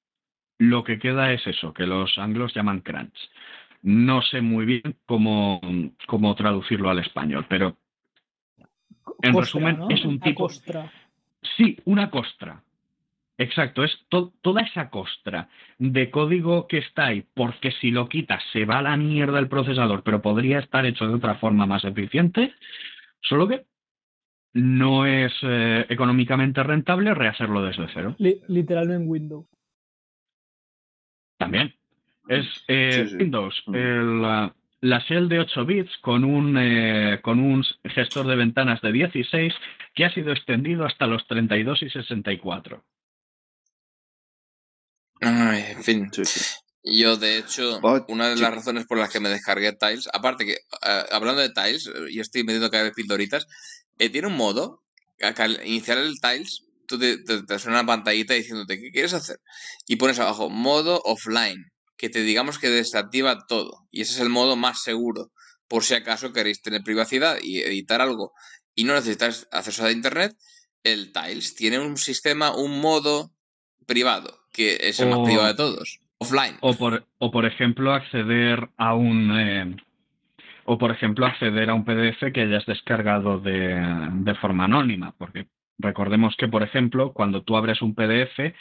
lo 0.58 0.84
que 0.84 0.98
queda 0.98 1.32
es 1.32 1.46
eso, 1.46 1.72
que 1.72 1.86
los 1.86 2.16
anglos 2.18 2.54
llaman 2.54 2.80
crunch. 2.80 3.30
No 3.82 4.22
sé 4.22 4.40
muy 4.40 4.64
bien 4.66 4.96
cómo, 5.06 5.60
cómo 6.06 6.34
traducirlo 6.34 6.90
al 6.90 6.98
español, 6.98 7.46
pero 7.48 7.76
en 9.22 9.34
resumen 9.34 9.78
es 9.90 10.04
un 10.04 10.20
tipo... 10.20 10.44
Costra. 10.44 10.90
Sí, 11.56 11.78
una 11.84 12.10
costra. 12.10 12.62
Exacto, 13.38 13.84
es 13.84 13.92
toda 14.08 14.62
esa 14.62 14.88
costra 14.88 15.48
de 15.78 16.10
código 16.10 16.66
que 16.66 16.78
está 16.78 17.06
ahí, 17.06 17.24
porque 17.34 17.70
si 17.70 17.90
lo 17.90 18.08
quitas 18.08 18.42
se 18.52 18.64
va 18.64 18.78
a 18.78 18.82
la 18.82 18.96
mierda 18.96 19.38
el 19.38 19.48
procesador, 19.48 20.02
pero 20.02 20.22
podría 20.22 20.58
estar 20.58 20.86
hecho 20.86 21.06
de 21.06 21.14
otra 21.14 21.34
forma 21.34 21.66
más 21.66 21.84
eficiente, 21.84 22.54
solo 23.20 23.46
que 23.46 23.66
no 24.54 25.04
es 25.04 25.34
eh, 25.42 25.84
económicamente 25.90 26.62
rentable 26.62 27.12
rehacerlo 27.12 27.62
desde 27.62 27.86
cero. 27.92 28.16
literalmente 28.18 29.04
en 29.04 29.10
Windows. 29.10 29.46
También, 31.38 31.74
es 32.28 32.46
eh, 32.68 33.08
Windows, 33.18 33.62
mm. 33.66 34.20
la, 34.22 34.98
shell 35.08 35.28
de 35.28 35.40
8 35.40 35.64
bits 35.64 35.96
con 35.98 36.24
un, 36.24 36.56
eh, 36.58 37.20
con 37.22 37.38
un 37.38 37.64
gestor 37.84 38.26
de 38.26 38.36
ventanas 38.36 38.80
de 38.80 38.92
16 38.92 39.54
que 39.94 40.04
ha 40.04 40.12
sido 40.12 40.32
extendido 40.32 40.84
hasta 40.84 41.06
los 41.06 41.26
32 41.26 41.82
y 41.82 41.90
64. 41.90 42.84
Ay, 45.20 45.64
en 45.70 45.82
fin. 45.82 46.10
Yo, 46.82 47.16
de 47.16 47.38
hecho, 47.38 47.80
una 48.08 48.28
de 48.28 48.36
las 48.36 48.54
razones 48.54 48.86
por 48.86 48.98
las 48.98 49.10
que 49.10 49.20
me 49.20 49.28
descargué 49.28 49.72
Tiles, 49.72 50.08
aparte 50.12 50.44
que, 50.44 50.52
eh, 50.52 51.04
hablando 51.10 51.40
de 51.40 51.50
Tiles, 51.50 51.90
y 52.10 52.20
estoy 52.20 52.44
metiendo 52.44 52.70
cada 52.70 52.84
vez 52.84 52.92
pildoritas, 52.94 53.46
tiene 53.96 54.28
un 54.28 54.36
modo, 54.36 54.82
al 55.20 55.60
iniciar 55.64 55.98
el 55.98 56.20
Tiles, 56.20 56.65
tú 56.86 56.98
te, 56.98 57.18
te 57.18 57.58
suena 57.58 57.80
una 57.80 57.86
pantallita 57.86 58.34
diciéndote 58.34 58.80
qué 58.80 58.90
quieres 58.90 59.14
hacer. 59.14 59.38
Y 59.86 59.96
pones 59.96 60.18
abajo 60.18 60.50
modo 60.50 61.00
offline 61.04 61.72
que 61.96 62.08
te 62.08 62.22
digamos 62.22 62.58
que 62.58 62.68
desactiva 62.68 63.46
todo. 63.46 63.86
Y 63.90 64.02
ese 64.02 64.14
es 64.14 64.20
el 64.20 64.28
modo 64.28 64.56
más 64.56 64.82
seguro, 64.82 65.30
por 65.68 65.82
si 65.82 65.94
acaso 65.94 66.32
queréis 66.32 66.62
tener 66.62 66.82
privacidad 66.82 67.38
y 67.42 67.60
editar 67.60 68.00
algo 68.00 68.32
y 68.74 68.84
no 68.84 68.94
necesitáis 68.94 69.48
acceso 69.50 69.84
a 69.84 69.90
Internet. 69.90 70.36
El 70.84 71.12
Tiles 71.12 71.56
tiene 71.56 71.80
un 71.80 71.96
sistema, 71.96 72.54
un 72.54 72.80
modo 72.80 73.32
privado, 73.86 74.38
que 74.52 74.76
es 74.80 75.00
el 75.00 75.08
más 75.08 75.20
privado 75.20 75.48
de 75.48 75.54
todos, 75.54 75.98
offline. 76.18 76.56
O 76.60 76.74
por, 76.74 77.06
o 77.18 77.30
por 77.32 77.46
ejemplo, 77.46 77.92
acceder 77.92 78.68
a 78.76 78.94
un... 78.94 79.32
Eh, 79.36 79.76
o 80.66 80.78
por 80.78 80.90
ejemplo, 80.90 81.26
acceder 81.26 81.70
a 81.70 81.74
un 81.74 81.84
PDF 81.84 82.32
que 82.32 82.42
hayas 82.42 82.66
descargado 82.66 83.38
de, 83.38 83.80
de 84.12 84.34
forma 84.36 84.64
anónima, 84.64 85.14
porque 85.16 85.46
recordemos 85.78 86.36
que, 86.36 86.48
por 86.48 86.62
ejemplo, 86.62 87.12
cuando 87.12 87.42
tú 87.42 87.56
abres 87.56 87.82
un 87.82 87.94
PDF, 87.94 88.54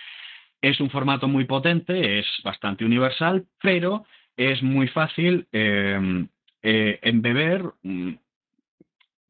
es 0.61 0.79
un 0.79 0.89
formato 0.89 1.27
muy 1.27 1.45
potente, 1.45 2.19
es 2.19 2.25
bastante 2.43 2.85
universal, 2.85 3.45
pero 3.61 4.05
es 4.35 4.61
muy 4.63 4.87
fácil 4.87 5.47
em, 5.51 6.27
eh, 6.63 6.99
embeber 7.03 7.63
mm, 7.83 8.13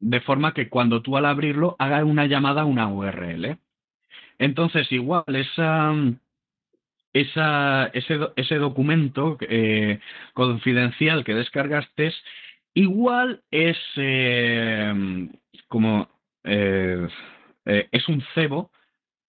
de 0.00 0.20
forma 0.20 0.54
que 0.54 0.68
cuando 0.68 1.02
tú 1.02 1.16
al 1.16 1.26
abrirlo 1.26 1.76
haga 1.78 2.04
una 2.04 2.26
llamada 2.26 2.62
a 2.62 2.66
una 2.66 2.88
URL. 2.88 3.58
Entonces, 4.38 4.90
igual, 4.92 5.24
esa, 5.28 5.94
esa, 7.12 7.86
ese, 7.92 8.18
ese, 8.36 8.56
documento 8.56 9.38
eh, 9.40 10.00
confidencial 10.34 11.24
que 11.24 11.34
descargaste, 11.34 12.12
igual 12.74 13.42
es 13.50 13.78
em, 13.96 15.30
como 15.68 16.08
eh, 17.66 17.88
es 17.92 18.08
un 18.08 18.22
cebo 18.34 18.70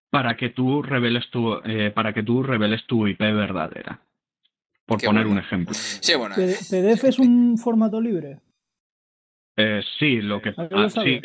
para 0.10 0.38
que 0.38 0.50
tú 0.50 0.82
reveles 0.82 1.30
tu, 1.30 1.56
eh, 1.66 1.92
para 1.94 2.14
que 2.14 2.24
tú 2.24 2.44
reveles 2.44 2.86
tu 2.86 3.08
IP 3.08 3.20
verdadera. 3.20 4.00
Por 4.86 5.02
poner 5.02 5.28
un 5.28 5.38
ejemplo. 5.38 5.74
Sí, 5.74 6.16
bueno. 6.16 6.36
¿PDF 6.36 7.04
es 7.04 7.20
un 7.20 7.58
formato 7.58 8.00
libre? 8.00 8.40
Eh, 9.58 9.82
sí, 10.00 10.22
lo 10.22 10.42
que 10.42 10.54
ah, 10.56 10.88
sí, 10.90 11.20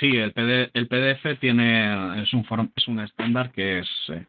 sí, 0.00 0.16
el, 0.16 0.32
el 0.72 0.88
PDF 0.88 1.38
tiene 1.38 2.22
es 2.22 2.32
un 2.32 2.72
es 2.74 2.88
un 2.88 3.00
estándar 3.00 3.50
que 3.50 3.80
es 3.80 3.88
eh, 4.08 4.24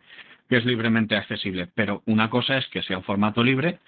que 0.49 0.57
es 0.57 0.65
libremente 0.65 1.15
accesible, 1.15 1.67
pero 1.73 2.01
una 2.05 2.29
cosa 2.29 2.57
es 2.57 2.67
que 2.67 2.81
sea 2.83 2.97
un 2.97 3.03
formato 3.03 3.43
libre 3.43 3.79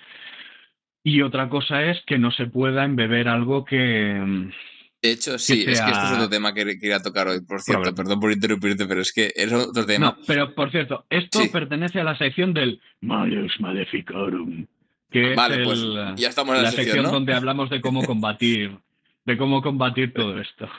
y 1.04 1.22
otra 1.22 1.50
cosa 1.50 1.84
es 1.84 2.02
que 2.06 2.18
no 2.18 2.32
se 2.32 2.46
pueda 2.46 2.86
embeber 2.86 3.28
algo 3.28 3.66
que 3.66 4.52
de 5.02 5.12
hecho, 5.12 5.40
sí, 5.40 5.62
es 5.66 5.80
que 5.80 5.92
esto 5.92 6.06
es 6.06 6.12
otro 6.12 6.30
tema 6.30 6.54
que 6.54 6.78
quería 6.78 7.02
tocar 7.02 7.28
hoy, 7.28 7.40
por 7.42 7.62
cierto, 7.62 7.96
perdón 7.96 8.20
por 8.20 8.32
interrumpirte, 8.32 8.86
pero 8.86 9.02
es 9.02 9.14
que 9.14 9.32
es 9.34 9.52
otro 9.52 9.86
tema. 9.86 10.08
No, 10.08 10.18
pero 10.28 10.54
por 10.54 10.72
cierto, 10.72 11.06
esto 11.10 11.40
pertenece 11.52 12.02
a 12.02 12.04
la 12.04 12.18
sección 12.18 12.54
del 12.54 12.82
Malus 13.00 13.54
Maleficarum, 13.60 14.68
que 15.10 15.36
vale, 15.36 15.62
es 15.62 15.68
pues 15.68 15.80
ya 16.18 16.28
estamos 16.28 16.58
en 16.58 16.64
la, 16.64 16.72
sección, 16.72 17.06
donde 17.06 17.34
hablamos 17.34 17.70
de 17.70 17.80
cómo 17.80 18.04
combatir, 18.04 18.78
de 19.26 19.38
cómo 19.38 19.62
combatir 19.62 20.14
todo 20.14 20.40
esto. 20.40 20.70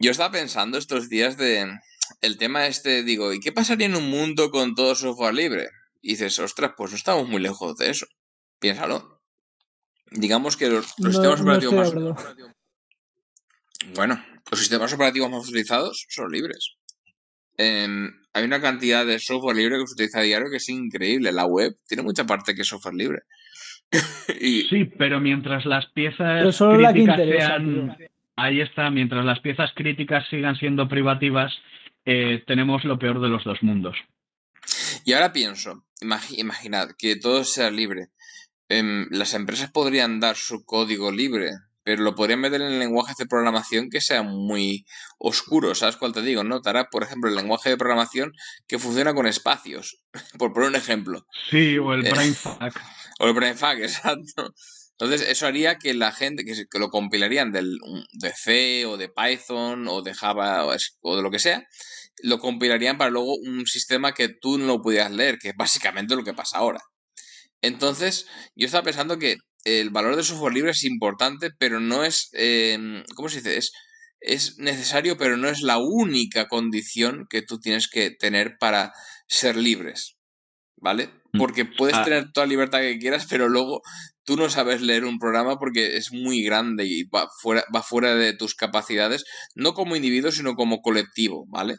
Yo 0.00 0.10
estaba 0.10 0.32
pensando 0.32 0.76
estos 0.76 1.08
días 1.08 1.36
de 1.36 1.78
el 2.22 2.36
tema 2.36 2.66
este, 2.66 3.04
digo, 3.04 3.32
¿y 3.32 3.40
qué 3.40 3.52
pasaría 3.52 3.86
en 3.86 3.96
un 3.96 4.10
mundo 4.10 4.50
con 4.50 4.74
todo 4.74 4.94
software 4.96 5.34
libre? 5.34 5.68
Y 6.02 6.10
dices, 6.10 6.38
ostras, 6.38 6.72
pues 6.76 6.90
no 6.90 6.96
estamos 6.96 7.28
muy 7.28 7.40
lejos 7.40 7.76
de 7.76 7.90
eso. 7.90 8.06
Piénsalo. 8.58 9.20
Digamos 10.10 10.56
que 10.56 10.68
los, 10.68 10.86
sistemas 10.86 11.40
operativos 11.40 11.94
más, 11.94 12.34
bueno, 13.94 14.22
los 14.50 14.60
sistemas 14.60 14.92
operativos 14.92 15.30
más 15.30 15.48
utilizados 15.48 16.06
son 16.08 16.30
libres. 16.30 16.76
Em, 17.56 18.10
hay 18.32 18.44
una 18.44 18.60
cantidad 18.60 19.06
de 19.06 19.18
software 19.18 19.56
libre 19.56 19.78
que 19.78 19.86
se 19.86 19.94
utiliza 19.94 20.20
a 20.20 20.22
diario 20.22 20.50
que 20.50 20.56
es 20.56 20.68
increíble. 20.68 21.32
La 21.32 21.46
web 21.46 21.76
tiene 21.86 22.02
mucha 22.02 22.24
parte 22.24 22.54
que 22.54 22.62
es 22.62 22.68
software 22.68 22.94
libre. 22.94 23.22
Sí, 24.68 24.86
pero 24.98 25.20
mientras 25.20 25.64
las 25.66 25.86
piezas 25.92 26.56
críticas 26.58 27.16
sean... 27.16 27.96
Ahí 28.36 28.60
está, 28.60 28.90
mientras 28.90 29.24
las 29.24 29.38
piezas 29.38 29.70
críticas 29.76 30.26
sigan 30.28 30.56
siendo 30.56 30.88
privativas, 30.88 31.52
eh, 32.04 32.42
tenemos 32.48 32.84
lo 32.84 32.98
peor 32.98 33.20
de 33.20 33.28
los 33.28 33.44
dos 33.44 33.62
mundos. 33.62 33.96
Y 35.04 35.12
ahora 35.12 35.32
pienso, 35.32 35.84
imaginad 36.00 36.88
que 36.98 37.14
todo 37.14 37.44
sea 37.44 37.70
libre. 37.70 38.08
Em, 38.68 39.06
las 39.10 39.34
empresas 39.34 39.70
podrían 39.70 40.18
dar 40.18 40.34
su 40.34 40.64
código 40.64 41.12
libre 41.12 41.50
pero 41.84 42.02
lo 42.02 42.14
podrían 42.14 42.40
meter 42.40 42.62
en 42.62 42.78
lenguajes 42.78 43.16
de 43.16 43.26
programación 43.26 43.90
que 43.90 44.00
sean 44.00 44.26
muy 44.26 44.86
oscuros, 45.18 45.78
¿sabes 45.78 45.96
cuál 45.96 46.12
te 46.12 46.22
digo? 46.22 46.42
¿No? 46.42 46.60
Dará, 46.60 46.88
por 46.90 47.02
ejemplo, 47.02 47.28
el 47.28 47.36
lenguaje 47.36 47.70
de 47.70 47.76
programación 47.76 48.32
que 48.66 48.78
funciona 48.78 49.14
con 49.14 49.26
espacios, 49.26 50.02
por 50.38 50.52
poner 50.52 50.70
un 50.70 50.76
ejemplo. 50.76 51.26
Sí, 51.50 51.78
o 51.78 51.92
el 51.92 52.06
eh, 52.06 52.10
brainfuck. 52.10 52.60
o 53.20 53.26
el 53.28 53.34
brainfuck, 53.34 53.78
exacto. 53.80 54.54
Entonces, 54.98 55.28
eso 55.28 55.46
haría 55.46 55.76
que 55.78 55.92
la 55.92 56.12
gente 56.12 56.44
que, 56.44 56.78
lo 56.78 56.88
compilarían 56.88 57.52
del, 57.52 57.78
de 58.12 58.32
C 58.32 58.86
o 58.86 58.96
de 58.96 59.08
Python 59.08 59.88
o 59.88 60.02
de 60.02 60.14
Java 60.14 60.64
o, 60.66 61.16
de 61.16 61.22
lo 61.22 61.30
que 61.30 61.40
sea, 61.40 61.66
lo 62.22 62.38
compilarían 62.38 62.96
para 62.96 63.10
luego 63.10 63.34
un 63.34 63.66
sistema 63.66 64.14
que 64.14 64.28
tú 64.28 64.56
no 64.56 64.66
lo 64.66 64.82
pudieras 64.82 65.10
leer, 65.10 65.38
que 65.38 65.48
es 65.48 65.56
básicamente 65.56 66.14
lo 66.14 66.22
que 66.22 66.32
pasa 66.32 66.58
ahora. 66.58 66.80
Entonces, 67.60 68.28
yo 68.54 68.66
estaba 68.66 68.84
pensando 68.84 69.18
que 69.18 69.38
el 69.64 69.90
valor 69.90 70.16
del 70.16 70.24
software 70.24 70.54
libre 70.54 70.70
es 70.72 70.84
importante, 70.84 71.50
pero 71.58 71.80
no 71.80 72.04
es, 72.04 72.30
eh, 72.34 73.02
¿cómo 73.14 73.28
se 73.28 73.38
dice? 73.38 73.56
Es, 73.56 73.72
es 74.20 74.58
necesario, 74.58 75.16
pero 75.16 75.36
no 75.36 75.48
es 75.48 75.62
la 75.62 75.78
única 75.78 76.46
condición 76.48 77.26
que 77.28 77.42
tú 77.42 77.58
tienes 77.58 77.88
que 77.88 78.10
tener 78.10 78.56
para 78.58 78.92
ser 79.26 79.56
libres, 79.56 80.16
¿vale? 80.76 81.08
Mm. 81.32 81.38
Porque 81.38 81.64
puedes 81.64 81.96
ah. 81.96 82.04
tener 82.04 82.32
toda 82.32 82.46
la 82.46 82.50
libertad 82.50 82.80
que 82.80 82.98
quieras, 82.98 83.26
pero 83.28 83.48
luego 83.48 83.82
tú 84.24 84.36
no 84.36 84.48
sabes 84.48 84.80
leer 84.80 85.04
un 85.04 85.18
programa 85.18 85.58
porque 85.58 85.96
es 85.96 86.12
muy 86.12 86.42
grande 86.42 86.84
y 86.86 87.04
va 87.04 87.28
fuera, 87.40 87.64
va 87.74 87.82
fuera 87.82 88.14
de 88.14 88.34
tus 88.34 88.54
capacidades, 88.54 89.24
no 89.54 89.74
como 89.74 89.96
individuo, 89.96 90.30
sino 90.30 90.54
como 90.54 90.80
colectivo, 90.80 91.46
¿vale? 91.48 91.76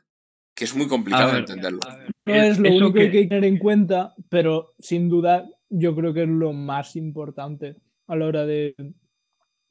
Que 0.56 0.66
es 0.66 0.76
muy 0.76 0.88
complicado 0.88 1.34
de 1.34 1.40
entenderlo. 1.40 1.80
No 2.26 2.34
es 2.34 2.60
lo 2.60 2.70
único 2.70 2.94
que... 2.94 3.02
hay 3.02 3.12
que 3.12 3.28
tener 3.28 3.46
en 3.46 3.58
cuenta, 3.58 4.14
pero 4.30 4.74
sin 4.80 5.10
duda 5.10 5.46
yo 5.78 5.96
creo 5.96 6.14
que 6.14 6.24
es 6.24 6.30
lo 6.30 6.54
más 6.54 6.96
importante 6.96 7.76
a 8.08 8.16
la 8.16 8.26
hora 8.26 8.46
de 8.46 8.76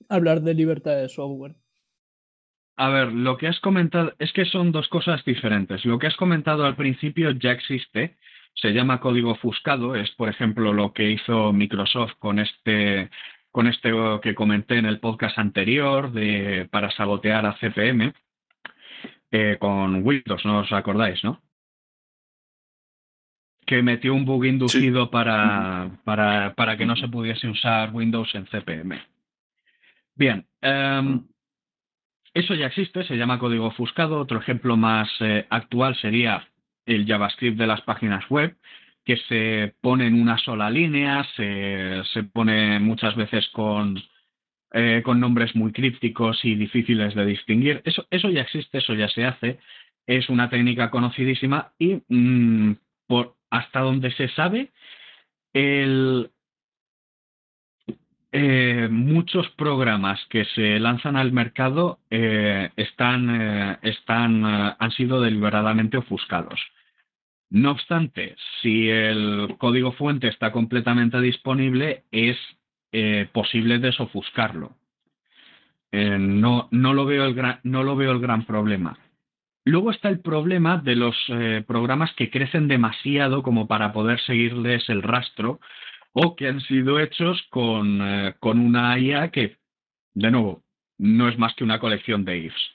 hablar 0.09 0.43
de 0.43 0.55
libertad 0.55 0.97
de 0.97 1.09
software. 1.09 1.55
A 2.77 2.89
ver, 2.89 3.13
lo 3.13 3.37
que 3.37 3.47
has 3.47 3.59
comentado 3.61 4.13
es 4.19 4.33
que 4.33 4.45
son 4.45 4.73
dos 4.73 4.89
cosas 4.89 5.25
diferentes. 5.25 5.85
Lo 5.85 5.99
que 5.99 6.09
has 6.09 6.17
comentado 6.17 6.67
al 6.67 6.77
principio 6.77 7.31
ya 7.31 7.53
existe, 7.53 8.17
se 8.55 8.73
llama 8.73 9.01
código 9.01 9.31
ofuscado, 9.31 9.95
es 9.95 10.11
por 10.13 10.29
ejemplo 10.29 10.73
lo 10.73 10.93
que 10.93 11.11
hizo 11.11 11.53
Microsoft 11.53 12.15
con 12.19 12.39
este 12.39 13.11
con 13.51 13.69
este 13.69 13.93
que 14.21 14.35
comenté 14.35 14.79
en 14.79 14.87
el 14.87 14.99
podcast 14.99 15.39
anterior 15.39 16.13
de 16.13 16.69
para 16.71 16.91
sabotear 16.91 17.47
a 17.47 17.57
CPM 17.61 18.13
eh, 19.31 19.57
con 19.61 20.05
Windows, 20.05 20.45
no 20.45 20.61
os 20.61 20.73
acordáis, 20.73 21.23
¿no? 21.25 21.41
Que 23.67 23.83
metió 23.83 24.15
un 24.15 24.25
bug 24.25 24.45
inducido 24.45 25.11
para, 25.11 25.91
para, 26.05 26.55
para, 26.55 26.77
que 26.77 26.87
no 26.87 26.97
se 26.97 27.09
pudiese 27.09 27.49
usar 27.49 27.95
Windows 27.95 28.35
en 28.35 28.47
CPM. 28.47 29.01
Bien, 30.17 30.47
em, 30.61 31.25
eso 32.35 32.55
ya 32.55 32.67
existe, 32.67 33.05
se 33.05 33.17
llama 33.17 33.39
código 33.39 33.67
ofuscado. 33.67 34.19
Otro 34.19 34.39
ejemplo 34.39 34.77
más 34.77 35.09
eh, 35.21 35.47
actual 35.51 35.97
sería 35.97 36.49
el 36.85 37.07
JavaScript 37.07 37.57
de 37.59 37.67
las 37.67 37.81
páginas 37.83 38.29
web, 38.29 38.57
que 39.05 39.17
se 39.29 39.75
pone 39.81 40.07
en 40.07 40.21
una 40.21 40.39
sola 40.39 40.71
línea, 40.71 41.25
se, 41.37 42.03
pone 42.33 42.81
muchas 42.81 43.15
veces 43.17 43.49
con, 43.49 44.03
eh, 44.73 45.03
con 45.05 45.21
nombres 45.21 45.55
muy 45.55 45.73
crípticos 45.73 46.45
y 46.45 46.57
difíciles 46.57 47.15
de 47.15 47.25
distinguir. 47.25 47.83
Eso, 47.85 48.07
eso 48.11 48.31
ya 48.31 48.43
existe, 48.43 48.79
eso 48.79 48.95
ya 48.95 49.09
se 49.09 49.25
hace. 49.25 49.59
Es 50.07 50.29
una 50.29 50.51
técnica 50.51 50.91
conocidísima 50.91 51.73
y 51.79 52.03
mm, 52.09 52.75
por 53.07 53.37
hasta 53.55 53.81
donde 53.81 54.11
se 54.13 54.29
sabe, 54.31 54.73
eh, 58.33 58.89
muchos 58.91 59.49
programas 59.51 60.19
que 60.29 60.45
se 60.45 60.81
lanzan 60.81 61.15
al 61.17 61.31
mercado 61.31 62.01
eh, 62.11 62.71
están, 62.75 63.31
eh, 63.31 63.79
han 64.81 64.91
sido 64.91 65.21
deliberadamente 65.21 65.99
ofuscados. 65.99 66.61
No 67.51 67.71
obstante, 67.71 68.35
si 68.61 68.89
el 68.89 69.55
código 69.59 69.93
fuente 69.93 70.27
está 70.27 70.51
completamente 70.51 71.21
disponible, 71.21 72.03
es 72.11 72.37
posible 73.33 73.79
desofuscarlo. 73.79 74.77
no 75.93 76.69
lo 76.95 77.07
veo 77.07 77.25
el 78.13 78.21
gran 78.21 78.45
problema. 78.45 78.99
Luego 79.65 79.91
está 79.91 80.11
el 80.11 80.21
problema 80.21 80.79
de 80.79 80.95
los 80.95 81.17
programas 81.67 82.13
que 82.15 82.31
crecen 82.31 82.69
demasiado 82.69 83.43
como 83.43 83.67
para 83.67 83.93
poder 83.93 84.21
seguirles 84.21 84.89
el 84.91 85.03
rastro 85.03 85.61
o 86.15 86.37
que 86.37 86.49
han 86.49 86.61
sido 86.61 86.99
hechos 87.01 87.43
con, 87.51 88.01
eh, 88.01 88.35
con 88.39 88.59
una 88.61 88.99
IA 88.99 89.31
que, 89.31 89.59
de 90.15 90.31
nuevo, 90.31 90.63
no 90.97 91.29
es 91.29 91.37
más 91.39 91.55
que 91.55 91.65
una 91.65 91.81
colección 91.81 92.25
de 92.25 92.39
ifs. 92.39 92.71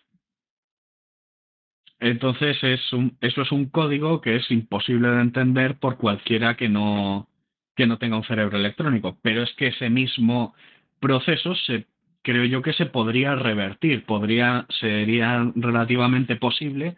Entonces 2.02 2.58
es 2.64 2.94
un, 2.94 3.18
eso 3.22 3.42
es 3.42 3.52
un 3.52 3.70
código 3.70 4.22
que 4.22 4.36
es 4.36 4.52
imposible 4.52 5.10
de 5.10 5.22
entender 5.22 5.80
por 5.80 5.98
cualquiera 5.98 6.56
que 6.56 6.70
no, 6.70 7.30
que 7.76 7.88
no 7.88 7.98
tenga 7.98 8.18
un 8.18 8.24
cerebro 8.24 8.58
electrónico. 8.58 9.18
Pero 9.22 9.44
es 9.44 9.54
que 9.54 9.68
ese 9.68 9.90
mismo 9.90 10.54
proceso 11.00 11.56
se, 11.56 11.88
creo 12.22 12.46
yo 12.46 12.62
que 12.62 12.74
se 12.74 12.86
podría 12.86 13.36
revertir, 13.36 14.06
podría, 14.06 14.66
sería 14.80 15.52
relativamente 15.56 16.36
posible 16.36 16.98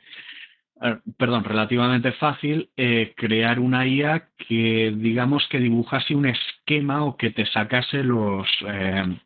eh, 0.83 0.97
perdón, 1.17 1.43
relativamente 1.43 2.11
fácil 2.13 2.71
eh, 2.75 3.13
crear 3.15 3.59
una 3.59 3.85
IA 3.85 4.29
que 4.37 4.91
digamos 4.97 5.47
que 5.47 5.59
dibujase 5.59 6.15
un 6.15 6.25
esquema 6.25 7.03
o 7.05 7.17
que 7.17 7.29
te 7.29 7.45
sacase 7.45 8.03
los 8.03 8.47
eh, 8.67 9.17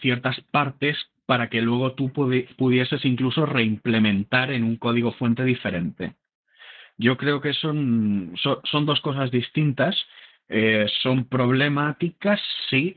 ciertas 0.00 0.40
partes 0.50 0.96
para 1.26 1.48
que 1.48 1.62
luego 1.62 1.92
tú 1.92 2.12
pudieses 2.12 3.04
incluso 3.04 3.46
reimplementar 3.46 4.50
en 4.50 4.64
un 4.64 4.76
código 4.76 5.12
fuente 5.12 5.44
diferente. 5.44 6.14
Yo 6.98 7.16
creo 7.16 7.40
que 7.40 7.54
son, 7.54 8.34
son, 8.36 8.86
dos 8.86 9.00
cosas 9.00 9.30
distintas, 9.30 9.96
son 11.02 11.24
problemáticas, 11.24 12.40
sí, 12.70 12.96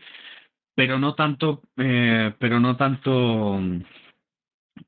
pero 0.75 0.99
no 0.99 1.15
tanto, 1.15 1.61
pero 1.75 2.59
no 2.59 2.77
tanto 2.77 3.59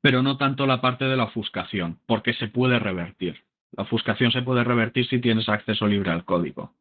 pero 0.00 0.22
no 0.22 0.36
tanto 0.36 0.66
la 0.66 0.80
parte 0.80 1.04
de 1.04 1.16
la 1.16 1.24
ofuscación, 1.24 1.98
porque 2.06 2.34
se 2.34 2.48
puede 2.48 2.78
revertir. 2.78 3.42
La 3.72 3.84
ofuscación 3.84 4.32
se 4.32 4.42
puede 4.42 4.64
revertir 4.64 5.06
si 5.06 5.20
tienes 5.20 5.48
acceso 5.48 5.86
libre 5.86 6.10
al 6.10 6.24
código. 6.24 6.74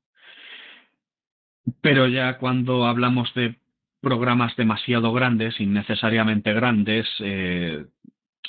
Pero 1.82 2.08
ya 2.08 2.38
cuando 2.38 2.86
hablamos 2.86 3.34
de 3.34 3.56
programas 4.02 4.56
demasiado 4.56 5.12
grandes, 5.14 5.60
innecesariamente 5.60 6.54
grandes, 6.54 7.08
eh, 7.20 7.86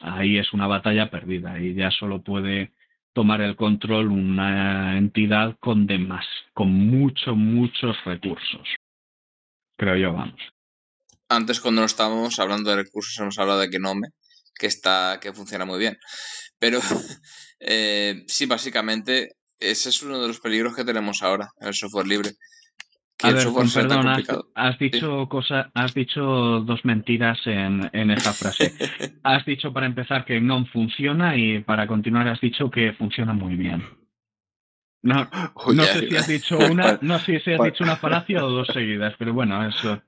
ahí 0.01 0.39
es 0.39 0.53
una 0.53 0.67
batalla 0.67 1.11
perdida 1.11 1.59
y 1.61 1.75
ya 1.75 1.91
solo 1.91 2.23
puede 2.23 2.73
tomar 3.21 3.43
el 3.43 3.55
control 3.55 4.11
una 4.11 4.97
entidad 4.97 5.55
con, 5.61 5.87
demás, 5.87 6.25
con 6.55 6.73
muchos, 6.73 7.37
muchos 7.37 7.95
recursos. 8.07 8.67
Creo 9.77 9.95
yo, 9.95 10.15
vamos. 10.15 10.41
Antes, 11.29 11.61
cuando 11.61 11.83
no 11.83 11.87
estábamos 11.87 12.39
hablando 12.39 12.71
de 12.71 12.77
recursos, 12.77 13.15
hemos 13.19 13.39
hablado 13.39 13.61
de 13.61 13.69
Genome 13.69 14.09
que, 14.55 14.69
está, 14.69 15.19
que 15.21 15.35
funciona 15.35 15.67
muy 15.67 15.79
bien. 15.79 15.99
Pero 16.59 16.81
eh, 17.61 18.25
sí, 18.27 18.47
básicamente 18.47 19.37
ese 19.59 19.91
es 19.91 20.03
uno 20.03 20.19
de 20.19 20.29
los 20.29 20.41
peligros 20.41 20.75
que 20.75 20.87
tenemos 20.87 21.23
ahora 21.23 21.51
en 21.61 21.69
el 21.69 21.75
software 21.75 22.07
libre. 22.07 22.31
Que 23.21 23.29
el 23.29 23.39
software 23.39 23.69
perdón, 23.73 24.09
has, 24.55 24.79
dicho 24.79 25.29
has 25.75 25.95
dicho 25.95 26.61
dos 26.61 26.85
mentiras 26.85 27.39
en, 27.47 27.91
en 27.93 28.11
esa 28.11 28.33
frase. 28.33 28.73
has 29.23 29.45
dicho 29.45 29.73
para 29.73 29.87
empezar 29.87 30.25
que 30.25 30.41
no 30.41 30.65
funciona 30.67 31.37
y 31.37 31.61
para 31.61 31.87
continuar 31.87 32.29
has 32.29 32.41
dicho 32.41 32.71
que 32.71 32.93
funciona 32.93 33.33
muy 33.33 33.57
bien. 33.57 33.85
No, 35.03 35.29
no 35.75 35.83
sé 35.83 36.09
si 36.09 36.17
has 36.17 36.29
dicho 36.29 36.59
una, 36.59 36.99
no 37.03 37.19
sé 37.19 37.41
si 37.41 37.53
has 37.53 37.63
dicho 37.63 37.85
una 37.85 37.97
falacia 37.97 38.45
o 38.45 38.51
dos 38.51 38.69
seguidas, 38.69 39.15
pero 39.19 39.33
bueno, 39.35 39.67
eso 39.67 40.03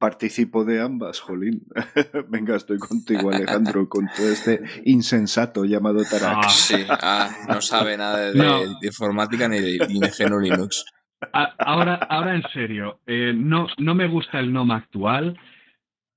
participo 0.00 0.64
de 0.64 0.80
ambas, 0.80 1.20
Jolín. 1.20 1.66
Venga, 2.28 2.56
estoy 2.56 2.78
contigo, 2.78 3.30
Alejandro, 3.30 3.86
con 3.88 4.08
todo 4.16 4.30
este 4.30 4.62
insensato 4.86 5.64
llamado 5.66 6.02
Tarak. 6.04 6.38
Ah, 6.42 6.48
sí, 6.48 6.86
ah, 6.88 7.30
no 7.46 7.60
sabe 7.60 7.98
nada 7.98 8.32
de, 8.32 8.66
informática 8.82 9.46
ni 9.46 9.60
de, 9.60 9.86
ni 9.88 10.48
Linux. 10.48 10.86
Ahora, 11.32 11.94
ahora 11.94 12.34
en 12.34 12.42
serio, 12.52 13.00
eh, 13.06 13.32
no, 13.36 13.66
no 13.78 13.94
me 13.94 14.06
gusta 14.06 14.40
el 14.40 14.52
NOM 14.52 14.70
actual, 14.70 15.38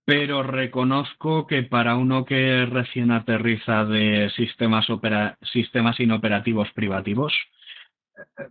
pero 0.05 0.43
reconozco 0.43 1.45
que 1.45 1.63
para 1.63 1.95
uno 1.95 2.25
que 2.25 2.65
recién 2.65 3.11
aterriza 3.11 3.85
de 3.85 4.29
sistemas, 4.35 4.89
opera, 4.89 5.37
sistemas 5.41 5.99
inoperativos 5.99 6.71
privativos, 6.71 7.33
eh, 8.37 8.47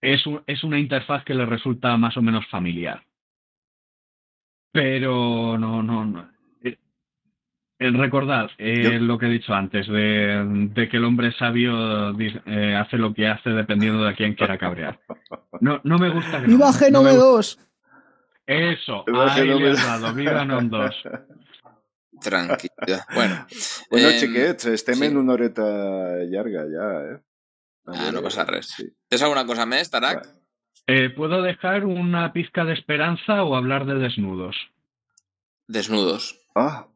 es, 0.00 0.24
es 0.46 0.64
una 0.64 0.80
interfaz 0.80 1.24
que 1.24 1.34
le 1.34 1.46
resulta 1.46 1.96
más 1.96 2.16
o 2.16 2.22
menos 2.22 2.46
familiar. 2.48 3.04
Pero 4.72 5.58
no, 5.58 5.82
no, 5.82 6.04
no. 6.04 6.31
Recordad 7.90 8.50
eh, 8.58 8.98
lo 9.00 9.18
que 9.18 9.26
he 9.26 9.30
dicho 9.30 9.52
antes, 9.52 9.86
de, 9.88 10.88
que 10.90 10.96
el 10.96 11.04
hombre 11.04 11.32
sabio 11.32 12.14
eh, 12.18 12.76
hace 12.76 12.96
lo 12.98 13.12
que 13.12 13.28
hace 13.28 13.50
dependiendo 13.50 14.04
de 14.04 14.14
quién 14.14 14.34
quiera 14.34 14.58
cabrear. 14.58 15.00
No, 15.60 15.80
no 15.84 15.98
me 15.98 16.10
gusta 16.10 16.40
que. 16.40 16.46
¡Viva 16.46 16.72
Genome 16.72 17.12
2! 17.12 17.58
Eso, 18.46 19.04
ahí 19.06 19.46
le 19.46 19.70
he 19.70 19.74
dado, 19.74 20.12
viva 20.14 20.44
Non 20.44 20.68
2. 20.68 21.02
Tranquila. 22.22 23.06
Bueno, 23.14 23.46
bueno 23.90 24.08
eh, 24.08 24.18
xiquets, 24.18 24.66
estem 24.66 25.02
en 25.02 25.16
una 25.16 25.34
horeta 25.34 25.64
llarga 26.30 26.66
ja, 26.70 26.88
eh? 27.10 27.18
Ah, 27.86 28.10
no 28.14 28.22
passa 28.22 28.44
res. 28.46 28.68
Sí. 28.76 28.86
Tens 29.10 29.22
alguna 29.26 29.42
cosa 29.46 29.66
més, 29.66 29.90
Tarak? 29.90 30.26
Eh, 30.86 31.10
¿Puedo 31.10 31.42
dejar 31.42 31.84
una 31.84 32.32
pizca 32.32 32.64
de 32.64 32.74
esperanza 32.74 33.42
o 33.42 33.56
hablar 33.56 33.86
de 33.86 33.94
desnudos? 33.98 34.56
Desnudos. 35.66 36.38
Ah, 36.54 36.86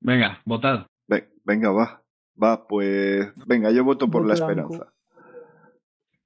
Venga, 0.00 0.40
votad. 0.44 0.86
ve- 1.08 1.28
venga, 1.44 1.70
va. 1.70 2.02
Va, 2.42 2.66
pues. 2.66 3.32
Venga, 3.46 3.70
yo 3.70 3.82
voto 3.84 4.10
por 4.10 4.26
la 4.26 4.34
Voto 4.34 4.46
esperanza. 4.50 4.92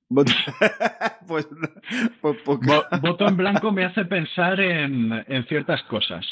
Voto- 0.08 0.32
pues, 1.28 1.48
pues 2.20 2.36
poca- 2.42 2.88
voto 3.00 3.28
en 3.28 3.36
blanco 3.36 3.70
me 3.70 3.84
hace 3.84 4.04
pensar 4.04 4.58
en, 4.60 5.12
en 5.28 5.44
ciertas 5.46 5.82
cosas. 5.84 6.26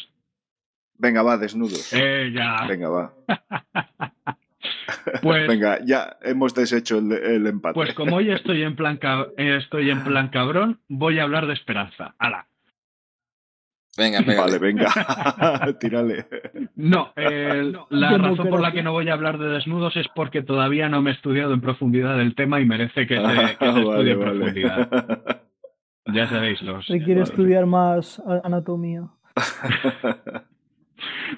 Venga, 0.94 1.22
va, 1.22 1.36
desnudos. 1.38 1.92
Eh, 1.92 2.32
ya. 2.34 2.66
Venga, 2.66 2.88
va. 2.88 3.12
Pues, 5.22 5.46
Venga, 5.48 5.78
ya 5.84 6.16
hemos 6.22 6.52
deshecho 6.54 6.98
el, 6.98 7.12
el 7.12 7.46
empate. 7.46 7.74
pues 7.74 7.94
como 7.94 8.16
hoy 8.16 8.30
estoy 8.30 8.62
en 8.62 8.74
plan 8.76 8.96
ca- 8.98 9.28
estoy 9.36 9.90
en 9.90 10.02
plan 10.02 10.28
cabrón, 10.28 10.80
voy 10.88 11.18
a 11.18 11.22
hablar 11.22 11.46
de 11.46 11.54
esperanza. 11.54 12.14
¡Hala! 12.18 12.47
Venga, 13.98 14.20
venga. 14.20 14.42
Vale, 14.42 14.58
venga. 14.58 15.76
Tírale. 15.80 16.26
No, 16.76 17.12
eh, 17.16 17.72
la 17.90 18.16
razón 18.16 18.48
por 18.48 18.60
la 18.60 18.70
que 18.70 18.82
no 18.82 18.92
voy 18.92 19.08
a 19.08 19.12
hablar 19.12 19.38
de 19.38 19.48
desnudos 19.48 19.96
es 19.96 20.06
porque 20.14 20.42
todavía 20.42 20.88
no 20.88 21.02
me 21.02 21.10
he 21.10 21.14
estudiado 21.14 21.52
en 21.52 21.60
profundidad 21.60 22.20
el 22.20 22.36
tema 22.36 22.60
y 22.60 22.64
merece 22.64 23.06
que 23.08 23.16
se, 23.16 23.22
que 23.58 23.72
se 23.72 23.80
estudie 23.80 23.84
vale, 23.84 24.10
en 24.12 24.18
vale. 24.20 24.30
profundidad. 24.30 25.22
Ya 26.10 26.26
sabéis 26.26 26.62
los. 26.62 26.86
Requiere 26.86 27.20
Vale. 27.20 27.30
estudiar 27.30 27.66
más 27.66 28.22
anatomía. 28.42 29.02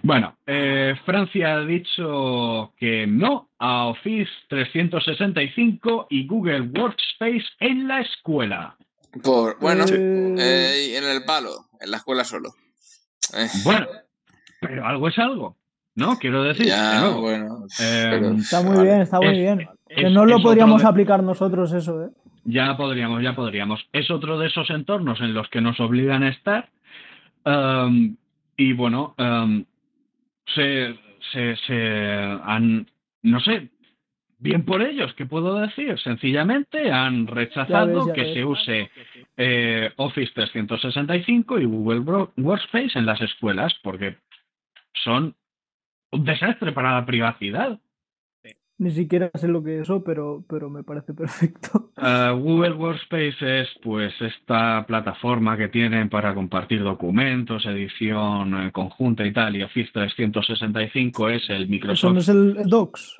Bueno, 0.03 0.37
eh, 0.47 0.95
Francia 1.05 1.55
ha 1.55 1.65
dicho 1.65 2.73
que 2.77 3.05
no 3.05 3.49
a 3.59 3.87
Office 3.87 4.31
365 4.49 6.07
y 6.11 6.25
Google 6.25 6.61
Workspace 6.61 7.45
en 7.59 7.89
la 7.89 8.01
escuela. 8.01 8.77
Por, 9.23 9.59
bueno, 9.61 9.85
Eh, 9.91 10.35
eh, 10.39 10.99
en 10.99 11.05
el 11.05 11.25
palo, 11.25 11.69
en 11.81 11.91
la 11.91 11.97
escuela 11.99 12.25
solo. 12.25 12.55
Eh, 13.37 13.49
Bueno, 13.65 13.87
pero 14.61 14.87
algo 14.87 15.09
es 15.09 15.19
algo, 15.19 15.57
¿no? 15.97 16.19
Quiero 16.19 16.43
decir, 16.45 16.67
de 16.67 16.71
ya, 16.71 17.09
bueno. 17.11 17.67
eh, 17.81 18.09
pero- 18.11 18.33
Está 18.33 18.63
muy 18.63 18.77
vale. 18.77 18.89
bien, 18.89 19.01
está 19.03 19.19
muy 19.19 19.29
Es- 19.29 19.37
bien. 19.39 19.61
es- 19.89 19.97
Que 19.97 20.11
no 20.11 20.27
lo 20.27 20.41
podríamos 20.43 20.83
de- 20.83 20.89
aplicar 20.89 21.23
nosotros 21.23 21.73
eso, 21.73 22.05
¿eh? 22.05 22.11
Ya 22.45 22.77
podríamos, 22.77 23.23
ya 23.23 23.35
podríamos. 23.35 23.81
Es 23.93 24.11
otro 24.11 24.39
de 24.39 24.47
esos 24.47 24.71
entornos 24.71 25.21
en 25.21 25.35
los 25.35 25.49
que 25.51 25.61
nos 25.61 25.79
obligan 25.81 26.23
a 26.23 26.31
estar. 26.31 26.71
um, 27.47 28.17
y 28.57 28.75
bueno, 28.75 29.15
um, 29.19 29.65
se, 30.55 30.95
se, 31.33 31.57
se 31.67 32.39
han, 32.45 32.87
no 33.23 33.41
sé, 33.41 33.71
bien 34.41 34.65
por 34.65 34.83
ellos, 34.83 35.13
¿qué 35.15 35.27
puedo 35.27 35.61
decir? 35.61 35.99
Sencillamente 36.01 36.91
han 36.91 37.27
rechazado 37.27 38.07
ves, 38.07 38.15
que 38.15 38.23
ves. 38.23 38.35
se 38.35 38.45
use 38.45 38.91
eh, 39.37 39.93
Office 39.97 40.33
365 40.35 41.59
y 41.61 41.65
Google 41.67 42.01
Workspace 42.37 42.99
en 42.99 43.07
las 43.07 43.21
escuelas, 43.21 43.75
porque 43.83 44.17
son 45.05 45.37
un 46.13 46.25
desastre 46.25 46.73
para 46.73 46.95
la 46.95 47.07
privacidad. 47.07 47.79
Ni 48.79 48.91
siquiera 48.93 49.31
sé 49.35 49.47
lo 49.47 49.63
que 49.63 49.77
es 49.77 49.83
eso, 49.83 50.03
pero, 50.03 50.43
pero 50.49 50.71
me 50.71 50.83
parece 50.83 51.13
perfecto. 51.13 51.91
Uh, 51.99 52.35
Google 52.35 52.73
Workspace 52.73 53.61
es 53.61 53.69
pues 53.83 54.15
esta 54.23 54.87
plataforma 54.87 55.59
que 55.59 55.69
tienen 55.69 56.09
para 56.09 56.35
compartir 56.35 56.83
documentos, 56.83 57.67
edición 57.67 58.69
eh, 58.69 58.73
conjunta 58.73 59.27
y 59.27 59.35
tal, 59.35 59.55
y 59.55 59.63
Office 59.63 59.91
365 59.93 61.29
es 61.29 61.51
el 61.51 61.65
Eso 61.65 61.71
Microsoft. 61.71 62.13
no 62.15 62.21
es 62.21 62.29
el 62.31 62.55
Docs. 62.65 63.20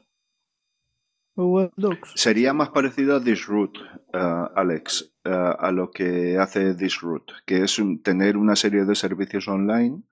Google 1.37 1.71
Docs. 1.77 2.13
Sería 2.17 2.53
más 2.53 2.71
parecido 2.71 3.17
a 3.17 3.21
Disroot, 3.21 3.77
eh, 4.13 4.45
Alex, 4.55 5.13
eh, 5.25 5.31
a 5.59 5.71
lo 5.73 5.91
que 5.91 6.39
hace 6.39 6.75
Disroot, 6.75 7.31
que 7.47 7.63
es 7.63 7.79
un- 7.79 8.03
tener 8.03 8.37
una 8.37 8.57
serie 8.57 8.85
de 8.85 8.95
servicios 8.95 9.49
online 9.49 10.03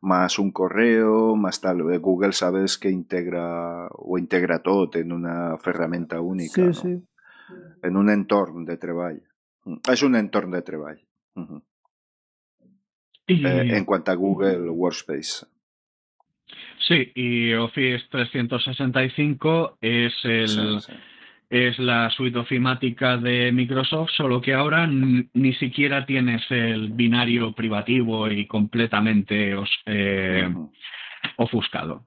más 0.00 0.38
un 0.38 0.52
correo, 0.52 1.34
más 1.34 1.60
tal. 1.60 1.80
Eh, 1.92 1.98
Google 1.98 2.32
sabes 2.32 2.78
que 2.78 2.88
integra 2.90 3.88
o 3.90 4.16
integra 4.18 4.60
todo 4.62 4.88
en 4.94 5.10
una 5.12 5.56
herramienta 5.64 6.20
única, 6.20 6.52
Sí, 6.54 6.60
¿no? 6.62 6.72
sí. 6.74 7.02
en 7.82 7.96
un 7.96 8.10
entorn 8.10 8.64
de 8.66 8.76
treball. 8.76 9.22
Mm, 9.64 9.76
És 9.90 10.02
un 10.02 10.14
entorn 10.16 10.50
de. 10.50 10.62
Y, 13.26 13.44
Eh, 13.46 13.76
en 13.76 13.84
cuanto 13.84 14.10
a 14.10 14.14
Google 14.14 14.68
Workspace. 14.70 15.46
Sí, 16.86 17.12
y 17.14 17.52
Office 17.54 18.04
365 18.10 19.78
es 19.80 20.12
el 20.24 20.48
Sí, 20.80 20.92
sí. 20.92 20.92
es 21.50 21.78
la 21.78 22.10
suite 22.10 22.38
ofimática 22.38 23.16
de 23.16 23.50
Microsoft, 23.52 24.10
solo 24.10 24.40
que 24.40 24.54
ahora 24.54 24.86
ni 24.86 25.54
siquiera 25.54 26.04
tienes 26.06 26.42
el 26.50 26.90
binario 26.90 27.52
privativo 27.52 28.30
y 28.30 28.46
completamente 28.46 29.54
os- 29.54 29.80
eh, 29.86 30.48
ofuscado. 31.36 32.04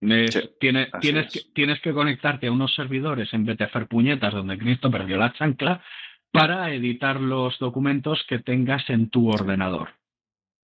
Es- 0.00 0.34
Sí, 0.34 0.40
tiene- 0.60 0.88
así 0.92 1.00
tienes, 1.08 1.26
es. 1.26 1.32
que, 1.32 1.52
tienes 1.54 1.80
que 1.80 1.92
conectarte 1.92 2.46
a 2.46 2.52
unos 2.52 2.74
servidores 2.74 3.32
en 3.32 3.44
vez 3.46 3.56
de 3.58 3.64
hacer 3.64 3.86
puñetas 3.86 4.34
donde 4.34 4.58
Cristo 4.58 4.90
perdió 4.90 5.16
la 5.16 5.32
chancla 5.32 5.82
para 6.30 6.72
editar 6.72 7.20
los 7.20 7.58
documentos 7.58 8.22
que 8.28 8.38
tengas 8.40 8.88
en 8.90 9.08
tu 9.08 9.30
ordenador. 9.30 9.90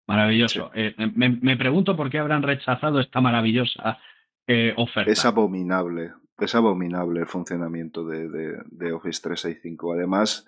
Maravilloso. 0.10 0.72
Eh, 0.74 0.94
me, 1.16 1.30
me 1.30 1.56
pregunto 1.56 1.96
por 1.96 2.10
qué 2.10 2.18
habrán 2.20 2.42
rechazado 2.44 3.00
esta 3.00 3.22
maravillosa 3.22 4.00
eh, 4.48 4.74
oferta. 4.76 5.12
Es 5.12 5.24
abominable, 5.24 6.12
es 6.40 6.56
abominable 6.56 7.20
el 7.22 7.28
funcionamiento 7.28 8.04
de, 8.06 8.28
de- 8.28 8.58
de 8.72 8.92
Office 8.92 9.22
365. 9.22 9.94
Además, 9.94 10.48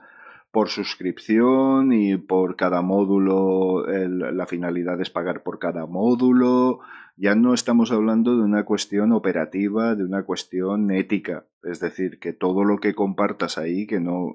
por 0.52 0.70
suscripción 0.70 1.94
y 1.94 2.18
por 2.18 2.56
cada 2.56 2.82
módulo, 2.82 3.88
el- 3.88 4.36
la 4.36 4.46
finalidad 4.48 5.00
es 5.00 5.10
pagar 5.10 5.44
por 5.44 5.60
cada 5.60 5.86
módulo. 5.86 6.80
Ya 7.16 7.36
no 7.36 7.54
estamos 7.54 7.92
hablando 7.92 8.36
de 8.38 8.44
una 8.44 8.64
cuestión 8.66 9.12
operativa, 9.12 9.94
de 9.96 10.04
una 10.04 10.24
cuestión 10.24 10.90
ética. 10.92 11.46
Es 11.64 11.80
decir, 11.80 12.18
que 12.20 12.34
todo 12.34 12.64
lo 12.64 12.80
que 12.80 12.96
compartas 12.96 13.58
ahí, 13.60 13.86
que 13.86 14.00
no 14.00 14.34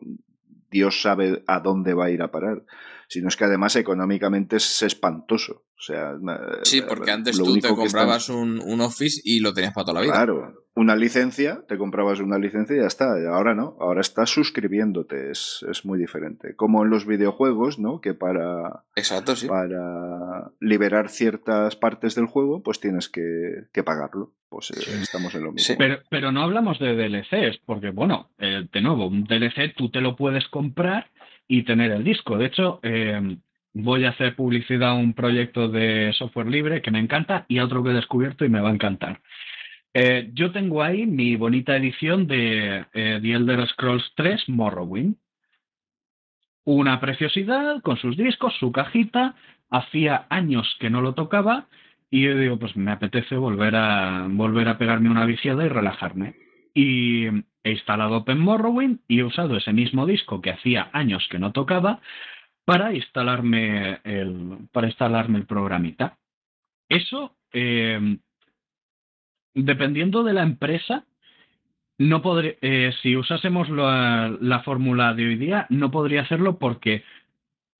Dios 0.70 1.02
sabe 1.02 1.42
a 1.46 1.58
dónde 1.60 1.94
va 1.94 2.04
a 2.06 2.10
ir 2.10 2.22
a 2.22 2.30
parar. 2.30 2.62
Sino 3.08 3.28
es 3.28 3.36
que 3.36 3.44
además 3.44 3.76
económicamente 3.76 4.56
es 4.56 4.82
espantoso. 4.82 5.62
O 5.78 5.82
sea, 5.82 6.14
Sí, 6.62 6.80
porque 6.80 7.10
antes 7.10 7.36
tú 7.36 7.52
te 7.52 7.58
están- 7.58 7.76
comprabas 7.76 8.28
un, 8.30 8.60
un 8.64 8.80
Office 8.80 9.20
y 9.24 9.40
lo 9.40 9.52
tenías 9.52 9.72
para 9.74 9.84
toda 9.84 10.00
la 10.00 10.06
vida. 10.06 10.12
Claro, 10.14 10.64
una 10.74 10.96
licencia, 10.96 11.62
te 11.68 11.76
comprabas 11.78 12.20
una 12.20 12.38
licencia 12.38 12.74
y 12.76 12.80
ya 12.80 12.86
está. 12.86 13.06
Ahora 13.30 13.54
no, 13.54 13.76
ahora 13.80 14.00
estás 14.00 14.30
suscribiéndote, 14.30 15.30
es, 15.30 15.64
es 15.70 15.84
muy 15.84 15.98
diferente. 15.98 16.54
Como 16.56 16.82
en 16.82 16.90
los 16.90 17.06
videojuegos, 17.06 17.78
¿no? 17.78 18.00
Que 18.00 18.14
para, 18.14 18.84
Exacto, 18.96 19.36
sí. 19.36 19.46
para 19.46 20.50
liberar 20.60 21.08
ciertas 21.10 21.76
partes 21.76 22.14
del 22.14 22.26
juego, 22.26 22.62
pues 22.62 22.80
tienes 22.80 23.08
que, 23.08 23.66
que 23.72 23.82
pagarlo. 23.82 24.32
Pues 24.48 24.70
eh, 24.70 24.98
estamos 25.02 25.34
en 25.34 25.42
lo 25.44 25.52
mismo. 25.52 25.66
Sí. 25.66 25.74
Pero, 25.76 25.98
pero 26.08 26.32
no 26.32 26.42
hablamos 26.42 26.78
de 26.78 26.94
DLCs, 26.94 27.58
porque 27.66 27.90
bueno, 27.90 28.30
eh, 28.38 28.66
de 28.72 28.80
nuevo, 28.80 29.08
un 29.08 29.24
DLC 29.24 29.74
tú 29.76 29.90
te 29.90 30.00
lo 30.00 30.16
puedes 30.16 30.46
comprar 30.48 31.10
y 31.48 31.62
tener 31.62 31.90
el 31.92 32.04
disco. 32.04 32.36
De 32.38 32.46
hecho, 32.46 32.80
eh, 32.82 33.36
voy 33.72 34.04
a 34.04 34.10
hacer 34.10 34.34
publicidad 34.34 34.90
a 34.90 34.94
un 34.94 35.12
proyecto 35.12 35.68
de 35.68 36.12
software 36.14 36.46
libre 36.46 36.82
que 36.82 36.90
me 36.90 36.98
encanta 36.98 37.44
y 37.48 37.58
a 37.58 37.64
otro 37.64 37.82
que 37.82 37.90
he 37.90 37.94
descubierto 37.94 38.44
y 38.44 38.48
me 38.48 38.60
va 38.60 38.70
a 38.70 38.74
encantar. 38.74 39.20
Eh, 39.94 40.30
yo 40.34 40.52
tengo 40.52 40.82
ahí 40.82 41.06
mi 41.06 41.36
bonita 41.36 41.76
edición 41.76 42.26
de 42.26 42.84
eh, 42.92 43.18
The 43.22 43.32
Elder 43.32 43.66
Scrolls 43.68 44.12
3 44.16 44.48
Morrowind. 44.48 45.16
Una 46.64 47.00
preciosidad 47.00 47.80
con 47.82 47.96
sus 47.96 48.16
discos, 48.16 48.54
su 48.58 48.72
cajita. 48.72 49.34
Hacía 49.70 50.26
años 50.30 50.76
que 50.80 50.90
no 50.90 51.00
lo 51.00 51.14
tocaba 51.14 51.66
y 52.10 52.22
yo 52.22 52.36
digo, 52.36 52.58
pues 52.58 52.76
me 52.76 52.92
apetece 52.92 53.36
volver 53.36 53.74
a 53.74 54.26
volver 54.28 54.68
a 54.68 54.78
pegarme 54.78 55.10
una 55.10 55.26
viciada 55.26 55.64
y 55.64 55.68
relajarme. 55.68 56.36
Y 56.74 57.26
he 57.66 57.72
instalado 57.72 58.18
Open 58.18 58.38
Morrowind 58.38 59.00
y 59.08 59.18
he 59.18 59.24
usado 59.24 59.56
ese 59.56 59.72
mismo 59.72 60.06
disco 60.06 60.40
que 60.40 60.50
hacía 60.50 60.88
años 60.92 61.26
que 61.30 61.40
no 61.40 61.52
tocaba 61.52 62.00
para 62.64 62.94
instalarme 62.94 64.00
el 64.04 64.68
para 64.72 64.86
instalarme 64.86 65.38
el 65.38 65.46
programita. 65.46 66.16
Eso 66.88 67.34
eh, 67.52 68.18
dependiendo 69.54 70.22
de 70.22 70.32
la 70.32 70.42
empresa 70.42 71.04
no 71.98 72.22
podré, 72.22 72.58
eh, 72.60 72.92
si 73.02 73.16
usásemos 73.16 73.68
la, 73.68 74.36
la 74.40 74.60
fórmula 74.60 75.14
de 75.14 75.26
hoy 75.26 75.36
día, 75.36 75.66
no 75.70 75.90
podría 75.90 76.22
hacerlo 76.22 76.58
porque 76.58 77.02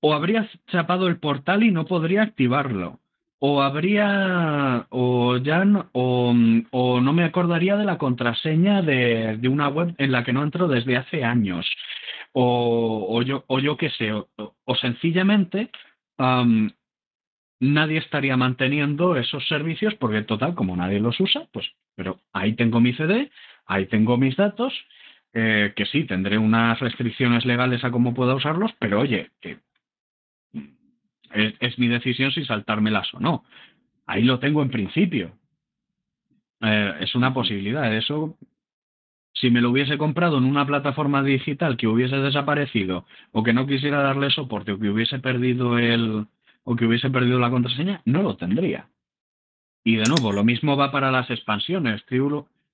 o 0.01 0.13
habría 0.13 0.49
chapado 0.67 1.07
el 1.07 1.17
portal 1.19 1.63
y 1.63 1.71
no 1.71 1.85
podría 1.85 2.23
activarlo, 2.23 2.99
o 3.39 3.61
habría, 3.61 4.87
o 4.89 5.37
ya 5.37 5.63
no, 5.65 5.89
o, 5.93 6.33
o 6.71 7.01
no 7.01 7.13
me 7.13 7.23
acordaría 7.23 7.75
de 7.77 7.85
la 7.85 7.97
contraseña 7.97 8.81
de, 8.81 9.37
de 9.37 9.47
una 9.47 9.67
web 9.69 9.93
en 9.97 10.11
la 10.11 10.23
que 10.23 10.33
no 10.33 10.43
entro 10.43 10.67
desde 10.67 10.97
hace 10.97 11.23
años, 11.23 11.67
o, 12.33 13.07
o 13.09 13.21
yo, 13.21 13.43
o 13.47 13.59
yo 13.59 13.77
qué 13.77 13.89
sé, 13.91 14.11
o, 14.13 14.27
o 14.37 14.75
sencillamente 14.75 15.69
am, 16.17 16.71
nadie 17.59 17.99
estaría 17.99 18.37
manteniendo 18.37 19.15
esos 19.17 19.47
servicios 19.47 19.95
porque 19.95 20.23
total, 20.23 20.55
como 20.55 20.75
nadie 20.75 20.99
los 20.99 21.19
usa, 21.19 21.47
pues, 21.51 21.67
pero 21.95 22.19
ahí 22.33 22.53
tengo 22.55 22.79
mi 22.79 22.93
CD, 22.93 23.31
ahí 23.65 23.87
tengo 23.87 24.17
mis 24.17 24.35
datos, 24.35 24.73
eh, 25.33 25.73
que 25.75 25.85
sí, 25.85 26.05
tendré 26.05 26.37
unas 26.37 26.79
restricciones 26.79 27.45
legales 27.45 27.83
a 27.83 27.91
cómo 27.91 28.13
pueda 28.13 28.35
usarlos, 28.35 28.71
pero 28.79 28.99
oye, 28.99 29.31
que 29.41 29.59
es, 31.33 31.53
es, 31.59 31.79
mi 31.79 31.87
decisión 31.87 32.31
si 32.31 32.45
saltármelas 32.45 33.13
o 33.13 33.19
no. 33.19 33.43
Ahí 34.05 34.23
lo 34.23 34.39
tengo 34.39 34.61
en 34.61 34.69
principio. 34.69 35.31
Eh, 36.61 36.93
es 37.01 37.15
una 37.15 37.33
posibilidad. 37.33 37.93
Eso, 37.95 38.37
si 39.33 39.51
me 39.51 39.61
lo 39.61 39.71
hubiese 39.71 39.97
comprado 39.97 40.37
en 40.37 40.45
una 40.45 40.65
plataforma 40.65 41.23
digital 41.23 41.77
que 41.77 41.87
hubiese 41.87 42.17
desaparecido 42.17 43.05
o 43.31 43.43
que 43.43 43.53
no 43.53 43.67
quisiera 43.67 44.01
darle 44.01 44.29
soporte 44.31 44.71
o 44.71 44.79
que 44.79 44.89
hubiese 44.89 45.19
perdido 45.19 45.77
el 45.77 46.27
o 46.69 46.75
que 46.75 46.85
hubiese 46.85 47.09
perdido 47.09 47.39
la 47.39 47.49
contraseña, 47.49 48.01
no 48.03 48.21
lo 48.21 48.35
tendría. 48.35 48.89
Y 49.85 49.95
de 49.95 50.03
nuevo, 50.03 50.33
lo 50.33 50.43
mismo 50.43 50.75
va 50.75 50.91
para 50.91 51.11
las 51.11 51.29
expansiones, 51.29 52.03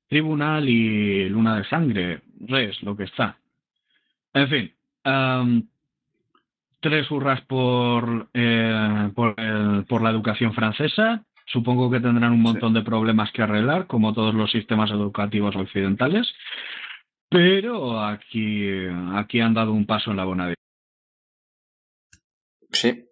Tribunal 0.08 0.68
y 0.68 1.30
Luna 1.30 1.58
de 1.58 1.64
Sangre, 1.66 2.22
Res, 2.40 2.82
lo 2.82 2.98
que 2.98 3.04
está. 3.04 3.38
En 4.34 4.50
fin, 4.50 4.74
um, 5.06 5.64
tres 6.84 7.10
hurras 7.10 7.42
por, 7.48 8.30
eh, 8.36 9.10
por, 9.16 9.34
el, 9.40 9.86
por, 9.86 10.04
la 10.04 10.12
educación 10.12 10.54
francesa. 10.54 11.24
Supongo 11.48 11.90
que 11.90 12.00
tendrán 12.00 12.32
un 12.34 12.42
montón 12.42 12.74
sí. 12.74 12.76
de 12.80 12.86
problemas 12.86 13.32
que 13.32 13.42
arreglar, 13.42 13.88
como 13.88 14.14
todos 14.14 14.36
los 14.36 14.52
sistemas 14.52 14.92
educativos 14.92 15.56
occidentales. 15.56 16.32
Pero 17.30 18.00
aquí, 18.06 18.68
aquí 19.16 19.40
han 19.42 19.56
dado 19.56 19.74
un 19.74 19.88
paso 19.88 20.12
en 20.12 20.18
la 20.18 20.26
buena 20.26 20.44
dirección. 20.44 20.64
Sí. 22.72 23.06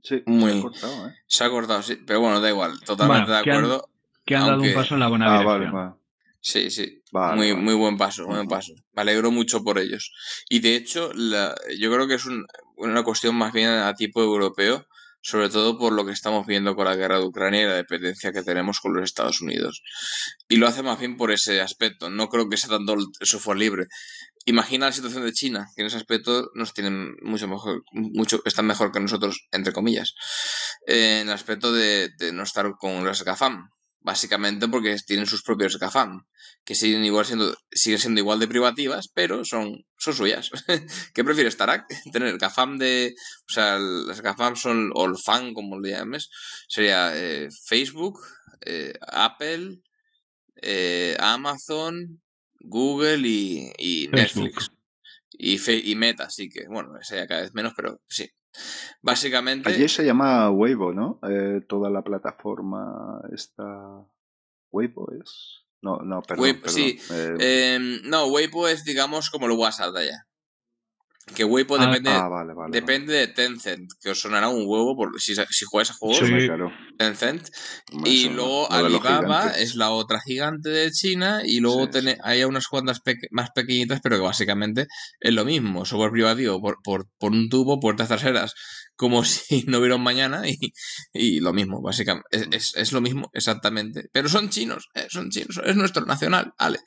Sí, 0.00 0.22
Muy. 0.26 0.52
se 0.52 0.58
ha 0.58 0.62
cortado, 0.62 1.08
¿eh? 1.08 1.14
Se 1.26 1.44
ha 1.44 1.50
cortado, 1.50 1.82
sí. 1.82 1.98
Pero 2.06 2.20
bueno, 2.20 2.40
da 2.40 2.48
igual. 2.48 2.78
Totalmente 2.86 3.24
Bueno, 3.32 3.36
de 3.38 3.42
que 3.44 3.50
han- 3.50 3.56
acuerdo. 3.58 3.88
Que 4.24 4.36
han 4.36 4.46
dado 4.46 4.62
un 4.62 4.74
paso 4.74 4.94
en 4.94 5.00
la 5.00 5.08
buena 5.08 5.26
Ah, 5.26 5.38
dirección. 5.40 5.60
vale, 5.60 5.70
vale. 5.72 5.94
Sí, 6.40 6.70
sí. 6.70 7.02
Vale, 7.12 7.36
muy, 7.36 7.50
vale. 7.52 7.62
muy 7.64 7.74
buen 7.74 7.96
paso, 7.96 8.24
muy 8.26 8.36
buen 8.36 8.48
paso. 8.48 8.72
Me 8.92 9.02
alegro 9.02 9.30
mucho 9.30 9.62
por 9.64 9.78
ellos. 9.78 10.12
Y 10.48 10.60
de 10.60 10.76
hecho, 10.76 11.12
la, 11.14 11.54
yo 11.78 11.92
creo 11.92 12.06
que 12.06 12.14
es 12.14 12.24
un- 12.26 12.46
una 12.76 13.02
cuestión 13.02 13.34
más 13.34 13.52
bien 13.52 13.68
a 13.70 13.92
tipo 13.94 14.22
europeo, 14.22 14.86
sobre 15.20 15.48
todo 15.48 15.76
por 15.78 15.92
lo 15.92 16.06
que 16.06 16.12
estamos 16.12 16.46
viendo 16.46 16.76
con 16.76 16.84
la 16.84 16.94
guerra 16.94 17.18
de 17.18 17.24
Ucrania 17.26 17.62
y 17.62 17.66
la 17.66 17.74
dependencia 17.74 18.32
que 18.32 18.42
tenemos 18.44 18.78
con 18.80 18.94
los 18.94 19.02
Estados 19.04 19.40
Unidos. 19.40 19.82
Y 20.48 20.56
lo 20.56 20.68
hace 20.68 20.82
más 20.84 20.98
bien 21.00 21.16
por 21.16 21.32
ese 21.32 21.60
aspecto. 21.60 22.08
No 22.08 22.28
creo 22.28 22.48
que 22.48 22.56
sea 22.56 22.70
tanto 22.70 22.94
el 22.94 23.04
software 23.26 23.58
libre. 23.58 23.86
Imagina 24.46 24.86
la 24.86 24.92
situación 24.92 25.24
de 25.24 25.32
China, 25.32 25.66
que 25.74 25.82
en 25.82 25.88
ese 25.88 25.96
aspecto 25.98 26.50
nos 26.54 26.72
tienen 26.72 27.16
mucho 27.22 27.48
mejor, 27.48 27.82
mucho, 27.92 28.40
están 28.44 28.66
mejor 28.66 28.92
que 28.92 29.00
nosotros, 29.00 29.48
entre 29.50 29.72
comillas, 29.72 30.14
en 30.86 31.26
el 31.28 31.34
aspecto 31.34 31.72
de, 31.72 32.10
de 32.16 32.32
no 32.32 32.44
estar 32.44 32.70
con 32.78 33.04
las 33.04 33.24
GAFAM. 33.24 33.68
Básicamente 34.00 34.68
porque 34.68 34.96
tienen 35.06 35.26
sus 35.26 35.42
propios 35.42 35.78
GAFAM, 35.78 36.24
que 36.64 36.74
siguen 36.74 37.04
igual 37.04 37.26
siendo, 37.26 37.54
siguen 37.70 37.98
siendo 37.98 38.20
igual 38.20 38.38
de 38.38 38.48
privativas, 38.48 39.08
pero 39.12 39.44
son, 39.44 39.84
son 39.98 40.14
suyas. 40.14 40.50
¿Qué 41.14 41.24
prefieres, 41.24 41.56
Tarak? 41.56 41.86
Tener 42.12 42.38
GAFAM 42.38 42.78
de. 42.78 43.14
O 43.48 43.52
sea, 43.52 43.78
las 43.78 44.20
GAFAM 44.20 44.56
son, 44.56 44.90
o 44.94 45.06
el 45.06 45.16
FAN, 45.16 45.52
como 45.52 45.80
le 45.80 45.90
llames, 45.90 46.30
sería 46.68 47.10
eh, 47.14 47.48
Facebook, 47.66 48.20
eh, 48.64 48.94
Apple, 49.00 49.80
eh, 50.62 51.16
Amazon, 51.18 52.22
Google 52.60 53.26
y. 53.28 54.08
Netflix. 54.10 54.68
Y, 55.32 55.58
Fe- 55.58 55.82
y 55.84 55.94
Meta, 55.94 56.24
así 56.24 56.48
que, 56.48 56.66
bueno, 56.68 56.98
ese 57.00 57.16
ya 57.16 57.26
cada 57.26 57.42
vez 57.42 57.52
menos, 57.54 57.72
pero 57.76 58.00
sí. 58.08 58.28
Básicamente. 59.02 59.68
Allí 59.68 59.88
se 59.88 60.04
llama 60.04 60.50
Weibo, 60.50 60.92
¿no? 60.92 61.20
Eh, 61.28 61.60
toda 61.68 61.90
la 61.90 62.02
plataforma 62.02 63.20
está... 63.32 64.04
¿Weibo 64.70 65.10
es? 65.22 65.64
No, 65.80 65.98
no, 65.98 66.22
perdón. 66.22 66.42
Weibo, 66.44 66.60
perdón. 66.62 66.74
sí. 66.74 66.98
Eh, 67.10 67.74
Em, 67.76 68.00
no, 68.04 68.26
Weibo 68.26 68.68
es, 68.68 68.84
digamos, 68.84 69.30
como 69.30 69.46
el 69.46 69.52
WhatsApp 69.52 69.94
de 69.94 70.00
allá. 70.00 70.27
Que 71.34 71.44
Weibo 71.44 71.76
Ah, 71.76 71.86
depende, 71.86 72.10
ah, 72.10 72.28
vale, 72.28 72.54
vale. 72.54 72.70
depende 72.72 73.12
de 73.14 73.28
Tencent, 73.28 73.90
que 74.00 74.10
os 74.10 74.20
sonará 74.20 74.48
un 74.48 74.64
huevo 74.66 74.96
por, 74.96 75.20
si, 75.20 75.34
si 75.34 75.64
jugáis 75.66 75.90
a 75.90 75.94
juegos. 75.94 76.18
Sí. 76.18 76.46
claro. 76.46 76.72
Tencent. 76.96 77.48
Me 77.92 78.08
Y 78.08 78.20
suena. 78.22 78.36
luego 78.36 78.72
Alibaba 78.72 79.46
es 79.50 79.74
la 79.76 79.90
otra 79.90 80.20
gigante 80.20 80.68
de 80.70 80.90
China. 80.90 81.42
Y 81.44 81.60
luego 81.60 81.84
Sí, 81.84 81.90
tene- 81.92 82.14
sí. 82.14 82.20
hay 82.24 82.44
unas 82.44 82.66
cuantas 82.66 83.00
más 83.30 83.50
pequeñitas, 83.54 84.00
pero 84.02 84.16
que 84.16 84.22
básicamente 84.22 84.86
es 85.20 85.32
lo 85.34 85.44
mismo. 85.44 85.84
Software 85.84 86.10
privativo 86.12 86.60
por, 86.60 86.78
por, 86.82 87.06
por 87.18 87.32
un 87.32 87.48
tubo, 87.48 87.78
puertas 87.80 88.08
traseras, 88.08 88.54
como 88.96 89.22
si 89.24 89.64
no 89.68 89.78
hubiera 89.78 89.96
un 89.96 90.02
mañana. 90.02 90.42
Y, 90.48 90.58
y 91.12 91.40
lo 91.40 91.52
mismo, 91.52 91.80
básicamente. 91.82 92.28
Es, 92.32 92.48
es, 92.52 92.76
es 92.76 92.92
lo 92.92 93.00
mismo, 93.00 93.30
exactamente. 93.32 94.08
Pero 94.12 94.28
son 94.28 94.48
chinos, 94.50 94.88
eh, 94.94 95.06
son 95.10 95.30
chinos. 95.30 95.60
Es 95.64 95.76
nuestro 95.76 96.04
nacional. 96.06 96.52
Vale. 96.58 96.78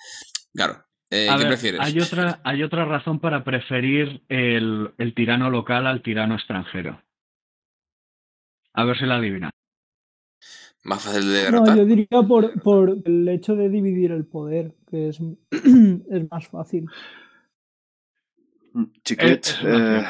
Claro. 0.54 0.84
Eh, 1.12 1.28
A 1.30 1.36
¿Qué 1.38 1.44
ver, 1.44 1.48
prefieres? 1.50 1.82
Hay 1.82 2.00
otra, 2.00 2.40
hay 2.44 2.64
otra 2.64 2.86
razón 2.86 3.20
para 3.20 3.44
preferir 3.44 4.22
el, 4.30 4.92
el 4.98 5.14
tirano 5.14 5.50
local 5.50 5.86
al 5.86 6.02
tirano 6.02 6.36
extranjero. 6.36 7.02
A 8.74 8.86
ver 8.86 8.98
si 8.98 9.06
la 9.06 9.18
adivina. 9.18 9.50
Más 10.84 11.04
fácil 11.04 11.26
de 11.26 11.44
No, 11.44 11.44
derrotar. 11.44 11.78
yo 11.78 11.86
diría 11.86 12.22
por, 12.28 12.62
por 12.64 12.98
el 13.06 13.28
hecho 13.30 13.56
de 13.56 13.70
dividir 13.70 14.12
el 14.12 14.26
poder, 14.26 14.74
que 14.90 15.10
es, 15.10 15.20
es 15.52 16.32
más 16.32 16.48
fácil. 16.48 16.88
Una 18.74 18.90
eh, 19.20 20.04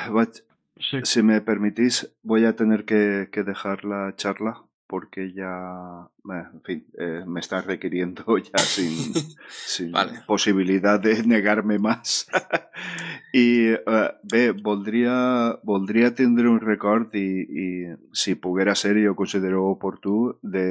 Sí. 0.79 0.97
si 1.03 1.21
me 1.21 1.41
permitís, 1.41 2.11
voy 2.23 2.45
a 2.45 2.55
tener 2.55 2.85
que, 2.85 3.29
que 3.31 3.43
dejar 3.43 3.85
la 3.85 4.15
charla 4.15 4.63
porque 4.91 5.31
ya, 5.31 6.09
en 6.25 6.61
fin, 6.63 6.85
eh, 6.99 7.23
me 7.25 7.39
está 7.39 7.61
requiriendo 7.61 8.37
ya 8.49 8.57
sin, 8.57 9.13
sin 9.47 9.91
Vale. 9.93 10.19
possibilitat 10.27 11.01
de 11.01 11.23
negar-me 11.23 11.79
más. 11.79 12.27
I 13.33 13.69
eh, 13.69 14.11
bé, 14.23 14.51
voldria, 14.51 15.57
voldria 15.63 16.13
tindre 16.13 16.49
un 16.49 16.59
record 16.59 17.15
i, 17.15 17.27
i 17.47 17.67
si 18.11 18.35
poguera 18.35 18.75
ser, 18.75 18.97
jo 18.99 19.15
considero 19.15 19.63
oportú, 19.69 20.37
de 20.41 20.67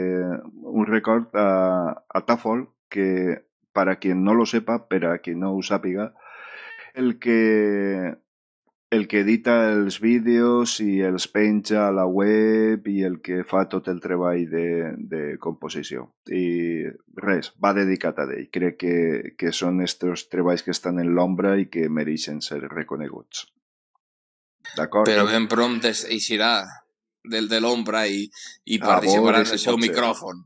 un 0.60 0.84
record 0.84 1.32
a, 1.32 2.04
a 2.06 2.26
Tafol, 2.26 2.68
que 2.90 3.46
para 3.72 3.96
quien 3.96 4.22
no 4.22 4.34
lo 4.34 4.44
sepa, 4.44 4.86
para 4.86 5.18
quien 5.24 5.40
no 5.40 5.54
ho 5.56 5.62
sàpiga, 5.62 6.12
el 6.92 7.18
que 7.18 8.18
el 8.90 9.06
que 9.06 9.20
edita 9.22 9.54
els 9.70 10.00
vídeos 10.02 10.80
i 10.82 10.98
els 11.06 11.28
penja 11.30 11.84
a 11.86 11.92
la 11.94 12.06
web 12.10 12.88
i 12.90 13.04
el 13.06 13.20
que 13.22 13.44
fa 13.46 13.62
tot 13.70 13.86
el 13.92 14.00
treball 14.02 14.48
de, 14.50 14.64
de 15.12 15.22
composició. 15.38 16.08
I 16.26 16.88
res, 17.22 17.52
va 17.62 17.70
dedicat 17.76 18.18
a 18.18 18.26
ell. 18.34 18.48
Crec 18.50 18.76
que, 18.82 18.96
que 19.38 19.52
són 19.54 19.78
estos 19.86 20.26
treballs 20.32 20.66
que 20.66 20.74
estan 20.74 20.98
en 20.98 21.12
l'ombra 21.14 21.54
i 21.62 21.68
que 21.70 21.86
mereixen 21.88 22.42
ser 22.42 22.58
reconeguts. 22.66 23.46
D'acord? 24.76 25.06
Però 25.08 25.24
ben 25.30 25.46
prompte 25.50 25.94
es- 25.94 26.04
eixirà 26.10 26.52
del 27.24 27.48
de 27.48 27.60
l'ombra 27.60 28.06
i, 28.08 28.22
i 28.64 28.78
participarà 28.80 29.42
en 29.44 29.50
el 29.52 29.60
seu 29.60 29.76
micròfon. 29.80 30.44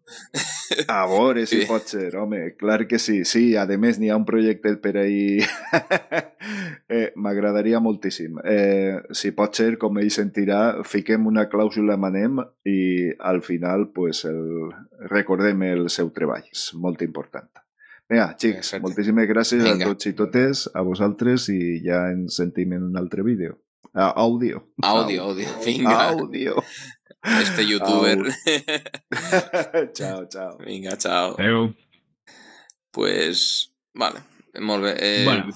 A 0.90 1.04
veure 1.06 1.44
si 1.46 1.60
Sí. 1.62 1.66
pot 1.68 1.86
ser, 1.86 2.08
home, 2.18 2.54
clar 2.58 2.86
que 2.88 2.98
sí. 2.98 3.24
Sí, 3.24 3.56
a 3.56 3.66
més 3.78 3.98
n'hi 4.00 4.10
ha 4.10 4.16
un 4.16 4.24
projecte 4.26 4.74
per 4.82 4.96
ahí. 4.98 5.38
eh, 6.88 7.12
M'agradaria 7.16 7.80
moltíssim. 7.80 8.38
Eh, 8.44 8.98
si 9.12 9.30
pot 9.36 9.54
ser, 9.54 9.76
com 9.78 9.98
ell 10.02 10.10
sentirà, 10.10 10.82
fiquem 10.84 11.26
una 11.30 11.46
clàusula 11.50 11.96
manem 12.00 12.40
i 12.64 13.10
al 13.20 13.42
final 13.42 13.90
pues, 13.94 14.24
el, 14.24 14.70
recordem 15.10 15.62
el 15.70 15.88
seu 15.90 16.10
treball. 16.10 16.46
És 16.52 16.72
molt 16.74 17.02
important. 17.06 17.50
Vinga, 18.10 18.34
xics, 18.36 18.74
moltíssimes 18.84 19.28
gràcies 19.30 19.62
Vinga. 19.64 19.86
a 19.86 19.92
tots 19.94 20.10
i 20.10 20.12
totes, 20.12 20.66
a 20.74 20.82
vosaltres, 20.84 21.48
i 21.48 21.78
ja 21.86 22.02
ens 22.12 22.36
sentim 22.36 22.74
en 22.76 22.82
un 22.90 22.98
altre 23.00 23.24
vídeo. 23.24 23.56
Àudio. 23.92 24.72
Àudio, 24.82 25.22
àudio. 25.24 25.48
Vinga, 25.64 26.08
Àudio. 26.10 26.62
este 27.42 27.66
youtuber. 27.66 28.18
ciao, 29.94 30.26
ciao. 30.28 30.56
Vinga, 30.58 30.96
chao. 30.96 31.34
Adeu. 31.38 31.74
Pues, 32.90 33.72
vale, 33.92 34.20
molt 34.60 34.82
bé. 34.84 34.94
Eh, 34.98 35.24
Bueno. 35.24 35.50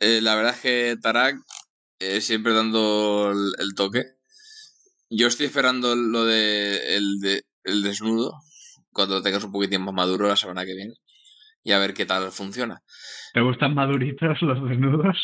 eh, 0.00 0.20
la 0.22 0.34
verdad 0.34 0.54
es 0.54 0.60
que 0.60 0.96
Tarak 1.00 1.36
eh, 1.98 2.20
siempre 2.20 2.52
dando 2.54 3.30
el, 3.32 3.52
el 3.58 3.74
toque. 3.74 4.04
Yo 5.10 5.26
estoy 5.26 5.46
esperando 5.46 5.94
lo 5.96 6.24
de 6.24 6.96
el, 6.96 7.20
de 7.20 7.44
el 7.64 7.82
desnudo 7.82 8.40
cuando 8.92 9.16
lo 9.16 9.22
tengas 9.22 9.44
un 9.44 9.52
poquitín 9.52 9.82
más 9.82 9.94
maduro 9.94 10.28
la 10.28 10.36
semana 10.36 10.64
que 10.64 10.74
viene 10.74 10.94
y 11.62 11.72
a 11.72 11.78
ver 11.78 11.94
qué 11.94 12.06
tal 12.06 12.30
funciona. 12.32 12.80
¿Te 13.32 13.40
gustan 13.40 13.74
maduritos 13.74 14.40
los 14.42 14.68
desnudos? 14.68 15.16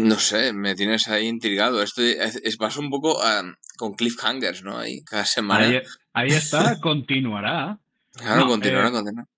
No 0.00 0.14
sé, 0.16 0.52
me 0.52 0.74
tienes 0.74 1.08
ahí 1.08 1.26
intrigado. 1.26 1.82
Esto 1.82 2.02
es, 2.02 2.36
es- 2.44 2.56
vas 2.58 2.76
un 2.76 2.90
poco 2.90 3.18
con 3.78 3.94
cliffhangers, 3.94 4.62
¿no? 4.62 4.78
Ahí 4.78 5.02
cada 5.04 5.24
semana. 5.24 5.64
Ahí, 5.66 5.80
ahí 6.12 6.28
está, 6.28 6.78
continuará. 6.80 7.78
claro, 8.16 8.40
no, 8.40 8.46
continuará, 8.48 8.88
eh, 8.88 8.92
continuará. 8.92 9.28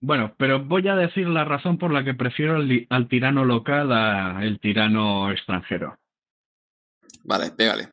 Bueno, 0.00 0.34
pero 0.36 0.64
voy 0.64 0.88
a 0.88 0.96
decir 0.96 1.28
la 1.28 1.44
razón 1.44 1.78
por 1.78 1.92
la 1.92 2.02
que 2.04 2.14
prefiero 2.14 2.56
al, 2.56 3.08
tirano 3.08 3.44
local 3.44 3.92
al 3.92 4.58
tirano 4.58 5.30
extranjero. 5.30 5.96
Vale, 7.24 7.52
pégale. 7.52 7.88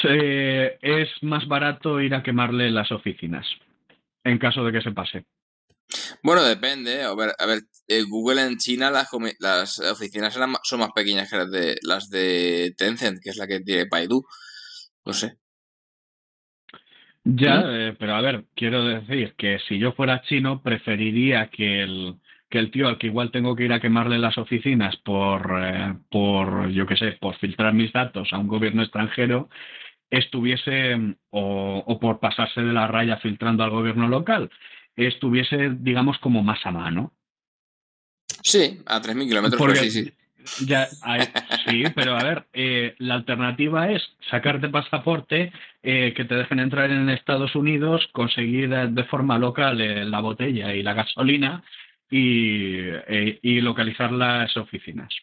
Se- 0.00 0.78
es 0.80 1.08
más 1.22 1.46
barato 1.46 2.00
ir 2.00 2.14
a 2.14 2.22
quemarle 2.22 2.70
las 2.70 2.90
oficinas, 2.92 3.46
en 4.24 4.38
caso 4.38 4.64
de 4.64 4.72
que 4.72 4.80
se 4.80 4.92
pase. 4.92 5.24
Bueno, 6.22 6.42
depende. 6.44 7.02
A 7.02 7.14
ver, 7.14 7.34
a 7.38 7.46
ver 7.46 7.60
eh, 7.88 8.02
Google 8.08 8.42
en 8.42 8.56
China 8.58 8.90
las, 8.90 9.08
las 9.40 9.78
oficinas 9.80 10.34
son 10.62 10.80
más 10.80 10.90
pequeñas 10.94 11.30
que 11.30 11.36
las 11.36 11.50
de, 11.50 11.76
las 11.82 12.10
de 12.10 12.74
Tencent, 12.76 13.20
que 13.22 13.30
es 13.30 13.36
la 13.36 13.46
que 13.46 13.60
tiene 13.60 13.86
Baidu. 13.90 14.22
No 15.04 15.12
sé. 15.14 15.38
Ya, 17.24 17.62
eh, 17.66 17.96
pero 17.98 18.14
a 18.14 18.20
ver, 18.20 18.44
quiero 18.54 18.84
decir 18.84 19.34
que 19.38 19.58
si 19.68 19.78
yo 19.78 19.92
fuera 19.92 20.22
chino, 20.22 20.62
preferiría 20.62 21.48
que 21.50 21.82
el, 21.82 22.16
que 22.50 22.58
el 22.58 22.70
tío 22.70 22.86
al 22.86 22.98
que 22.98 23.06
igual 23.06 23.30
tengo 23.30 23.56
que 23.56 23.64
ir 23.64 23.72
a 23.72 23.80
quemarle 23.80 24.18
las 24.18 24.36
oficinas 24.36 24.96
por, 24.98 25.50
eh, 25.64 25.94
por 26.10 26.68
yo 26.70 26.86
qué 26.86 26.96
sé, 26.96 27.12
por 27.20 27.36
filtrar 27.38 27.72
mis 27.72 27.92
datos 27.92 28.28
a 28.32 28.38
un 28.38 28.46
gobierno 28.48 28.82
extranjero, 28.82 29.48
estuviese, 30.10 30.96
o, 31.30 31.84
o 31.86 32.00
por 32.00 32.20
pasarse 32.20 32.62
de 32.62 32.72
la 32.72 32.88
raya 32.88 33.18
filtrando 33.18 33.64
al 33.64 33.70
gobierno 33.70 34.08
local, 34.08 34.50
estuviese, 34.96 35.70
digamos, 35.78 36.18
como 36.18 36.42
más 36.42 36.64
a 36.64 36.70
mano. 36.70 37.12
Sí, 38.42 38.80
a 38.86 39.00
3.000 39.00 39.28
kilómetros, 39.28 39.58
pues 39.58 39.80
sí, 39.80 39.90
sí. 39.90 40.12
Ya, 40.66 40.88
sí, 41.66 41.84
pero 41.94 42.18
a 42.18 42.22
ver, 42.22 42.46
eh, 42.52 42.94
la 42.98 43.14
alternativa 43.14 43.90
es 43.90 44.02
sacarte 44.30 44.68
pasaporte, 44.68 45.52
eh, 45.82 46.12
que 46.14 46.24
te 46.24 46.34
dejen 46.34 46.60
entrar 46.60 46.90
en 46.90 47.08
Estados 47.08 47.54
Unidos, 47.54 48.08
conseguir 48.12 48.68
de 48.68 49.04
forma 49.04 49.38
local 49.38 49.80
eh, 49.80 50.04
la 50.04 50.20
botella 50.20 50.74
y 50.74 50.82
la 50.82 50.92
gasolina 50.92 51.64
y, 52.10 52.78
y, 53.42 53.60
localizar 53.60 54.12
las 54.12 54.54
oficinas. 54.56 55.14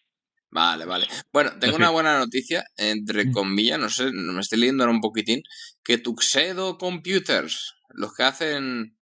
Vale, 0.50 0.86
vale. 0.86 1.06
Bueno, 1.32 1.52
tengo 1.60 1.78
una 1.78 1.92
buena 1.92 2.18
noticia, 2.18 2.64
entre 2.76 3.32
comillas, 3.32 3.80
no 3.80 3.90
sé, 3.90 4.12
me 4.12 4.42
estoy 4.42 4.60
leyendo 4.60 4.84
ahora 4.84 4.96
un 4.96 5.02
poquitín, 5.02 5.44
que 5.84 5.98
Tuxedo 6.00 6.78
Computers, 6.78 7.76
los 7.90 8.14
que 8.16 8.24
hacen 8.24 8.98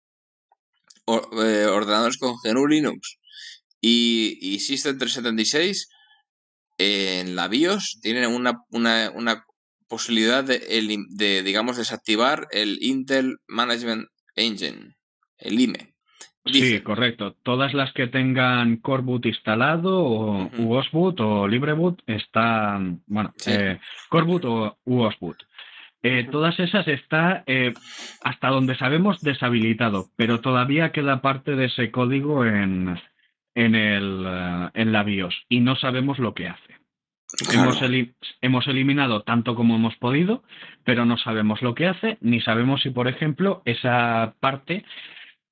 ordenadores 1.05 2.17
con 2.17 2.35
GNU 2.43 2.67
Linux 2.67 3.17
y, 3.81 4.37
y 4.41 4.59
System 4.59 4.97
376, 4.97 5.89
en 6.77 7.35
la 7.35 7.47
BIOS 7.47 7.99
tienen 8.01 8.31
una, 8.31 8.63
una, 8.71 9.11
una 9.13 9.45
posibilidad 9.87 10.43
de, 10.43 10.59
de, 11.09 11.43
digamos, 11.43 11.77
desactivar 11.77 12.47
el 12.51 12.79
Intel 12.81 13.37
Management 13.47 14.07
Engine, 14.35 14.95
el 15.37 15.59
IME. 15.59 15.95
Sí, 16.45 16.79
correcto. 16.81 17.35
Todas 17.41 17.73
las 17.73 17.91
que 17.93 18.07
tengan 18.07 18.77
Core 18.77 19.01
Boot 19.01 19.25
instalado 19.25 20.03
o 20.03 20.49
UOSBoot 20.57 21.19
o 21.19 21.47
LibreBoot 21.47 22.03
están, 22.05 23.01
bueno, 23.07 23.33
eh, 23.47 23.79
Core 24.09 24.25
Boot 24.25 24.45
o 24.45 24.77
UOSBoot. 24.85 25.37
Eh, 26.07 26.27
todas 26.29 26.59
esas 26.59 26.87
está, 26.87 27.43
eh, 27.47 27.73
hasta 28.23 28.49
donde 28.49 28.77
sabemos, 28.77 29.21
deshabilitado, 29.21 30.05
pero 30.15 30.39
todavía 30.39 30.91
queda 30.91 31.19
parte 31.19 31.55
de 31.55 31.65
ese 31.65 31.89
código 31.89 32.45
en, 32.45 32.95
en, 33.55 33.73
el, 33.73 34.23
eh, 34.23 34.69
en 34.75 34.91
la 34.91 35.01
BIOS 35.01 35.33
y 35.49 35.61
no 35.61 35.75
sabemos 35.75 36.19
lo 36.19 36.35
que 36.35 36.47
hace. 36.47 36.75
Hemos, 37.51 37.81
hemos, 38.41 38.67
eliminado 38.67 39.23
tanto 39.23 39.55
como 39.55 39.77
hemos 39.77 39.95
podido, 39.95 40.43
pero 40.83 41.05
no 41.05 41.17
sabemos 41.17 41.63
lo 41.63 41.73
que 41.73 41.87
hace, 41.87 42.19
ni 42.21 42.39
sabemos 42.39 42.83
si, 42.83 42.91
por 42.91 43.07
ejemplo, 43.07 43.63
esa 43.65 44.35
parte 44.39 44.85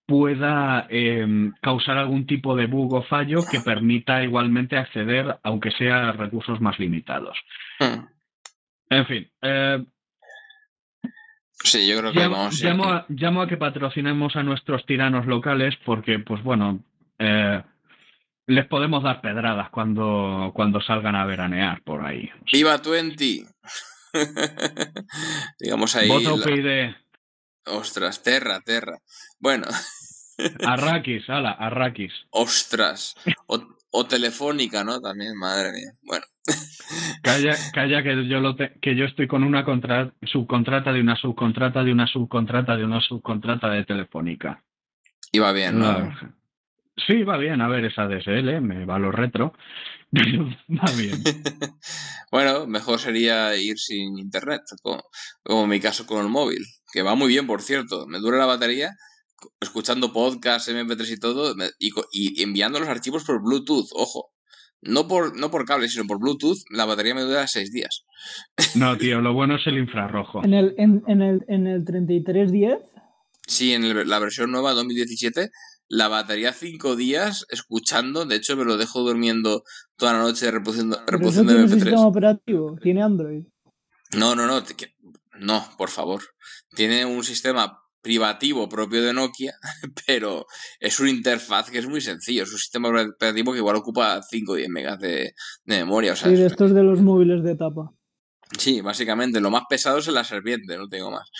pueda 0.05 0.85
em, 0.91 1.53
causar 1.63 1.97
algún 1.97 2.27
tipo 2.27 2.55
de 2.55 2.67
bug 2.67 2.93
o 2.93 3.01
fallo 3.01 3.39
que 3.49 3.59
permita 3.59 4.23
igualmente 4.23 4.77
acceder, 4.77 5.39
aunque 5.41 5.71
sea 5.71 6.09
a 6.09 6.11
recursos 6.11 6.61
más 6.61 6.77
limitados. 6.77 7.39
Hmm. 7.79 8.05
En 8.91 9.05
fin. 9.07 9.27
Eh, 9.41 9.83
sí, 11.63 11.87
yo 11.87 11.97
creo 11.97 12.11
que 12.11 12.19
llamo, 12.19 12.35
vamos 12.37 12.61
llamo, 12.61 12.85
a, 12.85 13.05
llamo 13.09 13.41
a 13.41 13.47
que 13.47 13.57
patrocinemos 13.57 14.35
a 14.35 14.43
nuestros 14.43 14.85
tiranos 14.85 15.25
locales 15.25 15.75
porque, 15.85 16.19
pues 16.19 16.43
bueno, 16.43 16.83
eh, 17.19 17.61
les 18.47 18.67
podemos 18.67 19.03
dar 19.03 19.21
pedradas 19.21 19.69
cuando, 19.69 20.51
cuando 20.53 20.81
salgan 20.81 21.15
a 21.15 21.25
veranear 21.25 21.81
por 21.83 22.05
ahí. 22.05 22.29
¡Viva 22.51 22.77
20! 22.77 23.45
Digamos 25.59 25.95
ahí. 25.95 26.07
Voto 26.07 26.37
la... 26.37 26.97
Ostras, 27.65 28.21
terra, 28.21 28.59
terra. 28.61 28.99
Bueno. 29.39 29.67
Arrakis, 30.67 31.29
ala, 31.29 31.51
Arrakis. 31.51 32.11
Ostras. 32.31 33.15
O, 33.47 34.05
telefónica, 34.05 34.83
¿no? 34.83 34.99
También, 34.99 35.37
madre 35.37 35.71
mía. 35.71 35.91
Bueno. 36.01 36.25
Calla, 37.23 37.55
calla 37.73 38.03
que 38.03 38.27
yo 38.27 38.41
lo 38.41 38.55
que 38.55 38.95
yo 38.95 39.05
estoy 39.05 39.27
con 39.27 39.43
una 39.43 39.65
subcontrata 40.23 40.91
de 40.91 40.99
una 40.99 41.15
subcontrata 41.15 41.83
de 41.83 41.91
una 41.91 42.05
subcontrata 42.05 42.75
de 42.75 42.83
una 42.83 42.99
subcontrata 42.99 43.69
de 43.69 43.85
telefónica. 43.85 44.61
Iba 45.31 45.53
bien, 45.53 45.79
¿no? 45.79 46.13
Sí, 47.07 47.23
va 47.23 47.37
bien, 47.37 47.61
a 47.61 47.67
ver, 47.67 47.85
esa 47.85 48.07
DSL, 48.07 48.61
me 48.61 48.85
va 48.85 48.99
lo 48.99 49.11
retro, 49.11 49.53
va 50.11 50.91
bien. 50.95 51.23
bueno, 52.31 52.67
mejor 52.67 52.99
sería 52.99 53.55
ir 53.55 53.79
sin 53.79 54.19
internet, 54.19 54.61
como, 54.81 55.03
en 55.63 55.69
mi 55.69 55.79
caso 55.79 56.05
con 56.05 56.23
el 56.23 56.29
móvil, 56.29 56.63
que 56.91 57.01
va 57.01 57.15
muy 57.15 57.29
bien, 57.29 57.47
por 57.47 57.61
cierto, 57.61 58.05
me 58.05 58.19
dura 58.19 58.37
la 58.37 58.45
batería 58.45 58.91
escuchando 59.59 60.13
podcasts, 60.13 60.69
MP3 60.69 61.09
y 61.09 61.19
todo, 61.19 61.55
y, 62.11 62.43
enviando 62.43 62.79
los 62.79 62.89
archivos 62.89 63.23
por 63.23 63.41
Bluetooth, 63.41 63.87
ojo. 63.93 64.32
No 64.85 65.07
por, 65.07 65.37
no 65.37 65.49
por 65.49 65.65
cable, 65.65 65.87
sino 65.87 66.05
por 66.05 66.19
Bluetooth, 66.19 66.59
la 66.69 66.85
batería 66.85 67.15
me 67.15 67.21
dura 67.21 67.47
seis 67.47 67.71
días. 67.71 68.05
No, 68.75 68.97
tío, 68.97 69.21
lo 69.21 69.33
bueno 69.33 69.55
es 69.55 69.67
el 69.67 69.77
infrarrojo. 69.77 70.43
¿En 70.43 70.53
el, 70.53 70.75
en, 70.77 71.03
en 71.07 71.21
el, 71.21 71.45
en 71.47 71.67
el 71.67 71.85
3310? 71.85 72.79
Sí, 73.47 73.73
en 73.73 74.09
la 74.09 74.19
versión 74.19 74.51
nueva 74.51 74.73
2017 74.73 75.49
la 75.93 76.07
batería 76.07 76.53
cinco 76.53 76.95
días 76.95 77.45
escuchando. 77.49 78.25
De 78.25 78.35
hecho, 78.35 78.57
me 78.57 78.65
lo 78.65 78.77
dejo 78.77 79.01
durmiendo 79.01 79.63
toda 79.95 80.13
la 80.13 80.19
noche 80.19 80.49
reproduciendo, 80.49 80.99
reproduciendo 81.05 81.53
MP3. 81.53 81.67
¿Tiene 81.67 81.81
sistema 81.81 82.07
operativo? 82.07 82.77
¿Tiene 82.81 83.03
Android? 83.03 83.43
No, 84.17 84.35
no, 84.35 84.47
no. 84.47 84.63
No, 85.39 85.67
por 85.77 85.89
favor. 85.89 86.21
Tiene 86.75 87.05
un 87.05 87.23
sistema 87.23 87.82
privativo 88.03 88.69
propio 88.69 89.01
de 89.01 89.13
Nokia, 89.13 89.53
pero 90.05 90.45
es 90.79 90.99
una 90.99 91.09
interfaz 91.09 91.71
que 91.71 91.79
es 91.79 91.87
muy 91.87 92.01
sencillo. 92.01 92.43
Es 92.43 92.51
un 92.51 92.59
sistema 92.59 92.89
operativo 92.89 93.53
que 93.53 93.59
igual 93.59 93.77
ocupa 93.77 94.21
5 94.21 94.51
o 94.51 94.55
10 94.55 94.69
megas 94.69 94.99
de, 94.99 95.33
memoria. 95.65 96.13
O 96.13 96.15
sea, 96.15 96.29
sí, 96.29 96.35
de 96.35 96.45
estos 96.45 96.75
de 96.75 96.83
los 96.83 97.01
móviles 97.01 97.43
de 97.43 97.55
tapa. 97.55 97.91
Sí, 98.59 98.81
básicamente. 98.81 99.41
Lo 99.41 99.49
más 99.49 99.63
pesado 99.67 99.97
es 99.97 100.07
la 100.09 100.23
serpiente, 100.23 100.77
no 100.77 100.87
tengo 100.87 101.09
más. 101.09 101.31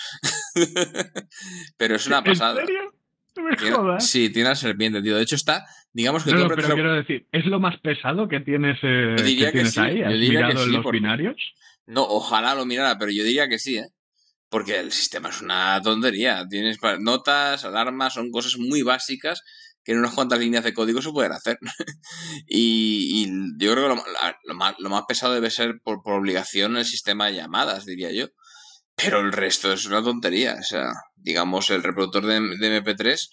pero 1.76 1.94
es 1.94 2.06
una 2.08 2.24
pasada. 2.24 2.62
¿En 2.62 2.66
serio? 2.66 2.94
me 3.36 4.00
Sí, 4.00 4.30
tiene 4.30 4.48
la 4.48 4.56
serpiente, 4.56 5.02
tío. 5.02 5.16
De 5.16 5.22
hecho, 5.22 5.36
está, 5.36 5.64
digamos 5.92 6.24
que. 6.24 6.32
No, 6.32 6.48
pero 6.48 6.74
quiero 6.74 6.94
decir, 6.94 7.26
¿es 7.30 7.46
lo 7.46 7.60
más 7.60 7.78
pesado 7.80 8.26
que 8.28 8.40
tienes, 8.40 8.78
eh, 8.82 9.16
diría 9.22 9.52
que, 9.52 9.66
sí. 9.66 9.80
ahí? 9.80 10.02
¿Has 10.02 10.14
mirado 10.14 10.66
los 10.66 10.90
binarios? 10.90 11.36
No, 11.86 12.02
ojalá 12.02 12.54
lo 12.54 12.64
mirara, 12.64 12.96
pero 12.98 13.12
yo 13.12 13.22
diría 13.22 13.48
que 13.48 13.58
sí, 13.58 13.76
¿eh? 13.76 13.88
Porque 14.54 14.78
el 14.78 14.92
sistema 14.92 15.30
es 15.30 15.40
una 15.40 15.82
tontería. 15.82 16.46
Tienes 16.48 16.78
notas, 17.00 17.64
alarmas, 17.64 18.14
son 18.14 18.30
cosas 18.30 18.56
muy 18.56 18.82
básicas 18.82 19.42
que 19.82 19.90
en 19.90 19.98
unas 19.98 20.14
cuantas 20.14 20.38
líneas 20.38 20.62
de 20.62 20.72
código 20.72 21.02
se 21.02 21.10
pueden 21.10 21.32
hacer. 21.32 21.58
y, 22.46 23.26
yo 23.58 23.72
creo 23.72 23.82
que 23.82 23.88
lo, 24.44 24.54
más, 24.54 24.74
lo, 24.78 24.90
más, 24.90 25.02
pesado 25.08 25.34
debe 25.34 25.50
ser 25.50 25.80
por, 25.82 26.02
obligación 26.04 26.76
el 26.76 26.84
sistema 26.84 27.26
de 27.26 27.34
llamadas, 27.34 27.84
diría 27.84 28.12
yo. 28.12 28.28
Pero 28.94 29.18
el 29.18 29.32
resto 29.32 29.72
es 29.72 29.86
una 29.86 30.04
tontería. 30.04 30.56
O 30.60 30.62
sea, 30.62 30.92
digamos, 31.16 31.70
el 31.70 31.82
reproductor 31.82 32.24
de, 32.24 32.38
MP3 32.38 33.28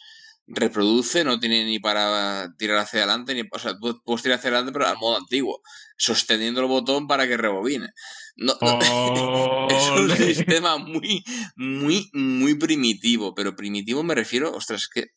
reproduce, 0.48 1.23
no 1.23 1.39
tiene 1.39 1.65
ni 1.65 1.77
para 1.77 2.52
tirar 2.57 2.80
hacia 2.80 3.02
adelante, 3.02 3.35
ni, 3.35 3.43
o 3.52 3.60
sea, 3.60 3.76
puedes 4.03 4.23
tirar 4.23 4.39
hacia 4.39 4.49
adelante, 4.49 4.72
pero 4.73 4.88
al 4.88 4.98
modo 4.98 5.18
antiguo, 5.18 5.61
sosteniendo 5.98 6.61
el 6.61 6.68
botón 6.68 7.06
para 7.06 7.27
que 7.27 7.38
rebobine. 7.38 7.89
No, 8.38 8.53
es 9.70 9.90
un 9.90 10.10
sistema 10.18 10.78
muy, 10.78 11.24
muy, 11.56 12.10
muy 12.14 12.56
primitivo, 12.56 13.34
pero 13.34 13.56
primitivo 13.56 14.03
me 14.03 14.16
refiero, 14.16 14.52
ostras, 14.52 14.84
es 14.84 14.90
que 14.90 15.12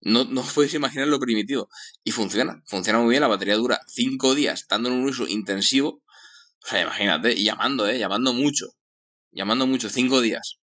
no, 0.00 0.24
no 0.24 0.42
podéis 0.54 0.74
imaginar 0.74 1.08
lo 1.08 1.18
primitivo. 1.18 1.68
Y 2.04 2.12
funciona, 2.12 2.62
funciona 2.66 3.00
muy 3.00 3.10
bien, 3.10 3.22
la 3.22 3.28
batería 3.28 3.56
dura 3.56 3.80
cinco 3.86 4.34
días, 4.34 4.62
estando 4.62 4.88
en 4.88 4.96
un 4.96 5.04
uso 5.04 5.26
intensivo. 5.28 6.02
O 6.62 6.66
sea, 6.66 6.82
imagínate, 6.82 7.32
y 7.32 7.44
llamando, 7.44 7.88
¿eh? 7.88 7.98
Llamando 7.98 8.32
mucho. 8.32 8.66
Llamando 9.32 9.66
mucho, 9.66 9.88
cinco 9.88 10.20
días. 10.20 10.58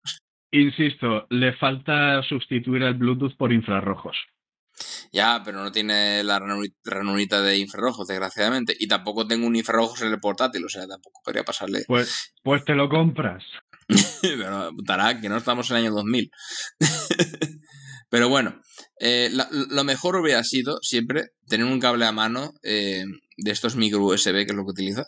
Insisto, 0.52 1.28
le 1.30 1.54
falta 1.58 2.22
sustituir 2.24 2.84
el 2.84 2.96
Bluetooth 2.96 3.36
por 3.38 3.52
infrarrojos. 3.52 4.18
Ya, 5.12 5.42
pero 5.44 5.64
no 5.64 5.72
tiene 5.72 6.24
la 6.24 6.40
ranurita 6.84 7.42
de 7.42 7.58
infrarrojos, 7.58 8.08
desgraciadamente. 8.08 8.76
Y 8.78 8.88
tampoco 8.88 9.28
tengo 9.28 9.48
un 9.48 9.56
infrarrojos 9.56 10.02
en 10.02 10.10
el 10.10 10.20
portátil, 10.20 10.66
o 10.66 10.70
sea, 10.70 10.88
tampoco 10.88 11.22
podría 11.24 11.44
pasarle. 11.44 11.84
Pues, 11.88 12.34
pues 12.44 12.66
te 12.66 12.76
lo 12.76 12.90
compras. 12.90 13.44
pero 14.22 14.72
dará 14.84 15.20
que 15.20 15.30
no 15.30 15.38
estamos 15.38 15.70
en 15.70 15.78
el 15.78 15.84
año 15.84 15.96
2000. 15.96 16.32
pero 18.10 18.30
bueno, 18.30 18.62
eh, 19.00 19.30
lo 19.52 19.84
mejor 19.84 20.16
hubiera 20.16 20.44
sido 20.44 20.80
siempre 20.82 21.30
tener 21.48 21.66
un 21.66 21.80
cable 21.80 22.06
a 22.06 22.12
mano 22.12 22.54
eh, 22.64 23.04
de 23.38 23.52
estos 23.52 23.76
micro 23.76 24.04
USB, 24.04 24.46
que 24.46 24.52
es 24.52 24.56
lo 24.56 24.64
que 24.64 24.72
utiliza, 24.72 25.06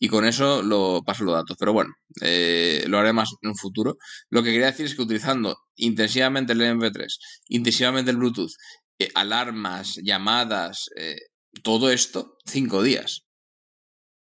y 0.00 0.08
con 0.08 0.24
eso 0.24 0.62
lo 0.62 1.02
paso 1.04 1.24
los 1.24 1.34
datos. 1.34 1.56
Pero 1.58 1.72
bueno, 1.72 1.94
eh, 2.20 2.84
lo 2.86 2.98
haré 2.98 3.12
más 3.12 3.30
en 3.42 3.50
un 3.50 3.56
futuro. 3.56 3.96
Lo 4.30 4.42
que 4.42 4.52
quería 4.52 4.66
decir 4.66 4.86
es 4.86 4.94
que 4.94 5.02
utilizando 5.02 5.56
intensivamente 5.76 6.52
el 6.52 6.60
MP3, 6.60 7.06
intensivamente 7.48 8.10
el 8.10 8.16
Bluetooth 8.16 8.52
eh, 8.98 9.08
alarmas, 9.14 9.96
llamadas, 10.02 10.90
eh, 10.96 11.16
todo 11.62 11.90
esto, 11.90 12.36
cinco 12.46 12.82
días. 12.82 13.24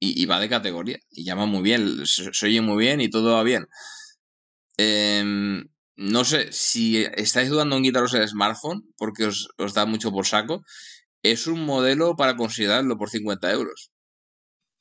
Y, 0.01 0.21
y, 0.21 0.27
va 0.27 0.41
de 0.41 0.49
categoría. 0.49 0.99
Y 1.11 1.25
llama 1.25 1.47
muy 1.47 1.63
bien, 1.63 2.05
se, 2.07 2.33
se 2.35 2.47
oye 2.47 2.61
muy 2.61 2.83
bien 2.85 3.01
y 3.01 3.09
todo 3.09 3.35
va 3.35 3.43
bien. 3.45 3.67
Eh, 4.79 5.63
no 5.97 6.25
sé, 6.25 6.51
si 6.53 7.05
estáis 7.17 7.51
dudando 7.51 7.77
en 7.77 7.83
quitaros 7.83 8.15
el 8.15 8.27
smartphone, 8.27 8.83
porque 8.97 9.27
os, 9.27 9.49
os, 9.59 9.75
da 9.75 9.87
mucho 9.87 10.11
por 10.11 10.27
saco, 10.27 10.63
es 11.23 11.47
un 11.47 11.65
modelo 11.65 12.17
para 12.17 12.37
considerarlo 12.37 12.97
por 12.99 13.11
50 13.11 13.53
euros. 13.53 13.93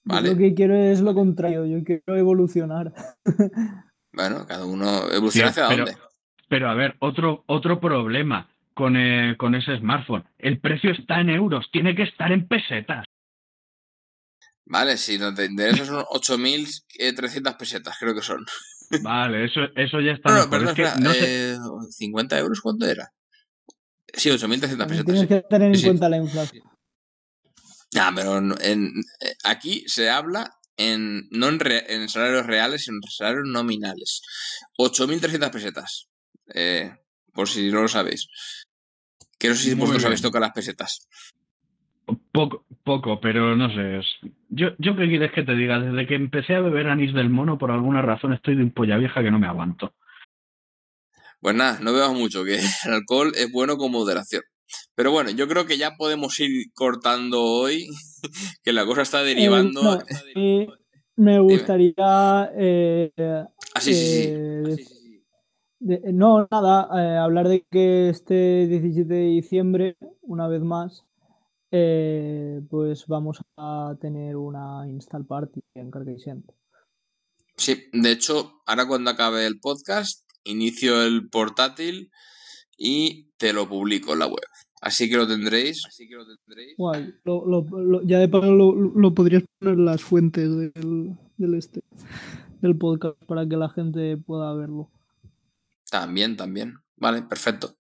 ¿Vale? 0.03 0.30
Yo 0.30 0.34
lo 0.34 0.39
que 0.39 0.53
quiero 0.55 0.76
es 0.76 1.01
lo 1.01 1.13
contrario, 1.13 1.65
yo 1.65 1.84
quiero 1.84 2.15
evolucionar. 2.18 2.93
Bueno, 4.13 4.45
cada 4.45 4.65
uno 4.65 5.09
evoluciona 5.09 5.53
Sí, 5.53 5.59
hacia 5.61 5.69
pero- 5.69 5.85
dónde. 5.85 6.01
Pero 6.49 6.69
a 6.69 6.73
ver, 6.73 6.97
otro, 6.99 7.45
otro 7.47 7.80
problema 7.80 8.53
con, 8.73 8.95
eh, 8.98 9.35
con 9.38 9.56
ese 9.56 9.77
smartphone. 9.77 10.27
El 10.38 10.60
precio 10.60 10.91
está 10.91 11.19
en 11.22 11.30
euros, 11.30 11.69
tiene 11.72 11.95
que 11.95 12.03
estar 12.03 12.31
en 12.31 12.48
pesetas. 12.48 13.06
Vale, 14.65 14.95
si 14.98 15.18
no 15.18 15.34
te 15.34 15.45
interesa 15.45 15.85
son 15.85 16.06
8.300 16.10 17.56
pesetas, 17.57 17.98
creo 17.99 18.15
que 18.15 18.22
son. 18.22 18.45
Vale, 19.03 19.45
eso, 19.45 19.61
eso 19.76 19.99
ya 19.99 20.11
está 20.14 20.30
No, 20.31 20.43
no, 20.45 20.49
perdón, 20.49 20.69
Es 20.69 20.73
que 20.76 20.84
espera, 20.84 21.02
no 21.03 21.14
sé- 21.14 21.53
eh, 21.53 21.57
¿50 21.99 22.38
euros 22.39 22.61
cuánto 22.61 22.85
era? 22.85 23.11
Sí, 24.14 24.30
8.300 24.30 24.77
También 24.77 24.88
pesetas. 25.06 25.06
tienes 25.06 25.22
sí. 25.22 25.27
que 25.27 25.41
tener 25.49 25.68
en 25.69 25.76
Sí, 25.76 25.81
sí. 25.81 25.88
cuenta 25.88 26.10
la 26.10 26.18
inflación. 26.18 26.64
Ah, 27.98 28.11
pero 28.15 28.38
en, 28.38 28.93
eh, 29.22 29.34
aquí 29.43 29.84
se 29.88 30.10
habla 30.10 30.49
en, 30.77 31.27
no 31.31 31.49
en, 31.49 31.60
re- 31.60 31.93
en 31.93 32.07
salarios 32.07 32.45
reales, 32.45 32.85
sino 32.85 32.98
en 32.98 33.11
salarios 33.11 33.48
nominales. 33.48 34.22
8.300 34.77 35.49
pesetas. 35.52 36.07
Eh, 36.53 36.91
por 37.34 37.48
si 37.49 37.72
no 37.72 37.82
lo 37.82 37.88
sabéis. 37.88 38.28
Que 39.40 39.49
no 39.49 39.56
sé 39.56 39.64
si 39.64 39.70
Muy 39.72 39.80
vosotros 39.82 40.02
bien. 40.03 40.08
habéis 40.08 40.22
tocado 40.22 40.41
las 40.45 40.53
pesetas. 40.53 41.08
Poco, 42.32 42.66
poco, 42.84 43.20
pero 43.22 43.56
no 43.56 43.70
sé. 43.74 43.99
es- 43.99 44.32
Yo, 44.49 44.70
yo 44.80 44.95
qué 44.95 45.08
quieres 45.08 45.32
que 45.32 45.44
te 45.44 45.56
diga, 45.56 45.80
desde 45.80 46.08
que 46.08 46.16
empecé 46.16 46.56
a 46.56 46.62
beber 46.62 46.88
anís 46.88 47.14
del 47.14 47.30
mono, 47.30 47.58
por 47.58 47.72
alguna 47.72 48.02
razón 48.02 48.34
estoy 48.34 48.56
de 48.56 48.64
un 48.64 48.72
polla 48.72 48.98
vieja 48.98 49.22
que 49.24 49.32
no 49.32 49.40
me 49.40 49.48
aguanto. 49.48 49.94
Pues 51.40 51.56
nada, 51.56 51.80
no 51.82 51.94
bebas 51.94 52.14
mucho, 52.14 52.44
que 52.44 52.56
el 52.86 52.94
alcohol 52.94 53.32
es 53.36 53.52
bueno 53.52 53.78
con 53.78 53.91
moderación. 53.91 54.44
Pero 54.95 55.12
bueno, 55.12 55.30
yo 55.32 55.48
creo 55.48 55.66
que 55.66 55.78
ya 55.78 55.95
podemos 55.98 56.40
ir 56.40 56.49
cortando 56.74 57.41
hoy, 57.41 57.88
que 58.64 58.74
la 58.74 58.86
cosa 58.86 59.02
está 59.02 59.24
derivando. 59.24 59.82
no, 59.84 60.03
Y 60.36 60.68
me 61.16 61.40
gustaría 61.40 62.52
eh, 62.56 63.12
Ah, 63.74 63.80
sí, 63.82 63.94
sí, 63.94 64.06
sí. 64.06 64.26
eh, 64.28 64.78
de- 65.82 66.14
no, 66.14 66.48
nada, 66.49 66.88
eh, 66.95 67.18
hablar 67.18 67.48
de 67.48 67.66
que 67.70 68.10
este 68.10 68.68
17 68.68 69.14
de 69.14 69.26
diciembre, 69.28 69.98
una 70.22 70.48
vez 70.48 70.62
más, 70.62 71.03
eh, 71.72 72.62
pues 72.70 73.08
vamos 73.08 73.41
a 73.58 73.95
tener 73.99 74.36
una 74.38 74.88
install 74.88 75.26
party 75.26 75.62
en 75.76 75.90
Carcassonne. 75.91 76.44
Sí, 77.58 77.84
de 77.94 78.12
hecho, 78.12 78.62
ahora 78.66 78.88
cuando 78.88 79.12
acabe 79.12 79.45
el 79.45 79.60
podcast, 79.60 80.28
inicio 80.44 81.03
el 81.03 81.30
portátil 81.30 82.12
y 82.78 83.30
te 83.38 83.53
lo 83.53 83.68
publico 83.70 84.14
en 84.14 84.20
la 84.20 84.28
web. 84.28 84.45
Así 84.82 85.10
que 85.10 85.18
lo 85.18 85.28
tendréis. 85.28 85.86
Así 85.86 86.08
que 86.08 86.16
lo 86.16 86.26
tendréis. 86.26 86.76
Guay, 86.78 87.14
lo- 87.24 87.45
lo- 87.45 87.62
lo- 87.80 88.02
ya 88.03 88.18
de 88.20 88.28
paso 88.28 88.52
lo, 88.52 88.74
lo 88.74 89.14
podrías 89.14 89.44
poner 89.60 89.76
en 89.78 89.86
las 89.86 90.02
fuentes 90.02 90.49
del, 90.56 91.16
del 91.38 91.53
este 91.56 91.84
del 92.62 92.78
podcast 92.78 93.18
para 93.26 93.48
que 93.48 93.58
la 93.58 93.70
gente 93.70 94.18
pueda 94.18 94.53
verlo. 94.53 94.90
También, 95.91 96.38
también. 96.38 96.76
Vale, 96.95 97.22
perfecto. 97.23 97.76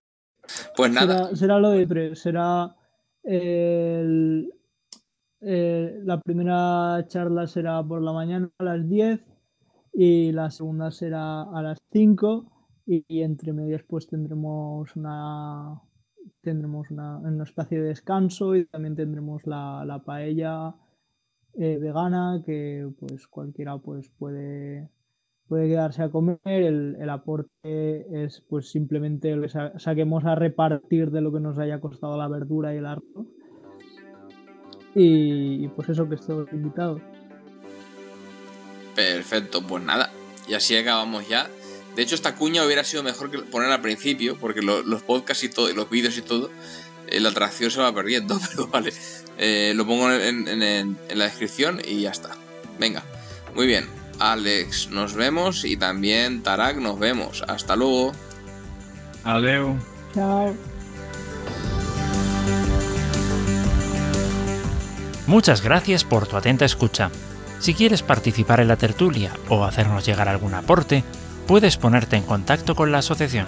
Pues 0.75 0.91
nada, 0.91 1.33
Será, 1.35 1.59
lo 1.59 1.69
de 1.69 1.87
pre, 1.87 2.15
será 2.15 2.75
el- 3.23 4.51
eh, 5.39 5.99
la 6.03 6.19
primera 6.19 7.05
charla 7.07 7.47
será 7.47 7.81
por 7.83 8.01
la 8.01 8.11
mañana 8.11 8.49
a 8.59 8.63
las 8.63 8.87
10 8.89 9.23
y 9.93 10.31
la 10.33 10.51
segunda 10.51 10.91
será 10.91 11.43
a 11.43 11.61
las 11.63 11.77
5 11.91 12.51
y, 12.85 13.05
y 13.07 13.21
entre 13.21 13.53
medias 13.53 13.83
pues 13.87 14.07
tendremos 14.07 14.93
una 14.95 15.81
tendremos 16.41 16.89
una, 16.91 17.17
un 17.19 17.41
espacio 17.41 17.81
de 17.81 17.89
descanso 17.89 18.55
y 18.55 18.65
también 18.65 18.95
tendremos 18.95 19.45
la, 19.47 19.83
la 19.85 20.03
paella 20.03 20.75
eh, 21.53 21.77
vegana 21.77 22.41
que 22.45 22.89
pues 22.99 23.27
cualquiera 23.27 23.77
pues 23.77 24.09
puede 24.09 24.89
puede 25.51 25.67
quedarse 25.67 26.01
a 26.01 26.09
comer 26.09 26.39
el, 26.45 26.95
el 26.97 27.09
aporte 27.09 28.05
es 28.23 28.41
pues 28.49 28.71
simplemente 28.71 29.35
lo 29.35 29.41
que 29.41 29.49
sa- 29.49 29.77
saquemos 29.77 30.23
a 30.23 30.33
repartir 30.33 31.11
de 31.11 31.19
lo 31.19 31.33
que 31.33 31.41
nos 31.41 31.59
haya 31.59 31.81
costado 31.81 32.17
la 32.17 32.29
verdura 32.29 32.73
y 32.73 32.77
el 32.77 32.85
arroz 32.85 33.27
y, 34.95 35.67
pues 35.67 35.89
eso 35.89 36.07
que 36.07 36.15
estoy 36.15 36.45
invitado 36.53 37.01
perfecto. 38.95 39.61
Pues 39.61 39.83
nada. 39.83 40.09
Y 40.47 40.53
así 40.53 40.75
acabamos 40.77 41.27
ya. 41.27 41.49
De 41.97 42.01
hecho, 42.01 42.15
esta 42.15 42.35
cuña 42.35 42.65
hubiera 42.65 42.83
sido 42.85 43.03
mejor 43.03 43.29
que 43.29 43.39
poner 43.39 43.71
al 43.71 43.81
principio, 43.81 44.37
porque 44.39 44.61
lo- 44.61 44.83
los 44.83 45.03
podcasts 45.03 45.43
y 45.43 45.49
todo, 45.49 45.67
los 45.73 45.89
vídeos 45.89 46.17
y 46.17 46.21
todo, 46.21 46.49
eh, 47.07 47.19
la 47.19 47.29
atracción 47.29 47.71
se 47.71 47.81
va 47.81 47.93
perdiendo. 47.93 48.37
Pero 48.51 48.67
vale, 48.67 48.91
Eh, 49.37 49.73
lo 49.75 49.85
pongo 49.85 50.09
en- 50.11 50.47
en 50.47 50.97
la 51.15 51.25
descripción 51.25 51.81
y 51.85 52.01
ya 52.01 52.11
está. 52.11 52.29
Venga, 52.79 53.03
muy 53.55 53.65
bien. 53.65 53.85
Alex, 54.21 54.89
nos 54.91 55.15
vemos 55.15 55.65
y 55.65 55.75
también 55.77 56.43
Tarak, 56.43 56.77
nos 56.77 56.99
vemos. 56.99 57.43
Hasta 57.47 57.75
luego. 57.75 58.11
Adeu. 59.23 59.79
chao 60.13 60.53
Muchas 65.25 65.61
gracias 65.61 66.03
por 66.03 66.27
tu 66.27 66.37
atenta 66.37 66.65
escucha. 66.65 67.09
Si 67.59 67.73
quieres 67.73 68.03
participar 68.03 68.59
en 68.59 68.67
la 68.67 68.75
tertulia 68.75 69.31
o 69.49 69.63
hacernos 69.63 70.05
llegar 70.05 70.27
algún 70.27 70.53
aporte, 70.53 71.03
puedes 71.47 71.77
ponerte 71.77 72.17
en 72.17 72.23
contacto 72.23 72.75
con 72.75 72.91
la 72.91 72.97
asociación. 72.99 73.47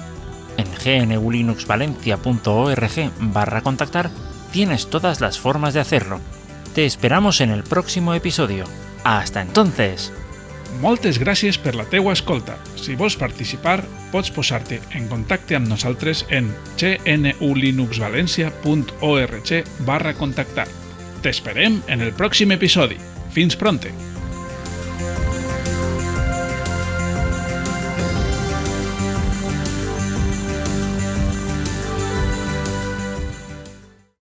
En 0.57 0.67
gnulinuxvalencia.org 1.07 3.11
barra 3.19 3.61
contactar 3.61 4.09
tienes 4.51 4.89
todas 4.89 5.19
las 5.19 5.39
formas 5.39 5.73
de 5.73 5.81
hacerlo. 5.81 6.21
Te 6.73 6.85
esperamos 6.85 7.41
en 7.41 7.51
el 7.51 7.63
próximo 7.63 8.13
episodio. 8.13 8.63
Hasta 9.03 9.41
entonces. 9.41 10.13
Moltes 10.81 11.19
gràcies 11.21 11.57
per 11.59 11.75
la 11.77 11.85
teua 11.89 12.13
escolta. 12.15 12.55
Si 12.79 12.95
vols 12.99 13.15
participar, 13.19 13.83
pots 14.11 14.31
posar-te 14.33 14.79
en 14.97 15.07
contacte 15.11 15.55
amb 15.57 15.67
nosaltres 15.69 16.25
en 16.29 16.45
gnulinuxvalencia.org 16.79 19.49
barra 19.85 20.13
contactar. 20.17 20.67
T'esperem 21.23 21.81
en 21.87 22.01
el 22.01 22.13
pròxim 22.17 22.51
episodi. 22.55 22.97
Fins 23.33 23.55
pronte! 23.55 24.12